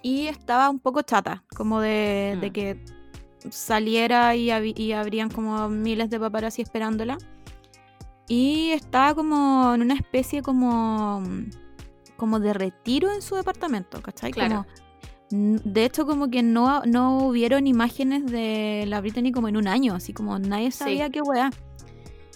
Y 0.00 0.28
estaba 0.28 0.70
un 0.70 0.78
poco 0.78 1.02
chata, 1.02 1.42
como 1.56 1.80
de, 1.80 2.38
de 2.40 2.50
Mm. 2.50 2.52
que 2.52 2.84
saliera 3.48 4.34
y, 4.36 4.50
habrían 4.92 5.30
como 5.30 5.68
miles 5.68 6.10
de 6.10 6.20
paparazzi 6.20 6.62
esperándola. 6.62 7.18
Y 8.28 8.70
estaba 8.70 9.14
como 9.14 9.74
en 9.74 9.82
una 9.82 9.94
especie 9.94 10.42
como, 10.42 11.22
como 12.16 12.38
de 12.38 12.52
retiro 12.52 13.12
en 13.12 13.22
su 13.22 13.34
departamento, 13.34 14.00
¿cachai? 14.02 14.30
Claro. 14.30 14.66
Como, 15.30 15.58
de 15.64 15.84
hecho, 15.84 16.06
como 16.06 16.28
que 16.28 16.42
no, 16.42 16.82
no 16.84 17.18
hubieron 17.18 17.66
imágenes 17.66 18.26
de 18.30 18.84
la 18.86 19.00
Britney 19.00 19.32
como 19.32 19.48
en 19.48 19.56
un 19.56 19.68
año, 19.68 19.94
así 19.94 20.12
como 20.12 20.38
nadie 20.38 20.70
sabía 20.70 21.10
qué 21.10 21.22
weá. 21.22 21.50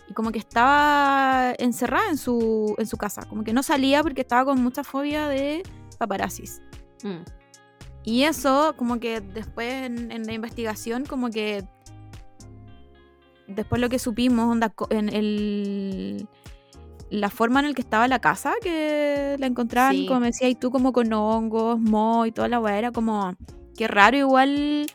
Y 0.08 0.12
como 0.14 0.32
que 0.32 0.38
estaba 0.38 1.54
encerrada 1.58 2.10
en 2.10 2.18
su, 2.18 2.74
en 2.78 2.86
su 2.86 2.96
casa, 2.96 3.22
como 3.28 3.42
que 3.44 3.52
no 3.52 3.62
salía 3.62 4.02
porque 4.02 4.20
estaba 4.20 4.44
con 4.44 4.62
mucha 4.62 4.84
fobia 4.84 5.28
de 5.28 5.62
paparazzis. 5.98 6.60
Mm. 7.02 7.43
Y 8.04 8.24
eso, 8.24 8.74
como 8.76 9.00
que 9.00 9.20
después 9.20 9.72
en, 9.72 10.12
en 10.12 10.26
la 10.26 10.32
investigación, 10.34 11.04
como 11.06 11.30
que 11.30 11.64
después 13.46 13.80
lo 13.80 13.88
que 13.88 13.98
supimos, 13.98 14.50
onda, 14.50 14.72
en 14.90 15.08
el, 15.08 16.28
la 17.10 17.30
forma 17.30 17.60
en 17.60 17.68
la 17.68 17.74
que 17.74 17.80
estaba 17.82 18.06
la 18.08 18.18
casa, 18.18 18.52
que 18.62 19.36
la 19.38 19.46
encontraban, 19.46 19.94
Sí. 19.96 20.06
como 20.06 20.20
decías 20.20 20.50
y 20.50 20.54
tú, 20.54 20.70
como 20.70 20.92
con 20.92 21.12
hongos, 21.12 21.78
mo 21.80 22.26
y 22.26 22.32
toda 22.32 22.48
la 22.48 22.60
weá, 22.60 22.78
era 22.78 22.90
como, 22.92 23.34
qué 23.76 23.88
raro, 23.88 24.16
igual, 24.18 24.86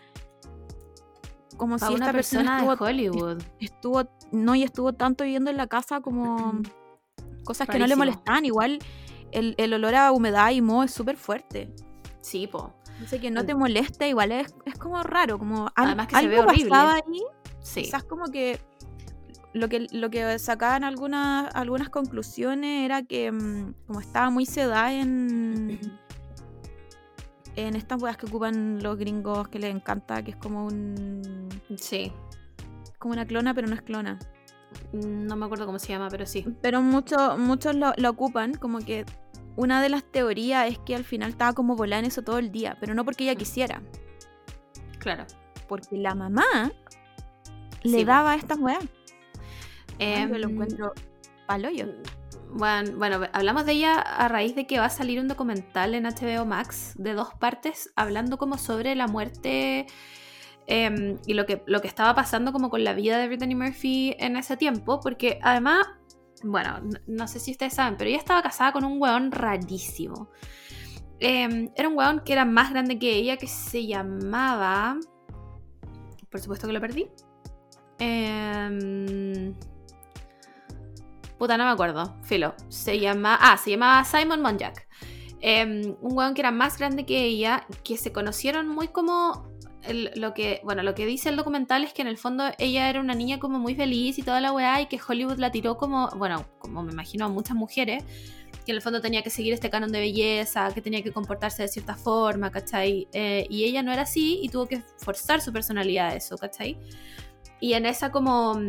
como 1.57 1.77
Para 1.77 1.89
si 1.89 1.95
una 1.95 2.05
esta 2.05 2.13
persona 2.13 2.41
persona 2.57 2.71
estuvo, 2.71 2.85
de 2.85 2.91
Hollywood. 2.91 3.43
estuvo, 3.59 4.03
no, 4.31 4.55
y 4.55 4.63
estuvo 4.63 4.93
tanto 4.93 5.23
viviendo 5.23 5.49
en 5.49 5.57
la 5.57 5.67
casa 5.67 5.99
como 6.01 6.59
cosas 7.43 7.67
que 7.67 7.79
no 7.79 7.87
le 7.87 7.95
molestaban, 7.95 8.45
igual 8.45 8.79
el, 9.31 9.55
el 9.57 9.73
olor 9.73 9.95
a 9.95 10.11
humedad 10.11 10.51
y 10.51 10.61
mo 10.61 10.83
es 10.83 10.91
súper 10.91 11.17
fuerte. 11.17 11.73
Sí, 12.21 12.47
po. 12.47 12.73
Dice 12.99 13.19
que 13.19 13.31
no 13.31 13.45
te 13.45 13.55
molesta, 13.55 14.07
igual 14.07 14.31
es, 14.31 14.53
es 14.65 14.75
como 14.75 15.01
raro, 15.03 15.39
como 15.39 15.67
al- 15.75 15.87
Además 15.87 16.07
que 16.07 16.15
se 16.15 16.19
algo 16.19 16.31
ve 16.31 16.39
horrible. 16.39 16.69
pasaba 16.69 16.93
ahí, 16.95 17.21
Sí. 17.61 17.81
quizás 17.83 18.03
como 18.03 18.25
que 18.25 18.59
lo 19.53 19.67
que 19.67 19.87
lo 19.91 20.09
que 20.11 20.37
sacaban 20.37 20.83
algunas 20.83 21.53
algunas 21.55 21.89
conclusiones 21.89 22.85
era 22.85 23.01
que 23.03 23.31
mm, 23.31 23.73
como 23.87 23.99
estaba 23.99 24.29
muy 24.29 24.45
sedada 24.45 24.93
en 24.93 25.79
en 27.55 27.75
estas 27.75 28.01
weas 28.01 28.15
que 28.17 28.25
ocupan 28.27 28.81
los 28.83 28.97
gringos 28.97 29.47
que 29.49 29.59
les 29.59 29.73
encanta, 29.73 30.21
que 30.23 30.31
es 30.31 30.37
como 30.37 30.65
un 30.65 31.49
Sí. 31.77 32.11
como 32.99 33.13
una 33.13 33.25
clona, 33.25 33.53
pero 33.53 33.67
no 33.67 33.75
es 33.75 33.81
clona. 33.81 34.19
No 34.93 35.35
me 35.35 35.45
acuerdo 35.45 35.65
cómo 35.65 35.79
se 35.79 35.87
llama, 35.87 36.09
pero 36.09 36.25
sí. 36.25 36.45
Pero 36.61 36.81
muchos 36.81 37.37
muchos 37.39 37.75
lo, 37.75 37.91
lo 37.97 38.09
ocupan, 38.11 38.53
como 38.53 38.79
que 38.79 39.03
una 39.55 39.81
de 39.81 39.89
las 39.89 40.03
teorías 40.03 40.67
es 40.69 40.79
que 40.79 40.95
al 40.95 41.03
final 41.03 41.31
estaba 41.31 41.53
como 41.53 41.75
volada 41.75 41.99
en 41.99 42.05
eso 42.05 42.21
todo 42.21 42.37
el 42.37 42.51
día, 42.51 42.77
pero 42.79 42.93
no 42.93 43.03
porque 43.05 43.23
ella 43.25 43.35
quisiera, 43.35 43.81
Claro. 44.99 45.25
porque 45.67 45.97
la 45.97 46.15
mamá 46.15 46.45
le 47.83 48.05
daba 48.05 48.35
estas 48.35 48.57
weas. 48.59 48.83
Yo 49.99 50.27
lo 50.37 50.47
Em, 50.47 50.51
encuentro 50.51 50.93
paloyo. 51.47 51.87
Bueno, 52.51 52.97
bueno, 52.97 53.21
hablamos 53.33 53.65
de 53.65 53.73
ella 53.73 53.99
a 53.99 54.27
raíz 54.27 54.55
de 54.55 54.65
que 54.65 54.79
va 54.79 54.85
a 54.85 54.89
salir 54.89 55.19
un 55.19 55.27
documental 55.27 55.93
en 55.93 56.05
HBO 56.05 56.45
Max 56.45 56.93
de 56.97 57.13
dos 57.13 57.33
partes 57.35 57.91
hablando 57.95 58.37
como 58.37 58.57
sobre 58.57 58.95
la 58.95 59.07
muerte 59.07 59.85
em, 60.65 61.17
y 61.27 61.33
lo 61.33 61.45
que, 61.45 61.61
lo 61.67 61.81
que 61.81 61.87
estaba 61.87 62.15
pasando 62.15 62.51
como 62.51 62.69
con 62.69 62.83
la 62.83 62.93
vida 62.93 63.17
de 63.19 63.27
Brittany 63.27 63.55
Murphy 63.55 64.15
en 64.19 64.35
ese 64.37 64.55
tiempo, 64.57 64.99
porque 64.99 65.39
además, 65.43 65.85
bueno, 66.43 66.81
no 67.07 67.27
sé 67.27 67.39
si 67.39 67.51
ustedes 67.51 67.73
saben, 67.73 67.97
pero 67.97 68.09
ella 68.09 68.19
estaba 68.19 68.41
casada 68.41 68.71
con 68.71 68.83
un 68.83 69.01
weón 69.01 69.31
rarísimo. 69.31 70.29
Em, 71.19 71.69
era 71.75 71.89
un 71.89 71.97
weón 71.97 72.21
que 72.21 72.33
era 72.33 72.45
más 72.45 72.69
grande 72.71 72.97
que 72.97 73.11
ella, 73.11 73.37
que 73.37 73.47
se 73.47 73.85
llamaba... 73.85 74.97
Por 76.29 76.39
supuesto 76.39 76.67
que 76.67 76.73
lo 76.73 76.81
perdí. 76.81 77.07
Em, 77.97 79.55
Puta, 81.39 81.57
no 81.57 81.63
me 81.63 81.71
acuerdo. 81.71 82.17
Filo. 82.21 82.53
Se 82.67 82.99
llama. 82.99 83.37
Ah, 83.41 83.57
se 83.57 83.71
llamaba 83.71 84.03
Simon 84.03 84.41
Monjack. 84.41 84.87
Em, 85.39 85.95
un 86.01 86.17
weón 86.17 86.33
que 86.33 86.41
era 86.41 86.51
más 86.51 86.77
grande 86.77 87.05
que 87.05 87.23
ella. 87.23 87.65
Que 87.83 87.97
se 87.97 88.11
conocieron 88.11 88.67
muy 88.67 88.89
como. 88.89 89.48
El- 89.83 90.11
lo 90.15 90.33
que. 90.33 90.61
Bueno, 90.63 90.83
lo 90.83 90.93
que 90.95 91.05
dice 91.05 91.29
el 91.29 91.35
documental 91.35 91.83
es 91.83 91.93
que 91.93 92.01
en 92.01 92.07
el 92.07 92.17
fondo 92.17 92.45
ella 92.57 92.89
era 92.89 92.99
una 92.99 93.15
niña 93.15 93.39
como 93.39 93.59
muy 93.59 93.75
feliz 93.75 94.17
y 94.19 94.23
toda 94.23 94.41
la 94.41 94.51
weá. 94.51 94.81
Y 94.81 94.87
que 94.87 94.99
Hollywood 95.05 95.37
la 95.39 95.51
tiró 95.51 95.77
como. 95.77 96.09
Bueno, 96.15 96.45
como 96.59 96.83
me 96.83 96.91
imagino 96.91 97.25
a 97.25 97.29
muchas 97.29 97.55
mujeres. 97.55 98.03
Que 98.65 98.71
en 98.71 98.75
el 98.75 98.81
fondo 98.81 98.99
tenía 99.01 99.21
que 99.23 99.29
seguir 99.29 99.53
este 99.53 99.69
canon 99.69 99.91
de 99.91 99.99
belleza. 99.99 100.71
Que 100.73 100.81
tenía 100.81 101.01
que 101.01 101.11
comportarse 101.11 101.63
de 101.63 101.67
cierta 101.69 101.95
forma, 101.95 102.51
¿cachai? 102.51 103.07
Eh, 103.13 103.45
y 103.49 103.63
ella 103.65 103.81
no 103.83 103.91
era 103.91 104.01
así. 104.03 104.39
Y 104.43 104.49
tuvo 104.49 104.67
que 104.67 104.81
forzar 104.97 105.41
su 105.41 105.51
personalidad 105.53 106.09
a 106.09 106.15
eso, 106.15 106.37
¿cachai? 106.37 106.77
Y 107.61 107.73
en 107.73 107.85
esa 107.85 108.11
como 108.11 108.59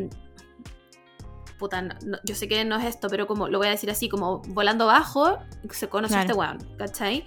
puta, 1.59 1.83
no- 1.83 2.19
yo 2.25 2.35
sé 2.35 2.49
que 2.49 2.65
no 2.65 2.77
es 2.79 2.87
esto, 2.87 3.09
pero 3.11 3.27
como 3.27 3.49
lo 3.49 3.59
voy 3.59 3.67
a 3.67 3.71
decir 3.71 3.91
así, 3.91 4.09
como 4.09 4.39
volando 4.49 4.87
bajo, 4.87 5.39
se 5.71 5.89
conoce 5.91 6.17
a 6.17 6.23
este 6.23 6.33
weón, 6.33 6.57
¿cachai? 6.79 7.25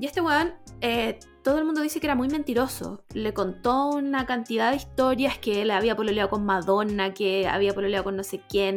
Y 0.00 0.06
este 0.06 0.20
weón, 0.20 0.52
eh, 0.80 1.20
todo 1.42 1.58
el 1.58 1.64
mundo 1.64 1.80
dice 1.80 2.00
que 2.00 2.06
era 2.06 2.14
muy 2.14 2.28
mentiroso. 2.28 3.02
Le 3.14 3.32
contó 3.34 3.88
una 3.90 4.26
cantidad 4.26 4.70
de 4.70 4.76
historias 4.76 5.38
que 5.38 5.62
él 5.62 5.70
había 5.70 5.96
pololeado 5.96 6.30
con 6.30 6.44
Madonna, 6.44 7.14
que 7.14 7.46
había 7.48 7.72
pololeado 7.74 8.04
con 8.04 8.16
no 8.16 8.22
sé 8.24 8.42
quién, 8.48 8.76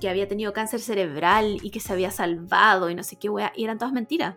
que 0.00 0.08
había 0.08 0.28
tenido 0.28 0.52
cáncer 0.52 0.80
cerebral 0.80 1.58
y 1.62 1.70
que 1.70 1.80
se 1.80 1.92
había 1.92 2.10
salvado 2.10 2.90
y 2.90 2.94
no 2.94 3.02
sé 3.02 3.16
qué 3.16 3.28
weá. 3.28 3.52
Y 3.56 3.64
eran 3.64 3.78
todas 3.78 3.92
mentiras. 3.92 4.36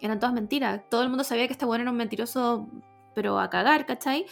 Eran 0.00 0.20
todas 0.20 0.34
mentiras. 0.34 0.82
Todo 0.90 1.02
el 1.02 1.08
mundo 1.08 1.24
sabía 1.24 1.46
que 1.46 1.52
este 1.52 1.64
weón 1.64 1.80
era 1.80 1.90
un 1.90 1.96
mentiroso, 1.96 2.68
pero 3.14 3.38
a 3.38 3.48
cagar, 3.50 3.86
¿cachai? 3.86 4.26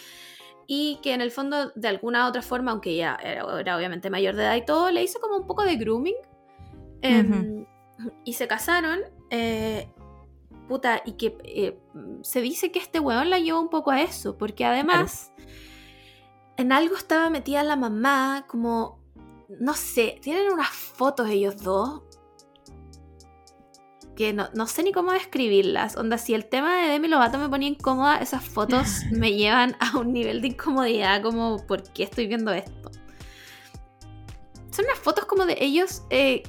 y 0.67 0.99
que 1.03 1.13
en 1.13 1.21
el 1.21 1.31
fondo 1.31 1.73
de 1.75 1.89
alguna 1.89 2.27
otra 2.27 2.41
forma, 2.41 2.71
aunque 2.71 2.91
ella 2.91 3.19
era, 3.23 3.61
era 3.61 3.77
obviamente 3.77 4.09
mayor 4.09 4.35
de 4.35 4.45
edad 4.45 4.57
y 4.57 4.65
todo, 4.65 4.91
le 4.91 5.03
hizo 5.03 5.21
como 5.21 5.37
un 5.37 5.47
poco 5.47 5.63
de 5.63 5.77
grooming. 5.77 6.15
Em, 7.03 7.67
Y 8.25 8.33
se 8.33 8.49
casaron. 8.49 9.01
eh, 9.31 9.89
puta, 10.69 11.03
y 11.05 11.13
que 11.13 11.37
eh, 11.45 11.79
se 12.23 12.41
dice 12.41 12.73
que 12.73 12.79
este 12.79 13.01
weón 13.01 13.31
la 13.31 13.39
llevó 13.39 13.61
un 13.61 13.69
poco 13.69 13.91
a 13.91 14.01
eso, 14.01 14.37
porque 14.39 14.65
además 14.65 15.33
en 16.57 16.73
algo 16.73 16.97
estaba 16.97 17.31
metida 17.31 17.63
la 17.63 17.77
mamá, 17.77 18.45
como, 18.49 19.01
no 19.49 19.75
sé, 19.75 20.19
tienen 20.23 20.53
unas 20.53 20.69
fotos 20.69 21.29
ellos 21.29 21.63
dos. 21.63 22.03
Que 24.17 24.33
no, 24.33 24.49
no 24.55 24.69
sé 24.69 24.85
ni 24.85 24.93
cómo 24.93 25.11
describirlas. 25.11 25.97
Onda, 25.97 26.19
si 26.19 26.35
el 26.35 26.49
tema 26.49 26.77
de 26.77 26.89
Demi 26.89 27.09
Lovato 27.09 27.37
me 27.37 27.49
ponía 27.49 27.69
incómoda, 27.69 28.19
esas 28.19 28.45
fotos 28.45 29.01
me 29.11 29.33
llevan 29.33 29.77
a 29.81 29.99
un 29.99 30.13
nivel 30.13 30.41
de 30.41 30.49
incomodidad 30.49 31.23
como, 31.23 31.67
¿por 31.67 31.83
qué 31.83 32.05
estoy 32.05 32.29
viendo 32.29 32.53
esto? 32.53 32.91
Son 34.71 34.85
unas 34.85 34.99
fotos 34.99 35.25
como 35.25 35.47
de 35.47 35.57
ellos, 35.61 36.03
eh, 36.11 36.43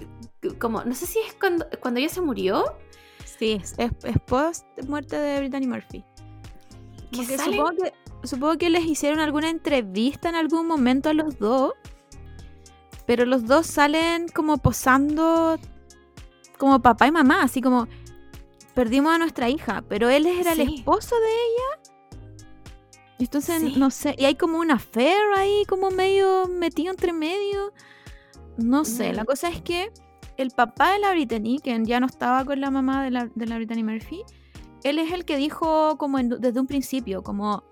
como, 0.60 0.84
no 0.84 0.94
sé 0.94 1.08
si 1.08 1.20
es 1.20 1.34
cuando, 1.34 1.68
cuando 1.80 2.00
ella 2.00 2.10
se 2.10 2.22
murió, 2.22 2.78
Sí, 3.40 3.62
es, 3.78 3.94
es 4.04 4.20
post 4.26 4.66
muerte 4.88 5.18
de 5.18 5.40
Brittany 5.40 5.68
Murphy. 5.68 6.04
Como 7.14 7.28
que 7.28 7.38
supongo 7.38 7.70
que 7.72 7.94
supongo 8.28 8.58
que 8.58 8.70
les 8.70 8.86
hicieron 8.86 9.20
alguna 9.20 9.50
entrevista 9.50 10.30
en 10.30 10.36
algún 10.36 10.68
momento 10.68 11.10
a 11.10 11.14
los 11.14 11.38
dos. 11.38 11.74
Pero 13.06 13.26
los 13.26 13.46
dos 13.46 13.68
salen 13.68 14.28
como 14.30 14.58
posando 14.58 15.60
como 16.58 16.82
papá 16.82 17.08
y 17.08 17.12
mamá, 17.12 17.44
así 17.44 17.62
como 17.62 17.88
perdimos 18.74 19.14
a 19.14 19.18
nuestra 19.18 19.50
hija, 19.50 19.84
pero 19.88 20.10
él 20.10 20.26
era 20.26 20.54
el 20.54 20.62
esposo 20.62 21.16
de 21.20 21.28
ella. 21.30 21.92
Entonces, 23.20 23.62
Sí. 23.62 23.76
no 23.78 23.92
sé, 23.92 24.16
y 24.18 24.26
hay 24.26 24.36
como 24.36 24.58
una 24.60 24.76
affair 24.76 25.16
ahí, 25.36 25.64
como 25.68 25.90
medio 25.92 26.48
metido 26.48 26.92
entre 26.92 27.14
medio. 27.14 27.72
No 28.58 28.84
sé, 28.86 29.12
Mm. 29.12 29.16
la 29.16 29.26
cosa 29.26 29.50
es 29.50 29.62
que 29.62 29.92
el 30.38 30.52
papá 30.52 30.92
de 30.94 31.00
la 31.00 31.12
Brittany, 31.12 31.60
que 31.64 31.78
ya 31.84 32.00
no 32.00 32.06
estaba 32.08 32.44
con 32.46 32.60
la 32.62 32.72
mamá 32.72 33.04
de 33.04 33.12
la, 33.12 33.30
de 33.34 33.46
la 33.46 33.56
Brittany 33.58 33.84
Murphy, 33.84 34.22
él 34.84 35.00
es 35.00 35.12
el 35.12 35.26
que 35.26 35.38
dijo 35.38 35.98
como 35.98 36.20
en- 36.20 36.30
desde 36.40 36.60
un 36.60 36.68
principio, 36.68 37.24
como 37.24 37.64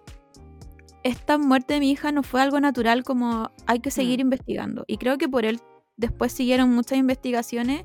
esta 1.03 1.37
muerte 1.37 1.73
de 1.75 1.79
mi 1.81 1.91
hija 1.91 2.11
no 2.11 2.23
fue 2.23 2.41
algo 2.41 2.59
natural, 2.59 3.03
como 3.03 3.49
hay 3.67 3.79
que 3.79 3.91
seguir 3.91 4.19
Mm. 4.19 4.21
investigando. 4.21 4.83
Y 4.87 4.97
creo 4.97 5.17
que 5.17 5.27
por 5.27 5.45
él 5.45 5.59
después 5.97 6.31
siguieron 6.31 6.73
muchas 6.73 6.97
investigaciones 6.97 7.83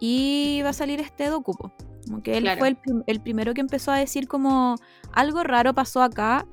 y 0.00 0.60
va 0.64 0.70
a 0.70 0.72
salir 0.72 1.00
este 1.00 1.26
docupo. 1.28 1.72
Como 2.06 2.22
que 2.22 2.36
él 2.38 2.44
Claro. 2.44 2.58
fue 2.60 2.68
el, 2.68 2.78
el 3.06 3.20
primero 3.20 3.52
que 3.52 3.60
empezó 3.60 3.92
a 3.92 3.96
decir 3.98 4.26
como 4.28 4.76
algo 5.12 5.42
raro 5.44 5.74
pasó 5.74 6.02
acá 6.02 6.46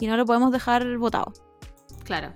y 0.00 0.06
no 0.06 0.16
lo 0.16 0.24
podemos 0.24 0.50
dejar 0.50 0.96
votado. 0.96 1.32
Claro. 2.04 2.32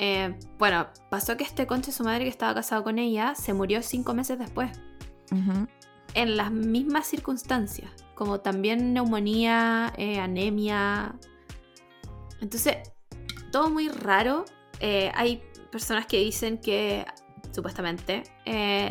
Eh, 0.00 0.38
bueno, 0.58 0.86
pasó 1.10 1.36
que 1.36 1.42
este 1.42 1.66
conche, 1.66 1.90
su 1.90 2.04
madre 2.04 2.22
que 2.22 2.30
estaba 2.30 2.54
casado 2.54 2.84
con 2.84 3.00
ella, 3.00 3.34
se 3.34 3.52
murió 3.52 3.82
cinco 3.82 4.14
meses 4.14 4.38
después. 4.38 4.70
En 6.14 6.36
las 6.36 6.52
mismas 6.52 7.06
circunstancias. 7.08 7.90
Como 8.14 8.40
también 8.40 8.92
neumonía, 8.94 9.92
eh, 9.98 10.20
anemia. 10.20 11.16
Entonces, 12.40 12.76
todo 13.50 13.70
muy 13.70 13.88
raro. 13.88 14.44
Eh, 14.78 15.10
hay 15.14 15.42
personas 15.72 16.06
que 16.06 16.18
dicen 16.18 16.58
que, 16.58 17.04
supuestamente, 17.50 18.22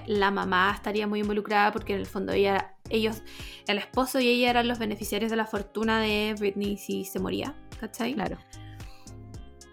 la 0.07 0.29
mamá 0.29 0.73
estaría 0.75 1.07
muy 1.07 1.21
involucrada 1.21 1.71
porque 1.71 1.93
en 1.93 1.99
el 1.99 2.05
fondo 2.05 2.33
ella, 2.33 2.75
ellos, 2.89 3.23
el 3.67 3.77
esposo 3.77 4.19
y 4.19 4.27
ella 4.27 4.49
eran 4.49 4.67
los 4.67 4.77
beneficiarios 4.77 5.31
de 5.31 5.37
la 5.37 5.45
fortuna 5.45 6.01
de 6.01 6.35
Britney 6.37 6.77
si 6.77 7.05
se 7.05 7.19
moría. 7.19 7.55
¿Cachai? 7.79 8.13
Claro. 8.13 8.37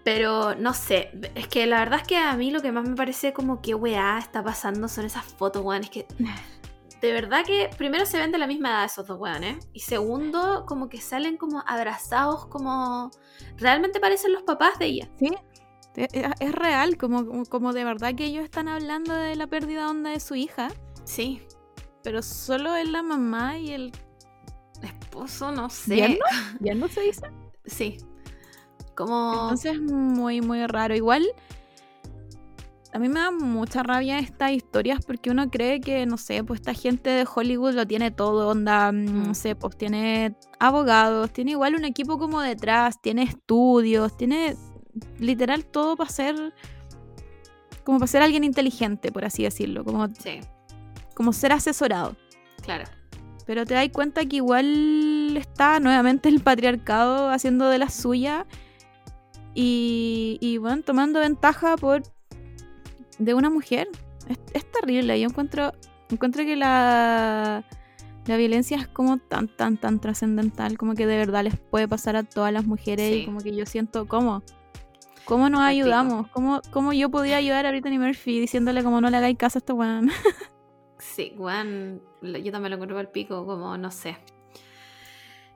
Pero 0.05 0.55
no 0.55 0.75
sé, 0.75 1.11
es 1.35 1.49
que 1.49 1.67
la 1.67 1.79
verdad 1.79 2.01
es 2.03 2.07
que 2.07 2.19
a 2.19 2.37
mí 2.37 2.51
lo 2.51 2.61
que 2.61 2.71
más 2.73 2.87
me 2.87 2.95
parece 2.95 3.33
como 3.33 3.63
que 3.63 3.75
weá 3.75 4.19
está 4.19 4.43
pasando 4.45 4.87
son 4.89 5.07
esas 5.07 5.25
fotos, 5.25 5.65
weón. 5.65 5.83
Es 5.83 5.91
que 5.91 6.07
de 7.01 7.13
verdad 7.13 7.45
que 7.45 7.71
primero 7.79 8.05
se 8.07 8.19
ven 8.19 8.31
de 8.31 8.39
la 8.39 8.47
misma 8.47 8.71
edad 8.71 8.85
esos 8.85 9.07
dos 9.07 9.19
weones. 9.19 9.67
Y 9.73 9.81
segundo, 9.81 10.65
como 10.67 10.89
que 10.89 11.01
salen 11.01 11.37
como 11.39 11.63
abrazados, 11.67 12.47
como 12.47 13.11
realmente 13.57 13.99
parecen 14.01 14.33
los 14.35 14.43
papás 14.43 14.79
de 14.79 14.87
ella. 14.87 15.09
Sí, 15.19 15.31
e- 15.97 16.09
e- 16.13 16.31
es, 16.41 16.53
real, 16.53 16.97
como, 16.99 17.45
como- 17.47 17.73
de 17.73 17.85
verdad 17.85 18.15
que 18.15 18.27
ellos 18.27 18.45
están 18.45 18.69
hablando 18.69 19.15
de 19.15 19.37
la 19.37 19.47
pérdida 19.47 19.89
onda 19.91 20.11
de 20.11 20.21
su 20.21 20.35
hija, 20.35 20.69
Sí, 21.05 21.43
pero 22.03 22.23
solo 22.23 22.75
es 22.77 22.89
la 22.89 23.03
mamá 23.03 23.59
y 23.59 23.71
el 23.73 23.93
esposo, 24.83 25.53
no 25.53 25.69
sé. 25.71 25.97
¿Yerno? 25.97 26.19
ya 26.61 26.75
no 26.75 26.89
se 26.89 27.01
dice. 27.03 27.27
Sí. 27.67 27.99
Como... 28.95 29.33
Entonces 29.33 29.81
muy, 29.81 30.41
muy 30.41 30.67
raro. 30.67 30.95
Igual, 30.95 31.25
a 32.93 32.99
mí 32.99 33.09
me 33.09 33.19
da 33.21 33.31
mucha 33.33 33.83
rabia 33.83 34.19
estas 34.21 34.53
historias 34.53 35.05
porque 35.05 35.31
uno 35.31 35.51
cree 35.51 35.81
que, 35.81 36.07
no 36.07 36.17
sé, 36.17 36.45
pues 36.45 36.61
esta 36.61 36.75
gente 36.75 37.11
de 37.11 37.27
Hollywood 37.33 37.75
lo 37.75 37.87
tiene 37.87 38.11
todo, 38.13 38.49
onda, 38.49 38.93
mm, 38.93 38.97
Mm. 39.07 39.27
no 39.29 39.35
sé, 39.35 39.57
pues 39.57 39.77
tiene 39.77 40.37
abogados, 40.61 41.33
tiene 41.33 41.53
igual 41.53 41.75
un 41.75 41.85
equipo 41.85 42.19
como 42.19 42.41
detrás, 42.41 43.01
tiene 43.01 43.25
estudios, 43.25 44.17
tiene 44.17 44.57
literal 45.19 45.65
todo 45.65 45.97
para 45.97 46.09
ser, 46.11 46.55
como 47.83 47.99
para 47.99 48.07
ser 48.07 48.23
alguien 48.23 48.45
inteligente, 48.45 49.11
por 49.11 49.25
así 49.25 49.43
decirlo, 49.43 49.85
como, 49.85 50.07
Sí, 50.11 50.39
como 51.15 51.33
ser 51.33 51.53
asesorado. 51.53 52.15
claro. 52.63 52.85
Pero 53.47 53.67
te 53.67 53.75
das 53.75 53.87
cuenta 53.91 54.25
que 54.25 54.37
igual 54.37 55.37
está 55.37 55.79
nuevamente 55.79 56.31
el 56.31 56.41
patriarcado 56.41 57.29
haciendo 57.29 57.69
de 57.69 57.77
la 57.77 57.91
suya 57.91 58.47
y, 59.55 60.39
y 60.41 60.59
bueno, 60.59 60.83
tomando 60.83 61.21
ventaja 61.21 61.77
por 61.77 62.03
de 63.19 63.35
una 63.35 63.51
mujer. 63.51 63.89
Es, 64.29 64.39
es 64.53 64.71
terrible. 64.71 65.19
Yo 65.21 65.29
encuentro, 65.29 65.73
encuentro 66.11 66.45
que 66.45 66.57
la, 66.57 67.65
la 68.27 68.37
violencia 68.37 68.77
es 68.79 68.89
como 68.89 69.19
tan, 69.19 69.49
tan, 69.49 69.77
tan 69.77 70.01
trascendental, 70.01 70.77
como 70.79 70.95
que 70.95 71.07
de 71.07 71.17
verdad 71.19 71.45
les 71.45 71.59
puede 71.59 71.87
pasar 71.89 72.17
a 72.17 72.23
todas 72.25 72.53
las 72.53 72.65
mujeres 72.67 73.09
Sí. 73.13 73.19
y 73.21 73.25
como 73.27 73.41
que 73.41 73.55
yo 73.55 73.67
siento 73.67 74.07
cómo. 74.07 74.43
¿Cómo 75.27 75.49
nos 75.49 75.63
ayudamos? 75.63 76.29
¿Cómo, 76.29 76.61
¿Cómo 76.71 76.93
yo 76.93 77.09
podría 77.11 77.39
ayudar 77.39 77.65
a 77.65 77.71
Brittany 77.71 77.99
Murphy 77.99 78.41
diciéndole 78.41 78.83
como 78.85 79.01
no 79.01 79.09
le 79.09 79.17
hagáis 79.17 79.39
caso 79.39 79.59
a 79.59 79.61
este 79.61 79.73
weón? 79.73 80.11
Sí, 80.99 81.35
weón, 81.37 82.01
yo 82.23 82.51
también 82.53 82.71
lo 82.71 82.75
encuentro 82.77 82.99
al 82.99 83.11
pico, 83.11 83.45
como 83.45 83.77
no 83.77 83.91
sé. 83.91 84.17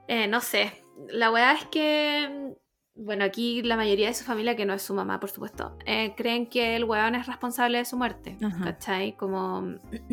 Eh, 0.06 0.26
no 0.26 0.40
sé. 0.40 0.72
La 1.08 1.30
weá 1.30 1.52
es 1.54 1.64
que, 1.66 2.54
bueno, 2.98 3.24
aquí 3.24 3.62
la 3.62 3.76
mayoría 3.76 4.08
de 4.08 4.14
su 4.14 4.24
familia, 4.24 4.56
que 4.56 4.66
no 4.66 4.74
es 4.74 4.82
su 4.82 4.92
mamá, 4.92 5.20
por 5.20 5.30
supuesto, 5.30 5.76
eh, 5.86 6.14
creen 6.16 6.46
que 6.48 6.74
el 6.76 6.84
weón 6.84 7.14
es 7.14 7.26
responsable 7.26 7.78
de 7.78 7.84
su 7.84 7.96
muerte. 7.96 8.36
Ajá. 8.42 8.64
¿Cachai? 8.64 9.16
Como 9.16 9.76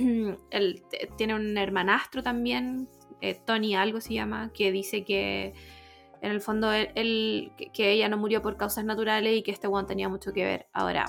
él 0.52 0.84
tiene 1.18 1.36
un 1.36 1.58
hermanastro 1.58 2.22
también, 2.24 2.88
eh, 3.22 3.40
Tony 3.46 3.76
algo 3.76 4.00
se 4.02 4.14
llama, 4.14 4.52
que 4.54 4.72
dice 4.72 5.04
que 5.04 5.54
en 6.22 6.32
el 6.32 6.42
fondo 6.42 6.72
él, 6.72 6.90
él- 6.96 7.52
que 7.74 7.92
ella 7.92 8.08
no 8.08 8.18
murió 8.18 8.42
por 8.42 8.56
causas 8.58 8.86
naturales 8.86 9.36
y 9.38 9.42
que 9.44 9.52
este 9.52 9.68
weón 9.68 9.86
tenía 9.88 10.08
mucho 10.10 10.32
que 10.32 10.44
ver. 10.46 10.68
Ahora, 10.72 11.06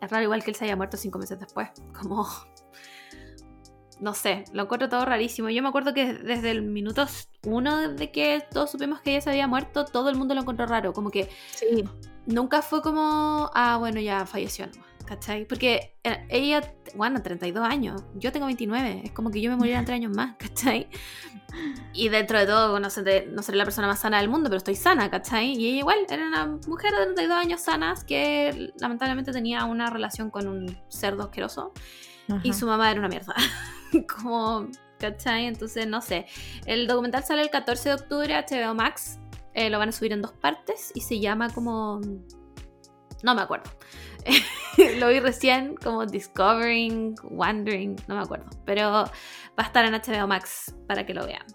es 0.00 0.10
raro 0.10 0.22
igual 0.24 0.44
que 0.44 0.50
él 0.50 0.56
se 0.56 0.64
haya 0.66 0.76
muerto 0.76 0.96
cinco 0.98 1.18
meses 1.18 1.38
después. 1.40 1.68
Como 1.98 2.26
no 4.00 4.14
sé, 4.14 4.44
lo 4.52 4.64
encuentro 4.64 4.88
todo 4.88 5.04
rarísimo. 5.04 5.48
Yo 5.50 5.62
me 5.62 5.68
acuerdo 5.68 5.94
que 5.94 6.14
desde 6.14 6.50
el 6.50 6.62
minuto 6.62 7.06
uno 7.44 7.88
de 7.88 8.10
que 8.10 8.44
todos 8.52 8.70
supimos 8.70 9.00
que 9.00 9.10
ella 9.12 9.20
se 9.20 9.30
había 9.30 9.46
muerto, 9.46 9.84
todo 9.84 10.08
el 10.08 10.16
mundo 10.16 10.34
lo 10.34 10.40
encontró 10.42 10.66
raro. 10.66 10.92
Como 10.92 11.10
que 11.10 11.28
Sí. 11.54 11.84
nunca 12.26 12.62
fue 12.62 12.82
como, 12.82 13.50
ah, 13.54 13.76
bueno, 13.78 14.00
ya 14.00 14.26
falleció, 14.26 14.66
nomás, 14.66 14.86
¿cachai? 15.06 15.44
Porque 15.46 15.96
eh, 16.02 16.26
ella, 16.28 16.74
bueno, 16.94 17.22
32 17.22 17.64
años, 17.66 18.02
yo 18.16 18.32
tengo 18.32 18.46
29, 18.46 19.02
es 19.04 19.10
como 19.12 19.30
que 19.30 19.40
yo 19.40 19.50
me 19.50 19.56
moriera 19.56 19.78
en 19.78 19.84
3 19.84 19.96
años 19.96 20.16
más, 20.16 20.36
¿cachai? 20.38 20.88
Y 21.92 22.08
dentro 22.08 22.36
de 22.40 22.46
todo, 22.46 22.80
no, 22.80 22.90
sé, 22.90 23.28
no 23.30 23.42
seré 23.42 23.58
la 23.58 23.64
persona 23.64 23.86
más 23.86 24.00
sana 24.00 24.18
del 24.18 24.28
mundo, 24.28 24.50
pero 24.50 24.56
estoy 24.58 24.74
sana, 24.74 25.08
¿cachai? 25.08 25.52
Y 25.52 25.68
ella 25.68 25.78
igual 25.78 25.98
era 26.08 26.26
una 26.26 26.46
mujer 26.66 26.90
de 26.92 27.04
32 27.04 27.36
años 27.36 27.60
sanas 27.60 28.02
que 28.02 28.72
lamentablemente 28.80 29.30
tenía 29.30 29.64
una 29.64 29.88
relación 29.88 30.30
con 30.30 30.48
un 30.48 30.76
cerdo 30.88 31.22
asqueroso 31.22 31.72
y 32.42 32.52
su 32.52 32.66
mamá 32.66 32.90
era 32.90 33.00
una 33.00 33.08
mierda. 33.08 33.34
Como, 34.22 34.68
¿cachai? 34.98 35.46
Entonces, 35.46 35.86
no 35.86 36.00
sé. 36.00 36.26
El 36.66 36.86
documental 36.86 37.24
sale 37.24 37.42
el 37.42 37.50
14 37.50 37.90
de 37.90 37.94
octubre 37.94 38.34
HBO 38.34 38.74
Max. 38.74 39.18
Eh, 39.54 39.70
lo 39.70 39.78
van 39.78 39.90
a 39.90 39.92
subir 39.92 40.12
en 40.12 40.22
dos 40.22 40.32
partes 40.32 40.90
y 40.94 41.00
se 41.00 41.20
llama 41.20 41.48
como... 41.50 42.00
No 43.22 43.34
me 43.34 43.42
acuerdo. 43.42 43.70
lo 44.98 45.08
vi 45.08 45.20
recién 45.20 45.76
como 45.76 46.04
Discovering, 46.04 47.14
Wondering, 47.22 47.96
no 48.08 48.16
me 48.16 48.22
acuerdo. 48.22 48.50
Pero 48.64 48.90
va 48.90 49.10
a 49.56 49.62
estar 49.62 49.84
en 49.84 49.92
HBO 49.92 50.26
Max 50.26 50.74
para 50.86 51.06
que 51.06 51.14
lo 51.14 51.24
vean. 51.24 51.46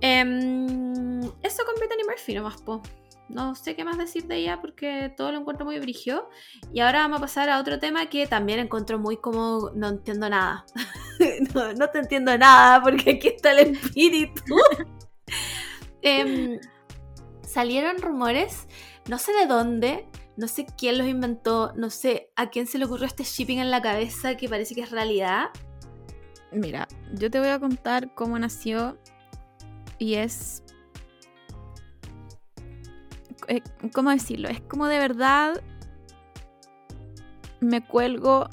Em, 0.00 1.22
eso 1.42 1.64
con 1.64 1.74
Brittany 1.78 2.04
Murphy 2.06 2.34
nomás, 2.34 2.60
po. 2.60 2.82
No 3.28 3.54
sé 3.54 3.74
qué 3.74 3.84
más 3.84 3.96
decir 3.96 4.26
de 4.26 4.36
ella 4.36 4.60
porque 4.60 5.12
todo 5.16 5.32
lo 5.32 5.38
encuentro 5.38 5.64
muy 5.64 5.78
brigio. 5.78 6.28
Y 6.72 6.80
ahora 6.80 7.00
vamos 7.00 7.18
a 7.18 7.22
pasar 7.22 7.48
a 7.48 7.58
otro 7.58 7.78
tema 7.78 8.06
que 8.06 8.26
también 8.26 8.58
encuentro 8.58 8.98
muy 8.98 9.16
como 9.16 9.70
no 9.74 9.88
entiendo 9.88 10.28
nada. 10.28 10.64
no, 11.54 11.72
no 11.72 11.88
te 11.88 11.98
entiendo 11.98 12.36
nada 12.36 12.82
porque 12.82 13.12
aquí 13.12 13.28
está 13.28 13.52
el 13.52 13.74
espíritu. 13.74 14.42
Em, 16.06 16.60
salieron 17.40 17.96
rumores, 17.96 18.68
no 19.08 19.18
sé 19.18 19.32
de 19.32 19.46
dónde, 19.46 20.06
no 20.36 20.48
sé 20.48 20.66
quién 20.76 20.98
los 20.98 21.06
inventó, 21.06 21.72
no 21.76 21.88
sé 21.88 22.30
a 22.36 22.50
quién 22.50 22.66
se 22.66 22.76
le 22.76 22.84
ocurrió 22.84 23.06
este 23.06 23.24
shipping 23.24 23.58
en 23.58 23.70
la 23.70 23.80
cabeza 23.80 24.36
que 24.36 24.46
parece 24.46 24.74
que 24.74 24.82
es 24.82 24.90
realidad. 24.90 25.46
Mira, 26.52 26.86
yo 27.12 27.30
te 27.30 27.38
voy 27.38 27.48
a 27.48 27.58
contar 27.58 28.14
cómo 28.14 28.38
nació 28.38 28.98
y 29.98 30.14
es... 30.14 30.63
eh, 33.48 33.62
¿Cómo 33.92 34.10
decirlo? 34.10 34.48
Es 34.48 34.60
como 34.62 34.86
de 34.86 34.98
verdad 34.98 35.60
me 37.60 37.84
cuelgo 37.86 38.48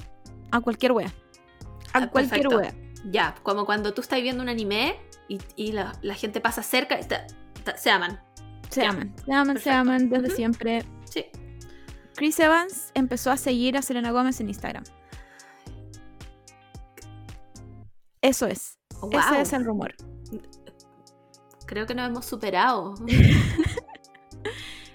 a 0.52 0.62
cualquier 0.62 0.92
wea. 0.94 1.08
A 1.94 2.00
Ah, 2.04 2.08
cualquier 2.10 2.48
perfecto. 2.48 2.58
wea. 2.58 2.74
Ya, 3.12 3.36
como 3.44 3.66
cuando 3.66 3.94
tú 3.94 4.02
estás 4.02 4.22
viendo 4.22 4.42
un 4.44 4.50
anime 4.50 4.96
y, 5.28 5.40
y 5.56 5.72
la, 5.72 5.94
la 6.02 6.14
gente 6.16 6.40
pasa 6.40 6.62
cerca, 6.64 6.98
se 7.76 7.90
aman. 7.92 8.20
Se 8.70 8.82
Ya. 8.82 8.90
aman, 8.92 9.14
se 9.26 9.34
aman, 9.34 9.58
se 9.58 9.72
aman 9.72 10.10
desde 10.10 10.30
siempre. 10.30 10.86
Sí. 11.06 11.26
Chris 12.16 12.40
Evans 12.40 12.92
empezó 12.94 13.32
a 13.32 13.38
seguir 13.38 13.76
a 13.78 13.82
Selena 13.82 14.12
Gómez 14.12 14.40
en 14.40 14.48
Instagram. 14.50 14.84
Eso 18.22 18.46
es. 18.48 18.78
Wow. 19.02 19.12
Ese 19.14 19.42
es 19.42 19.54
el 19.54 19.66
rumor. 19.66 19.96
Creo 21.66 21.86
que 21.88 21.96
nos 21.96 22.08
hemos 22.08 22.26
superado. 22.26 22.94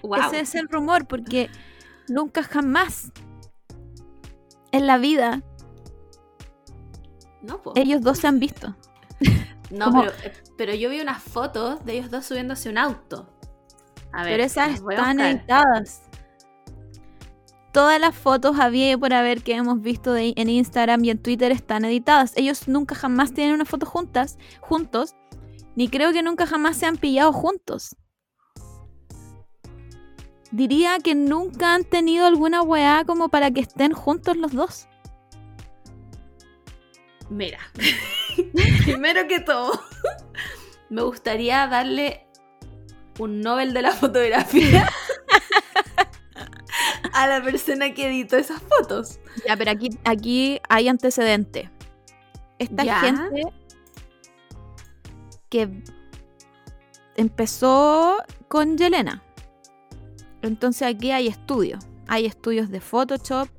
wow. 0.07 0.19
Ese 0.27 0.39
es 0.41 0.55
el 0.55 0.67
rumor 0.69 1.05
porque 1.07 1.49
nunca 2.07 2.43
jamás 2.43 3.11
en 4.71 4.87
la 4.87 4.97
vida 4.97 5.41
No, 7.41 7.61
ellos 7.75 8.01
dos 8.01 8.17
se 8.19 8.27
han 8.27 8.39
visto. 8.39 8.75
No, 9.69 9.85
como- 9.85 10.01
pero, 10.03 10.13
eh, 10.23 10.33
pero 10.57 10.73
yo 10.75 10.89
vi 10.89 11.01
unas 11.01 11.21
fotos 11.21 11.83
de 11.85 11.97
ellos 11.97 12.09
dos 12.11 12.25
subiéndose 12.25 12.69
un 12.69 12.77
auto. 12.77 13.29
A 14.13 14.23
ver, 14.23 14.33
Pero 14.33 14.43
esas 14.45 14.79
están 14.89 15.19
editadas. 15.19 16.01
todas 17.73 17.99
las 17.99 18.15
fotos 18.15 18.57
había 18.59 18.91
y 18.91 18.97
por 18.97 19.13
haber 19.13 19.43
que 19.43 19.53
hemos 19.53 19.81
visto 19.81 20.13
de- 20.13 20.33
en 20.35 20.49
Instagram 20.49 21.03
y 21.05 21.09
en 21.11 21.21
Twitter 21.21 21.51
están 21.51 21.85
editadas. 21.85 22.31
Ellos 22.35 22.67
nunca 22.67 22.95
jamás 22.95 23.33
tienen 23.33 23.53
una 23.53 23.65
foto 23.65 23.85
juntas, 23.85 24.37
juntos, 24.61 25.15
ni 25.75 25.89
creo 25.89 26.11
que 26.13 26.23
nunca 26.23 26.47
jamás 26.47 26.77
se 26.77 26.85
han 26.85 26.97
pillado 26.97 27.31
juntos. 27.33 27.95
Diría 30.51 30.97
que 30.99 31.13
nunca 31.15 31.73
han 31.73 31.83
tenido 31.83 32.25
alguna 32.25 32.61
weá 32.61 33.03
como 33.05 33.29
para 33.29 33.51
que 33.51 33.61
estén 33.61 33.93
juntos 33.93 34.37
los 34.37 34.53
dos. 34.53 34.87
Mira, 37.29 37.59
primero 38.85 39.27
que 39.27 39.41
todo, 39.41 39.81
me 40.89 41.01
gustaría 41.01 41.67
darle 41.67 42.25
un 43.19 43.41
Nobel 43.41 43.73
de 43.73 43.81
la 43.81 43.91
fotografía 43.91 44.87
a 47.13 47.27
la 47.27 47.43
persona 47.43 47.93
que 47.93 48.07
editó 48.07 48.37
esas 48.37 48.61
fotos. 48.61 49.19
Ya, 49.45 49.57
pero 49.57 49.71
aquí, 49.71 49.89
aquí 50.05 50.61
hay 50.69 50.87
antecedente. 50.87 51.69
Esta 52.59 52.83
Ya. 52.85 52.99
gente 53.01 53.41
que 55.49 55.83
empezó 57.17 58.17
con 58.47 58.77
Yelena. 58.77 59.21
Entonces 60.41 60.83
aquí 60.87 61.11
hay 61.11 61.27
estudios. 61.27 61.83
Hay 62.07 62.25
estudios 62.25 62.69
de 62.69 62.79
Photoshop, 62.79 63.49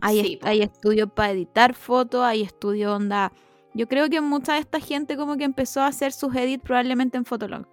hay, 0.00 0.20
Sí, 0.20 0.32
est- 0.34 0.42
po. 0.42 0.48
hay 0.48 0.62
estudios 0.62 1.10
para 1.12 1.30
editar 1.32 1.74
fotos, 1.74 2.22
hay 2.24 2.42
estudios 2.42 2.92
onda... 2.96 3.32
Yo 3.74 3.88
creo 3.88 4.10
que 4.10 4.20
mucha 4.20 4.54
de 4.54 4.58
esta 4.60 4.80
gente 4.80 5.16
como 5.16 5.36
que 5.36 5.44
empezó 5.44 5.80
a 5.80 5.86
hacer 5.86 6.12
sus 6.12 6.34
edits 6.34 6.62
probablemente 6.62 7.16
en 7.16 7.24
Fotolog. 7.24 7.66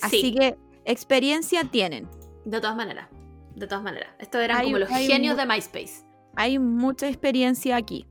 Así 0.00 0.20
Sí, 0.20 0.34
que 0.34 0.56
experiencia 0.84 1.64
tienen. 1.64 2.08
de 2.44 2.60
todas 2.60 2.76
maneras. 2.76 3.08
De 3.54 3.66
todas 3.66 3.82
maneras. 3.84 4.10
Estos 4.18 4.40
eran 4.40 4.58
Hay- 4.58 4.64
como 4.66 4.78
los 4.78 4.88
genios 4.88 5.36
de 5.36 5.44
MySpace. 5.46 6.04
Hay 6.36 6.58
mucha 6.58 7.08
experiencia 7.08 7.76
aquí. 7.76 8.06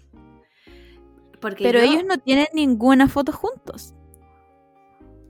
Porque 1.39 1.63
Pero 1.63 1.79
yo- 1.79 1.85
ellos 1.85 2.03
no 2.05 2.17
tienen 2.17 2.47
ninguna 2.53 3.07
foto 3.07 3.31
juntos. 3.31 3.93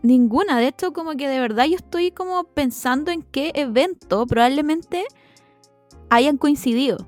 Ninguna. 0.07 0.57
De 0.57 0.69
hecho, 0.69 0.93
como 0.93 1.17
que 1.17 1.27
de 1.27 1.37
verdad 1.37 1.65
yo 1.65 1.75
estoy 1.75 2.11
como 2.11 2.45
pensando 2.45 3.11
en 3.11 3.23
qué 3.23 3.51
evento 3.55 4.25
probablemente 4.25 5.05
hayan 6.09 6.37
coincidido. 6.37 7.05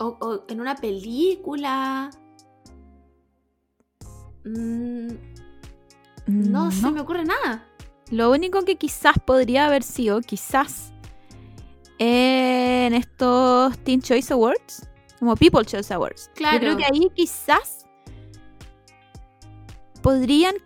O, 0.00 0.16
o 0.20 0.44
en 0.48 0.60
una 0.60 0.74
película. 0.74 2.10
Mm, 4.44 5.10
no, 6.26 6.72
se 6.72 6.90
me 6.90 7.00
ocurre 7.00 7.24
nada. 7.24 7.64
Lo 8.10 8.32
único 8.32 8.64
que 8.64 8.74
quizás 8.74 9.14
podría 9.24 9.66
haber 9.66 9.84
sido, 9.84 10.20
quizás, 10.20 10.92
en 12.00 12.94
estos 12.94 13.78
Teen 13.84 14.02
Choice 14.02 14.32
Awards, 14.32 14.88
como 15.20 15.36
People 15.36 15.64
Choice 15.64 15.94
Awards. 15.94 16.28
Claro. 16.34 16.56
Yo 16.56 16.60
creo 16.62 16.76
que 16.78 16.84
ahí 16.86 17.08
quizás 17.14 17.86
podrían 20.02 20.56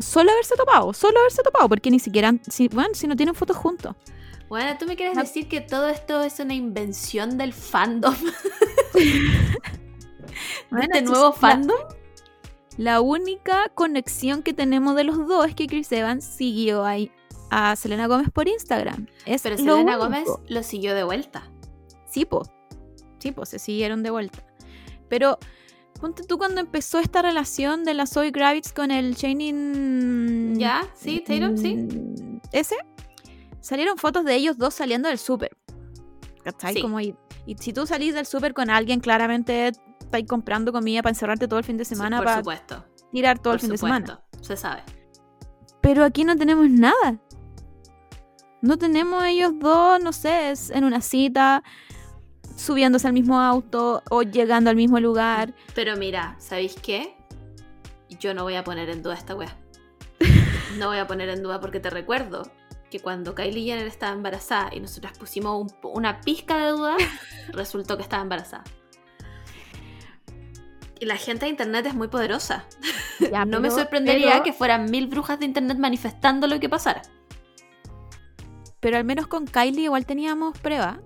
solo 0.00 0.30
haberse 0.32 0.54
topado, 0.56 0.92
solo 0.92 1.18
haberse 1.20 1.42
topado, 1.42 1.68
porque 1.68 1.90
ni 1.90 1.98
siquiera, 1.98 2.32
si, 2.48 2.68
bueno, 2.68 2.90
si 2.94 3.06
no 3.06 3.16
tienen 3.16 3.34
fotos 3.34 3.56
juntos. 3.56 3.94
Bueno, 4.48 4.76
¿tú 4.78 4.86
me 4.86 4.96
quieres 4.96 5.14
No. 5.14 5.22
decir 5.22 5.48
que 5.48 5.60
todo 5.60 5.88
esto 5.88 6.22
es 6.22 6.40
una 6.40 6.54
invención 6.54 7.38
del 7.38 7.52
fandom? 7.52 8.14
¿De 10.70 10.80
este 10.80 11.02
nuevo 11.02 11.26
la- 11.26 11.32
fandom? 11.32 11.76
La 12.76 13.00
única 13.00 13.68
conexión 13.74 14.42
que 14.42 14.54
tenemos 14.54 14.96
de 14.96 15.04
los 15.04 15.26
dos 15.26 15.46
es 15.46 15.54
que 15.54 15.66
Chris 15.66 15.90
Evans 15.92 16.24
siguió 16.24 16.84
ahí 16.84 17.10
a 17.50 17.76
Selena 17.76 18.06
Gómez 18.06 18.28
por 18.32 18.48
Instagram. 18.48 19.06
Es 19.26 19.42
Pero 19.42 19.56
Selena 19.56 19.74
único. 19.82 19.98
Gómez 19.98 20.28
lo 20.48 20.62
siguió 20.62 20.94
de 20.94 21.04
vuelta. 21.04 21.50
Sí, 22.08 22.24
po. 22.24 22.42
Sí, 23.18 23.32
po, 23.32 23.44
se 23.44 23.58
siguieron 23.58 24.02
de 24.02 24.10
vuelta. 24.10 24.42
Pero 25.08 25.38
ponte 26.00 26.22
tú 26.24 26.38
cuando 26.38 26.60
empezó 26.60 26.98
esta 26.98 27.22
relación 27.22 27.84
de 27.84 27.94
la 27.94 28.06
Zoe 28.06 28.32
Kravitz 28.32 28.72
con 28.72 28.90
el 28.90 29.16
Channing... 29.16 30.58
¿Ya? 30.58 30.86
Sí, 30.94 31.22
Tatum, 31.26 31.56
sí. 31.56 31.76
mm, 31.76 32.40
Ese. 32.52 32.76
Salieron 33.60 33.98
fotos 33.98 34.24
de 34.24 34.34
ellos 34.34 34.56
dos 34.58 34.74
saliendo 34.74 35.08
del 35.08 35.18
súper. 35.18 35.56
¿Cachai? 36.42 36.74
Sí. 36.74 36.82
Como 36.82 37.00
y, 37.00 37.14
y 37.46 37.56
si 37.58 37.72
tú 37.72 37.86
salís 37.86 38.14
del 38.14 38.26
súper 38.26 38.54
con 38.54 38.70
alguien, 38.70 39.00
claramente 39.00 39.72
estáis 40.00 40.26
comprando 40.26 40.72
comida 40.72 41.02
para 41.02 41.10
encerrarte 41.12 41.46
todo 41.46 41.58
el 41.58 41.64
fin 41.64 41.76
de 41.76 41.84
semana, 41.84 42.16
por 42.16 42.24
para 42.26 42.38
supuesto. 42.38 42.84
tirar 43.12 43.38
todo 43.38 43.52
por 43.52 43.54
el 43.56 43.60
fin 43.60 43.76
supuesto. 43.76 43.86
de 43.86 44.06
semana. 44.06 44.24
Se 44.40 44.56
sabe. 44.56 44.82
Pero 45.82 46.04
aquí 46.04 46.24
no 46.24 46.36
tenemos 46.36 46.68
nada. 46.70 47.18
No 48.62 48.76
tenemos 48.76 49.24
ellos 49.24 49.52
dos, 49.58 50.02
no 50.02 50.12
sé, 50.12 50.50
es 50.50 50.70
en 50.70 50.84
una 50.84 51.00
cita, 51.00 51.62
subiéndose 52.60 53.06
al 53.06 53.12
mismo 53.12 53.40
auto 53.40 54.02
o 54.10 54.22
llegando 54.22 54.70
al 54.70 54.76
mismo 54.76 55.00
lugar. 55.00 55.54
Pero 55.74 55.96
mira, 55.96 56.36
¿sabéis 56.38 56.74
qué? 56.80 57.14
Yo 58.20 58.34
no 58.34 58.42
voy 58.42 58.56
a 58.56 58.64
poner 58.64 58.90
en 58.90 59.02
duda 59.02 59.14
esta 59.14 59.34
wea. 59.34 59.56
No 60.78 60.86
voy 60.88 60.98
a 60.98 61.06
poner 61.08 61.28
en 61.30 61.42
duda 61.42 61.60
porque 61.60 61.80
te 61.80 61.90
recuerdo 61.90 62.48
que 62.90 63.00
cuando 63.00 63.34
Kylie 63.34 63.64
Jenner 63.64 63.86
estaba 63.86 64.12
embarazada 64.12 64.70
y 64.74 64.80
nosotras 64.80 65.16
pusimos 65.18 65.60
un- 65.60 65.90
una 65.94 66.20
pizca 66.20 66.58
de 66.64 66.70
duda, 66.72 66.96
resultó 67.52 67.96
que 67.96 68.02
estaba 68.04 68.22
embarazada. 68.22 68.64
Y 71.00 71.06
la 71.06 71.16
gente 71.16 71.46
de 71.46 71.50
internet 71.50 71.86
es 71.86 71.94
muy 71.94 72.08
poderosa. 72.08 72.64
Ya, 73.32 73.44
no 73.46 73.60
me 73.60 73.70
sorprendería 73.70 74.32
pero- 74.32 74.44
que 74.44 74.52
fueran 74.52 74.90
mil 74.90 75.06
brujas 75.06 75.38
de 75.38 75.46
internet 75.46 75.78
manifestando 75.78 76.46
lo 76.46 76.60
que 76.60 76.68
pasara. 76.68 77.02
Pero 78.80 78.96
al 78.96 79.04
menos 79.04 79.26
con 79.26 79.46
Kylie 79.46 79.84
igual 79.84 80.06
teníamos 80.06 80.56
prueba. 80.58 81.00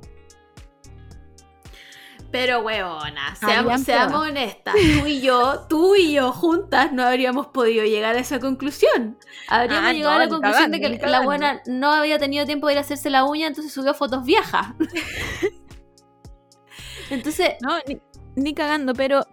Pero 2.35 2.62
weona, 2.62 3.36
seamos, 3.36 3.82
seamos 3.82 4.28
honestas. 4.28 4.74
Tú 4.74 5.06
y 5.06 5.20
yo, 5.20 5.61
tú 5.69 5.94
y 5.94 6.15
yo 6.15 6.32
juntas 6.32 6.93
no 6.93 7.05
habríamos 7.05 7.47
podido 7.47 7.85
llegar 7.85 8.16
a 8.16 8.19
esa 8.19 8.40
conclusión. 8.40 9.16
Habríamos 9.47 9.89
Ah, 9.89 9.93
llegado 9.93 10.15
no, 10.15 10.20
a 10.20 10.24
la 10.24 10.28
conclusión 10.28 10.73
de 10.73 10.81
que 10.81 11.06
la 11.06 11.20
buena 11.20 11.62
no 11.66 11.93
había 11.93 12.19
tenido 12.19 12.44
tiempo 12.44 12.66
de 12.66 12.73
ir 12.73 12.78
a 12.78 12.81
hacerse 12.81 13.09
la 13.09 13.24
uña, 13.24 13.47
entonces 13.47 13.73
subió 13.73 13.94
fotos 13.94 14.24
viejas. 14.24 14.66
entonces, 17.11 17.51
No, 17.61 17.78
ni, 17.86 18.01
ni 18.35 18.52
cagando, 18.52 18.94
pero. 18.94 19.24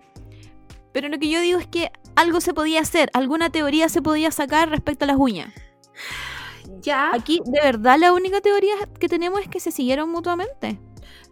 Pero 0.91 1.09
lo 1.09 1.17
que 1.17 1.29
yo 1.29 1.41
digo 1.41 1.57
es 1.57 1.65
que 1.67 1.91
algo 2.15 2.39
se 2.39 2.53
podía 2.53 2.81
hacer, 2.81 3.09
alguna 3.13 3.49
teoría 3.49 3.89
se 3.89 4.03
podía 4.03 4.29
sacar 4.29 4.69
respecto 4.69 5.05
a 5.05 5.07
las 5.07 5.17
uñas. 5.17 5.51
ya. 6.81 7.15
Aquí, 7.15 7.41
de 7.45 7.61
verdad, 7.61 7.97
la 7.97 8.13
única 8.13 8.41
teoría 8.41 8.75
que 8.99 9.09
tenemos 9.09 9.41
es 9.41 9.47
que 9.47 9.59
se 9.59 9.71
siguieron 9.71 10.11
mutuamente. 10.11 10.79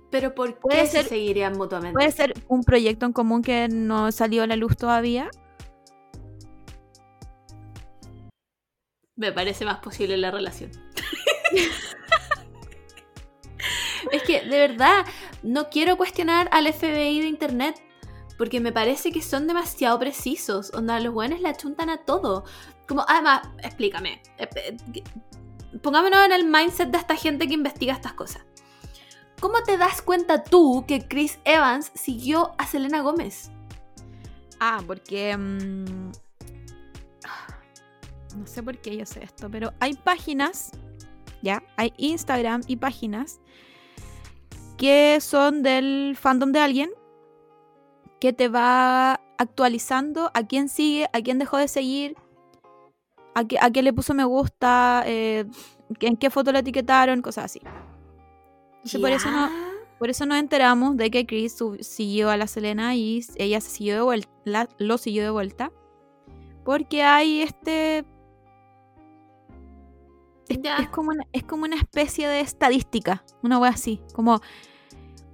Pero 0.10 0.34
¿por 0.34 0.56
qué 0.56 0.60
puede 0.60 0.88
se 0.88 1.04
seguirían 1.04 1.54
mutuamente? 1.54 1.94
Puede 1.94 2.12
ser 2.12 2.34
un 2.48 2.64
proyecto 2.64 3.06
en 3.06 3.14
común 3.14 3.44
que 3.44 3.68
no 3.70 4.12
salió 4.12 4.44
a 4.44 4.48
la 4.48 4.56
luz 4.56 4.76
todavía. 4.76 5.30
Me 9.16 9.32
parece 9.32 9.66
más 9.66 9.80
posible 9.80 10.18
la 10.18 10.32
relación. 10.32 10.72
es 14.12 14.24
que, 14.24 14.42
de 14.42 14.68
verdad, 14.68 15.06
no 15.44 15.70
quiero 15.70 15.98
cuestionar 15.98 16.50
al 16.52 16.72
FBI 16.72 17.22
de 17.22 17.28
Internet. 17.28 17.82
Porque 18.38 18.62
me 18.62 18.72
parece 18.72 19.12
que 19.12 19.22
son 19.22 19.48
demasiado 19.48 20.00
precisos. 20.00 20.72
Onda, 20.74 20.98
los 21.02 21.14
buenos 21.14 21.42
la 21.42 21.58
chuntan 21.58 21.90
a 21.90 21.98
todo. 21.98 22.46
Como, 22.88 23.04
además, 23.06 23.42
explícame. 23.62 24.22
eh, 24.38 24.48
eh, 24.56 24.78
Pongámonos 25.82 26.26
en 26.26 26.32
el 26.32 26.46
mindset 26.46 26.90
de 26.90 26.98
esta 26.98 27.18
gente 27.18 27.50
que 27.50 27.54
investiga 27.54 27.94
estas 27.94 28.14
cosas. 28.14 28.46
¿Cómo 29.40 29.64
te 29.64 29.78
das 29.78 30.02
cuenta 30.02 30.44
tú 30.44 30.84
que 30.86 31.08
Chris 31.08 31.40
Evans 31.46 31.92
siguió 31.94 32.52
a 32.58 32.68
Selena 32.68 33.02
Gómez? 33.02 33.52
Ah, 34.60 34.82
porque. 34.86 35.36
mm, 35.38 36.12
no 38.38 38.48
sé 38.48 38.62
por 38.62 38.78
qué 38.80 38.98
yo 38.98 39.06
sé 39.06 39.24
esto, 39.24 39.50
pero 39.50 39.74
hay 39.80 39.94
páginas, 39.94 40.72
ya, 41.42 41.64
hay 41.78 41.94
Instagram 41.98 42.62
y 42.68 42.76
páginas 42.76 43.40
que 44.78 45.20
son 45.22 45.64
del 45.64 46.18
fandom 46.20 46.52
de 46.52 46.60
alguien 46.60 46.90
que 48.20 48.34
te 48.34 48.50
va 48.50 49.22
actualizando 49.38 50.32
a 50.34 50.44
quién 50.48 50.68
sigue, 50.68 51.10
a 51.14 51.22
quién 51.22 51.40
dejó 51.40 51.58
de 51.58 51.68
seguir, 51.70 52.16
a, 53.36 53.46
qué, 53.46 53.58
quién 53.72 53.86
le 53.86 53.94
puso 53.94 54.14
me 54.14 54.26
gusta, 54.26 55.04
eh, 55.06 55.46
en 56.02 56.18
qué 56.18 56.30
foto 56.30 56.52
lo 56.52 56.60
etiquetaron, 56.60 57.22
cosas 57.22 57.46
así. 57.46 57.62
Entonces, 58.84 59.02
por 59.02 59.10
eso 59.12 59.32
no, 59.32 59.50
por 60.00 60.10
eso 60.10 60.26
nos 60.26 60.38
enteramos 60.38 60.96
de 60.98 61.12
que 61.12 61.26
Chris 61.26 61.58
siguió 61.82 62.30
a 62.30 62.38
la 62.38 62.48
Selena 62.48 62.96
y 62.96 63.24
ella 63.36 63.60
se 63.62 63.70
siguió 63.70 63.96
de 63.96 64.02
vuelta, 64.02 64.70
lo 64.78 64.98
siguió 64.98 65.24
de 65.24 65.30
vuelta. 65.30 65.72
Porque 66.64 67.04
hay 67.04 67.42
este. 67.42 68.06
Es, 70.48 70.88
como 70.90 71.10
una, 71.12 71.24
es 71.32 71.44
como 71.44 71.66
una 71.66 71.76
especie 71.76 72.28
de 72.28 72.40
estadística, 72.40 73.24
una 73.44 73.60
wea 73.60 73.72
así. 73.72 74.02
Como 74.14 74.42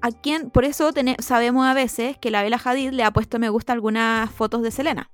a 0.01 0.11
quién. 0.11 0.49
Por 0.49 0.65
eso 0.65 0.89
sabemos 1.19 1.65
a 1.65 1.73
veces 1.73 2.17
que 2.17 2.31
la 2.31 2.43
Bella 2.43 2.59
Hadid 2.63 2.91
le 2.91 3.03
ha 3.03 3.11
puesto 3.11 3.39
me 3.39 3.49
gusta 3.49 3.71
a 3.73 3.75
algunas 3.75 4.29
fotos 4.31 4.61
de 4.61 4.71
Selena. 4.71 5.09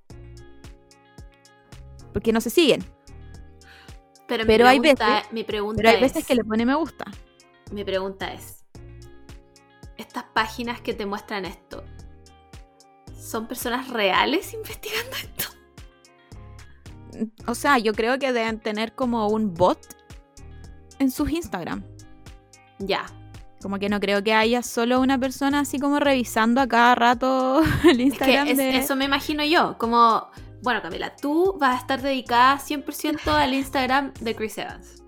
Porque 2.14 2.32
no 2.34 2.42
se 2.42 2.50
siguen. 2.50 2.84
Pero, 4.28 4.44
hay 4.68 4.80
pregunta, 4.80 5.16
veces- 5.16 5.32
mi 5.34 5.44
pregunta 5.44 5.78
Pero 5.78 5.90
hay 5.90 5.96
es, 5.96 6.02
veces 6.02 6.26
que 6.26 6.36
le 6.36 6.44
pone 6.44 6.66
me 6.66 6.76
gusta. 6.76 7.06
Mi 7.72 7.84
pregunta 7.84 8.34
es, 8.34 8.64
estas 9.98 10.24
páginas 10.34 10.82
que 10.82 10.94
te 10.94 11.06
muestran 11.06 11.46
esto, 11.46 11.84
¿son 13.18 13.48
personas 13.48 13.90
reales 13.90 14.54
investigando 14.54 15.16
esto? 15.18 15.46
O 17.48 17.56
sea, 17.56 17.78
yo 17.78 17.94
creo 17.94 18.18
que 18.20 18.32
deben 18.34 18.60
tener 18.60 18.94
como 18.96 19.28
un 19.28 19.54
bot 19.54 19.80
en 21.00 21.12
sus 21.12 21.30
Instagram. 21.32 21.84
Ya. 22.80 23.06
Como 23.62 23.78
que 23.78 23.90
no 23.90 24.00
creo 24.00 24.24
que 24.24 24.34
haya 24.34 24.64
solo 24.64 25.00
una 25.00 25.20
persona 25.20 25.60
así 25.60 25.78
como 25.80 26.00
revisando 26.00 26.62
a 26.62 26.68
cada 26.68 26.96
rato 26.96 27.62
el 27.84 27.90
Es 27.90 27.96
que 27.96 28.04
Instagram 28.04 28.48
es- 28.48 28.58
de... 28.58 28.76
eso 28.78 28.96
me 28.96 29.06
imagino 29.06 29.44
yo. 29.44 29.78
Como, 29.78 30.28
bueno, 30.64 30.82
Camila, 30.82 31.16
tú 31.16 31.58
vas 31.60 31.76
a 31.76 31.80
estar 31.80 32.02
dedicada 32.02 32.58
100% 32.58 33.28
al 33.28 33.54
Instagram 33.54 34.14
de 34.20 34.36
Chris 34.36 34.58
Evans. 34.58 35.01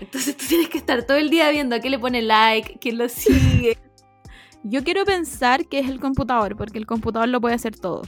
Entonces 0.00 0.36
tú 0.36 0.44
tienes 0.46 0.68
que 0.68 0.78
estar 0.78 1.04
todo 1.04 1.16
el 1.16 1.30
día 1.30 1.50
viendo 1.50 1.76
a 1.76 1.80
qué 1.80 1.88
le 1.90 1.98
pone 1.98 2.22
like, 2.22 2.78
quién 2.80 2.98
lo 2.98 3.08
sigue. 3.08 3.78
Yo 4.62 4.82
quiero 4.84 5.04
pensar 5.04 5.66
que 5.66 5.78
es 5.78 5.88
el 5.88 6.00
computador, 6.00 6.56
porque 6.56 6.78
el 6.78 6.86
computador 6.86 7.28
lo 7.28 7.40
puede 7.40 7.54
hacer 7.54 7.76
todo. 7.78 8.02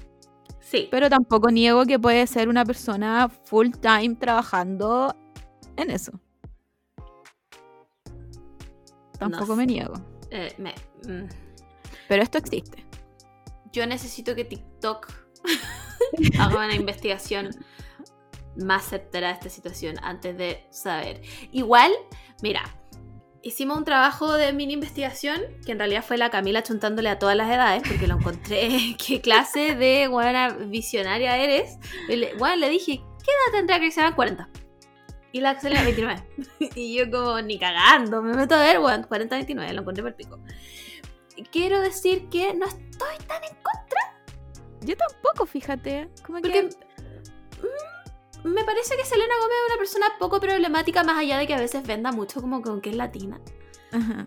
Sí. 0.60 0.88
Pero 0.90 1.08
tampoco 1.08 1.50
niego 1.50 1.84
que 1.86 1.98
puede 1.98 2.26
ser 2.26 2.48
una 2.48 2.64
persona 2.64 3.28
full 3.28 3.70
time 3.80 4.16
trabajando 4.16 5.14
en 5.76 5.90
eso. 5.90 6.12
Tampoco 9.18 9.46
sé. 9.46 9.54
me 9.56 9.66
niego. 9.66 9.94
Eh, 10.30 10.54
me- 10.58 10.74
mm. 11.10 11.28
Pero 12.08 12.22
esto 12.22 12.38
existe. 12.38 12.84
yo 13.72 13.86
necesito 13.86 14.34
que 14.34 14.44
TikTok 14.44 15.12
haga 16.38 16.56
una 16.66 16.74
investigación 16.74 17.50
más 18.56 18.90
de 18.90 19.02
esta 19.12 19.48
situación 19.48 19.96
antes 20.02 20.36
de 20.36 20.66
saber. 20.70 21.22
Igual, 21.52 21.92
mira, 22.42 22.62
hicimos 23.42 23.78
un 23.78 23.84
trabajo 23.84 24.34
de 24.34 24.52
mini 24.52 24.74
investigación 24.74 25.40
que 25.64 25.72
en 25.72 25.78
realidad 25.78 26.04
fue 26.04 26.18
la 26.18 26.30
Camila 26.30 26.62
chuntándole 26.62 27.08
a 27.08 27.18
todas 27.18 27.36
las 27.36 27.50
edades 27.50 27.82
porque 27.86 28.06
lo 28.06 28.16
encontré. 28.16 28.96
¿Qué 29.06 29.20
clase 29.20 29.74
de 29.74 30.08
buena 30.08 30.50
visionaria 30.50 31.36
eres? 31.36 31.78
Y 32.08 32.16
le, 32.16 32.34
bueno, 32.34 32.56
le 32.56 32.68
dije, 32.68 33.00
¿qué 33.24 33.30
edad 33.30 33.58
tendrá 33.58 33.78
Chris 33.78 33.96
Evans? 33.98 34.16
40. 34.16 34.48
Y 35.32 35.40
la 35.40 35.50
Axel 35.50 35.72
era 35.72 35.82
29. 35.82 36.22
y 36.74 36.96
yo 36.96 37.10
como, 37.10 37.40
ni 37.42 37.58
cagando, 37.58 38.22
me 38.22 38.34
meto 38.34 38.54
a 38.54 38.62
ver, 38.62 38.80
bueno, 38.80 39.06
40-29, 39.08 39.72
lo 39.72 39.80
encontré 39.82 40.02
por 40.02 40.14
pico. 40.14 40.40
Quiero 41.52 41.80
decir 41.80 42.28
que 42.30 42.54
no 42.54 42.66
estoy 42.66 43.16
tan 43.26 43.42
en 43.44 44.86
Yo 44.86 44.96
tampoco, 44.96 45.46
fíjate. 45.46 46.08
Como 46.24 46.40
Porque 46.40 46.68
que... 46.70 46.76
mm, 47.62 47.97
me 48.44 48.64
parece 48.64 48.96
que 48.96 49.04
Selena 49.04 49.34
Gómez 49.40 49.56
es 49.66 49.72
una 49.72 49.78
persona 49.78 50.06
poco 50.18 50.40
problemática, 50.40 51.04
más 51.04 51.18
allá 51.18 51.38
de 51.38 51.46
que 51.46 51.54
a 51.54 51.60
veces 51.60 51.86
venda 51.86 52.12
mucho 52.12 52.40
como 52.40 52.62
con 52.62 52.80
que 52.80 52.90
es 52.90 52.96
latina. 52.96 53.40
Ajá. 53.92 54.26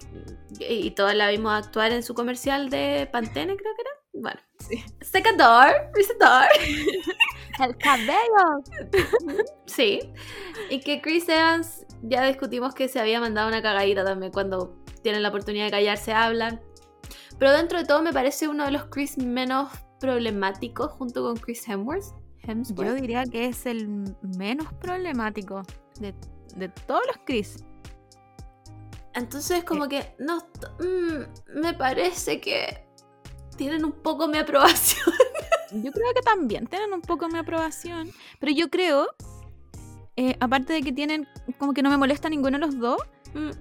Y, 0.59 0.87
y 0.87 0.91
todas 0.91 1.15
la 1.15 1.29
vimos 1.29 1.53
actuar 1.53 1.91
en 1.91 2.03
su 2.03 2.13
comercial 2.13 2.69
de 2.69 3.07
Pantene, 3.11 3.55
creo 3.55 3.73
que 3.75 3.81
era. 3.81 3.91
Bueno, 4.13 4.39
Sí. 4.59 4.83
secador, 5.01 5.71
secador. 6.05 6.47
El 7.59 7.77
cabello. 7.77 9.07
Sí. 9.65 9.99
Y 10.69 10.79
que 10.81 11.01
Chris 11.01 11.27
Evans, 11.29 11.85
ya 12.01 12.25
discutimos 12.25 12.73
que 12.73 12.87
se 12.87 12.99
había 12.99 13.19
mandado 13.19 13.47
una 13.47 13.61
cagadita 13.61 14.03
también 14.03 14.31
cuando 14.31 14.75
tienen 15.03 15.23
la 15.23 15.29
oportunidad 15.29 15.65
de 15.65 15.71
callarse, 15.71 16.13
hablan. 16.13 16.61
Pero 17.39 17.51
dentro 17.53 17.79
de 17.79 17.85
todo 17.85 18.01
me 18.01 18.13
parece 18.13 18.47
uno 18.47 18.65
de 18.65 18.71
los 18.71 18.85
Chris 18.85 19.17
menos 19.17 19.69
problemáticos 19.99 20.91
junto 20.91 21.23
con 21.23 21.37
Chris 21.37 21.67
Hemsworth. 21.67 22.13
Hemsworth. 22.43 22.87
Yo 22.89 22.95
diría 22.95 23.23
que 23.25 23.45
es 23.47 23.65
el 23.65 23.87
menos 24.37 24.71
problemático 24.73 25.63
de, 25.99 26.13
de 26.55 26.69
todos 26.69 27.01
los 27.07 27.17
Chris. 27.25 27.63
Entonces 29.13 29.63
como 29.63 29.87
que 29.87 30.15
no 30.19 30.37
mm, 30.37 31.59
me 31.61 31.73
parece 31.73 32.39
que 32.39 32.85
tienen 33.57 33.83
un 33.85 33.91
poco 33.91 34.27
mi 34.27 34.37
aprobación. 34.37 35.05
Yo 35.71 35.91
creo 35.91 36.13
que 36.13 36.21
también 36.21 36.67
tienen 36.67 36.93
un 36.93 37.01
poco 37.01 37.27
mi 37.29 37.37
aprobación. 37.37 38.09
Pero 38.39 38.51
yo 38.51 38.69
creo, 38.69 39.07
eh, 40.17 40.35
aparte 40.41 40.73
de 40.73 40.81
que 40.81 40.91
tienen, 40.91 41.25
como 41.57 41.73
que 41.73 41.81
no 41.81 41.89
me 41.89 41.95
molesta 41.95 42.27
ninguno 42.29 42.57
de 42.59 42.65
los 42.65 42.77
dos, 42.77 42.97
Mm, 43.33 43.51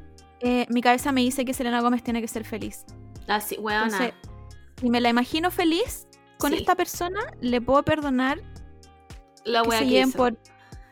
eh, 0.41 0.67
mi 0.69 0.81
cabeza 0.83 1.13
me 1.13 1.21
dice 1.21 1.45
que 1.45 1.55
Selena 1.55 1.81
Gómez 1.81 2.03
tiene 2.03 2.21
que 2.21 2.27
ser 2.27 2.45
feliz. 2.45 2.85
Así, 3.29 3.57
weona. 3.57 3.85
Entonces, 3.85 4.15
si 4.81 4.91
me 4.91 5.01
la 5.01 5.09
imagino 5.11 5.53
feliz 5.53 6.09
con 6.39 6.51
Sí. 6.51 6.59
esta 6.59 6.75
persona, 6.75 7.21
le 7.41 7.61
puedo 7.61 7.85
perdonar 7.85 8.41
la 9.45 9.63
que 9.63 9.69
wea 9.69 9.79
se 9.81 9.87
que 9.87 10.01
hizo. 10.01 10.17
por 10.17 10.37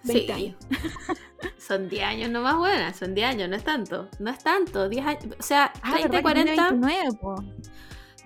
20 0.05 0.27
Sí. 0.27 0.33
años. 0.33 0.57
Son 1.59 1.89
10 1.89 2.05
años 2.05 2.31
nomás 2.31 2.57
buenas, 2.57 2.97
son 2.97 3.15
10 3.15 3.29
años, 3.29 3.49
no 3.49 3.55
es 3.55 3.62
tanto, 3.62 4.09
no 4.19 4.31
es 4.31 4.39
tanto, 4.43 4.89
10 4.89 5.07
años, 5.07 5.25
o 5.39 5.43
sea, 5.43 5.73
Ah, 5.83 5.93
30, 5.93 5.93
¿verdad 5.93 6.03
que 6.03 6.09
tiene 6.11 6.23
40, 6.57 6.70
29, 6.70 7.09
po? 7.20 7.45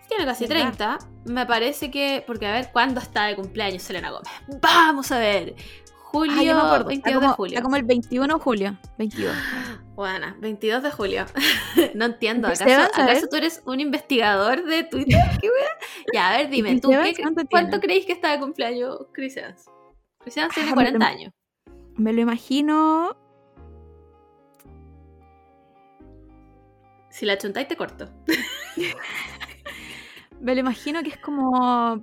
tiene 0.08 0.24
casi 0.24 0.46
¿Verdad? 0.46 0.74
30, 0.76 0.98
me 1.26 1.44
parece 1.46 1.90
que, 1.90 2.24
porque 2.26 2.46
a 2.46 2.52
ver, 2.52 2.70
¿cuándo 2.72 3.00
está 3.00 3.26
de 3.26 3.36
cumpleaños 3.36 3.82
Selena 3.82 4.10
Gómez? 4.10 4.30
Vamos 4.62 5.10
a 5.12 5.18
ver, 5.18 5.54
julio, 5.98 6.34
Ah, 6.38 6.42
yo 6.42 6.54
me 6.54 6.60
acuerdo. 6.62 6.86
22 6.86 6.96
Está 6.96 7.12
como, 7.14 7.28
de 7.28 7.34
julio. 7.36 7.52
está 7.54 7.62
como 7.62 7.76
el 7.76 7.82
21 7.84 8.34
de 8.34 8.40
julio. 8.40 8.78
22. 8.98 9.34
Buena, 9.94 10.36
22 10.40 10.82
de 10.82 10.90
julio. 10.90 11.26
no 11.94 12.04
entiendo, 12.06 12.48
¿acaso, 12.48 12.64
¿acaso 12.94 13.26
tú 13.28 13.36
eres 13.36 13.62
un 13.66 13.80
investigador 13.80 14.64
de 14.64 14.84
Twitter? 14.84 15.20
¿Qué 15.40 15.48
wea? 15.48 15.68
Ya, 16.14 16.30
a 16.30 16.36
ver, 16.38 16.48
dime, 16.48 16.80
¿tú 16.80 16.90
qué- 16.90 17.14
cuánto 17.50 17.80
creéis 17.80 18.06
que 18.06 18.12
está 18.12 18.30
de 18.32 18.38
cumpleaños 18.38 19.00
Chris 19.12 19.36
Evans? 19.36 19.64
Chris 20.22 20.36
Evans 20.36 20.54
tiene 20.54 20.70
Ah, 20.70 20.74
40 20.74 20.98
me- 20.98 21.04
años. 21.04 21.32
Me 21.96 22.12
lo 22.12 22.20
imagino. 22.20 23.16
Si 27.10 27.26
la 27.26 27.36
chuntáis 27.38 27.68
te 27.68 27.76
corto. 27.76 28.08
Me 30.40 30.54
lo 30.54 30.60
imagino 30.60 31.02
que 31.02 31.10
es 31.10 31.18
como. 31.18 32.02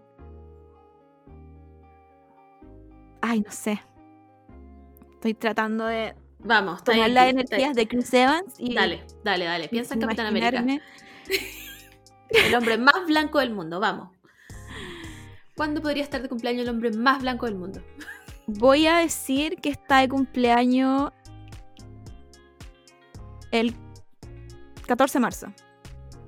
Ay, 3.22 3.41
no 3.41 3.52
sé. 3.52 3.82
Estoy 5.16 5.34
tratando 5.34 5.86
de 5.88 6.16
Vamos, 6.40 6.84
tomar 6.84 7.02
ahí, 7.02 7.12
las 7.12 7.28
está 7.28 7.56
energías 7.58 7.76
de 7.76 7.88
Chris 7.88 8.14
Evans 8.14 8.56
y. 8.60 8.74
Dale, 8.76 9.04
dale, 9.26 9.46
dale. 9.46 9.68
Piensa 9.68 9.96
en 9.96 10.02
Capitán 10.02 10.28
América. 10.28 10.64
El 12.30 12.56
hombre 12.56 12.78
más 12.78 13.06
blanco 13.08 13.40
del 13.40 13.52
mundo, 13.54 13.80
vamos. 13.80 14.16
¿Cuándo 15.60 15.81
podría 15.81 16.03
estar 16.03 16.22
de 16.22 16.30
cumpleaños 16.30 16.64
el 16.64 16.69
hombre 16.69 16.90
más 16.94 17.22
blanco 17.22 17.45
del 17.45 17.56
mundo? 17.56 17.81
Voy 18.48 18.88
a 18.88 18.99
decir 18.99 19.57
que 19.57 19.68
está 19.68 19.98
de 19.99 20.07
cumpleaños 20.07 21.11
el 23.52 23.76
14 24.88 25.18
de 25.18 25.22
marzo. 25.22 25.48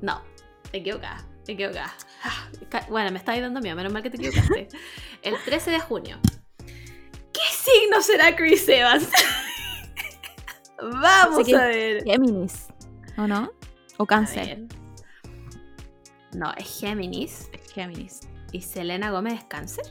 No, 0.02 0.22
te 0.70 0.80
equivocas, 0.80 1.24
te 1.46 1.54
equivocas. 1.54 1.90
Ah, 2.26 2.50
Bueno, 2.90 3.10
me 3.12 3.20
estáis 3.20 3.42
dando 3.42 3.62
miedo, 3.62 3.78
menos 3.78 3.94
mal 3.94 4.04
que 4.04 4.10
te 4.10 4.18
equivocaste. 4.18 4.68
El 5.22 5.36
13 5.46 5.72
de 5.72 5.80
junio. 5.80 6.20
¿Qué 7.32 7.40
signo 7.54 8.02
será 8.02 8.36
Chris 8.36 8.68
Evans? 8.68 9.08
Vamos 11.02 11.46
que- 11.48 11.56
a 11.56 11.68
ver. 11.68 12.04
Géminis. 12.04 12.68
¿O 13.18 13.28
no? 13.28 13.50
O 13.96 14.06
cáncer. 14.06 14.68
No, 16.34 16.52
es 16.58 16.80
Géminis. 16.82 17.50
Géminis. 17.74 18.20
¿Y 18.52 18.62
Selena 18.62 19.12
Gómez 19.12 19.36
es 19.40 19.44
cáncer? 19.46 19.86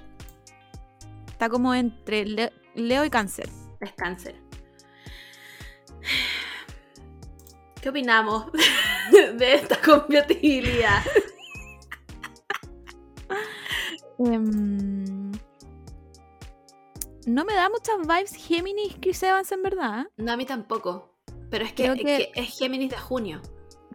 Está 1.28 1.48
como 1.48 1.74
entre 1.74 2.24
Le- 2.26 2.52
Leo 2.74 3.04
y 3.04 3.10
cáncer. 3.10 3.48
Es 3.80 3.92
cáncer. 3.94 4.36
¿Qué 7.80 7.88
opinamos 7.88 8.46
de 9.12 9.54
esta 9.54 9.80
compatibilidad? 9.80 11.02
Em, 14.18 15.32
no 17.26 17.44
me 17.46 17.54
da 17.54 17.70
muchas 17.70 17.96
vibes 18.06 18.34
Géminis 18.34 18.96
Chris 19.00 19.22
Evans 19.22 19.50
en 19.52 19.62
verdad. 19.62 20.06
No, 20.18 20.32
a 20.32 20.36
mí 20.36 20.44
tampoco. 20.44 21.14
Pero 21.50 21.64
es 21.64 21.72
que, 21.72 21.84
Creo 21.84 21.94
es 21.94 21.98
que- 22.00 22.32
que 22.34 22.40
es 22.40 22.58
Géminis 22.58 22.90
de 22.90 22.98
junio. 22.98 23.40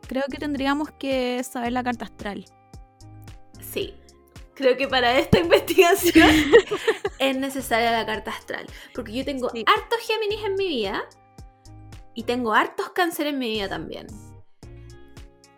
Creo 0.07 0.23
que 0.29 0.37
tendríamos 0.37 0.89
que 0.91 1.43
saber 1.43 1.73
la 1.73 1.83
carta 1.83 2.05
astral. 2.05 2.45
Sí. 3.61 3.93
Creo 4.56 4.77
que 4.77 4.88
para 4.88 5.18
esta 5.19 5.40
investigación 5.45 6.30
es 7.19 7.38
necesaria 7.38 7.91
la 7.91 8.06
carta 8.06 8.32
astral. 8.32 8.65
Porque 8.94 9.11
yo 9.14 9.26
tengo 9.26 9.49
Sí. 9.49 9.65
hartos 9.68 9.99
Géminis 10.07 10.44
en 10.45 10.56
mi 10.56 10.68
vida 10.68 11.03
y 12.14 12.23
tengo 12.23 12.53
hartos 12.53 12.90
cáncer 12.90 13.27
en 13.27 13.38
mi 13.40 13.49
vida 13.49 13.68
también. 13.69 14.07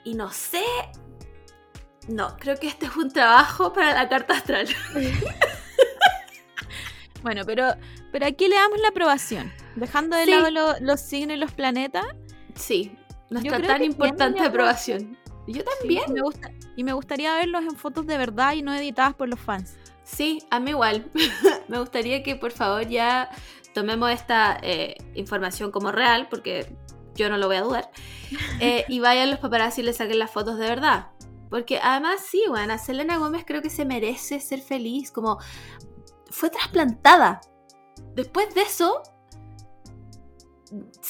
Y 0.03 0.15
no 0.15 0.31
sé. 0.31 0.63
No, 2.07 2.37
creo 2.39 2.57
que 2.57 2.67
este 2.67 2.85
es 2.85 2.95
un 2.95 3.11
trabajo 3.11 3.73
para 3.73 3.93
la 3.93 4.09
carta 4.09 4.35
astral. 4.35 4.67
Bueno, 7.23 7.41
pero, 7.45 7.73
pero 8.11 8.25
aquí 8.27 8.47
le 8.47 8.55
damos 8.55 8.79
la 8.79 8.89
aprobación. 8.89 9.51
Dejando 9.75 10.15
de 10.15 10.25
Sí. 10.25 10.31
lado 10.31 10.51
lo- 10.51 10.79
los 10.79 11.01
signos 11.01 11.35
y 11.35 11.39
los 11.39 11.51
planetas. 11.51 12.05
Sí, 12.55 12.95
no 13.29 13.39
está 13.39 13.59
tan 13.61 13.83
importante 13.83 14.41
aprobación. 14.41 15.17
Yo 15.47 15.63
también. 15.63 16.03
Y 16.09 16.13
me, 16.13 16.21
gusta, 16.21 16.51
y 16.75 16.83
me 16.83 16.93
gustaría 16.93 17.35
verlos 17.35 17.63
en 17.63 17.75
fotos 17.75 18.05
de 18.05 18.17
verdad 18.17 18.53
y 18.53 18.61
no 18.61 18.73
editadas 18.73 19.15
por 19.15 19.29
los 19.29 19.39
fans. 19.39 19.75
Sí, 20.03 20.43
a 20.49 20.59
mí 20.59 20.71
igual. 20.71 21.09
Me 21.67 21.79
gustaría 21.79 22.23
que 22.23 22.35
por 22.35 22.51
favor 22.51 22.87
ya 22.87 23.29
tomemos 23.73 24.09
esta 24.11 24.57
eh, 24.61 24.95
información 25.15 25.71
como 25.71 25.91
real, 25.91 26.27
porque 26.29 26.73
yo 27.13 27.29
no 27.29 27.37
lo 27.37 27.47
voy 27.47 27.57
a 27.57 27.61
dudar. 27.61 27.91
eh, 28.61 28.85
y 28.87 28.99
vayan 28.99 29.29
los 29.29 29.39
paparazzi 29.39 29.81
y 29.81 29.83
le 29.83 29.93
saquen 29.93 30.19
las 30.19 30.31
fotos 30.31 30.57
de 30.57 30.67
verdad. 30.67 31.11
Porque 31.49 31.79
además 31.81 32.21
sí, 32.25 32.43
bueno, 32.47 32.73
a 32.73 32.77
Selena 32.77 33.17
Gómez 33.17 33.43
creo 33.45 33.61
que 33.61 33.69
se 33.69 33.85
merece 33.85 34.39
ser 34.39 34.61
feliz, 34.61 35.11
como 35.11 35.39
fue 36.29 36.49
trasplantada. 36.49 37.41
Después 38.15 38.53
de 38.53 38.61
eso, 38.61 39.01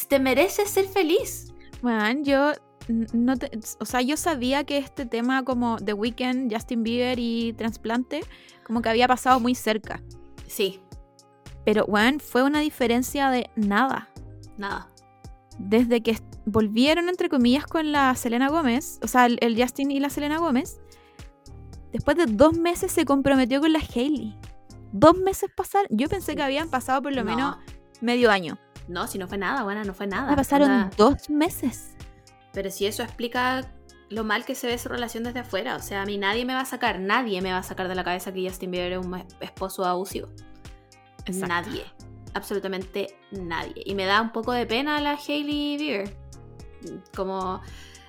te 0.08 0.20
mereces 0.20 0.70
ser 0.70 0.88
feliz. 0.88 1.54
Bueno, 1.82 2.22
yo 2.24 2.52
no 2.88 3.34
o 3.80 3.86
sea, 3.86 4.02
yo 4.02 4.18
sabía 4.18 4.64
que 4.64 4.78
este 4.78 5.06
tema 5.06 5.44
como 5.44 5.78
The 5.78 5.94
Weeknd, 5.94 6.54
Justin 6.54 6.84
Bieber 6.84 7.20
y 7.20 7.54
trasplante, 7.54 8.22
como 8.66 8.82
que 8.82 8.90
había 8.90 9.08
pasado 9.08 9.40
muy 9.40 9.56
cerca. 9.56 10.02
Sí. 10.48 10.82
Pero, 11.66 11.86
bueno, 11.86 12.20
fue 12.20 12.44
una 12.44 12.60
diferencia 12.60 13.30
de 13.30 13.50
nada. 13.56 14.10
Nada. 14.58 14.88
Desde 15.60 16.02
que 16.02 16.18
volvieron, 16.46 17.10
entre 17.10 17.30
comillas, 17.30 17.66
con 17.66 17.92
la 17.92 18.16
Selena 18.16 18.50
Gómez, 18.50 19.00
o 19.04 19.08
sea, 19.08 19.26
el, 19.26 19.62
Justin 19.62 19.92
y 19.92 20.00
la 20.00 20.10
Selena 20.10 20.38
Gómez, 20.38 20.80
después 21.92 22.16
de 22.16 22.26
dos 22.26 22.58
meses 22.58 22.92
se 22.92 23.06
comprometió 23.06 23.60
con 23.60 23.74
la 23.74 23.80
Hailey. 23.80 24.38
Dos 24.94 25.18
meses 25.18 25.50
pasaron. 25.56 25.88
Yo 25.90 26.08
pensé 26.08 26.36
que 26.36 26.44
habían 26.44 26.70
pasado 26.70 27.02
por 27.02 27.14
lo 27.14 27.26
menos 27.26 27.58
medio 28.00 28.32
año. 28.32 28.58
No, 28.88 29.06
si 29.08 29.18
no 29.18 29.28
fue 29.28 29.38
nada, 29.38 29.64
bueno, 29.64 29.84
no 29.84 29.94
fue 29.94 30.08
nada. 30.08 30.34
Pasaron 30.36 30.90
dos 30.96 31.30
meses. 31.30 31.97
Pero 32.58 32.72
si 32.72 32.88
eso 32.88 33.04
explica 33.04 33.72
lo 34.10 34.24
mal 34.24 34.44
que 34.44 34.56
se 34.56 34.66
ve 34.66 34.80
su 34.80 34.90
relación 34.90 35.24
desde 35.24 35.42
afuera. 35.42 35.76
O 35.76 35.80
sea, 35.80 36.02
a 36.02 36.06
mí 36.08 36.18
nadie 36.18 36.44
me 36.44 36.56
va 36.56 36.62
a 36.62 36.66
sacar, 36.66 37.00
nadie 37.00 37.40
me 37.40 37.52
va 37.52 37.60
a 37.60 37.64
sacar 37.64 37.88
de 37.88 37.94
la 37.94 38.04
cabeza 38.04 38.34
que 38.34 38.50
Justin 38.50 38.72
Bieber 38.72 38.94
es 38.94 39.06
un 39.06 39.24
esposo 39.42 39.86
abusivo. 39.86 40.30
Nadie. 41.28 41.84
Absolutamente 42.34 43.16
nadie. 43.30 43.84
Y 43.86 43.94
me 43.94 44.06
da 44.06 44.24
un 44.24 44.32
poco 44.32 44.54
de 44.54 44.66
pena 44.66 45.00
la 45.02 45.20
Hailey 45.20 45.78
Bieber. 45.78 46.18
Como 47.16 47.62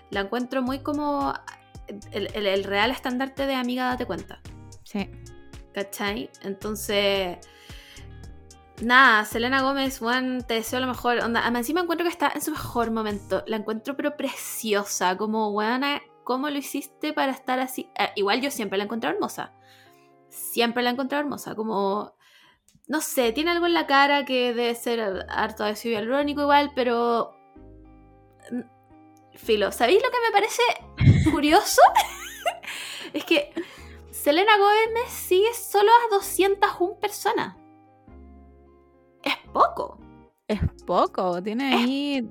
la 0.08 0.20
encuentro 0.20 0.62
muy 0.62 0.78
como 0.78 1.34
el, 2.10 2.34
el 2.34 2.64
real 2.64 2.90
estandarte 2.90 3.46
de 3.46 3.54
amiga, 3.54 3.84
date 3.84 4.06
cuenta. 4.06 4.40
Sí. 4.82 5.10
¿Cachai? 5.74 6.30
Entonces 6.40 7.36
nada, 8.82 9.24
Selena 9.24 9.62
Gómez, 9.62 9.98
Juan, 9.98 10.44
te 10.46 10.54
deseo 10.54 10.80
lo 10.80 10.86
mejor. 10.86 11.18
Onda, 11.18 11.46
encima 11.46 11.80
encuentro 11.80 12.04
que 12.04 12.12
está 12.12 12.30
en 12.34 12.42
su 12.42 12.50
mejor 12.50 12.90
momento. 12.90 13.42
La 13.46 13.56
encuentro 13.56 13.96
pero 13.96 14.16
preciosa. 14.16 15.16
Como, 15.16 15.52
buena, 15.52 16.02
¿cómo 16.24 16.48
lo 16.50 16.58
hiciste 16.58 17.12
para 17.12 17.32
estar 17.32 17.60
así? 17.60 17.90
Eh, 17.98 18.10
igual 18.16 18.40
yo 18.40 18.50
siempre 18.50 18.78
la 18.78 18.84
he 18.84 18.86
encontrado 18.86 19.14
hermosa. 19.14 19.52
Siempre 20.28 20.82
la 20.82 20.90
he 20.90 20.92
encontrado 20.92 21.22
hermosa. 21.22 21.54
Como, 21.54 22.14
no 22.86 23.00
sé, 23.00 23.32
tiene 23.32 23.50
algo 23.50 23.66
en 23.66 23.74
la 23.74 23.86
cara 23.86 24.24
que 24.24 24.54
debe 24.54 24.74
ser 24.74 25.26
harto 25.28 25.64
de 25.64 25.74
hialurónico 25.74 26.42
igual, 26.42 26.72
pero... 26.74 27.36
Filo, 29.34 29.70
¿sabéis 29.70 30.02
lo 30.02 30.10
que 30.10 30.18
me 30.26 30.32
parece 30.32 31.30
curioso? 31.30 31.80
es 33.12 33.24
que 33.24 33.52
Selena 34.10 34.58
Gómez 34.58 35.10
sigue 35.10 35.54
solo 35.54 35.90
a 35.92 36.14
201 36.14 36.98
personas 36.98 37.57
es 39.28 39.36
poco. 39.52 39.98
Es 40.46 40.60
poco, 40.86 41.42
tiene 41.42 41.74
ahí. 41.74 42.28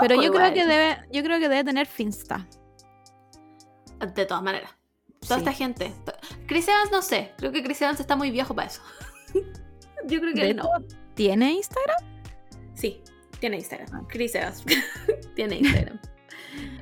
Pero 0.00 0.20
yo 0.20 0.32
creo 0.32 0.52
que 0.52 0.66
debe, 0.66 0.98
yo 1.12 1.22
creo 1.22 1.38
que 1.38 1.48
debe 1.48 1.64
tener 1.64 1.86
Finsta. 1.86 2.46
De 4.14 4.26
todas 4.26 4.42
maneras. 4.42 4.70
Toda 5.20 5.38
esta 5.38 5.52
gente. 5.52 5.92
Chris 6.46 6.66
Evans 6.66 6.90
no 6.90 7.02
sé. 7.02 7.32
Creo 7.38 7.52
que 7.52 7.62
Chris 7.62 7.80
Evans 7.82 8.00
está 8.00 8.16
muy 8.16 8.30
viejo 8.30 8.54
para 8.54 8.68
eso. 8.68 8.82
yo 10.06 10.20
creo 10.20 10.34
que 10.34 10.54
no. 10.54 10.68
¿Tiene 11.14 11.52
Instagram? 11.52 12.04
Sí, 12.74 13.00
tiene 13.38 13.56
Instagram. 13.58 13.88
Ah. 13.92 14.06
Chris 14.08 14.34
Evans 14.34 14.64
tiene 15.36 15.58
Instagram. 15.58 16.00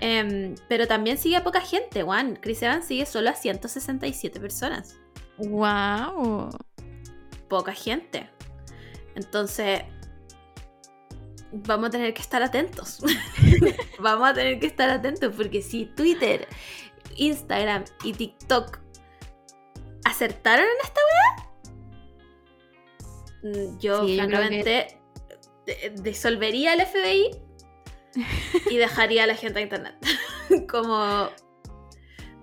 Em, 0.01 0.57
pero 0.69 0.89
también 0.89 1.16
sigue 1.16 1.37
a 1.37 1.45
poca 1.45 1.61
gente, 1.61 2.03
Juan. 2.03 2.37
Chris 2.41 2.62
Evans 2.62 2.87
sigue 2.87 3.07
solo 3.07 3.31
a 3.31 3.35
167 3.35 4.41
personas. 4.41 4.97
¡Wow! 5.39 6.51
Poca 7.49 7.73
gente. 7.73 8.28
Entonces, 9.15 9.82
vamos 11.53 11.89
a 11.89 11.91
tener 11.91 12.15
que 12.15 12.23
estar 12.23 12.43
atentos. 12.43 13.01
vamos 13.99 14.28
a 14.28 14.35
tener 14.35 14.59
que 14.61 14.66
estar 14.66 14.91
atentos 14.91 15.35
porque 15.37 15.62
si 15.62 15.87
Twitter, 15.87 16.47
Instagram 17.16 17.85
y 18.05 18.12
TikTok 18.12 18.78
acertaron 20.05 20.65
en 20.65 20.77
esta 20.82 21.01
weá, 23.43 23.55
mm, 23.55 23.78
yo 23.78 24.07
francamente 24.07 25.01
disolvería 26.03 26.74
el 26.74 26.87
FBI 26.87 27.31
y 28.70 28.77
dejaría 28.77 29.24
a 29.24 29.27
la 29.27 29.35
gente 29.35 29.59
a 29.59 29.62
internet. 29.62 29.95
Como 30.69 31.31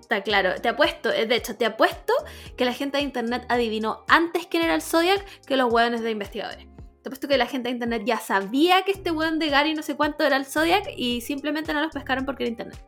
está 0.07 0.23
claro. 0.23 0.55
Te 0.61 0.69
apuesto, 0.69 1.09
de 1.09 1.35
hecho, 1.35 1.55
te 1.55 1.65
apuesto 1.65 2.13
que 2.55 2.63
la 2.63 2.73
gente 2.73 2.97
de 2.97 3.03
internet 3.03 3.45
adivinó 3.49 4.05
antes 4.07 4.47
quién 4.47 4.63
era 4.63 4.73
el 4.73 4.81
Zodiac 4.81 5.23
que 5.41 5.57
los 5.57 5.71
hueones 5.71 6.01
de 6.01 6.11
investigadores. 6.11 6.65
Te 7.01 7.09
apuesto 7.09 7.27
que 7.27 7.37
la 7.37 7.45
gente 7.45 7.67
de 7.67 7.73
internet 7.73 8.03
ya 8.05 8.17
sabía 8.17 8.83
que 8.83 8.91
este 8.91 9.11
hueón 9.11 9.37
de 9.37 9.49
Gary 9.49 9.73
no 9.73 9.83
sé 9.83 9.95
cuánto 9.95 10.23
era 10.23 10.37
el 10.37 10.45
Zodiac 10.45 10.85
y 10.95 11.21
simplemente 11.21 11.73
no 11.73 11.81
los 11.81 11.91
pescaron 11.91 12.25
porque 12.25 12.43
era 12.43 12.51
internet. 12.51 12.79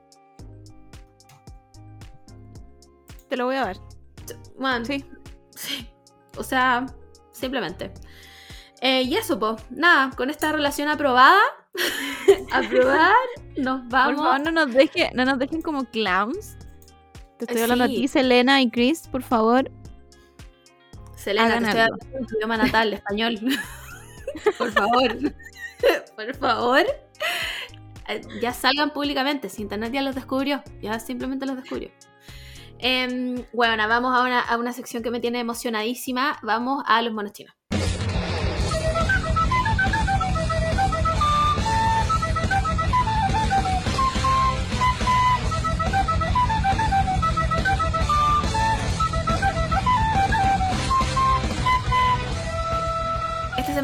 Te 3.27 3.37
lo 3.37 3.45
voy 3.45 3.57
a 3.57 3.65
ver. 3.65 3.77
Bueno, 4.57 4.85
sí. 4.85 5.05
Sí. 5.55 5.89
O 6.37 6.43
sea, 6.43 6.85
simplemente. 7.33 7.91
Eh, 8.81 9.03
y 9.03 9.15
eso, 9.15 9.37
pues, 9.37 9.61
nada, 9.69 10.11
con 10.15 10.29
esta 10.29 10.53
relación 10.53 10.87
aprobada, 10.87 11.41
aprobar, 12.53 13.13
nos 13.57 13.85
vamos. 13.89 14.15
Por 14.15 14.23
favor, 14.23 14.39
no 14.39 14.51
nos, 14.51 14.73
no 15.13 15.25
nos 15.25 15.37
dejen 15.37 15.61
como 15.61 15.83
clowns. 15.83 16.58
Te 17.39 17.45
estoy 17.45 17.61
hablando 17.61 17.85
a 17.85 17.87
ti, 17.87 18.05
Selena 18.09 18.61
y 18.61 18.69
Chris, 18.69 19.07
por 19.07 19.23
favor. 19.23 19.71
Selena, 21.15 21.57
te 21.59 21.65
estoy 21.65 21.79
hablando 21.79 22.17
en 22.17 22.27
tu 22.27 22.35
idioma 22.35 22.57
natal, 22.57 22.93
español. 22.93 23.39
por 24.57 24.71
favor. 24.73 25.17
por 26.17 26.35
favor. 26.35 26.85
Eh, 28.09 28.21
ya 28.41 28.51
salgan 28.53 28.91
públicamente. 28.91 29.47
Si 29.47 29.61
Internet 29.61 29.93
ya 29.93 30.01
los 30.01 30.15
descubrió. 30.15 30.61
Ya 30.81 30.99
simplemente 30.99 31.45
los 31.45 31.55
descubrió. 31.55 31.91
Eh, 32.77 33.45
bueno, 33.53 33.87
vamos 33.87 34.13
a 34.13 34.23
una, 34.23 34.41
a 34.41 34.57
una 34.57 34.73
sección 34.73 35.01
que 35.01 35.09
me 35.09 35.21
tiene 35.21 35.39
emocionadísima. 35.39 36.39
Vamos 36.43 36.83
a 36.87 37.01
los 37.01 37.13
monos 37.13 37.31
chinos. 37.31 37.55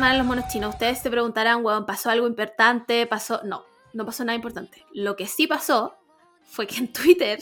Semana 0.05 0.19
los 0.19 0.27
monos 0.27 0.47
chinos. 0.49 0.75
Ustedes 0.75 0.99
se 0.99 1.09
preguntarán, 1.09 1.65
weón, 1.65 1.87
¿pasó 1.87 2.11
algo 2.11 2.27
importante? 2.27 3.07
¿Pasó? 3.07 3.41
No, 3.43 3.65
no 3.93 4.05
pasó 4.05 4.23
nada 4.23 4.35
importante. 4.35 4.85
Lo 4.93 5.15
que 5.15 5.25
sí 5.25 5.47
pasó 5.47 5.97
fue 6.43 6.67
que 6.67 6.77
en 6.77 6.93
Twitter 6.93 7.39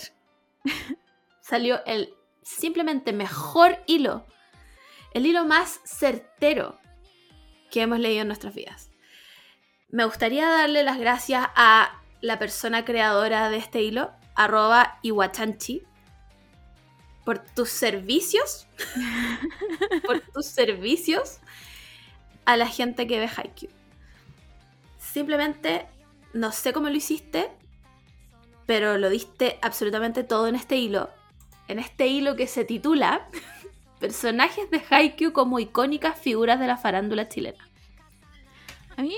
salió 1.41 1.83
el 1.85 2.13
simplemente 2.41 3.11
mejor 3.11 3.79
hilo. 3.85 4.25
El 5.13 5.25
hilo 5.25 5.43
más 5.43 5.81
certero 5.83 6.79
que 7.69 7.81
hemos 7.81 7.99
leído 7.99 8.21
en 8.21 8.27
nuestras 8.27 8.55
vidas. 8.55 8.91
Me 9.89 10.05
gustaría 10.05 10.47
darle 10.47 10.83
las 10.83 10.97
gracias 10.97 11.45
a 11.57 12.01
la 12.21 12.39
persona 12.39 12.85
creadora 12.85 13.49
de 13.49 13.57
este 13.57 13.81
hilo, 13.81 14.11
arroba 14.35 14.99
Iwachanchi, 15.01 15.83
por 17.25 17.39
tus 17.39 17.71
servicios. 17.71 18.67
por 20.05 20.21
tus 20.21 20.45
servicios 20.45 21.41
a 22.45 22.57
la 22.57 22.67
gente 22.67 23.07
que 23.07 23.19
ve 23.19 23.29
Haikyuu. 23.35 23.71
Simplemente, 24.99 25.85
no 26.33 26.51
sé 26.51 26.73
cómo 26.73 26.89
lo 26.89 26.95
hiciste, 26.95 27.49
pero 28.65 28.97
lo 28.97 29.09
diste 29.09 29.59
absolutamente 29.61 30.23
todo 30.23 30.47
en 30.47 30.55
este 30.55 30.77
hilo. 30.77 31.09
En 31.67 31.79
este 31.79 32.07
hilo 32.07 32.35
que 32.35 32.47
se 32.47 32.65
titula 32.65 33.27
Personajes 33.99 34.69
de 34.69 34.83
Haikyuu 34.89 35.31
como 35.31 35.59
icónicas 35.59 36.19
figuras 36.19 36.59
de 36.59 36.67
la 36.67 36.77
farándula 36.77 37.29
chilena. 37.29 37.69
A 38.97 39.01
mí, 39.01 39.15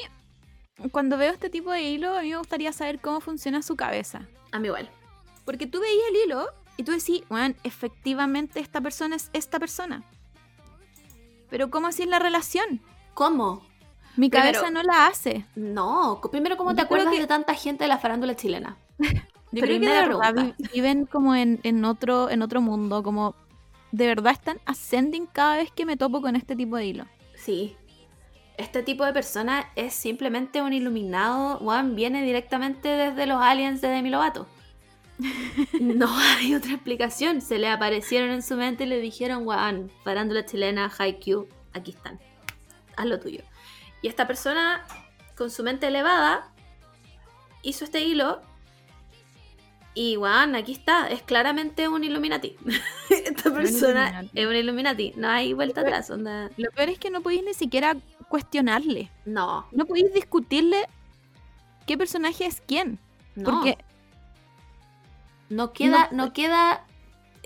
cuando 0.92 1.18
veo 1.18 1.34
este 1.34 1.50
tipo 1.50 1.72
de 1.72 1.82
hilo, 1.82 2.16
a 2.16 2.22
mí 2.22 2.30
me 2.30 2.38
gustaría 2.38 2.72
saber 2.72 3.00
cómo 3.00 3.20
funciona 3.20 3.62
su 3.62 3.76
cabeza. 3.76 4.28
A 4.52 4.60
mí 4.60 4.68
igual. 4.68 4.90
Porque 5.44 5.68
tú 5.68 5.80
veías 5.80 6.04
el 6.10 6.16
hilo 6.26 6.48
y 6.78 6.84
tú 6.84 6.92
decís, 6.92 7.24
bueno, 7.30 7.56
efectivamente 7.64 8.60
esta 8.60 8.82
persona 8.82 9.16
es 9.16 9.30
esta 9.34 9.60
persona. 9.60 10.04
Pero 11.50 11.70
¿cómo 11.70 11.88
así 11.88 12.04
es 12.04 12.10
la 12.10 12.20
relación? 12.20 12.82
¿Cómo? 13.16 13.64
Mi 14.18 14.30
cabeza 14.30 14.70
no 14.70 14.84
la 14.84 15.08
hace. 15.08 15.46
No, 15.56 16.22
primero, 16.32 16.58
¿cómo 16.58 16.76
te 16.76 16.82
acuerdas 16.82 17.18
de 17.18 17.26
tanta 17.26 17.56
gente 17.56 17.86
de 17.86 17.88
la 17.88 17.98
farándula 17.98 18.36
chilena? 18.36 18.78
Yo 19.52 19.62
creo 19.62 19.80
que 19.80 19.88
de 19.88 20.02
verdad 20.02 20.56
viven 20.74 21.06
como 21.06 21.34
en, 21.34 21.86
otro, 21.86 22.30
en 22.30 22.42
otro 22.42 22.60
mundo, 22.60 23.04
como 23.04 23.34
de 23.94 24.08
verdad 24.08 24.34
están 24.34 24.60
ascending 24.66 25.28
cada 25.28 25.58
vez 25.58 25.72
que 25.72 25.86
me 25.86 25.96
topo 25.96 26.22
con 26.22 26.36
este 26.36 26.58
tipo 26.58 26.76
de 26.76 26.88
hilo. 26.88 27.06
Sí. 27.36 27.78
Este 28.58 28.84
tipo 28.84 29.06
de 29.06 29.14
persona 29.14 29.70
es 29.76 29.94
simplemente 29.94 30.62
un 30.62 30.74
iluminado, 30.74 31.58
Juan, 31.60 31.96
viene 31.96 32.22
directamente 32.24 32.90
desde 32.90 33.26
los 33.26 33.42
aliens 33.42 33.80
de 33.80 33.88
Demi 33.88 34.10
Lovato. 34.10 34.48
No 35.80 36.10
hay 36.18 36.54
otra 36.54 36.74
explicación. 36.74 37.40
Se 37.40 37.58
le 37.60 37.70
aparecieron 37.70 38.32
en 38.32 38.44
su 38.44 38.58
mente 38.58 38.84
y 38.84 38.88
le 38.88 39.00
dijeron, 39.00 39.48
weón, 39.48 39.90
farándula 40.04 40.46
chilena, 40.46 40.92
Haikyuu, 40.98 41.48
aquí 41.74 41.92
están. 41.92 42.20
Haz 42.98 43.06
lo 43.06 43.20
tuyo. 43.20 43.42
Y 44.02 44.08
esta 44.08 44.28
persona, 44.28 44.86
con 45.38 45.50
su 45.50 45.64
mente 45.64 45.88
elevada, 45.88 46.52
hizo 47.62 47.86
este 47.86 48.02
hilo. 48.04 48.42
Y 49.94 50.18
weón, 50.18 50.56
aquí 50.56 50.74
está. 50.74 51.08
Es 51.08 51.22
claramente 51.24 51.88
un 51.88 52.04
Illuminati. 52.04 52.58
esta 53.10 53.54
persona 53.54 54.10
Illuminati. 54.10 54.40
es 54.40 54.48
un 54.48 54.56
Illuminati. 54.56 55.14
No 55.16 55.30
hay 55.30 55.54
vuelta 55.54 55.82
atrás. 55.82 56.10
Onda... 56.10 56.50
Lo 56.58 56.70
peor 56.72 56.90
es 56.90 57.00
que 57.00 57.10
no 57.10 57.22
podéis 57.22 57.44
ni 57.44 57.54
siquiera 57.54 57.96
cuestionarle. 58.28 59.10
No, 59.26 59.68
No 59.72 59.86
podéis 59.86 60.14
discutirle 60.14 60.86
qué 61.88 61.98
personaje 61.98 62.46
es 62.46 62.62
quién. 62.62 63.00
no. 63.36 63.44
Porque 63.52 63.78
No 65.50 65.72
queda, 65.74 66.10
No- 66.12 66.26
no, 66.26 66.34
queda 66.34 66.86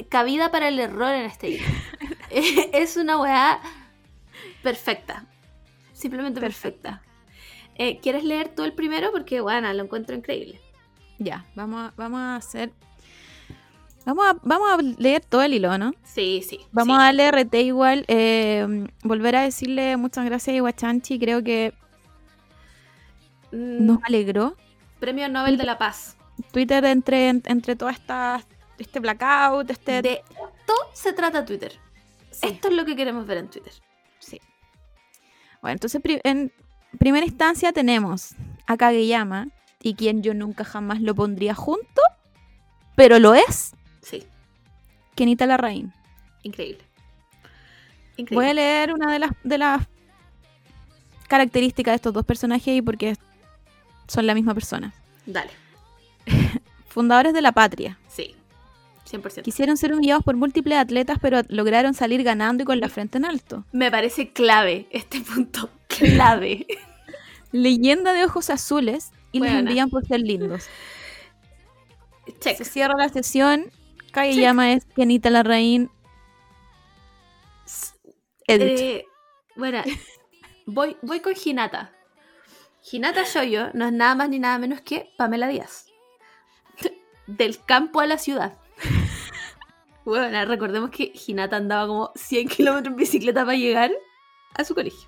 cabida 0.09 0.49
para 0.51 0.69
el 0.69 0.79
error 0.79 1.11
en 1.13 1.25
este 1.25 1.49
hilo. 1.49 1.65
es 2.31 2.97
una 2.97 3.17
weá 3.19 3.59
perfecta. 4.63 5.25
Simplemente 5.99 6.39
perfecta. 6.39 7.01
Eh, 7.75 7.99
¿Quieres 7.99 8.23
leer 8.23 8.55
tú 8.55 8.63
el 8.63 8.73
primero? 8.73 9.11
Porque, 9.11 9.41
bueno, 9.41 9.71
lo 9.73 9.83
encuentro 9.83 10.15
increíble. 10.15 10.61
ya, 11.17 11.45
vamos 11.55 11.81
a, 11.89 11.93
vamos 11.97 12.19
a 12.19 12.35
hacer. 12.37 12.71
Vamos 14.05 14.25
a, 14.25 14.37
vamos 14.43 14.69
a 14.71 14.77
leer 15.01 15.23
todo 15.25 15.41
el 15.43 15.53
hilo, 15.53 15.77
¿no? 15.77 15.93
Sí, 16.03 16.41
sí. 16.47 16.61
Vamos 16.71 16.95
sí. 16.95 17.01
a 17.01 17.05
darle 17.05 17.31
RT 17.31 17.53
igual. 17.55 18.05
eh, 18.07 18.87
volver 19.03 19.35
a 19.35 19.41
decirle 19.41 19.97
muchas 19.97 20.23
gracias 20.25 20.53
a 20.53 20.57
Iguachanchi. 20.57 21.19
Creo 21.19 21.43
que 21.43 21.73
Mm, 23.51 23.85
nos 23.85 23.99
alegró. 24.03 24.55
Premio 24.99 25.27
Nobel 25.27 25.57
de 25.57 25.63
la 25.65 25.77
Paz. 25.79 26.15
Twitter 26.51 26.85
entre, 26.85 27.29
entre 27.29 27.75
todas 27.75 27.95
estas. 27.95 28.45
Este 28.77 28.99
blackout, 28.99 29.69
este. 29.71 30.01
De 30.01 30.13
esto 30.29 30.73
se 30.93 31.11
trata 31.13 31.43
Twitter. 31.45 31.73
Sí. 32.31 32.47
Esto 32.47 32.67
es 32.69 32.73
lo 32.75 32.85
que 32.85 32.95
queremos 32.95 33.25
ver 33.25 33.37
en 33.39 33.49
Twitter. 33.49 33.73
Bueno, 35.61 35.73
entonces 35.73 36.01
pri- 36.01 36.21
en 36.23 36.51
primera 36.97 37.25
instancia 37.25 37.71
tenemos 37.73 38.35
a 38.65 38.77
Kageyama 38.77 39.47
y 39.81 39.95
quien 39.95 40.23
yo 40.23 40.33
nunca 40.33 40.63
jamás 40.63 41.01
lo 41.01 41.13
pondría 41.15 41.53
junto, 41.55 42.01
pero 42.95 43.19
lo 43.19 43.33
es, 43.35 43.73
Sí, 44.01 44.23
Kenita 45.15 45.45
Larraín. 45.45 45.93
increíble. 46.43 46.83
Voy 48.17 48.23
Increíble. 48.23 48.49
a 48.49 48.53
leer 48.53 48.93
una 48.93 49.11
de 49.13 49.19
las, 49.19 49.31
de 49.43 49.57
las 49.57 49.87
características 51.27 51.93
de 51.93 51.95
estos 51.97 52.13
dos 52.13 52.25
personajes 52.25 52.67
y 52.75 52.81
porque 52.81 53.15
son 54.07 54.25
la 54.27 54.33
misma 54.33 54.53
persona. 54.53 54.93
Dale. 55.25 55.51
Fundadores 56.89 57.33
de 57.33 57.41
la 57.41 57.51
patria. 57.51 57.97
Sí. 58.09 58.35
100%. 59.09 59.43
Quisieron 59.43 59.77
ser 59.77 59.93
humillados 59.93 60.23
por 60.23 60.35
múltiples 60.35 60.77
atletas, 60.77 61.17
pero 61.21 61.41
lograron 61.47 61.93
salir 61.93 62.23
ganando 62.23 62.63
y 62.63 62.65
con 62.65 62.79
la 62.79 62.89
frente 62.89 63.17
en 63.17 63.25
alto. 63.25 63.65
Me 63.71 63.89
parece 63.91 64.31
clave 64.31 64.87
este 64.91 65.21
punto. 65.33 65.69
Clave. 65.87 66.67
Leyenda 67.51 68.13
de 68.13 68.25
ojos 68.25 68.49
azules 68.49 69.11
y 69.31 69.39
les 69.39 69.51
Buena. 69.51 69.59
envían 69.69 69.89
por 69.89 70.05
ser 70.05 70.19
lindos. 70.21 70.67
Check. 72.39 72.57
Se 72.57 72.65
cierra 72.65 72.93
la 72.97 73.09
sesión. 73.09 73.71
Kageyama 74.11 74.73
es 74.73 74.85
Kenita 74.95 75.29
Larraín. 75.29 75.89
Edit. 78.47 78.79
Eh, 78.79 79.05
bueno, 79.55 79.83
voy, 80.65 80.97
voy 81.01 81.19
con 81.19 81.33
Hinata. 81.33 81.91
Hinata 82.91 83.23
Shoyo 83.23 83.69
no 83.73 83.85
es 83.85 83.93
nada 83.93 84.15
más 84.15 84.29
ni 84.29 84.39
nada 84.39 84.57
menos 84.57 84.81
que 84.81 85.11
Pamela 85.17 85.47
Díaz. 85.47 85.87
Del 87.27 87.63
campo 87.65 87.99
a 87.99 88.07
la 88.07 88.17
ciudad. 88.17 88.57
Bueno, 90.09 90.43
recordemos 90.45 90.89
que 90.89 91.11
Hinata 91.27 91.57
andaba 91.57 91.85
como 91.87 92.11
100 92.15 92.47
kilómetros 92.49 92.93
en 92.93 92.97
bicicleta 92.97 93.45
para 93.45 93.57
llegar 93.57 93.91
a 94.55 94.63
su 94.63 94.73
colegio. 94.73 95.07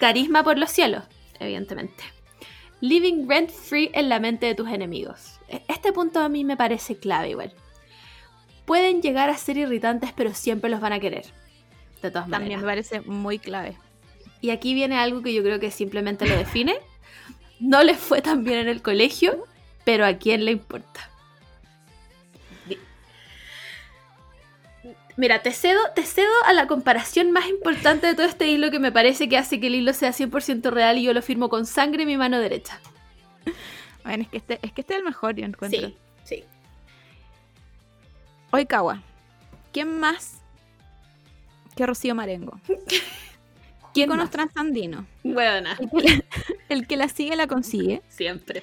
Carisma 0.00 0.42
por 0.42 0.58
los 0.58 0.70
cielos, 0.70 1.04
evidentemente. 1.38 2.02
Living 2.80 3.28
rent 3.28 3.50
free 3.50 3.90
en 3.94 4.08
la 4.08 4.18
mente 4.18 4.46
de 4.46 4.54
tus 4.54 4.68
enemigos. 4.68 5.38
E- 5.48 5.62
Este 5.68 5.92
punto 5.92 6.20
a 6.20 6.28
mí 6.28 6.42
me 6.44 6.56
parece 6.56 6.96
clave 6.98 7.30
igual. 7.30 7.54
Pueden 8.64 9.02
llegar 9.02 9.28
a 9.28 9.36
ser 9.36 9.58
irritantes, 9.58 10.12
pero 10.16 10.32
siempre 10.34 10.70
los 10.70 10.80
van 10.80 10.94
a 10.94 10.98
querer. 11.00 11.26
De 12.00 12.10
todas 12.10 12.26
maneras. 12.28 12.30
También 12.30 12.60
me 12.60 12.66
parece 12.66 13.00
muy 13.02 13.38
clave. 13.38 13.76
Y 14.40 14.50
aquí 14.50 14.74
viene 14.74 14.96
algo 14.98 15.22
que 15.22 15.32
yo 15.34 15.42
creo 15.42 15.60
que 15.60 15.70
simplemente 15.70 16.26
lo 16.26 16.36
define. 16.36 16.76
No 17.60 17.84
les 17.84 17.98
fue 17.98 18.22
tan 18.22 18.42
bien 18.42 18.58
en 18.58 18.68
el 18.68 18.82
colegio, 18.82 19.44
pero 19.84 20.04
a 20.06 20.14
quién 20.14 20.44
le 20.44 20.50
importa. 20.50 21.10
Mira, 25.16 25.42
te 25.42 25.52
cedo, 25.52 25.80
te 25.94 26.04
cedo 26.04 26.32
a 26.46 26.52
la 26.52 26.66
comparación 26.66 27.32
más 27.32 27.46
importante 27.48 28.06
de 28.06 28.14
todo 28.14 28.26
este 28.26 28.48
hilo 28.48 28.70
que 28.70 28.78
me 28.78 28.92
parece 28.92 29.28
que 29.28 29.36
hace 29.36 29.60
que 29.60 29.66
el 29.66 29.74
hilo 29.74 29.92
sea 29.92 30.10
100% 30.10 30.70
real 30.70 30.96
y 30.98 31.02
yo 31.02 31.12
lo 31.12 31.20
firmo 31.20 31.48
con 31.48 31.66
sangre 31.66 32.02
en 32.02 32.08
mi 32.08 32.16
mano 32.16 32.38
derecha. 32.38 32.80
Bueno, 34.04 34.22
es 34.24 34.28
que 34.30 34.36
este 34.38 34.58
es, 34.62 34.72
que 34.72 34.80
este 34.80 34.94
es 34.94 34.98
el 34.98 35.04
mejor, 35.04 35.36
yo 35.36 35.44
encuentro. 35.44 35.88
Sí, 35.88 35.96
sí. 36.24 36.44
Oikawa. 38.50 39.02
¿Quién 39.72 40.00
más 40.00 40.40
que 41.76 41.86
Rocío 41.86 42.14
Marengo? 42.14 42.58
¿Quién 43.94 44.08
Íconos 44.08 44.24
más? 44.24 44.30
transandinos. 44.30 45.04
Buena. 45.22 45.76
El 45.78 45.90
que, 45.90 46.02
la, 46.02 46.24
el 46.70 46.86
que 46.86 46.96
la 46.96 47.08
sigue 47.08 47.36
la 47.36 47.46
consigue. 47.46 48.02
Siempre. 48.08 48.62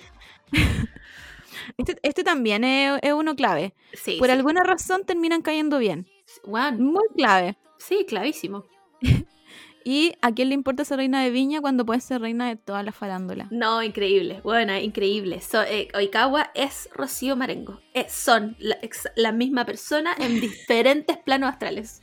Este, 1.78 1.98
este 2.02 2.24
también 2.24 2.64
es, 2.64 3.00
es 3.04 3.14
uno 3.14 3.36
clave. 3.36 3.74
Sí. 3.94 4.18
Por 4.18 4.28
sí. 4.28 4.34
alguna 4.34 4.64
razón 4.64 5.06
terminan 5.06 5.42
cayendo 5.44 5.78
bien. 5.78 6.08
Muy 6.48 7.04
clave. 7.16 7.58
Sí, 7.78 8.06
clavísimo. 8.08 8.66
¿Y 9.86 10.14
a 10.22 10.32
quién 10.34 10.50
le 10.50 10.56
importa 10.56 10.84
ser 10.84 10.98
reina 10.98 11.24
de 11.24 11.30
Viña 11.32 11.62
cuando 11.62 11.86
puede 11.86 12.02
ser 12.02 12.22
reina 12.22 12.48
de 12.48 12.58
toda 12.58 12.84
la 12.84 12.92
farándula? 12.92 13.48
No, 13.50 13.82
increíble, 13.82 14.42
buena, 14.44 14.80
increíble. 14.82 15.40
So- 15.42 15.64
eh, 15.64 15.88
Oikawa 15.96 16.52
es 16.54 16.90
Rocío 16.94 17.36
Marengo. 17.36 17.80
Eh, 17.94 18.06
son 18.10 18.56
la, 18.60 18.78
ex- 18.82 19.10
la 19.16 19.32
misma 19.32 19.66
persona 19.66 20.12
en 20.20 20.42
diferentes 20.42 21.18
planos 21.18 21.50
astrales. 21.50 22.02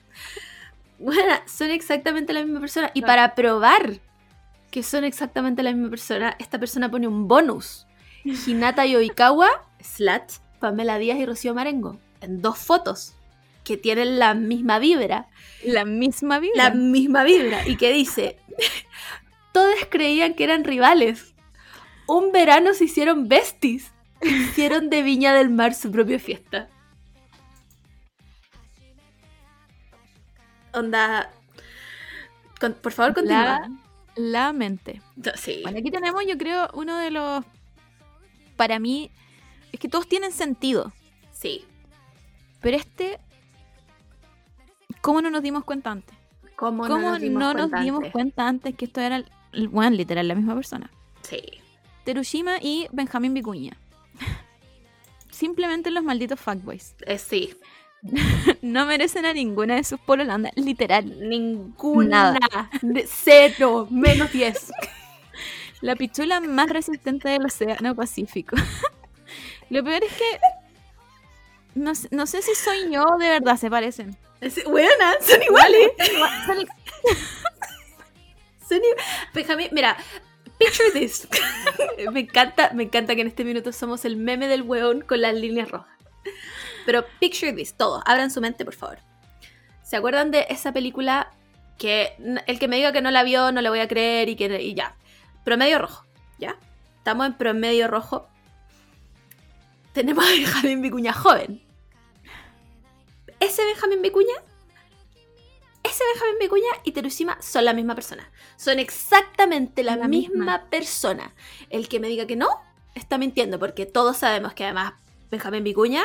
Buena, 0.98 1.42
son 1.46 1.70
exactamente 1.70 2.32
la 2.32 2.42
misma 2.42 2.60
persona. 2.60 2.90
Y 2.94 3.00
Claro. 3.02 3.06
para 3.12 3.34
probar 3.34 4.00
que 4.70 4.82
son 4.82 5.04
exactamente 5.04 5.62
la 5.62 5.72
misma 5.72 5.90
persona, 5.90 6.34
esta 6.38 6.58
persona 6.58 6.90
pone 6.90 7.06
un 7.06 7.28
bonus. 7.28 7.86
Hinata 8.46 8.86
y 8.86 8.96
Oikawa, 8.96 9.48
slash, 9.80 10.38
Pamela 10.60 10.98
Díaz 10.98 11.18
y 11.18 11.26
Rocío 11.26 11.54
Marengo. 11.54 11.98
En 12.22 12.40
dos 12.40 12.58
fotos 12.58 13.14
que 13.66 13.76
tienen 13.76 14.18
la 14.20 14.32
misma 14.34 14.78
vibra 14.78 15.26
La 15.64 15.84
misma 15.84 16.38
vida. 16.38 16.52
la 16.54 16.70
misma 16.70 17.24
vibra 17.24 17.66
y 17.66 17.76
que 17.76 17.92
dice, 17.92 18.38
todos 19.52 19.74
creían 19.90 20.34
que 20.34 20.44
eran 20.44 20.62
rivales. 20.64 21.34
Un 22.06 22.30
verano 22.30 22.72
se 22.74 22.84
hicieron 22.84 23.26
besties. 23.28 23.90
Hicieron 24.22 24.88
de 24.88 25.02
Viña 25.02 25.34
del 25.34 25.50
Mar 25.50 25.74
su 25.74 25.90
propia 25.90 26.18
fiesta. 26.20 26.68
Onda... 30.72 31.30
con- 32.60 32.74
por 32.74 32.92
favor, 32.92 33.14
continúa. 33.14 33.42
La, 33.42 33.70
la 34.16 34.52
mente. 34.52 35.02
No, 35.16 35.32
Sí. 35.36 35.60
Bueno, 35.62 35.78
aquí 35.78 35.90
tenemos, 35.90 36.22
yo 36.26 36.36
creo, 36.38 36.70
uno 36.74 36.96
de 36.98 37.10
los. 37.10 37.44
Para 38.56 38.78
mí, 38.78 39.10
es 39.72 39.80
que 39.80 39.88
todos 39.88 40.08
tienen 40.08 40.32
sentido. 40.32 40.92
Sí. 41.32 41.64
Pero 42.60 42.76
este. 42.76 43.18
¿Cómo 45.06 45.22
no 45.22 45.30
nos 45.30 45.42
dimos 45.42 45.62
cuenta 45.62 45.92
antes? 45.92 46.16
¿Cómo, 46.56 46.82
¿Cómo 46.82 46.98
no 46.98 47.10
nos 47.12 47.20
dimos 47.20 47.52
cuenta 47.54 47.80
dimos 47.80 47.98
antes? 47.98 48.12
cuenta 48.12 48.48
antes 48.48 48.74
que 48.74 48.86
esto 48.86 49.00
era, 49.00 49.22
bueno, 49.70 49.90
literal, 49.96 50.26
la 50.26 50.34
misma 50.34 50.54
persona? 50.56 50.90
Sí. 51.22 51.40
Terushima 52.04 52.58
y 52.60 52.88
Benjamín 52.92 53.32
Vicuña. 53.32 53.76
Simplemente 55.30 55.90
los 55.90 56.02
malditos 56.02 56.40
fuckboys. 56.40 56.94
Eh, 57.06 57.18
sí. 57.18 57.54
No 58.62 58.84
merecen 58.86 59.26
a 59.26 59.32
ninguna 59.32 59.76
de 59.76 59.84
sus 59.84 60.00
pololandas, 60.00 60.52
literal. 60.56 61.28
Ninguna. 61.28 62.32
Nada. 62.40 62.70
Cero. 63.06 63.86
Menos 63.90 64.32
10. 64.32 64.72
La 65.82 65.94
pichula 65.94 66.40
más 66.40 66.68
resistente 66.68 67.28
del 67.28 67.44
océano 67.46 67.94
Pacífico. 67.94 68.56
Lo 69.70 69.84
peor 69.84 70.02
es 70.02 70.12
que. 70.12 70.24
No, 71.74 71.94
sé- 71.94 72.08
no 72.10 72.26
sé 72.26 72.42
si 72.42 72.54
soy 72.54 72.90
yo 72.92 73.04
o 73.04 73.18
de 73.18 73.28
verdad 73.28 73.56
se 73.56 73.70
parecen. 73.70 74.16
Es- 74.40 74.64
Buena, 74.64 75.14
son 75.20 75.42
iguales. 75.42 75.90
Son- 76.46 76.66
Son 78.68 78.78
i- 78.78 79.02
Benjamín, 79.34 79.68
mira, 79.72 79.96
picture 80.58 80.90
this. 80.92 81.26
me 82.12 82.20
encanta, 82.20 82.70
me 82.74 82.84
encanta 82.84 83.14
que 83.14 83.20
en 83.22 83.28
este 83.28 83.44
minuto 83.44 83.72
somos 83.72 84.04
el 84.04 84.16
meme 84.16 84.48
del 84.48 84.62
weón 84.62 85.02
con 85.02 85.20
las 85.20 85.34
líneas 85.34 85.70
rojas. 85.70 85.94
Pero 86.84 87.04
picture 87.20 87.52
this, 87.52 87.74
todos, 87.74 88.02
abran 88.06 88.30
su 88.30 88.40
mente, 88.40 88.64
por 88.64 88.74
favor. 88.74 88.98
¿Se 89.82 89.96
acuerdan 89.96 90.30
de 90.30 90.46
esa 90.48 90.72
película 90.72 91.32
que 91.78 92.12
el 92.46 92.58
que 92.58 92.68
me 92.68 92.76
diga 92.76 92.92
que 92.92 93.02
no 93.02 93.10
la 93.10 93.22
vio 93.22 93.52
no 93.52 93.60
le 93.60 93.68
voy 93.68 93.80
a 93.80 93.88
creer 93.88 94.28
y 94.28 94.36
que 94.36 94.60
y 94.62 94.74
ya? 94.74 94.96
Promedio 95.44 95.78
rojo, 95.78 96.04
¿ya? 96.38 96.56
Estamos 96.98 97.26
en 97.26 97.34
promedio 97.34 97.86
rojo. 97.86 98.28
tenemos 99.92 100.24
a 100.26 100.30
Benjamín 100.30 100.82
Vicuña 100.82 101.12
joven. 101.12 101.62
Ese 103.46 103.64
Benjamín 103.64 104.02
Vicuña, 104.02 104.34
ese 105.84 106.02
Benjamín 106.12 106.38
Vicuña 106.40 106.70
y 106.82 106.90
Terushima 106.90 107.40
son 107.40 107.64
la 107.64 107.72
misma 107.74 107.94
persona. 107.94 108.28
Son 108.56 108.80
exactamente 108.80 109.84
la, 109.84 109.94
La 109.94 110.08
misma. 110.08 110.34
misma. 110.34 110.64
persona. 110.68 111.32
El 111.70 111.88
que 111.88 112.00
me 112.00 112.08
diga 112.08 112.26
que 112.26 112.34
no, 112.34 112.48
está 112.96 113.18
mintiendo, 113.18 113.60
porque 113.60 113.86
todos 113.86 114.16
sabemos 114.16 114.52
que 114.54 114.64
además 114.64 114.94
Benjamín 115.30 115.62
Vicuña 115.62 116.02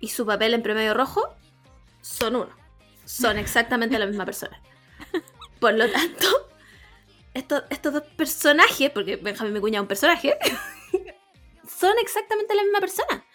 y 0.00 0.08
su 0.08 0.24
papel 0.24 0.54
en 0.54 0.62
Promedio 0.62 0.94
Rojo 0.94 1.22
son 2.00 2.36
uno. 2.36 2.50
Son 3.04 3.36
exactamente 3.36 3.98
la 3.98 4.06
misma 4.06 4.24
persona. 4.24 4.58
Por 5.60 5.74
lo 5.74 5.90
tanto, 5.90 6.26
estos, 7.34 7.64
estos 7.68 7.92
dos 7.92 8.04
personajes, 8.16 8.90
porque 8.90 9.16
Benjamín 9.16 9.52
Vicuña 9.52 9.80
es 9.80 9.82
un 9.82 9.88
personaje, 9.88 10.38
son 11.78 11.92
exactamente 12.00 12.54
la 12.54 12.62
misma 12.62 12.80
persona. 12.80 13.26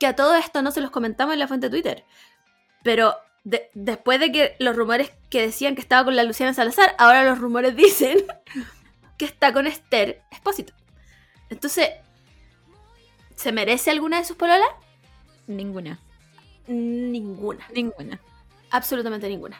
Que 0.00 0.06
a 0.06 0.16
todo 0.16 0.34
esto 0.34 0.62
no 0.62 0.70
se 0.70 0.80
los 0.80 0.90
comentamos 0.90 1.34
en 1.34 1.40
la 1.40 1.48
fuente 1.48 1.66
de 1.68 1.70
Twitter. 1.70 2.04
Pero 2.86 3.16
de- 3.42 3.68
después 3.74 4.20
de 4.20 4.30
que 4.30 4.54
los 4.60 4.76
rumores 4.76 5.10
que 5.28 5.42
decían 5.42 5.74
que 5.74 5.80
estaba 5.80 6.04
con 6.04 6.14
la 6.14 6.22
Luciana 6.22 6.54
Salazar, 6.54 6.94
ahora 6.98 7.24
los 7.24 7.40
rumores 7.40 7.74
dicen 7.84 8.24
que 9.18 9.24
está 9.24 9.52
con 9.52 9.66
Esther 9.66 10.22
Espósito. 10.30 10.72
Entonces, 11.50 11.90
¿se 13.34 13.50
merece 13.50 13.90
alguna 13.90 14.18
de 14.18 14.24
sus 14.24 14.36
pololas? 14.36 14.68
Ninguna. 15.48 15.98
Ninguna. 16.68 17.66
Ninguna. 17.74 18.20
Absolutamente 18.70 19.28
ninguna. 19.28 19.58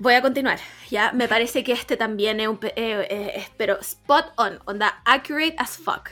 Voy 0.00 0.14
a 0.14 0.22
continuar. 0.22 0.58
Ya 0.90 1.12
me 1.12 1.28
parece 1.28 1.62
que 1.62 1.72
este 1.72 1.96
también 1.96 2.40
es 2.40 2.48
un. 2.48 2.58
eh, 2.62 3.06
eh, 3.10 3.48
pero 3.56 3.78
spot 3.80 4.32
on, 4.36 4.58
onda 4.64 5.02
accurate 5.04 5.54
as 5.56 5.76
fuck. 5.76 6.10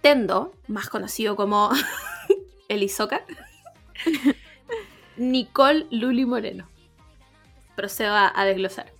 Tendo, 0.00 0.54
más 0.68 0.88
conocido 0.88 1.36
como 1.36 1.70
el 2.68 2.82
Isoka. 2.82 3.22
Nicole 5.16 5.86
Luli 5.90 6.24
Moreno. 6.24 6.68
Procedo 7.74 8.14
a, 8.14 8.32
a 8.34 8.44
desglosar. 8.44 8.92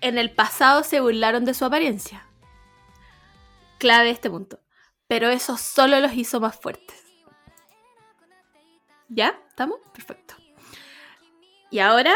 En 0.00 0.18
el 0.18 0.30
pasado 0.30 0.82
se 0.82 1.00
burlaron 1.00 1.44
de 1.44 1.54
su 1.54 1.64
apariencia. 1.64 2.26
Clave 3.78 4.10
este 4.10 4.30
punto. 4.30 4.60
Pero 5.08 5.28
eso 5.28 5.56
solo 5.56 6.00
los 6.00 6.14
hizo 6.14 6.40
más 6.40 6.56
fuertes. 6.56 6.96
¿Ya? 9.08 9.38
¿Estamos? 9.48 9.78
Perfecto. 9.92 10.34
Y 11.70 11.78
ahora, 11.78 12.14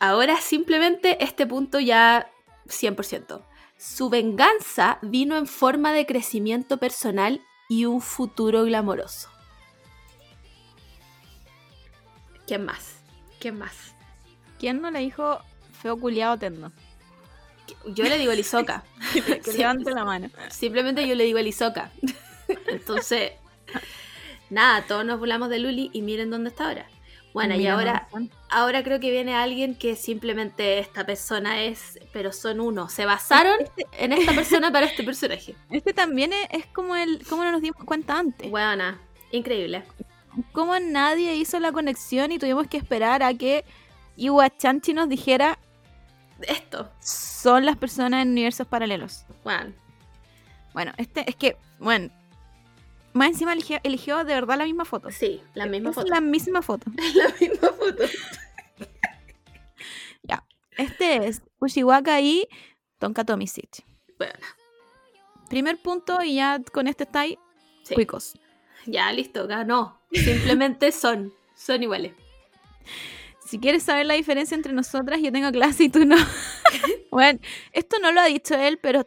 ahora 0.00 0.40
simplemente 0.40 1.22
este 1.22 1.46
punto 1.46 1.78
ya 1.78 2.30
100%. 2.66 3.44
Su 3.76 4.10
venganza 4.10 4.98
vino 5.02 5.36
en 5.36 5.46
forma 5.46 5.92
de 5.92 6.06
crecimiento 6.06 6.78
personal 6.78 7.40
y 7.68 7.84
un 7.84 8.00
futuro 8.00 8.64
glamoroso. 8.64 9.30
¿Quién 12.48 12.64
más? 12.64 12.96
¿Quién 13.38 13.58
más? 13.58 13.94
¿Quién 14.58 14.80
no 14.80 14.90
le 14.90 15.00
dijo 15.00 15.40
feo 15.82 15.98
culiado 15.98 16.38
tendo? 16.38 16.72
Yo 17.88 18.04
le 18.04 18.16
digo 18.16 18.32
el 18.32 18.38
Isoka. 18.38 18.84
Que 19.44 19.52
levante 19.52 19.90
la 19.90 20.06
mano. 20.06 20.30
Simplemente 20.50 21.06
yo 21.06 21.14
le 21.14 21.24
digo 21.24 21.38
el 21.38 21.46
Isoka. 21.46 21.90
Entonces, 22.68 23.32
nada, 24.48 24.82
todos 24.86 25.04
nos 25.04 25.18
burlamos 25.18 25.50
de 25.50 25.58
Luli 25.58 25.90
y 25.92 26.00
miren 26.00 26.30
dónde 26.30 26.48
está 26.48 26.68
ahora. 26.68 26.86
Bueno, 27.34 27.54
y 27.54 27.66
ahora, 27.66 28.08
ahora 28.48 28.82
creo 28.82 28.98
que 28.98 29.10
viene 29.10 29.34
alguien 29.34 29.74
que 29.74 29.94
simplemente 29.94 30.78
esta 30.78 31.04
persona 31.04 31.62
es, 31.62 32.00
pero 32.14 32.32
son 32.32 32.60
uno. 32.60 32.88
Se 32.88 33.04
basaron 33.04 33.58
en 33.92 34.14
esta 34.14 34.32
persona 34.32 34.72
para 34.72 34.86
este 34.86 35.04
personaje. 35.04 35.54
Este 35.70 35.92
también 35.92 36.32
es, 36.32 36.48
es 36.50 36.66
como 36.66 36.96
el 36.96 37.24
como 37.28 37.44
no 37.44 37.52
nos 37.52 37.60
dimos 37.60 37.84
cuenta 37.84 38.18
antes. 38.18 38.50
Buena, 38.50 38.98
increíble. 39.30 39.84
Como 40.52 40.78
nadie 40.78 41.34
hizo 41.36 41.58
la 41.60 41.72
conexión 41.72 42.32
y 42.32 42.38
tuvimos 42.38 42.66
que 42.68 42.76
esperar 42.76 43.22
a 43.22 43.34
que 43.34 43.64
Iwa 44.16 44.48
Chanchi 44.56 44.92
nos 44.94 45.08
dijera 45.08 45.58
Esto, 46.42 46.90
son 47.00 47.64
las 47.66 47.76
personas 47.76 48.22
en 48.22 48.30
universos 48.30 48.66
paralelos. 48.66 49.24
bueno, 49.44 49.72
Bueno, 50.72 50.92
este 50.96 51.28
es 51.28 51.34
que, 51.36 51.56
bueno, 51.80 52.10
más 53.14 53.28
encima 53.28 53.52
eligió, 53.52 53.78
eligió 53.82 54.18
de 54.24 54.34
verdad 54.34 54.58
la 54.58 54.64
misma 54.64 54.84
foto. 54.84 55.10
sí, 55.10 55.42
la 55.54 55.66
misma 55.66 55.90
Es 55.90 55.94
foto. 55.96 56.06
la 56.08 56.20
misma 56.20 56.62
foto. 56.62 56.90
La 57.14 57.28
misma 57.40 57.68
foto. 57.70 58.04
Este 60.78 61.26
es 61.26 61.42
Ushiwaka 61.58 62.20
y 62.20 62.46
Tonka 63.00 63.24
Tomisic. 63.24 63.84
Bueno, 64.16 64.34
Primer 65.48 65.76
punto 65.82 66.22
y 66.22 66.36
ya 66.36 66.60
con 66.72 66.86
este 66.86 67.02
está 67.02 67.20
ahí, 67.22 67.36
sí. 67.82 67.94
cuicos. 67.96 68.34
Ya, 68.90 69.12
listo, 69.12 69.46
ganó. 69.46 69.98
Simplemente 70.12 70.90
son, 70.92 71.32
son 71.54 71.82
iguales. 71.82 72.12
Si 73.46 73.58
quieres 73.58 73.82
saber 73.82 74.06
la 74.06 74.14
diferencia 74.14 74.54
entre 74.54 74.72
nosotras, 74.72 75.20
yo 75.22 75.30
tengo 75.32 75.50
clase 75.52 75.84
y 75.84 75.88
tú 75.88 76.04
no. 76.04 76.16
bueno, 77.10 77.38
esto 77.72 77.98
no 78.00 78.12
lo 78.12 78.20
ha 78.20 78.26
dicho 78.26 78.54
él, 78.54 78.78
pero 78.82 79.06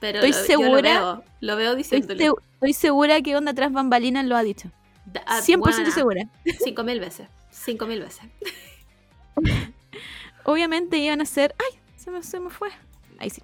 Pero 0.00 0.20
Estoy 0.20 0.32
lo, 0.32 0.46
segura- 0.46 0.94
Lo 1.00 1.16
veo, 1.16 1.24
lo 1.40 1.56
veo 1.56 1.76
estoy, 1.76 2.00
segu- 2.02 2.40
estoy 2.54 2.72
segura 2.72 3.20
que 3.22 3.36
Onda 3.36 3.54
Tras 3.54 3.72
Bambalinas 3.72 4.24
lo 4.26 4.36
ha 4.36 4.42
dicho. 4.42 4.70
Da- 5.06 5.22
ah, 5.26 5.40
100% 5.40 5.58
buena. 5.60 5.90
segura. 5.90 6.22
Cinco 6.62 6.84
mil 6.84 7.00
veces. 7.00 7.28
Cinco 7.50 7.86
mil 7.86 8.00
veces. 8.00 8.22
Obviamente 10.44 10.98
iban 10.98 11.20
a 11.20 11.26
ser. 11.26 11.54
¡Ay! 11.58 11.78
Se 11.96 12.10
me, 12.10 12.22
se 12.22 12.40
me 12.40 12.50
fue. 12.50 12.70
Ahí 13.18 13.30
sí. 13.30 13.42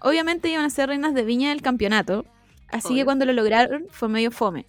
Obviamente 0.00 0.48
iban 0.48 0.64
a 0.64 0.70
ser 0.70 0.88
reinas 0.88 1.14
de 1.14 1.24
viña 1.24 1.50
del 1.50 1.62
campeonato. 1.62 2.24
Así 2.68 2.88
Obvio. 2.88 2.98
que 2.98 3.04
cuando 3.04 3.24
lo 3.26 3.32
lograron 3.32 3.86
fue 3.90 4.08
medio 4.08 4.30
fome. 4.30 4.66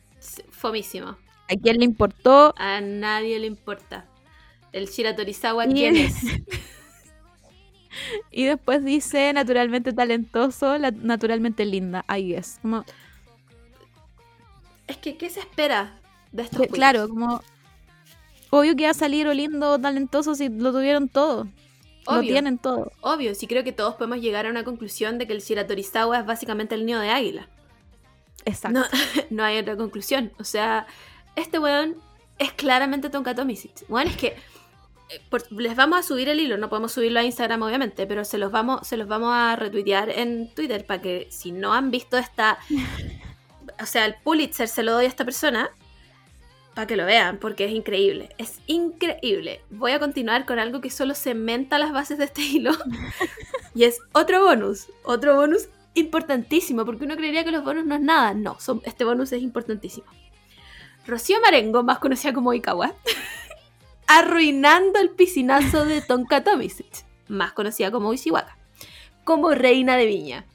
Fomísimo. 0.52 1.18
¿A 1.50 1.56
quién 1.62 1.78
le 1.80 1.86
importó? 1.86 2.54
A 2.58 2.80
nadie 2.82 3.40
le 3.40 3.48
importa. 3.48 4.06
El 4.72 4.88
Shira 4.88 5.16
Torizawa, 5.16 5.66
Y- 5.68 5.74
¿quién 5.74 5.98
es? 5.98 6.16
Y 8.32 8.46
después 8.46 8.86
dice 8.86 9.34
naturalmente 9.34 9.92
talentoso, 9.92 10.78
la- 10.78 10.92
naturalmente 10.92 11.66
linda. 11.66 12.06
Ahí 12.08 12.34
es. 12.34 12.58
Como, 12.62 12.86
Es 14.88 14.98
que, 14.98 15.18
¿qué 15.18 15.30
se 15.30 15.42
espera 15.42 16.00
de 16.32 16.44
estos 16.44 16.62
que- 16.62 16.68
claro, 16.70 17.10
como. 17.10 17.42
Obvio 18.50 18.76
que 18.76 18.84
iba 18.84 18.92
a 18.92 18.94
salir 18.94 19.28
o 19.28 19.34
lindo 19.34 19.72
o 19.74 19.80
talentoso 19.80 20.36
si 20.36 20.50
lo 20.50 20.72
tuvieron 20.72 21.10
todo. 21.10 21.48
Lo 22.08 22.20
Obvio. 22.20 22.32
tienen 22.32 22.58
todo. 22.58 22.92
Obvio, 23.02 23.36
sí 23.36 23.46
creo 23.48 23.64
que 23.64 23.72
todos 23.74 23.96
podemos 23.96 24.20
llegar 24.20 24.46
a 24.46 24.50
una 24.50 24.64
conclusión 24.64 25.18
de 25.18 25.28
que 25.28 25.34
el 25.34 25.42
Shira 25.42 25.68
Torizawa 25.68 26.20
es 26.20 26.26
básicamente 26.26 26.76
el 26.76 26.86
nido 26.86 27.00
de 27.02 27.10
águila. 27.10 27.48
Exacto. 28.46 28.80
No, 28.80 28.86
no 29.30 29.44
hay 29.44 29.58
otra 29.60 29.76
conclusión. 29.78 30.32
O 30.40 30.44
sea, 30.44 30.88
este 31.36 31.60
weón 31.60 31.96
es 32.40 32.52
claramente 32.54 33.10
Tonka 33.10 33.36
Tomisic. 33.36 33.72
Weón, 33.88 34.08
es 34.08 34.18
que 34.18 34.28
eh, 35.10 35.22
por- 35.30 35.52
les 35.52 35.76
vamos 35.76 36.00
a 36.00 36.04
subir 36.04 36.30
el 36.30 36.40
hilo, 36.40 36.58
no 36.58 36.70
podemos 36.70 36.92
subirlo 36.92 37.20
a 37.20 37.24
Instagram 37.24 37.62
obviamente, 37.62 38.08
pero 38.08 38.26
se 38.26 38.38
los 38.38 38.52
vamos, 38.52 38.88
se 38.88 38.98
los 38.98 39.08
vamos 39.08 39.32
a 39.34 39.56
retuitear 39.56 40.10
en 40.10 40.54
Twitter 40.54 40.86
para 40.86 41.02
que 41.02 41.28
si 41.30 41.52
no 41.52 41.74
han 41.74 41.92
visto 41.92 42.18
esta, 42.18 42.58
o 43.82 43.86
sea, 43.86 44.06
el 44.06 44.16
Pulitzer 44.24 44.68
se 44.68 44.84
lo 44.84 44.94
doy 44.94 45.06
a 45.06 45.10
esta 45.10 45.26
persona 45.26 45.70
para 46.74 46.88
que 46.88 46.96
lo 46.96 47.06
vean, 47.06 47.38
porque 47.38 47.66
es 47.66 47.72
increíble, 47.72 48.30
es 48.38 48.60
increíble. 48.66 49.62
Voy 49.70 49.92
a 49.92 50.00
continuar 50.00 50.46
con 50.46 50.58
algo 50.58 50.80
que 50.80 50.90
solo 50.90 51.14
cementa 51.16 51.78
las 51.78 51.92
bases 51.92 52.18
de 52.18 52.24
este 52.26 52.42
hilo 52.42 52.72
y 53.76 53.84
es 53.84 54.00
otro 54.14 54.46
bonus, 54.46 54.88
otro 55.04 55.36
bonus 55.36 55.68
importantísimo, 55.94 56.86
porque 56.86 57.06
uno 57.06 57.16
creería 57.16 57.44
que 57.44 57.52
los 57.52 57.64
bonus 57.64 57.86
no 57.86 57.96
es 57.96 58.02
nada. 58.02 58.34
No, 58.34 58.60
son, 58.60 58.82
este 58.86 59.04
bonus 59.04 59.32
es 59.32 59.42
importantísimo. 59.42 60.08
Rocío 61.06 61.42
Marengo, 61.42 61.84
más 61.84 62.00
conocida 62.00 62.34
como 62.34 62.54
Ikawa, 62.54 62.94
arruinando 64.08 65.00
el 65.00 65.10
piscinazo 65.10 65.86
de 65.86 66.02
Tonka 66.02 66.44
Tomisic, 66.44 67.06
más 67.28 67.54
conocida 67.54 67.92
como 67.92 68.14
Ishiwaka, 68.14 68.58
como 69.24 69.52
reina 69.52 69.98
de 69.98 70.06
viña. 70.06 70.46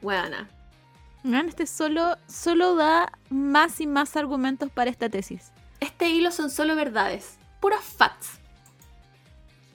Buena. 0.00 0.48
Este 1.22 1.66
solo, 1.66 2.16
solo 2.26 2.74
da 2.76 3.12
más 3.28 3.80
y 3.80 3.86
más 3.86 4.16
argumentos 4.16 4.70
para 4.70 4.90
esta 4.90 5.10
tesis. 5.10 5.52
Este 5.78 6.08
hilo 6.08 6.30
son 6.30 6.50
solo 6.50 6.74
verdades, 6.74 7.38
puros 7.60 7.84
facts. 7.84 8.39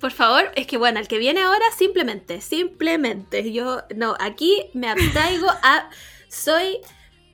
Por 0.05 0.11
favor, 0.11 0.51
es 0.55 0.67
que 0.67 0.77
bueno, 0.77 0.99
el 0.99 1.07
que 1.07 1.17
viene 1.17 1.41
ahora 1.41 1.65
simplemente, 1.75 2.39
simplemente, 2.39 3.51
yo 3.51 3.81
no, 3.95 4.15
aquí 4.19 4.69
me 4.75 4.87
abstraigo 4.87 5.47
a, 5.63 5.89
soy, 6.29 6.77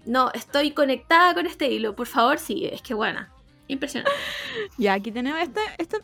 no, 0.06 0.31
estoy 0.34 0.72
conectada 0.72 1.34
con 1.34 1.48
este 1.48 1.69
hilo, 1.69 1.98
por 1.98 2.07
favor, 2.07 2.39
sigue, 2.39 2.73
es 2.73 2.81
que 2.81 2.93
buena, 2.93 3.30
impresionante. 3.68 4.18
Ya, 4.77 4.93
aquí 4.93 5.11
tenemos 5.11 5.41
este. 5.41 5.60
Este 5.80 5.98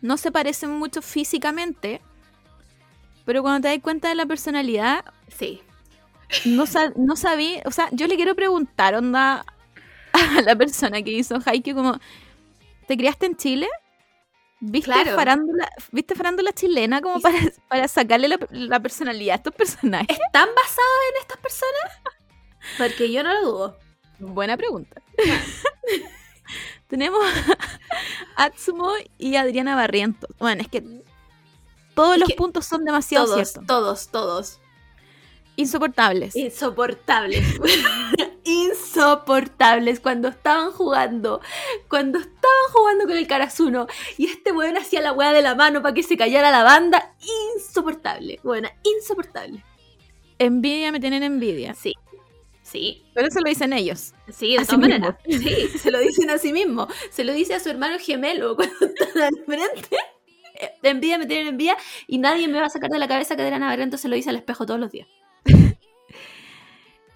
no 0.00 0.16
se 0.16 0.32
parecen 0.32 0.70
mucho 0.70 1.02
físicamente, 1.02 2.00
pero 3.26 3.42
cuando 3.42 3.60
te 3.60 3.74
das 3.74 3.82
cuenta 3.82 4.08
de 4.08 4.14
la 4.14 4.24
personalidad, 4.24 5.04
Sí, 5.28 5.60
no, 6.46 6.64
sab- 6.64 6.94
no 6.96 7.16
sabí. 7.16 7.60
O 7.66 7.70
sea, 7.70 7.90
yo 7.92 8.06
le 8.06 8.16
quiero 8.16 8.34
preguntar, 8.34 8.94
onda, 8.94 9.44
a 10.14 10.40
la 10.40 10.56
persona 10.56 11.02
que 11.02 11.10
hizo 11.10 11.38
Haikyuu, 11.44 11.76
como, 11.76 12.00
¿te 12.86 12.96
criaste 12.96 13.26
en 13.26 13.36
Chile? 13.36 13.68
¿Viste, 14.64 14.92
Claro. 14.92 15.16
farándula, 15.16 15.68
¿viste 15.90 16.14
farándula 16.14 16.52
chilena 16.52 17.00
como 17.00 17.20
para, 17.20 17.36
para 17.68 17.88
sacarle 17.88 18.28
la, 18.28 18.38
la 18.50 18.78
personalidad 18.80 19.32
a 19.32 19.36
estos 19.38 19.54
personajes? 19.54 20.08
¿están 20.24 20.48
basados 20.54 21.00
en 21.10 21.20
estas 21.22 21.38
personas? 21.38 21.92
Porque 22.78 23.10
yo 23.10 23.24
no 23.24 23.34
lo 23.34 23.42
dudo. 23.50 23.78
Buena 24.20 24.56
pregunta. 24.56 25.02
Tenemos 26.88 27.20
a 28.36 28.44
Atsumo 28.44 28.92
y 29.18 29.34
Adriana 29.36 29.74
Barrientos. 29.74 30.30
Bueno, 30.38 30.62
es 30.62 30.68
que 30.68 30.82
todos 31.94 32.14
Es 32.14 32.20
los 32.20 32.28
que 32.28 32.34
puntos 32.36 32.64
son 32.66 32.84
demasiado 32.84 33.24
Todos, 33.26 33.36
ciertos. 33.48 33.66
todos, 33.66 34.08
todos. 34.10 34.60
Insoportables. 35.56 36.36
Insoportables. 36.36 37.44
Insoportables 38.52 40.00
cuando 40.00 40.28
estaban 40.28 40.72
jugando. 40.72 41.40
Cuando 41.88 42.18
estaban 42.18 42.72
jugando 42.72 43.06
con 43.06 43.16
el 43.16 43.26
Karasuno 43.26 43.86
y 44.18 44.26
este 44.26 44.52
weón 44.52 44.76
hacía 44.76 45.00
la 45.00 45.12
weá 45.12 45.32
de 45.32 45.42
la 45.42 45.54
mano 45.54 45.80
para 45.82 45.94
que 45.94 46.02
se 46.02 46.16
callara 46.16 46.50
la 46.50 46.62
banda. 46.62 47.14
Insoportable. 47.56 48.40
Buena, 48.42 48.72
insoportable. 48.82 49.64
Envidia 50.38 50.92
me 50.92 51.00
tienen 51.00 51.22
envidia. 51.22 51.74
Sí. 51.74 51.94
Sí, 52.62 53.04
Pero 53.12 53.26
eso 53.26 53.40
lo 53.40 53.48
dicen 53.48 53.72
ellos. 53.72 54.14
sí, 54.30 54.56
de 54.56 54.64
todas 54.64 54.78
maneras. 54.78 55.16
Sí, 55.28 55.68
se 55.78 55.90
lo 55.90 55.98
dicen 55.98 56.30
a 56.30 56.38
sí 56.38 56.52
mismo. 56.52 56.88
Se 57.10 57.24
lo 57.24 57.32
dice 57.32 57.54
a 57.54 57.60
su 57.60 57.68
hermano 57.68 57.98
gemelo 57.98 58.56
cuando 58.56 58.74
están 58.86 59.22
al 59.22 59.44
frente. 59.44 59.96
Envidia 60.82 61.18
me 61.18 61.26
tienen 61.26 61.48
envidia 61.48 61.76
y 62.06 62.18
nadie 62.18 62.48
me 62.48 62.60
va 62.60 62.66
a 62.66 62.70
sacar 62.70 62.90
de 62.90 62.98
la 62.98 63.08
cabeza 63.08 63.34
que 63.36 63.42
Adriana 63.42 63.66
Barrientos 63.66 64.00
se 64.00 64.08
lo 64.08 64.14
dice 64.14 64.30
al 64.30 64.36
espejo 64.36 64.64
todos 64.64 64.78
los 64.78 64.90
días. 64.90 65.08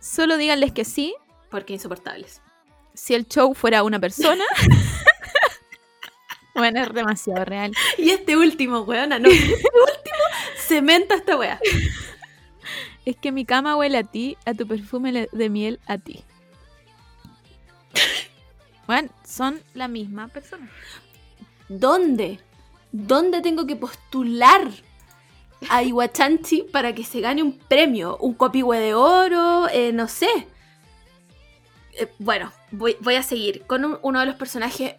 Solo 0.01 0.37
díganles 0.37 0.73
que 0.73 0.85
sí 0.85 1.15
Porque 1.51 1.75
insoportables. 1.75 2.41
si 2.95 3.15
el 3.15 3.27
show 3.27 3.55
fuera 3.55 3.83
una 3.83 4.01
persona. 4.01 4.45
bueno, 6.55 6.83
es 6.83 6.93
demasiado 6.93 7.45
real. 7.45 7.73
Y 7.99 8.11
este 8.11 8.37
último, 8.37 8.81
weona, 8.81 9.19
no. 9.19 9.29
Este 9.29 9.53
último 9.53 10.25
cementa 10.57 11.15
esta 11.15 11.37
wea. 11.37 11.61
Es 13.05 13.17
que 13.17 13.31
mi 13.31 13.45
cama 13.45 13.77
huele 13.77 13.99
a 13.99 14.03
ti, 14.03 14.37
a 14.45 14.53
tu 14.53 14.67
perfume 14.67 15.29
de 15.31 15.49
miel 15.49 15.79
a 15.87 15.97
ti. 15.97 16.25
Bueno, 18.89 19.11
son 19.25 19.61
la 19.75 19.87
misma 19.87 20.27
persona. 20.27 20.69
¿Dónde? 21.69 22.41
¿Dónde 22.91 23.43
tengo 23.43 23.65
que 23.65 23.77
postular 23.77 24.69
a 25.69 25.83
Iwachanchi 25.85 26.63
para 26.63 26.97
que 26.97 27.05
se 27.05 27.21
gane 27.21 27.45
un 27.45 27.57
premio? 27.57 28.17
¿Un 28.19 28.35
copihue 28.35 28.79
de 28.81 28.95
oro? 28.95 29.69
Eh, 29.69 29.93
no 29.93 30.09
sé. 30.09 30.49
Eh, 31.99 32.13
bueno, 32.19 32.53
voy, 32.71 32.97
voy 33.01 33.15
a 33.15 33.23
seguir 33.23 33.65
con 33.67 33.85
un- 33.85 33.99
uno 34.03 34.21
de 34.21 34.27
los 34.27 34.37
personajes. 34.37 34.95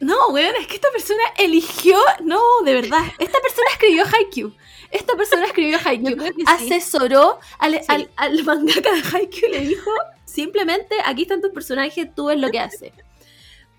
No, 0.00 0.28
weón, 0.30 0.54
es 0.60 0.66
que 0.66 0.74
esta 0.74 0.90
persona 0.90 1.22
eligió. 1.38 1.96
No, 2.24 2.40
de 2.64 2.74
verdad. 2.74 3.02
Esta 3.18 3.38
persona 3.40 3.68
escribió 3.72 4.04
Haikyuu. 4.04 4.52
Esta 4.90 5.16
persona 5.16 5.46
escribió 5.46 5.78
Haikyuu. 5.84 6.20
sí. 6.34 6.44
Asesoró 6.46 7.38
al, 7.58 7.74
Sí. 7.74 7.86
al, 7.88 8.10
al 8.16 8.44
mangaka 8.44 8.90
de 8.92 9.02
Haikyuu 9.12 9.48
y 9.48 9.52
le 9.52 9.60
dijo: 9.60 9.90
simplemente 10.24 10.96
aquí 11.04 11.22
están 11.22 11.40
tus 11.40 11.52
personajes, 11.52 12.12
tú 12.14 12.26
ves 12.26 12.38
lo 12.38 12.50
que 12.50 12.58
hace. 12.60 12.92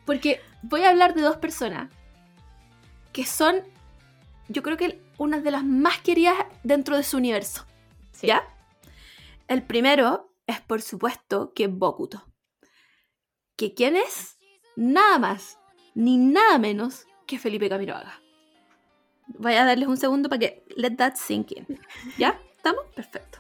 Porque 0.06 0.42
voy 0.62 0.84
a 0.84 0.90
hablar 0.90 1.14
de 1.14 1.22
dos 1.22 1.38
personas 1.38 1.90
que 3.12 3.26
son, 3.26 3.62
yo 4.48 4.64
creo 4.64 4.76
que 4.78 5.00
una 5.18 5.40
de 5.40 5.52
las 5.52 5.64
más 5.64 6.00
queridas 6.00 6.36
dentro 6.64 6.98
de 6.98 7.04
su 7.04 7.18
universo. 7.18 7.66
Sí. 8.12 8.28
¿Ya? 8.28 8.48
El 9.48 9.62
primero 9.64 10.32
es, 10.48 10.60
por 10.62 10.82
supuesto, 10.82 11.52
que 11.54 11.68
Bokuto. 11.68 12.26
¿Que 13.64 13.74
quién 13.74 13.96
es? 13.96 14.38
Nada 14.76 15.18
más, 15.20 15.58
ni 15.96 16.18
nada 16.18 16.58
menos 16.58 17.08
que 17.26 17.40
Felipe 17.40 17.70
Camiroaga. 17.70 18.20
Voy 19.28 19.54
a 19.54 19.64
darles 19.64 19.88
un 19.88 19.96
segundo 19.96 20.28
para 20.28 20.40
que 20.40 20.66
let 20.76 20.98
that 20.98 21.16
sink 21.16 21.54
in. 21.54 21.80
¿Ya? 22.18 22.38
¿Estamos? 22.58 22.84
Perfecto. 22.94 23.40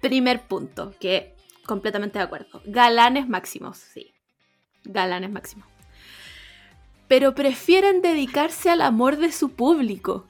Primer 0.00 0.42
punto, 0.42 0.94
que 1.00 1.34
completamente 1.66 2.20
de 2.20 2.24
acuerdo. 2.26 2.62
Galanes 2.64 3.28
máximos, 3.28 3.76
sí. 3.78 4.14
Galanes 4.84 5.32
máximos. 5.32 5.66
Pero 7.08 7.34
prefieren 7.34 8.02
dedicarse 8.02 8.70
al 8.70 8.82
amor 8.82 9.16
de 9.16 9.32
su 9.32 9.48
público. 9.48 10.28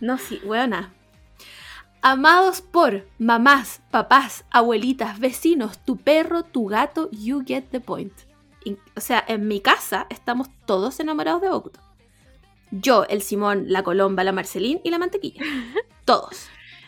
No, 0.00 0.18
sí, 0.18 0.40
weona. 0.42 0.92
Amados 2.02 2.62
por 2.62 3.06
mamás, 3.18 3.82
papás, 3.90 4.44
abuelitas, 4.50 5.18
vecinos, 5.20 5.78
tu 5.84 5.96
perro, 5.98 6.44
tu 6.44 6.66
gato, 6.66 7.10
you 7.12 7.42
get 7.46 7.64
the 7.70 7.80
point. 7.80 8.12
In- 8.64 8.78
o 8.96 9.00
sea, 9.00 9.22
en 9.28 9.46
mi 9.48 9.60
casa 9.60 10.06
estamos 10.08 10.48
todos 10.66 10.98
enamorados 11.00 11.42
de 11.42 11.50
Bokuto. 11.50 11.80
Yo, 12.70 13.04
el 13.08 13.20
Simón, 13.20 13.64
la 13.68 13.82
Colomba, 13.82 14.24
la 14.24 14.32
Marcelín 14.32 14.80
y 14.84 14.90
la 14.90 14.98
Mantequilla. 14.98 15.42
Todos. 16.04 16.46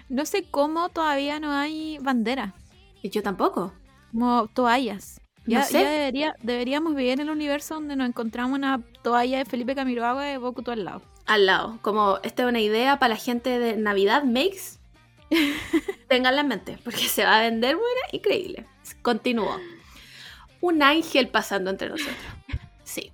No 0.08 0.24
sé 0.26 0.44
cómo 0.50 0.88
todavía 0.88 1.40
no 1.40 1.50
hay 1.52 1.98
bandera, 1.98 2.54
Y 3.02 3.10
yo 3.10 3.22
tampoco. 3.22 3.72
como 4.12 4.46
toallas. 4.48 5.20
Ya, 5.46 5.60
No 5.60 5.64
sé. 5.66 5.82
ya 5.82 5.90
debería, 5.90 6.36
deberíamos 6.42 6.94
vivir 6.94 7.12
en 7.14 7.20
el 7.20 7.30
universo 7.30 7.74
donde 7.74 7.96
nos 7.96 8.08
encontramos 8.08 8.56
una 8.56 8.80
toalla 9.02 9.38
de 9.38 9.44
Felipe 9.44 9.74
Camiroaga 9.74 10.22
de 10.22 10.38
Bokuto 10.38 10.70
al 10.70 10.84
lado. 10.84 11.02
Al 11.26 11.46
lado. 11.46 11.78
Como 11.82 12.18
esta 12.22 12.44
es 12.44 12.48
una 12.48 12.60
idea 12.60 12.98
para 12.98 13.14
la 13.14 13.20
gente 13.20 13.58
de 13.58 13.76
Navidad 13.76 14.22
Makes. 14.24 14.78
Ténganla 16.08 16.42
en 16.42 16.48
mente, 16.48 16.78
porque 16.84 17.08
se 17.08 17.24
va 17.24 17.38
a 17.38 17.42
vender 17.42 17.76
buena, 17.76 18.00
increíble. 18.12 18.66
Continúo. 19.02 19.58
Un 20.60 20.82
ángel 20.82 21.28
pasando 21.28 21.70
entre 21.70 21.88
nosotros. 21.88 22.16
Sí. 22.84 23.12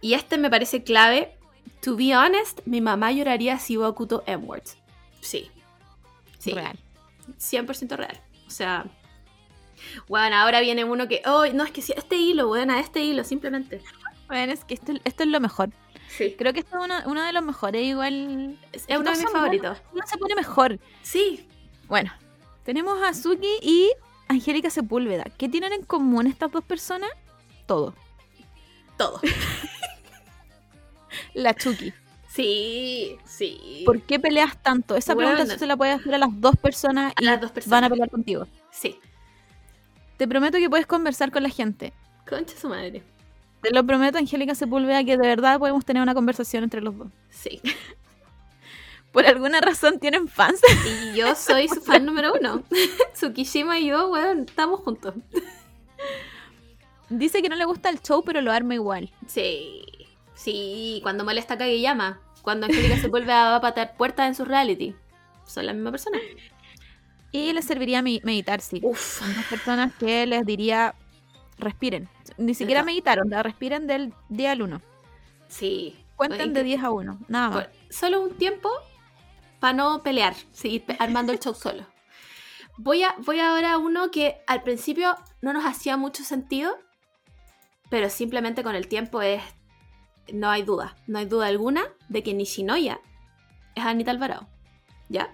Y 0.00 0.14
este 0.14 0.38
me 0.38 0.50
parece 0.50 0.82
clave. 0.82 1.36
To 1.82 1.96
be 1.96 2.16
honest, 2.16 2.60
mi 2.64 2.80
mamá 2.80 3.12
lloraría 3.12 3.58
si 3.58 3.76
Bokuto 3.76 4.24
M-Words. 4.26 4.76
Sí. 5.20 5.50
Sí. 6.38 6.52
Real. 6.52 6.78
100% 7.38 7.96
real. 7.96 8.20
O 8.46 8.50
sea, 8.50 8.86
bueno, 10.08 10.36
ahora 10.36 10.60
viene 10.60 10.84
uno 10.84 11.08
que, 11.08 11.22
oh, 11.26 11.46
no, 11.52 11.64
es 11.64 11.70
que 11.70 11.82
si 11.82 11.92
este 11.92 12.16
hilo, 12.16 12.48
bueno, 12.48 12.74
este 12.74 13.02
hilo, 13.02 13.24
simplemente. 13.24 13.82
Bueno, 14.26 14.52
es 14.52 14.64
que 14.64 14.74
esto, 14.74 14.92
esto 15.04 15.22
es 15.22 15.28
lo 15.28 15.40
mejor. 15.40 15.70
Sí. 16.08 16.34
Creo 16.38 16.52
que 16.52 16.60
esto 16.60 16.78
es 16.78 16.84
uno, 16.84 16.94
uno 17.06 17.24
de 17.24 17.32
los 17.32 17.44
mejores, 17.44 17.82
igual. 17.84 18.58
Es 18.72 18.86
uno 18.88 19.10
de 19.12 19.18
mis 19.18 19.30
favoritos. 19.30 19.78
No 19.94 20.06
se 20.06 20.16
pone 20.18 20.34
mejor. 20.34 20.78
Sí. 21.02 21.46
Bueno, 21.86 22.12
tenemos 22.64 23.00
a 23.02 23.14
Suki 23.14 23.58
y 23.62 23.90
Angélica 24.28 24.70
Sepúlveda. 24.70 25.24
¿Qué 25.36 25.48
tienen 25.48 25.72
en 25.72 25.82
común 25.84 26.26
estas 26.26 26.50
dos 26.50 26.64
personas? 26.64 27.10
Todo. 27.66 27.94
Todo. 28.96 29.20
La 31.34 31.54
Chucky. 31.54 31.92
Sí, 32.28 33.16
sí. 33.24 33.82
¿Por 33.86 34.02
qué 34.02 34.18
peleas 34.20 34.60
tanto? 34.62 34.96
Esa 34.96 35.14
Bueno. 35.14 35.30
pregunta 35.30 35.54
tú 35.54 35.58
se 35.58 35.66
la 35.66 35.76
puedes 35.76 35.98
hacer 36.00 36.14
a 36.14 36.18
las 36.18 36.28
dos 36.40 36.56
personas 36.56 37.12
A 37.16 37.22
y 37.22 37.24
las 37.24 37.40
dos 37.40 37.50
personas. 37.50 37.76
van 37.80 37.84
a 37.84 37.90
pelear 37.90 38.10
contigo. 38.10 38.46
Sí. 38.70 38.98
Te 40.16 40.28
prometo 40.28 40.58
que 40.58 40.68
puedes 40.68 40.86
conversar 40.86 41.30
con 41.30 41.42
la 41.42 41.48
gente. 41.48 41.92
Concha 42.28 42.56
su 42.56 42.68
madre. 42.68 43.02
Te 43.62 43.70
lo 43.72 43.84
prometo, 43.84 44.18
Angélica 44.18 44.54
Sepúlveda, 44.54 45.02
que 45.04 45.16
de 45.16 45.26
verdad 45.26 45.58
podemos 45.58 45.84
tener 45.84 46.02
una 46.02 46.14
conversación 46.14 46.64
entre 46.64 46.80
los 46.80 46.96
dos. 46.96 47.08
Sí. 47.30 47.60
Por 49.12 49.26
alguna 49.26 49.60
razón 49.60 49.98
tienen 49.98 50.28
fans. 50.28 50.60
Y 51.12 51.16
yo 51.16 51.34
soy 51.34 51.66
su 51.68 51.80
fan 51.80 52.04
número 52.04 52.34
uno. 52.38 52.62
Tsukishima 53.14 53.78
y 53.78 53.86
yo, 53.86 54.10
weón, 54.10 54.40
estamos 54.48 54.80
juntos. 54.80 55.14
Dice 57.08 57.40
que 57.42 57.48
no 57.48 57.56
le 57.56 57.64
gusta 57.64 57.88
el 57.88 58.00
show, 58.02 58.22
pero 58.22 58.40
lo 58.42 58.52
arma 58.52 58.74
igual. 58.74 59.10
Sí. 59.26 59.82
Sí, 60.34 61.00
cuando 61.02 61.24
molesta 61.24 61.54
a 61.54 61.58
Kageyama. 61.58 62.20
Cuando 62.42 62.66
Angélica 62.66 62.96
se 62.98 63.08
vuelve 63.08 63.32
a 63.32 63.58
patar 63.60 63.96
puertas 63.96 64.28
en 64.28 64.34
su 64.34 64.44
reality. 64.44 64.94
Son 65.46 65.66
la 65.66 65.72
misma 65.72 65.90
persona. 65.90 66.18
Y 67.32 67.52
les 67.52 67.64
serviría 67.64 68.02
me- 68.02 68.20
meditar, 68.24 68.60
sí. 68.60 68.80
Uf. 68.82 69.18
Son 69.20 69.34
dos 69.34 69.44
personas 69.46 69.92
que 69.98 70.26
les 70.26 70.44
diría, 70.46 70.94
respiren. 71.58 72.08
Ni 72.36 72.54
siquiera 72.54 72.82
meditaron, 72.82 73.28
la 73.30 73.42
respiren 73.42 73.86
del 73.86 74.12
día 74.28 74.52
al 74.52 74.62
uno. 74.62 74.80
Sí. 75.48 75.96
Cuenten 76.16 76.52
de 76.52 76.64
10 76.64 76.82
a 76.82 76.90
1, 76.90 77.18
nada 77.28 77.48
más. 77.50 77.64
Por- 77.66 77.72
solo 77.94 78.20
un 78.20 78.36
tiempo 78.36 78.68
para 79.60 79.72
no 79.72 80.02
pelear, 80.02 80.34
seguir 80.52 80.84
armando 80.98 81.32
el 81.32 81.38
show 81.38 81.54
solo. 81.54 81.86
Voy, 82.76 83.02
a, 83.02 83.14
voy 83.24 83.40
ahora 83.40 83.72
a 83.74 83.78
uno 83.78 84.10
que 84.10 84.40
al 84.46 84.62
principio 84.62 85.16
no 85.42 85.52
nos 85.52 85.64
hacía 85.64 85.96
mucho 85.96 86.24
sentido, 86.24 86.76
pero 87.88 88.10
simplemente 88.10 88.62
con 88.62 88.74
el 88.74 88.88
tiempo 88.88 89.22
es. 89.22 89.42
No 90.32 90.50
hay 90.50 90.62
duda, 90.62 90.94
no 91.06 91.18
hay 91.18 91.24
duda 91.24 91.46
alguna 91.46 91.84
de 92.08 92.22
que 92.22 92.34
Nishinoya 92.34 93.00
es 93.74 93.84
Anita 93.84 94.10
Alvarado. 94.10 94.46
¿Ya? 95.08 95.32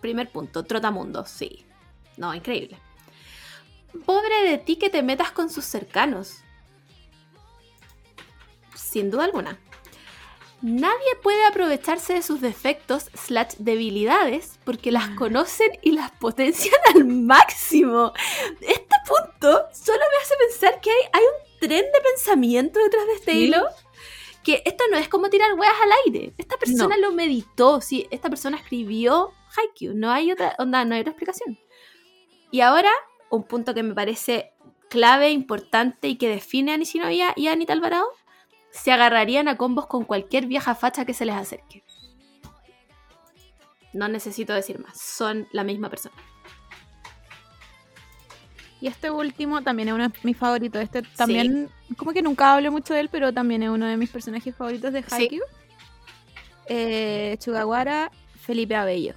Primer 0.00 0.30
punto, 0.30 0.62
Trotamundo, 0.64 1.24
sí. 1.26 1.66
No, 2.16 2.32
increíble. 2.34 2.78
Pobre 4.04 4.42
de 4.44 4.58
ti 4.58 4.76
que 4.76 4.90
te 4.90 5.02
metas 5.02 5.30
con 5.32 5.50
sus 5.50 5.64
cercanos. 5.64 6.38
Sin 8.74 9.10
duda 9.10 9.24
alguna. 9.24 9.58
Nadie 10.60 11.14
puede 11.22 11.44
aprovecharse 11.46 12.14
de 12.14 12.22
sus 12.22 12.40
defectos 12.40 13.10
slash 13.14 13.54
debilidades 13.58 14.58
porque 14.64 14.90
las 14.90 15.08
conocen 15.10 15.70
y 15.82 15.92
las 15.92 16.10
potencian 16.12 16.74
al 16.94 17.04
máximo. 17.04 18.12
Este 18.60 18.96
punto 19.06 19.66
solo 19.72 19.98
me 20.00 20.22
hace 20.22 20.34
pensar 20.48 20.80
que 20.80 20.90
hay, 20.90 20.96
hay 21.12 21.22
un 21.22 21.60
tren 21.60 21.84
de 21.84 22.00
pensamiento 22.12 22.80
detrás 22.80 23.06
de 23.06 23.12
este 23.12 23.32
Sí. 23.32 23.38
hilo. 23.44 23.66
Que 24.42 24.62
esto 24.64 24.82
no 24.90 24.96
es 24.96 25.08
como 25.08 25.28
tirar 25.30 25.52
weas 25.54 25.74
al 25.80 25.90
aire. 26.06 26.32
Esta 26.38 26.56
persona 26.56 26.96
lo 26.96 27.12
meditó. 27.12 27.80
Sí, 27.80 28.08
esta 28.10 28.28
persona 28.30 28.56
escribió 28.56 29.32
Haikyuu. 29.56 29.94
No 29.94 30.10
hay 30.10 30.32
otra, 30.32 30.56
onda, 30.58 30.84
no 30.84 30.94
hay 30.94 31.02
otra 31.02 31.12
explicación. 31.12 31.58
Y 32.50 32.62
ahora, 32.62 32.90
un 33.30 33.42
punto 33.44 33.74
que 33.74 33.82
me 33.82 33.94
parece 33.94 34.52
clave, 34.88 35.30
importante 35.30 36.08
y 36.08 36.16
que 36.16 36.28
define 36.28 36.72
a 36.72 36.76
Nishinoya 36.76 37.32
y 37.36 37.48
a 37.48 37.52
Anita 37.52 37.72
Alvarado, 37.72 38.06
se 38.70 38.92
agarrarían 38.92 39.48
a 39.48 39.56
combos 39.56 39.86
con 39.86 40.04
cualquier 40.04 40.46
vieja 40.46 40.74
facha 40.74 41.04
que 41.04 41.14
se 41.14 41.26
les 41.26 41.36
acerque. 41.36 41.84
No 43.92 44.08
necesito 44.08 44.52
decir 44.52 44.78
más, 44.78 45.00
son 45.00 45.48
la 45.52 45.64
misma 45.64 45.88
persona. 45.90 46.14
Y 48.80 48.86
este 48.86 49.10
último 49.10 49.62
también 49.62 49.88
es 49.88 49.94
uno 49.94 50.08
de 50.08 50.14
mis 50.22 50.36
favoritos. 50.36 50.80
Este 50.80 51.02
también, 51.02 51.68
como 51.96 52.12
que 52.12 52.22
nunca 52.22 52.54
hablo 52.54 52.70
mucho 52.70 52.94
de 52.94 53.00
él, 53.00 53.08
pero 53.10 53.32
también 53.32 53.62
es 53.62 53.70
uno 53.70 53.86
de 53.86 53.96
mis 53.96 54.10
personajes 54.10 54.54
favoritos 54.54 54.92
de 54.92 55.04
Haikyuu. 55.10 55.42
Eh, 56.66 57.36
Chugawara, 57.40 58.12
Felipe 58.40 58.76
Abello. 58.76 59.14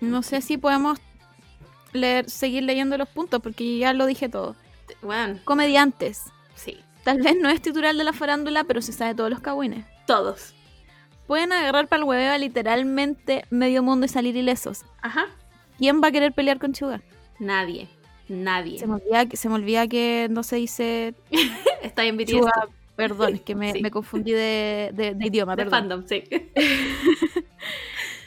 No 0.00 0.22
sé 0.22 0.40
si 0.40 0.56
podemos 0.58 0.98
leer, 1.92 2.28
seguir 2.30 2.62
leyendo 2.62 2.96
los 2.98 3.08
puntos, 3.08 3.40
porque 3.42 3.78
ya 3.78 3.92
lo 3.92 4.06
dije 4.06 4.28
todo. 4.28 4.54
Bueno, 5.02 5.38
Comediantes. 5.44 6.24
sí, 6.54 6.78
Tal 7.04 7.22
vez 7.22 7.36
no 7.40 7.48
es 7.48 7.62
titular 7.62 7.94
de 7.94 8.04
la 8.04 8.12
farándula, 8.12 8.64
pero 8.64 8.82
se 8.82 8.92
sabe 8.92 9.14
todos 9.14 9.30
los 9.30 9.40
cagüines. 9.40 9.84
todos. 10.06 10.54
Pueden 11.26 11.52
agarrar 11.52 11.88
para 11.88 12.00
el 12.02 12.08
hueveo 12.08 12.32
a 12.32 12.38
literalmente 12.38 13.44
medio 13.50 13.82
mundo 13.82 14.06
y 14.06 14.08
salir 14.08 14.34
ilesos. 14.36 14.84
Ajá. 15.02 15.26
¿Quién 15.76 16.00
va 16.02 16.08
a 16.08 16.10
querer 16.12 16.32
pelear 16.32 16.58
con 16.58 16.72
Chuga? 16.72 17.02
Nadie, 17.38 17.88
nadie. 18.28 18.78
Se 18.78 18.86
me 18.86 18.94
olvida, 18.94 19.26
que- 19.26 19.36
se 19.36 19.48
me 19.50 19.54
olvida 19.56 19.86
que 19.88 20.28
no 20.30 20.42
se 20.42 20.56
dice 20.56 21.14
Está 21.82 22.04
en 22.04 22.16
BTS. 22.16 22.40
Perdón, 22.96 23.34
es 23.34 23.42
que 23.42 23.54
me, 23.54 23.72
Sí. 23.74 23.80
me 23.82 23.90
confundí 23.90 24.32
de, 24.32 24.90
de- 24.94 25.14
de 25.14 25.26
idioma. 25.26 25.54
De 25.54 25.64
perdón. 25.64 25.70
fandom, 25.80 26.06
sí. 26.08 26.24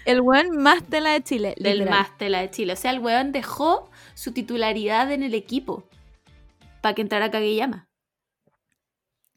El 0.05 0.21
buen 0.21 0.57
más 0.57 0.83
tela 0.83 1.11
de 1.11 1.21
Chile. 1.23 1.55
Del 1.57 1.87
más 1.89 2.17
tela 2.17 2.39
de 2.41 2.49
Chile. 2.49 2.73
O 2.73 2.75
sea, 2.75 2.91
el 2.91 2.99
weón 2.99 3.31
dejó 3.31 3.89
su 4.15 4.31
titularidad 4.31 5.11
en 5.11 5.23
el 5.23 5.33
equipo 5.35 5.87
para 6.81 6.95
que 6.95 7.01
entrara 7.03 7.29
Kageyama. 7.31 7.87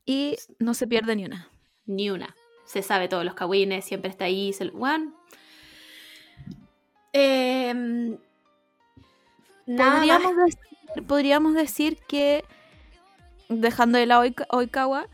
Y 0.07 0.37
no 0.59 0.75
se 0.75 0.87
pierde 0.87 1.17
ni 1.17 1.25
una. 1.27 1.49
Ni 1.87 2.11
una. 2.11 2.35
Se 2.65 2.83
sabe 2.83 3.09
todos 3.09 3.25
los 3.25 3.35
kawines, 3.35 3.85
siempre 3.85 4.11
está 4.11 4.25
ahí. 4.25 4.53
Se... 4.53 4.67
Weón. 4.69 5.15
Em, 7.13 8.19
Podríamos 9.67 10.37
decir, 10.37 11.07
podríamos 11.07 11.55
decir 11.55 11.99
que, 12.09 12.45
dejando 13.49 13.99
de 13.99 14.07
lado 14.07 14.23
Oika- 14.23 14.47
Oikawa, 14.51 15.07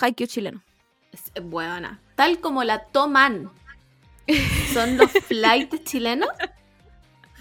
Haikyuu 0.00 0.26
chileno. 0.26 0.62
Es- 1.12 1.32
Buena. 1.42 2.00
Tal 2.16 2.40
como 2.40 2.64
la 2.64 2.84
toman 2.86 3.50
son 4.72 4.96
los 4.96 5.10
flights 5.10 5.84
chilenos, 5.84 6.28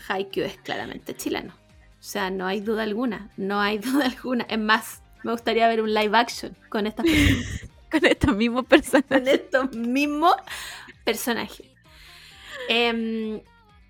Haikyuu 0.07 0.45
es 0.45 0.57
claramente 0.57 1.15
chileno. 1.15 1.53
O 1.53 2.07
sea, 2.07 2.29
no 2.29 2.45
hay 2.45 2.61
duda 2.61 2.83
alguna. 2.83 3.29
No 3.37 3.59
hay 3.59 3.77
duda 3.79 4.05
alguna. 4.05 4.45
Es 4.49 4.59
más, 4.59 5.01
me 5.23 5.31
gustaría 5.31 5.67
ver 5.67 5.81
un 5.81 5.93
live 5.93 6.15
action 6.17 6.55
con 6.69 6.87
estas 6.87 7.05
personas. 7.05 7.65
Con 7.91 8.05
estos 8.05 8.35
mismos 8.35 8.65
personajes. 8.65 9.07
con 9.07 9.27
estos 9.27 9.71
mismos 9.73 10.35
personajes. 11.05 11.65
Em, 12.67 13.39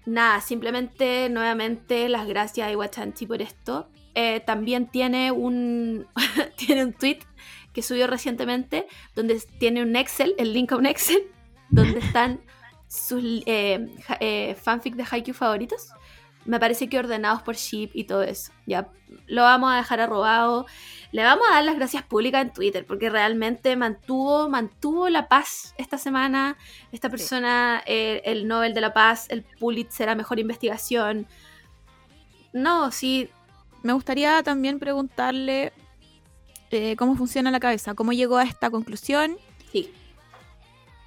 nada, 0.05 0.41
simplemente 0.41 1.27
nuevamente 1.31 2.07
las 2.07 2.27
gracias 2.27 2.67
a 2.67 2.71
Iwachanchi 2.71 3.25
por 3.25 3.41
esto. 3.41 3.89
Eh, 4.13 4.41
también 4.41 4.87
tiene 4.87 5.31
un, 5.31 6.05
tiene 6.55 6.83
un 6.83 6.93
tweet 6.93 7.19
que 7.73 7.81
subió 7.81 8.05
recientemente 8.05 8.85
donde 9.15 9.41
tiene 9.57 9.81
un 9.81 9.95
Excel, 9.95 10.35
el 10.37 10.53
link 10.53 10.71
a 10.73 10.75
un 10.75 10.85
Excel, 10.85 11.23
donde 11.69 11.99
están 11.99 12.41
sus 12.87 13.23
eh, 13.45 13.87
eh, 14.19 14.55
fanfic 14.61 14.95
de 14.95 15.05
Haikyuu 15.09 15.35
favoritos. 15.35 15.89
Me 16.45 16.59
parece 16.59 16.87
que 16.87 16.99
ordenados 16.99 17.41
por 17.41 17.55
ship 17.55 17.89
y 17.93 18.03
todo 18.03 18.21
eso. 18.21 18.51
Ya 18.67 18.87
lo 19.25 19.41
vamos 19.41 19.73
a 19.73 19.77
dejar 19.77 19.99
arrobado. 19.99 20.67
Le 21.11 21.23
vamos 21.23 21.45
a 21.49 21.55
dar 21.55 21.63
las 21.63 21.75
gracias 21.75 22.03
públicas 22.03 22.43
en 22.43 22.53
Twitter 22.53 22.85
porque 22.85 23.09
realmente 23.09 23.75
mantuvo, 23.75 24.47
mantuvo 24.47 25.09
la 25.09 25.27
paz 25.27 25.73
esta 25.77 25.97
semana. 25.97 26.57
Esta 26.91 27.09
persona, 27.09 27.81
eh, 27.87 28.21
el 28.25 28.47
Nobel 28.47 28.75
de 28.75 28.81
la 28.81 28.93
Paz, 28.93 29.25
el 29.29 29.43
Pulitzer 29.43 30.09
a 30.09 30.15
Mejor 30.15 30.39
Investigación. 30.39 31.25
No, 32.53 32.91
sí, 32.91 33.29
Me 33.81 33.93
gustaría 33.93 34.41
también 34.43 34.79
preguntarle 34.79 35.73
eh, 36.71 36.95
cómo 36.95 37.15
funciona 37.15 37.51
la 37.51 37.59
cabeza, 37.59 37.93
cómo 37.93 38.11
llegó 38.11 38.37
a 38.37 38.43
esta 38.43 38.69
conclusión, 38.69 39.37
sí, 39.71 39.93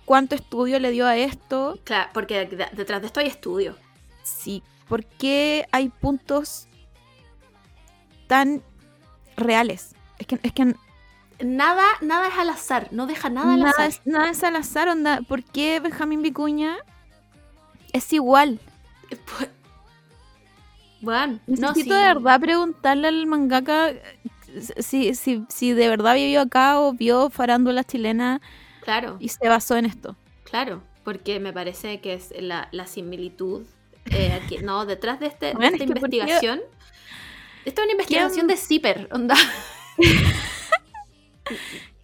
cuánto 0.08 0.34
estudio 0.34 0.78
le 0.80 0.90
dio 0.90 1.06
a 1.06 1.16
esto, 1.16 1.78
claro, 1.84 2.08
porque 2.14 2.46
de- 2.46 2.68
detrás 2.72 3.00
de 3.02 3.06
esto 3.08 3.20
hay 3.20 3.26
estudio. 3.26 3.76
sí, 4.22 4.62
por 4.88 5.04
qué 5.04 5.66
hay 5.70 5.90
puntos 5.90 6.66
tan 8.26 8.62
reales. 9.36 9.94
Es 10.18 10.26
que, 10.26 10.40
es 10.42 10.52
que 10.52 10.74
Nada, 11.44 11.84
nada 12.00 12.26
es 12.28 12.38
al 12.38 12.48
azar, 12.48 12.88
no 12.90 13.06
deja 13.06 13.28
nada 13.28 13.52
al 13.52 13.60
nada, 13.60 13.70
azar. 13.70 13.86
es, 13.88 14.00
nada 14.06 14.30
es 14.30 14.42
al 14.42 14.56
azar, 14.56 14.88
onda. 14.88 15.20
¿Por 15.28 15.44
qué 15.44 15.78
Benjamín 15.78 16.22
Vicuña 16.22 16.76
es 17.92 18.12
igual? 18.12 18.58
Pues, 19.10 19.50
Bueno, 21.00 21.38
no, 21.46 21.68
Necesito 21.68 21.94
sí. 21.94 22.00
de 22.00 22.06
verdad 22.14 22.40
preguntarle 22.40 23.08
al 23.08 23.26
mangaka 23.26 23.90
eh, 23.90 24.00
si, 24.78 25.14
si, 25.14 25.44
si 25.48 25.72
de 25.74 25.88
verdad 25.88 26.14
vivió 26.16 26.40
acá 26.40 26.80
o 26.80 26.92
vio 26.94 27.30
farándula 27.30 27.84
chilena 27.84 28.40
Claro, 28.88 29.18
y 29.20 29.28
se 29.28 29.46
basó 29.46 29.76
en 29.76 29.84
esto. 29.84 30.16
claro, 30.44 30.82
porque 31.04 31.40
me 31.40 31.52
parece 31.52 32.00
que 32.00 32.14
es 32.14 32.32
la, 32.40 32.68
la 32.72 32.86
similitud. 32.86 33.66
eh, 34.10 34.32
aquí- 34.42 34.56
no, 34.62 34.86
detrás 34.86 35.20
de, 35.20 35.26
este, 35.26 35.46
de 35.46 35.52
Bueno, 35.52 35.72
esta 35.76 35.84
investigación. 35.84 36.60
Esta 37.66 37.82
es 37.82 37.84
una 37.84 37.92
investigación 37.92 38.46
de 38.46 38.56
Zipper, 38.56 39.06
onda. 39.12 39.34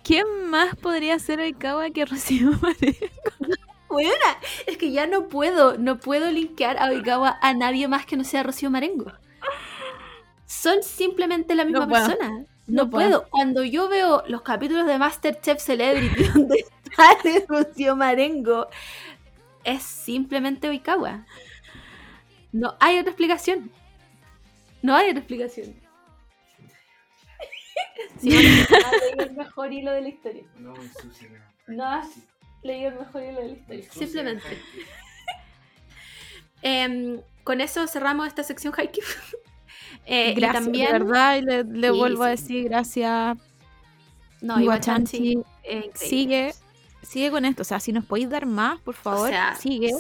¿Quién 0.03 0.27
más 0.51 0.75
podría 0.77 1.19
ser 1.19 1.41
Oikawa 1.41 1.91
que 1.91 2.05
Rocío 2.05 2.51
Marengo? 2.61 3.07
Buena, 3.89 4.13
es 4.67 4.77
que 4.77 4.91
ya 4.93 5.07
no 5.07 5.29
puedo, 5.29 5.79
no 5.79 5.99
puedo 5.99 6.31
linkear 6.31 6.77
a 6.79 6.89
Oikawa 6.91 7.39
a 7.41 7.55
nadie 7.55 7.89
más 7.89 8.05
que 8.05 8.17
no 8.17 8.25
sea 8.25 8.43
Rocío 8.43 8.71
Marengo. 8.71 9.13
Son 10.47 10.83
simplemente 10.83 11.55
la 11.55 11.65
misma 11.65 11.87
No 11.87 11.93
persona. 11.93 12.29
No, 12.31 12.47
No 12.85 12.91
puedo. 12.91 13.09
puedo. 13.21 13.29
Cuando 13.31 13.65
yo 13.65 13.89
veo 13.89 14.23
los 14.29 14.43
capítulos 14.43 14.87
de 14.87 14.99
Masterchef 14.99 15.61
Celebrity 15.63 16.25
donde 16.35 16.67
sale 17.23 17.45
Rocío 17.49 17.97
Marengo, 17.97 18.69
es 19.65 19.83
simplemente 19.83 20.69
Oikawa. 20.69 21.27
No 22.53 22.77
hay 22.81 22.99
otra 22.99 23.11
explicación. 23.11 23.71
No 24.83 24.95
hay 24.95 25.11
otra 25.11 25.21
explicación. 25.21 25.75
Sí, 28.21 28.31
bueno, 28.31 28.49
no 28.71 28.77
has 28.87 29.03
leído 29.03 29.25
el 29.25 29.33
mejor 29.37 29.73
hilo 29.73 29.93
de 29.93 30.01
la 30.03 30.09
historia. 30.09 30.45
No. 30.59 30.75
No 31.67 31.85
has 31.85 32.09
leído 32.63 32.91
el 32.91 32.99
mejor 32.99 33.23
hilo 33.23 33.41
de 33.41 33.49
la 33.49 33.55
historia. 33.55 33.91
Simplemente. 33.91 34.63
Em, 36.63 37.21
con 37.43 37.61
eso 37.61 37.87
cerramos 37.87 38.27
esta 38.27 38.43
sección 38.43 38.73
Haikyuu. 38.77 39.05
Eh, 40.07 40.31
y 40.31 40.35
gracias, 40.35 40.65
también. 40.65 40.87
de 40.87 40.99
verdad, 40.99 41.37
y 41.37 41.43
le, 41.43 41.65
le 41.65 41.91
Sí, 41.91 41.99
vuelvo 41.99 42.25
a 42.25 42.29
decir 42.29 42.65
gracias. 42.69 43.39
No, 44.41 44.61
Iwachanchi. 44.61 45.17
Iwachanchi, 45.17 45.45
eh, 45.65 45.91
sigue, 45.95 46.55
sigue 47.05 47.31
con 47.31 47.45
esto. 47.45 47.63
O 47.63 47.65
sea, 47.65 47.81
si 47.81 47.93
nos 47.93 48.05
podéis 48.05 48.31
dar 48.31 48.47
más, 48.47 48.81
por 48.81 48.95
favor, 48.95 49.29
O 49.29 49.31
sea, 49.31 49.55
sigue. 49.57 49.91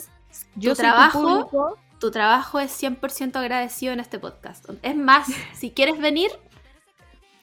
Yo 0.56 0.72
tu 0.72 0.76
tu 0.76 0.82
trabajo- 0.82 1.20
público. 1.22 1.78
Tu 2.00 2.10
trabajo 2.10 2.58
es 2.60 2.70
100% 2.82 3.36
agradecido 3.36 3.92
en 3.92 4.00
este 4.00 4.18
podcast. 4.18 4.66
Es 4.82 4.96
más, 4.96 5.26
si 5.54 5.70
quieres 5.70 5.98
venir, 5.98 6.30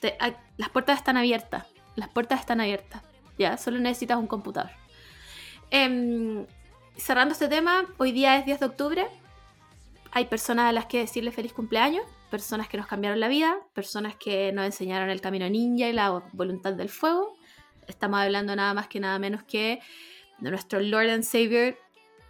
te- 0.01 0.17
a- 0.19 0.35
las 0.57 0.69
puertas 0.69 0.97
están 0.97 1.17
abiertas. 1.17 1.65
Las 1.95 2.09
puertas 2.09 2.39
están 2.41 2.61
abiertas. 2.61 3.01
Ya, 3.39 3.57
solo 3.57 3.79
necesitas 3.79 4.17
un 4.17 4.27
computador. 4.27 4.69
Em, 5.69 6.45
cerrando 6.97 7.33
este 7.33 7.47
tema, 7.47 7.85
hoy 7.97 8.11
día 8.11 8.37
es 8.37 8.45
10 8.45 8.59
de 8.59 8.65
octubre. 8.65 9.07
Hay 10.11 10.25
personas 10.25 10.65
a 10.69 10.71
las 10.73 10.85
que 10.87 10.99
decirle 10.99 11.31
feliz 11.31 11.53
cumpleaños, 11.53 12.03
personas 12.29 12.67
que 12.67 12.77
nos 12.77 12.87
cambiaron 12.87 13.19
la 13.19 13.29
vida, 13.29 13.55
personas 13.73 14.15
que 14.15 14.51
nos 14.51 14.65
enseñaron 14.65 15.09
el 15.09 15.21
camino 15.21 15.49
ninja 15.49 15.87
y 15.87 15.93
la 15.93 16.21
voluntad 16.33 16.73
del 16.73 16.89
fuego. 16.89 17.33
Estamos 17.87 18.19
hablando 18.19 18.55
nada 18.55 18.73
más 18.73 18.87
que 18.87 18.99
nada 18.99 19.19
menos 19.19 19.43
que 19.43 19.79
de 20.39 20.49
nuestro 20.49 20.79
Lord 20.79 21.09
and 21.09 21.23
Savior 21.23 21.77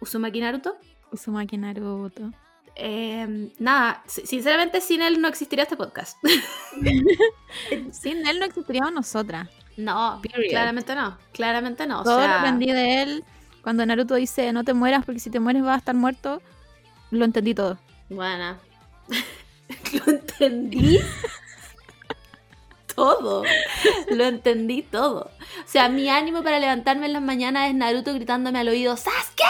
Uzumaki 0.00 0.40
Naruto. 0.40 0.76
Uzumaki 1.12 1.56
Naruto. 1.56 2.32
Eh, 2.74 3.50
nada, 3.58 4.02
si- 4.06 4.26
sinceramente 4.26 4.80
sin 4.80 5.02
él 5.02 5.20
no 5.20 5.28
existiría 5.28 5.64
este 5.64 5.76
podcast. 5.76 6.16
Sin 7.92 8.26
él 8.26 8.38
no 8.38 8.44
existiríamos 8.46 8.92
nosotras. 8.92 9.48
no, 9.76 10.20
Period. 10.22 10.50
claramente 10.50 10.94
no, 10.94 11.18
claramente 11.32 11.86
no. 11.86 12.00
O 12.00 12.04
Todo 12.04 12.18
sea, 12.18 12.28
lo 12.28 12.34
aprendí 12.34 12.66
de 12.72 13.02
él. 13.02 13.24
Cuando 13.62 13.84
Naruto 13.86 14.14
dice 14.16 14.52
no 14.52 14.64
te 14.64 14.74
mueras 14.74 15.04
porque 15.04 15.20
si 15.20 15.30
te 15.30 15.38
mueres 15.38 15.62
vas 15.62 15.74
a 15.74 15.78
estar 15.78 15.94
muerto, 15.94 16.42
lo 17.10 17.24
entendí 17.24 17.54
todo. 17.54 17.78
Bueno, 18.08 18.56
lo 20.06 20.12
entendí 20.12 20.98
todo. 22.94 23.42
Lo 24.10 24.24
entendí 24.24 24.82
todo. 24.82 25.30
O 25.64 25.66
sea, 25.68 25.88
mi 25.88 26.08
ánimo 26.08 26.42
para 26.42 26.58
levantarme 26.58 27.06
en 27.06 27.12
las 27.12 27.22
mañanas 27.22 27.68
es 27.68 27.74
Naruto 27.74 28.14
gritándome 28.14 28.58
al 28.58 28.68
oído, 28.68 28.96
¡Sasuke! 28.96 29.42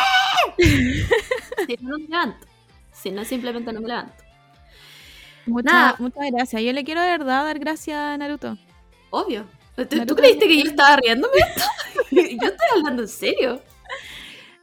si 1.66 1.76
no, 1.80 1.90
no 1.90 1.98
me 1.98 2.08
levanto. 2.08 2.46
Si 2.92 3.10
no, 3.10 3.24
simplemente 3.24 3.72
no 3.72 3.80
me 3.80 3.88
levanto. 3.88 4.22
Muchas, 5.46 5.72
Nada. 5.72 5.96
muchas 5.98 6.30
gracias. 6.30 6.62
Yo 6.62 6.72
le 6.72 6.84
quiero 6.84 7.00
de 7.00 7.08
verdad 7.08 7.44
dar 7.44 7.58
gracias 7.58 7.98
a 7.98 8.16
Naruto. 8.16 8.56
Obvio. 9.10 9.46
¿Tú, 9.76 9.86
tú 9.86 9.96
Naruto 9.96 10.16
creíste 10.16 10.46
que 10.46 10.62
yo 10.62 10.70
estaba 10.70 10.96
riéndome 10.96 11.34
esto? 11.38 11.64
yo 12.10 12.48
estoy 12.48 12.68
hablando 12.76 13.02
en 13.02 13.08
serio. 13.08 13.60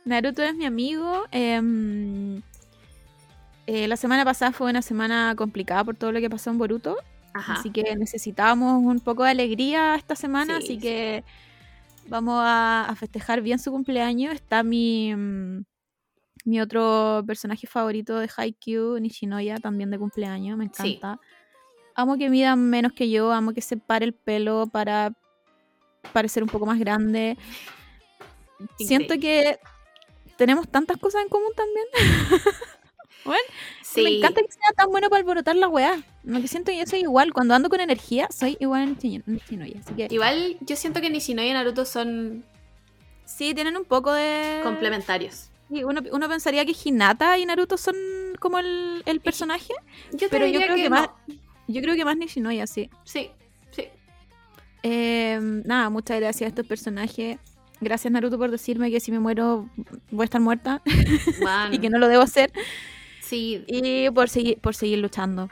Naruto 0.06 0.42
es 0.44 0.56
mi 0.56 0.66
amigo. 0.66 1.26
em, 1.32 2.42
eh, 3.68 3.88
la 3.88 3.98
semana 3.98 4.26
pasada 4.26 4.52
fue 4.52 4.70
una 4.70 4.82
semana 4.82 5.36
complicada 5.38 5.84
por 5.84 5.96
todo 5.96 6.12
lo 6.12 6.20
que 6.20 6.30
pasó 6.30 6.50
en 6.50 6.58
Boruto. 6.58 6.98
Ajá. 7.34 7.54
Así 7.54 7.70
que 7.72 7.96
necesitábamos 7.96 8.84
un 8.84 9.00
poco 9.00 9.24
de 9.24 9.32
alegría 9.32 9.96
esta 9.96 10.16
semana. 10.16 10.58
Sí, 10.58 10.64
así 10.64 10.74
sí. 10.76 10.80
que 10.80 11.24
vamos 12.08 12.36
a, 12.44 12.86
a 12.90 12.96
festejar 12.96 13.42
bien 13.42 13.60
su 13.60 13.72
cumpleaños. 13.72 14.34
Está 14.34 14.64
mi, 14.64 15.14
mm, 15.16 15.64
mi 16.46 16.60
otro 16.62 17.24
personaje 17.28 17.68
favorito 17.68 18.18
de 18.18 18.30
Haikyuu, 18.36 19.00
Nishinoya, 19.00 19.58
también 19.58 19.92
de 19.92 20.00
cumpleaños. 20.00 20.58
Me 20.58 20.70
Sí. 20.74 20.96
encanta. 20.98 21.20
Amo 21.96 22.18
que 22.18 22.30
mida 22.30 22.56
menos 22.56 22.94
que 22.94 23.10
yo. 23.10 23.32
Amo 23.32 23.54
que 23.54 23.62
se 23.62 23.78
pare 23.78 24.06
el 24.06 24.14
pelo 24.14 24.68
para 24.68 25.14
parecer 26.14 26.42
un 26.44 26.50
poco 26.50 26.66
más 26.66 26.80
grande. 26.80 27.38
Siento 28.78 29.20
que 29.20 29.60
tenemos 30.38 30.68
tantas 30.70 30.98
cosas 30.98 31.22
en 31.24 31.30
común 31.30 31.52
también. 31.56 31.86
Sí. 33.82 34.04
Me 34.04 34.18
encanta 34.18 34.42
que 34.42 34.52
sea 34.52 34.72
tan 34.76 34.90
bueno 34.90 35.10
para 35.10 35.20
alborotar 35.22 35.56
la 35.56 35.68
weá. 35.68 36.02
No 36.24 36.42
que 36.42 36.48
siento 36.48 36.72
que 36.72 36.78
yo 36.78 36.86
soy 36.86 37.00
igual. 37.02 37.34
Cuando 37.34 37.54
ando 37.56 37.70
con 37.70 37.80
energía, 37.82 38.28
soy 38.32 38.56
igual 38.60 38.96
Nishino- 38.98 39.24
Nishinoya. 39.26 39.80
Así 39.80 39.94
que 39.94 40.08
Igual 40.12 40.58
yo 40.62 40.76
siento 40.76 41.02
que 41.02 41.10
Nishinoya 41.10 41.50
y 41.50 41.54
Naruto 41.54 41.86
son 41.86 42.44
sí, 43.26 43.54
tienen 43.54 43.78
un 43.78 43.86
poco 43.86 44.14
de. 44.14 44.60
complementarios. 44.64 45.50
Sí, 45.72 45.84
uno, 45.84 46.02
uno 46.12 46.28
pensaría 46.30 46.66
que 46.66 46.74
Hinata 46.84 47.38
y 47.38 47.46
Naruto 47.46 47.78
son 47.78 47.96
como 48.40 48.60
el, 48.60 49.04
el 49.06 49.20
personaje. 49.22 49.74
Yo 50.12 50.28
Pero 50.30 50.46
yo 50.48 50.60
creo 50.62 50.76
que 50.76 50.90
más- 50.90 51.10
Yo 51.68 51.82
creo 51.82 51.96
que 51.96 52.06
más 52.06 52.18
Nishinoya, 52.18 52.66
sí. 52.68 52.90
Sí, 53.04 53.30
sí. 53.72 53.86
Eh, 54.84 55.40
nada, 55.66 55.90
muchas 55.90 56.20
gracias 56.20 56.48
a 56.48 56.50
estos 56.50 56.66
personajes. 56.66 57.38
Gracias 57.82 58.12
Naruto 58.12 58.38
por 58.38 58.52
decirme 58.52 58.92
que 58.92 59.00
si 59.00 59.12
me 59.12 59.20
muero 59.20 59.70
voy 60.12 60.24
a 60.24 60.26
estar 60.26 60.42
muerta 60.42 60.82
y 61.72 61.80
que 61.80 61.90
no 61.90 61.98
lo 61.98 62.08
debo 62.08 62.24
hacer. 62.24 62.52
Sí. 63.30 63.64
Y 63.68 64.10
por 64.12 64.30
seguir, 64.30 64.60
por 64.60 64.76
seguir 64.76 65.00
luchando. 65.00 65.50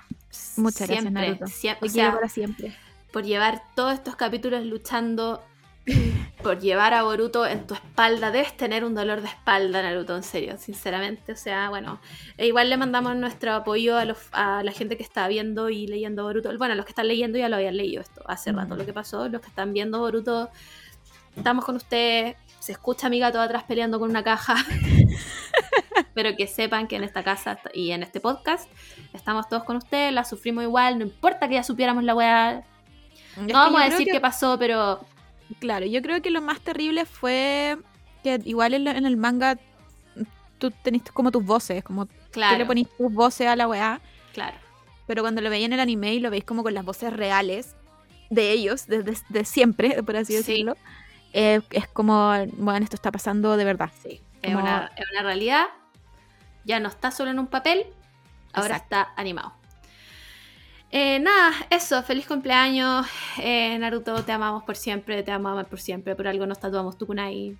Muchas 0.58 0.88
gracias, 0.88 1.02
siempre, 1.02 1.28
Naruto. 1.28 1.46
siem- 1.46 1.78
Te 1.80 1.86
o 1.88 1.90
quiero 1.90 2.10
sea, 2.10 2.12
para 2.14 2.30
siempre. 2.30 2.76
por 3.12 3.24
llevar 3.24 3.62
todos 3.76 3.94
estos 3.94 4.16
capítulos 4.16 4.64
luchando, 4.66 5.44
por 6.44 6.60
llevar 6.60 6.94
a 6.94 7.04
Boruto 7.04 7.46
en 7.48 7.66
tu 7.66 7.74
espalda. 7.74 8.30
Debes 8.32 8.56
tener 8.58 8.84
un 8.84 8.94
dolor 8.94 9.22
de 9.22 9.28
espalda, 9.28 9.82
Naruto, 9.82 10.16
en 10.16 10.24
serio, 10.24 10.58
sinceramente. 10.60 11.32
O 11.32 11.36
sea, 11.38 11.70
bueno, 11.70 12.00
e 12.38 12.46
igual 12.48 12.70
le 12.70 12.78
mandamos 12.78 13.16
nuestro 13.16 13.54
apoyo 13.54 13.98
a, 13.98 14.04
los, 14.06 14.18
a 14.34 14.64
la 14.64 14.72
gente 14.74 14.98
que 14.98 15.04
está 15.04 15.28
viendo 15.28 15.70
y 15.70 15.88
leyendo 15.88 16.24
Boruto. 16.24 16.56
Bueno, 16.58 16.76
los 16.76 16.86
que 16.86 16.92
están 16.92 17.08
leyendo 17.08 17.38
ya 17.38 17.48
lo 17.50 17.56
habían 17.56 17.78
leído 17.78 18.02
esto 18.02 18.22
hace 18.28 18.52
rato 18.52 18.76
lo 18.76 18.86
que 18.86 18.94
pasó. 18.94 19.30
Los 19.30 19.42
que 19.42 19.48
están 19.48 19.72
viendo 19.74 20.00
Boruto, 20.00 20.50
estamos 21.36 21.64
con 21.64 21.76
ustedes. 21.78 22.36
Se 22.60 22.74
escucha 22.74 23.08
a 23.08 23.10
mi 23.10 23.20
gato 23.20 23.40
atrás 23.40 23.64
peleando 23.64 23.98
con 23.98 24.10
una 24.10 24.24
caja. 24.24 24.56
Pero 26.14 26.36
que 26.36 26.48
sepan 26.48 26.88
que 26.88 26.96
en 26.96 27.04
esta 27.04 27.24
casa 27.24 27.60
y 27.74 27.92
en 27.92 28.04
este 28.04 28.20
podcast 28.20 28.70
estamos 29.14 29.48
todos 29.50 29.64
con 29.64 29.78
ustedes, 29.78 30.14
la 30.14 30.24
sufrimos 30.24 30.64
igual, 30.64 30.98
no 31.00 31.06
importa 31.06 31.48
que 31.48 31.56
ya 31.56 31.64
supiéramos 31.64 32.04
la 32.04 32.16
weá, 32.16 32.64
no 33.38 33.54
vamos 33.54 33.82
a 33.82 33.86
decir 33.86 34.08
qué 34.12 34.20
pasó, 34.20 34.58
pero 34.60 35.06
Claro, 35.60 35.86
yo 35.86 36.02
creo 36.02 36.22
que 36.22 36.30
lo 36.30 36.42
más 36.42 36.60
terrible 36.60 37.06
fue 37.06 37.78
que 38.24 38.42
igual 38.44 38.74
en, 38.74 39.06
el 39.06 39.18
manga 39.18 39.58
tú 40.58 40.72
tenés 40.72 41.04
como 41.14 41.32
tus 41.32 41.46
voces, 41.46 41.84
como 41.84 42.06
tú 42.06 42.14
claro, 42.32 42.58
le 42.58 42.66
ponís 42.66 42.88
tus 42.98 43.12
voces 43.14 43.48
a 43.48 43.56
la 43.56 43.68
weá, 43.68 44.02
claro. 44.34 44.58
pero 45.06 45.22
cuando 45.22 45.42
lo 45.42 45.50
veis 45.50 45.66
en 45.66 45.74
el 45.74 45.80
anime 45.80 46.16
y 46.16 46.20
lo 46.20 46.30
veis 46.30 46.44
como 46.44 46.64
con 46.64 46.74
las 46.74 46.84
voces 46.84 47.14
reales 47.14 47.76
de 48.30 48.52
ellos, 48.52 48.88
desde 48.88 49.14
de 49.30 49.46
siempre, 49.46 50.04
por 50.04 50.18
así 50.18 50.34
Sí. 50.34 50.38
decirlo, 50.40 50.76
eh, 51.34 51.62
es 51.70 51.88
como, 51.88 52.34
bueno, 52.58 52.84
esto 52.84 52.96
está 52.96 53.12
pasando 53.12 53.56
de 53.56 53.64
verdad. 53.66 53.92
Sí, 54.04 54.20
es 54.42 54.54
una, 54.54 54.92
es 54.98 55.06
una 55.12 55.24
realidad. 55.24 55.68
Ya 56.68 56.80
no 56.80 56.90
está 56.90 57.10
solo 57.12 57.32
en 57.32 57.40
un 57.40 57.48
papel, 57.48 57.86
ahora 58.54 58.76
Exacto. 58.76 58.96
está 58.96 59.14
animado. 59.16 59.54
Eh, 60.92 61.20
nada, 61.20 61.52
eso, 61.70 62.02
feliz 62.04 62.28
cumpleaños. 62.28 63.06
Eh, 63.40 63.78
Naruto, 63.80 64.24
te 64.24 64.32
amamos 64.32 64.64
por 64.64 64.76
siempre, 64.76 65.24
te 65.24 65.32
amamos 65.32 65.66
por 65.68 65.80
siempre. 65.80 66.16
Por 66.16 66.28
algo 66.28 66.46
nos 66.46 66.60
tatuamos 66.60 66.98
tu 66.98 67.06
kunai. 67.08 67.58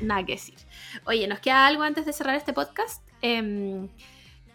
Nada 0.00 0.24
que 0.24 0.32
decir. 0.32 0.54
Oye, 1.04 1.26
¿nos 1.28 1.40
queda 1.40 1.66
algo 1.66 1.82
antes 1.82 2.06
de 2.06 2.12
cerrar 2.12 2.36
este 2.36 2.52
podcast? 2.52 3.02
Em, 3.22 3.88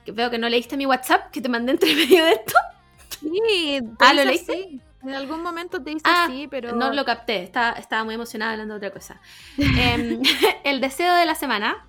que 0.06 0.12
veo 0.12 0.30
que 0.32 0.38
no 0.38 0.49
leíste 0.49 0.76
mi 0.78 0.86
WhatsApp 0.86 1.30
que 1.32 1.41
te 1.41 1.49
mandé 1.49 1.74
entre 1.74 1.94
medio 1.95 2.26
de 2.26 2.32
esto. 2.32 2.53
Sí, 3.22 3.80
Ah, 3.99 4.14
¿lo 4.14 4.24
leíste? 4.26 4.53
así. 4.53 4.82
En 5.03 5.14
algún 5.14 5.44
momento 5.44 5.82
te 5.84 5.91
dice 5.91 6.02
Ah, 6.06 6.26
así, 6.26 6.48
pero... 6.48 6.76
No 6.76 6.91
lo 6.91 7.06
capté, 7.06 7.44
estaba, 7.44 7.74
estaba 7.78 8.03
muy 8.03 8.16
emocionada 8.16 8.53
hablando 8.53 8.74
de 8.80 8.88
otra 8.88 8.91
cosa. 8.99 9.22
Em, 9.57 10.22
el 10.64 10.82
deseo 10.82 11.14
de 11.14 11.26
la 11.28 11.36
semana 11.36 11.86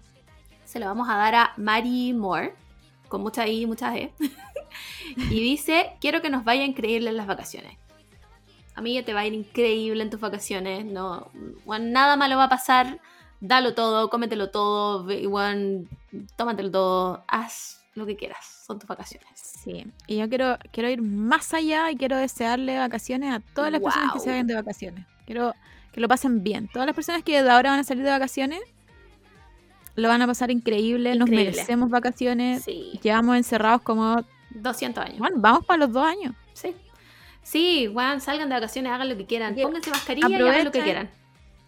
se 0.76 0.80
lo 0.80 0.88
vamos 0.88 1.08
a 1.08 1.16
dar 1.16 1.34
a 1.34 1.52
Mary 1.56 2.12
Moore, 2.12 2.52
con 3.08 3.22
mucha 3.22 3.48
I 3.48 3.62
y 3.62 3.66
mucha 3.66 3.96
E. 3.96 4.12
y 5.16 5.40
dice, 5.40 5.92
quiero 6.02 6.20
que 6.20 6.28
nos 6.28 6.44
vaya 6.44 6.66
increíble 6.66 7.08
en 7.08 7.16
las 7.16 7.26
vacaciones. 7.26 7.78
A 8.74 8.82
mí 8.82 8.92
ya 8.92 9.02
te 9.02 9.14
va 9.14 9.20
a 9.20 9.26
ir 9.26 9.32
increíble 9.32 10.02
en 10.02 10.10
tus 10.10 10.20
vacaciones, 10.20 10.84
no, 10.84 11.30
bueno, 11.64 11.86
nada 11.86 12.16
malo 12.16 12.36
va 12.36 12.44
a 12.44 12.48
pasar, 12.50 13.00
dalo 13.40 13.72
todo, 13.72 14.10
cómetelo 14.10 14.50
todo, 14.50 15.10
igual, 15.12 15.88
tómatelo 16.36 16.70
todo, 16.70 17.24
haz 17.26 17.80
lo 17.94 18.04
que 18.04 18.16
quieras, 18.16 18.64
son 18.66 18.78
tus 18.78 18.86
vacaciones. 18.86 19.30
Sí, 19.34 19.86
y 20.06 20.18
yo 20.18 20.28
quiero, 20.28 20.58
quiero 20.72 20.90
ir 20.90 21.00
más 21.00 21.54
allá 21.54 21.90
y 21.90 21.96
quiero 21.96 22.18
desearle 22.18 22.78
vacaciones 22.78 23.32
a 23.32 23.40
todas 23.40 23.72
las 23.72 23.80
personas 23.80 24.12
que 24.12 24.20
se 24.20 24.28
vayan 24.28 24.46
de 24.46 24.56
vacaciones. 24.56 25.06
Quiero 25.24 25.54
que 25.92 26.02
lo 26.02 26.08
pasen 26.08 26.42
bien. 26.42 26.68
Todas 26.68 26.84
las 26.84 26.94
personas 26.94 27.22
que 27.22 27.42
de 27.42 27.48
ahora 27.50 27.70
van 27.70 27.80
a 27.80 27.84
salir 27.84 28.04
de 28.04 28.10
vacaciones 28.10 28.60
lo 29.96 30.08
van 30.08 30.22
a 30.22 30.26
pasar 30.26 30.50
increíble. 30.50 31.14
Nos 31.16 31.28
merecemos 31.28 31.90
vacaciones. 31.90 32.62
Sí, 32.64 32.98
Llevamos 33.02 33.36
encerrados 33.36 33.82
como. 33.82 34.24
200 34.50 35.04
años. 35.04 35.18
Bueno, 35.18 35.36
vamos 35.38 35.66
para 35.66 35.78
los 35.78 35.92
dos 35.92 36.06
años. 36.06 36.34
Sí. 36.54 36.74
Sí, 37.42 37.88
weón, 37.88 38.20
salgan 38.20 38.48
de 38.48 38.54
vacaciones, 38.56 38.90
hagan 38.92 39.08
lo 39.08 39.16
que 39.16 39.26
quieran. 39.26 39.54
Pónganse 39.54 39.90
mascarilla 39.90 40.28
y 40.28 40.34
hagan 40.34 40.64
lo 40.64 40.72
que 40.72 40.82
quieran. 40.82 41.10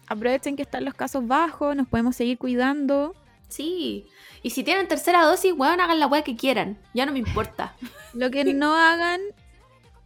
Aprovechen 0.07 0.55
que 0.55 0.63
están 0.63 0.85
los 0.85 0.93
casos 0.95 1.25
bajos, 1.27 1.75
nos 1.75 1.87
podemos 1.87 2.15
seguir 2.15 2.37
cuidando. 2.37 3.15
Sí. 3.47 4.05
Y 4.43 4.49
si 4.51 4.63
tienen 4.63 4.87
tercera 4.87 5.23
dosis, 5.23 5.53
weón, 5.55 5.79
hagan 5.79 5.99
la 5.99 6.07
weá 6.07 6.23
que 6.23 6.35
quieran. 6.35 6.77
Ya 6.93 7.05
no 7.05 7.11
me 7.11 7.19
importa. 7.19 7.75
Lo 8.13 8.29
que 8.31 8.43
no 8.53 8.75
hagan 8.75 9.21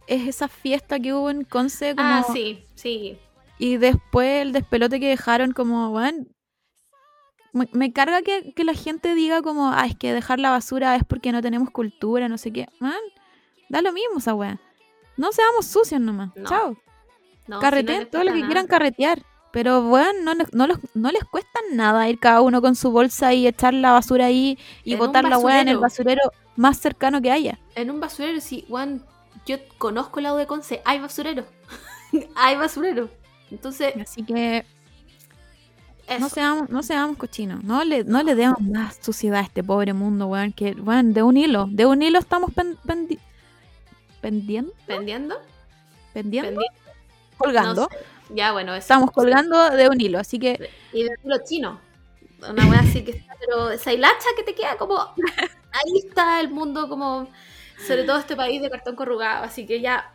es 0.06 0.28
esa 0.28 0.48
fiesta 0.48 1.00
que 1.00 1.14
hubo 1.14 1.30
en 1.30 1.44
Conce 1.44 1.94
como, 1.96 2.06
Ah, 2.08 2.24
sí, 2.32 2.64
sí. 2.74 3.18
y 3.58 3.78
después 3.78 4.42
el 4.42 4.52
despelote 4.52 5.00
que 5.00 5.08
dejaron 5.08 5.52
como, 5.52 5.90
bueno, 5.90 6.26
me, 7.54 7.68
me 7.72 7.92
carga 7.92 8.20
que, 8.22 8.52
que 8.52 8.64
la 8.64 8.74
gente 8.74 9.14
diga 9.14 9.40
como, 9.40 9.70
ah, 9.70 9.86
es 9.86 9.96
que 9.96 10.12
dejar 10.12 10.38
la 10.40 10.50
basura 10.50 10.94
es 10.96 11.04
porque 11.04 11.32
no 11.32 11.40
tenemos 11.40 11.70
cultura, 11.70 12.28
no 12.28 12.36
sé 12.36 12.52
qué. 12.52 12.68
Man, 12.80 12.92
da 13.70 13.80
lo 13.80 13.92
mismo 13.92 14.18
esa 14.18 14.34
weá. 14.34 14.60
No 15.16 15.32
seamos 15.32 15.64
sucios 15.66 16.00
nomás. 16.00 16.30
No, 16.36 16.48
Chao. 16.48 16.76
No, 17.46 17.60
Carreteen 17.60 17.98
si 18.00 18.04
no 18.04 18.10
todo 18.10 18.24
lo 18.24 18.32
que 18.32 18.38
nada. 18.40 18.46
quieran 18.48 18.66
carretear. 18.66 19.22
Pero, 19.52 19.82
bueno, 19.82 20.10
no, 20.24 20.34
les- 20.34 20.52
no, 20.52 20.66
los- 20.66 20.80
no 20.94 21.10
les 21.12 21.22
cuesta 21.24 21.60
nada 21.72 22.08
ir 22.08 22.18
cada 22.18 22.40
uno 22.40 22.60
con 22.60 22.74
su 22.74 22.90
bolsa 22.90 23.32
y 23.32 23.46
echar 23.46 23.72
la 23.72 23.92
basura 23.92 24.26
ahí 24.26 24.58
y 24.82 24.94
En 24.94 24.98
botar 24.98 25.22
la 25.24 25.38
weá 25.38 25.60
en 25.60 25.68
el 25.68 25.78
basurero. 25.78 26.20
basurero 26.24 26.44
más 26.56 26.78
cercano 26.78 27.22
que 27.22 27.30
haya. 27.30 27.60
En 27.76 27.90
un 27.90 28.00
basurero, 28.00 28.40
sí, 28.40 28.64
weón, 28.68 29.04
yo 29.46 29.58
conozco 29.78 30.18
el 30.18 30.24
lado 30.24 30.38
de 30.38 30.46
Conce, 30.48 30.82
hay 30.84 30.98
basurero. 30.98 31.44
hay 32.34 32.56
basurero. 32.56 33.08
Entonces, 33.50 33.94
Así 34.00 34.24
que 34.24 34.64
eso. 36.08 36.18
no 36.20 36.28
seamos, 36.28 36.68
no 36.70 36.82
seamos 36.82 37.16
cochinos. 37.16 37.62
No 37.64 37.84
le, 37.84 38.04
no 38.04 38.22
le 38.22 38.34
demos 38.34 38.60
más 38.60 38.98
suciedad 39.02 39.40
a 39.40 39.42
este 39.44 39.62
pobre 39.64 39.92
mundo, 39.92 40.26
weón. 40.26 40.52
Que, 40.52 40.72
weón, 40.72 41.12
de 41.12 41.22
un 41.22 41.36
hilo. 41.36 41.66
De 41.70 41.86
un 41.86 42.02
hilo 42.02 42.18
estamos 42.18 42.52
pen- 42.52 42.78
pendi- 42.86 43.18
pendiendo. 44.20 44.72
¿Pendiendo? 44.86 45.36
Pendiendo. 46.12 46.48
Pendiendo. 46.50 46.60
Colgando. 47.36 47.82
No 47.82 47.88
sé. 47.88 48.04
Ya, 48.34 48.52
bueno, 48.52 48.72
eso. 48.72 48.80
Estamos 48.84 49.10
colgando 49.10 49.70
de 49.70 49.88
un 49.88 50.00
hilo. 50.00 50.18
Así 50.18 50.38
que 50.38 50.70
Y 50.92 51.02
de 51.04 51.10
lo 51.24 51.36
chino. 51.44 51.80
Una 52.48 52.66
weá 52.66 52.80
así 52.80 53.02
que 53.04 53.12
está, 53.12 53.34
pero 53.40 53.70
esa 53.70 53.92
hilacha 53.92 54.26
que 54.36 54.42
te 54.42 54.54
queda 54.54 54.76
como. 54.76 54.96
Ahí 55.72 55.98
está 56.06 56.40
el 56.40 56.50
mundo, 56.50 56.88
como. 56.88 57.28
Sobre 57.86 58.04
todo 58.04 58.18
este 58.18 58.36
país 58.36 58.62
de 58.62 58.70
cartón 58.70 58.94
corrugado. 58.96 59.44
Así 59.44 59.66
que 59.66 59.80
ya. 59.80 60.10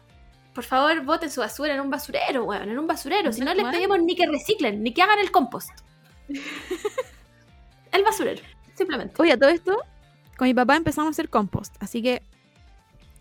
Por 0.59 0.65
favor, 0.65 1.05
boten 1.05 1.31
su 1.31 1.39
basura 1.39 1.73
en 1.73 1.79
un 1.79 1.89
basurero, 1.89 2.43
weón. 2.43 2.69
En 2.69 2.77
un 2.77 2.85
basurero. 2.85 3.31
Si 3.31 3.39
no 3.39 3.53
les 3.53 3.63
pedimos 3.67 3.97
ni 4.01 4.13
que 4.13 4.27
reciclen, 4.27 4.83
ni 4.83 4.93
que 4.93 5.01
hagan 5.01 5.17
el 5.19 5.31
compost. 5.31 5.69
el 7.93 8.03
basurero. 8.03 8.41
Simplemente. 8.75 9.13
Oye, 9.21 9.37
todo 9.37 9.49
esto, 9.49 9.81
con 10.37 10.49
mi 10.49 10.53
papá 10.53 10.75
empezamos 10.75 11.07
a 11.07 11.11
hacer 11.11 11.29
compost. 11.29 11.73
Así 11.81 12.01
que 12.01 12.21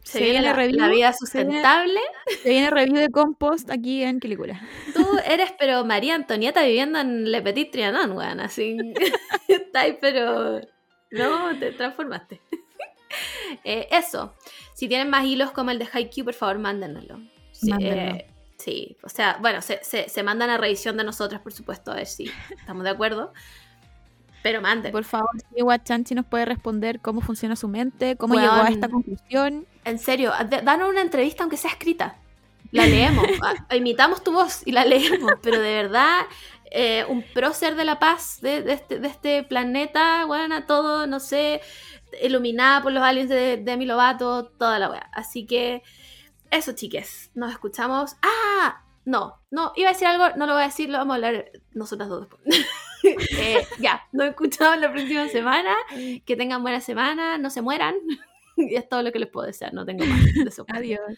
Se, 0.03 0.15
se 0.15 0.19
viene 0.19 0.33
viene 0.41 0.47
la, 0.49 0.53
review, 0.55 0.81
la 0.81 0.89
vida 0.89 1.13
se 1.13 1.19
viene- 1.45 1.53
sustentable. 1.53 2.01
se 2.43 2.49
viene 2.49 2.71
review 2.71 2.97
de 2.97 3.11
compost 3.11 3.71
aquí 3.71 4.03
en 4.03 4.19
Quilicura. 4.19 4.61
Tú 4.95 5.07
eres, 5.25 5.53
pero 5.61 5.85
María 5.85 6.17
Antonieta 6.17 6.65
viviendo 6.65 6.99
en 6.99 7.31
Le 7.31 7.41
Petit 7.41 7.71
Trianon, 7.71 8.11
weón. 8.17 8.41
Así. 8.41 8.77
Está 9.47 9.83
ahí, 9.83 9.97
pero. 10.01 10.61
No, 11.13 11.57
te 11.57 11.71
transformaste. 11.71 12.41
Eh, 13.63 13.87
eso. 13.93 14.35
Si 14.79 14.87
tienen 14.87 15.11
más 15.11 15.25
hilos 15.25 15.51
como 15.51 15.73
el 15.73 15.79
de 15.81 15.89
Haikyuu, 15.93 16.25
por 16.25 16.35
favor, 16.35 16.59
mándenoslo. 16.61 17.19
Sí, 17.51 17.73
eh, 17.81 18.31
sí, 18.59 18.97
o 19.03 19.09
sea, 19.09 19.37
bueno, 19.41 19.61
se, 19.61 19.83
se, 19.83 20.09
se 20.09 20.23
mandan 20.23 20.51
a 20.51 20.57
revisión 20.57 20.97
de 20.97 21.03
nosotras, 21.03 21.41
por 21.41 21.53
supuesto, 21.53 21.91
a 21.91 21.97
ver 21.97 22.07
si 22.07 22.31
estamos 22.57 22.85
de 22.85 22.91
acuerdo. 22.91 23.33
Pero 24.41 24.61
manden. 24.61 24.93
Por 24.93 25.03
favor, 25.03 25.31
si 25.53 25.61
Guachanchi 25.63 26.15
nos 26.15 26.27
puede 26.27 26.45
responder 26.45 27.01
cómo 27.01 27.21
funciona 27.21 27.57
su 27.57 27.67
mente, 27.67 28.15
cómo 28.17 28.35
Weón. 28.37 28.45
llegó 28.49 28.63
a 28.63 28.69
esta 28.69 28.89
conclusión. 28.89 29.67
En 29.85 29.99
serio, 29.99 30.31
danos 30.63 30.89
una 30.89 31.01
entrevista 31.01 31.43
aunque 31.43 31.57
sea 31.57 31.73
escrita. 31.73 32.17
La 32.71 32.87
leemos. 32.87 33.27
a- 33.69 33.75
imitamos 33.77 34.23
tu 34.23 34.31
voz 34.31 34.63
y 34.65 34.71
la 34.71 34.85
leemos. 34.85 35.33
Pero 35.43 35.59
de 35.61 35.73
verdad, 35.83 36.21
eh, 36.71 37.05
un 37.09 37.25
prócer 37.35 37.75
de 37.75 37.85
la 37.85 37.99
paz 37.99 38.39
de, 38.41 38.63
de 38.63 38.75
este, 38.75 39.01
de 39.01 39.09
este 39.09 39.43
planeta, 39.43 40.25
bueno, 40.27 40.65
todo, 40.67 41.09
no 41.09 41.19
sé, 41.19 41.61
iluminada 42.23 42.83
por 42.83 42.93
los 42.93 43.03
aliens 43.03 43.29
de 43.29 43.57
Demi 43.59 43.87
Lovato, 43.87 44.47
toda 44.59 44.79
la 44.79 44.91
wea. 44.91 45.11
Así 45.13 45.47
que, 45.47 45.83
eso, 46.51 46.73
chiques. 46.73 47.31
Nos 47.35 47.53
escuchamos. 47.53 48.17
¡Ah! 48.23 48.83
No, 49.05 49.41
no, 49.51 49.73
iba 49.75 49.89
a 49.89 49.93
decir 49.95 50.07
algo, 50.07 50.37
no 50.37 50.47
lo 50.47 50.53
voy 50.53 50.63
a 50.63 50.67
decir, 50.67 50.91
lo 50.91 50.99
vamos 50.99 51.15
a 51.15 51.17
hablar 51.17 51.51
nosotras 51.73 52.09
dos. 52.09 52.29
Eh, 53.05 53.65
ya, 53.79 54.03
nos 54.11 54.27
escuchamos 54.27 54.81
la 54.81 54.91
próxima 54.91 55.29
semana. 55.29 55.73
Que 56.27 56.37
tengan 56.37 56.63
buena 56.63 56.81
semana, 56.81 57.39
no 57.39 57.49
se 57.49 57.63
mueran. 57.63 57.95
Y 58.57 58.75
es 58.75 58.89
todo 58.89 59.03
lo 59.03 59.13
que 59.13 59.21
les 59.21 59.29
puedo 59.29 59.47
desear, 59.47 59.73
no 59.73 59.87
tengo 59.87 60.05
más. 60.05 60.25
de. 60.25 60.65
Adiós. 60.69 61.17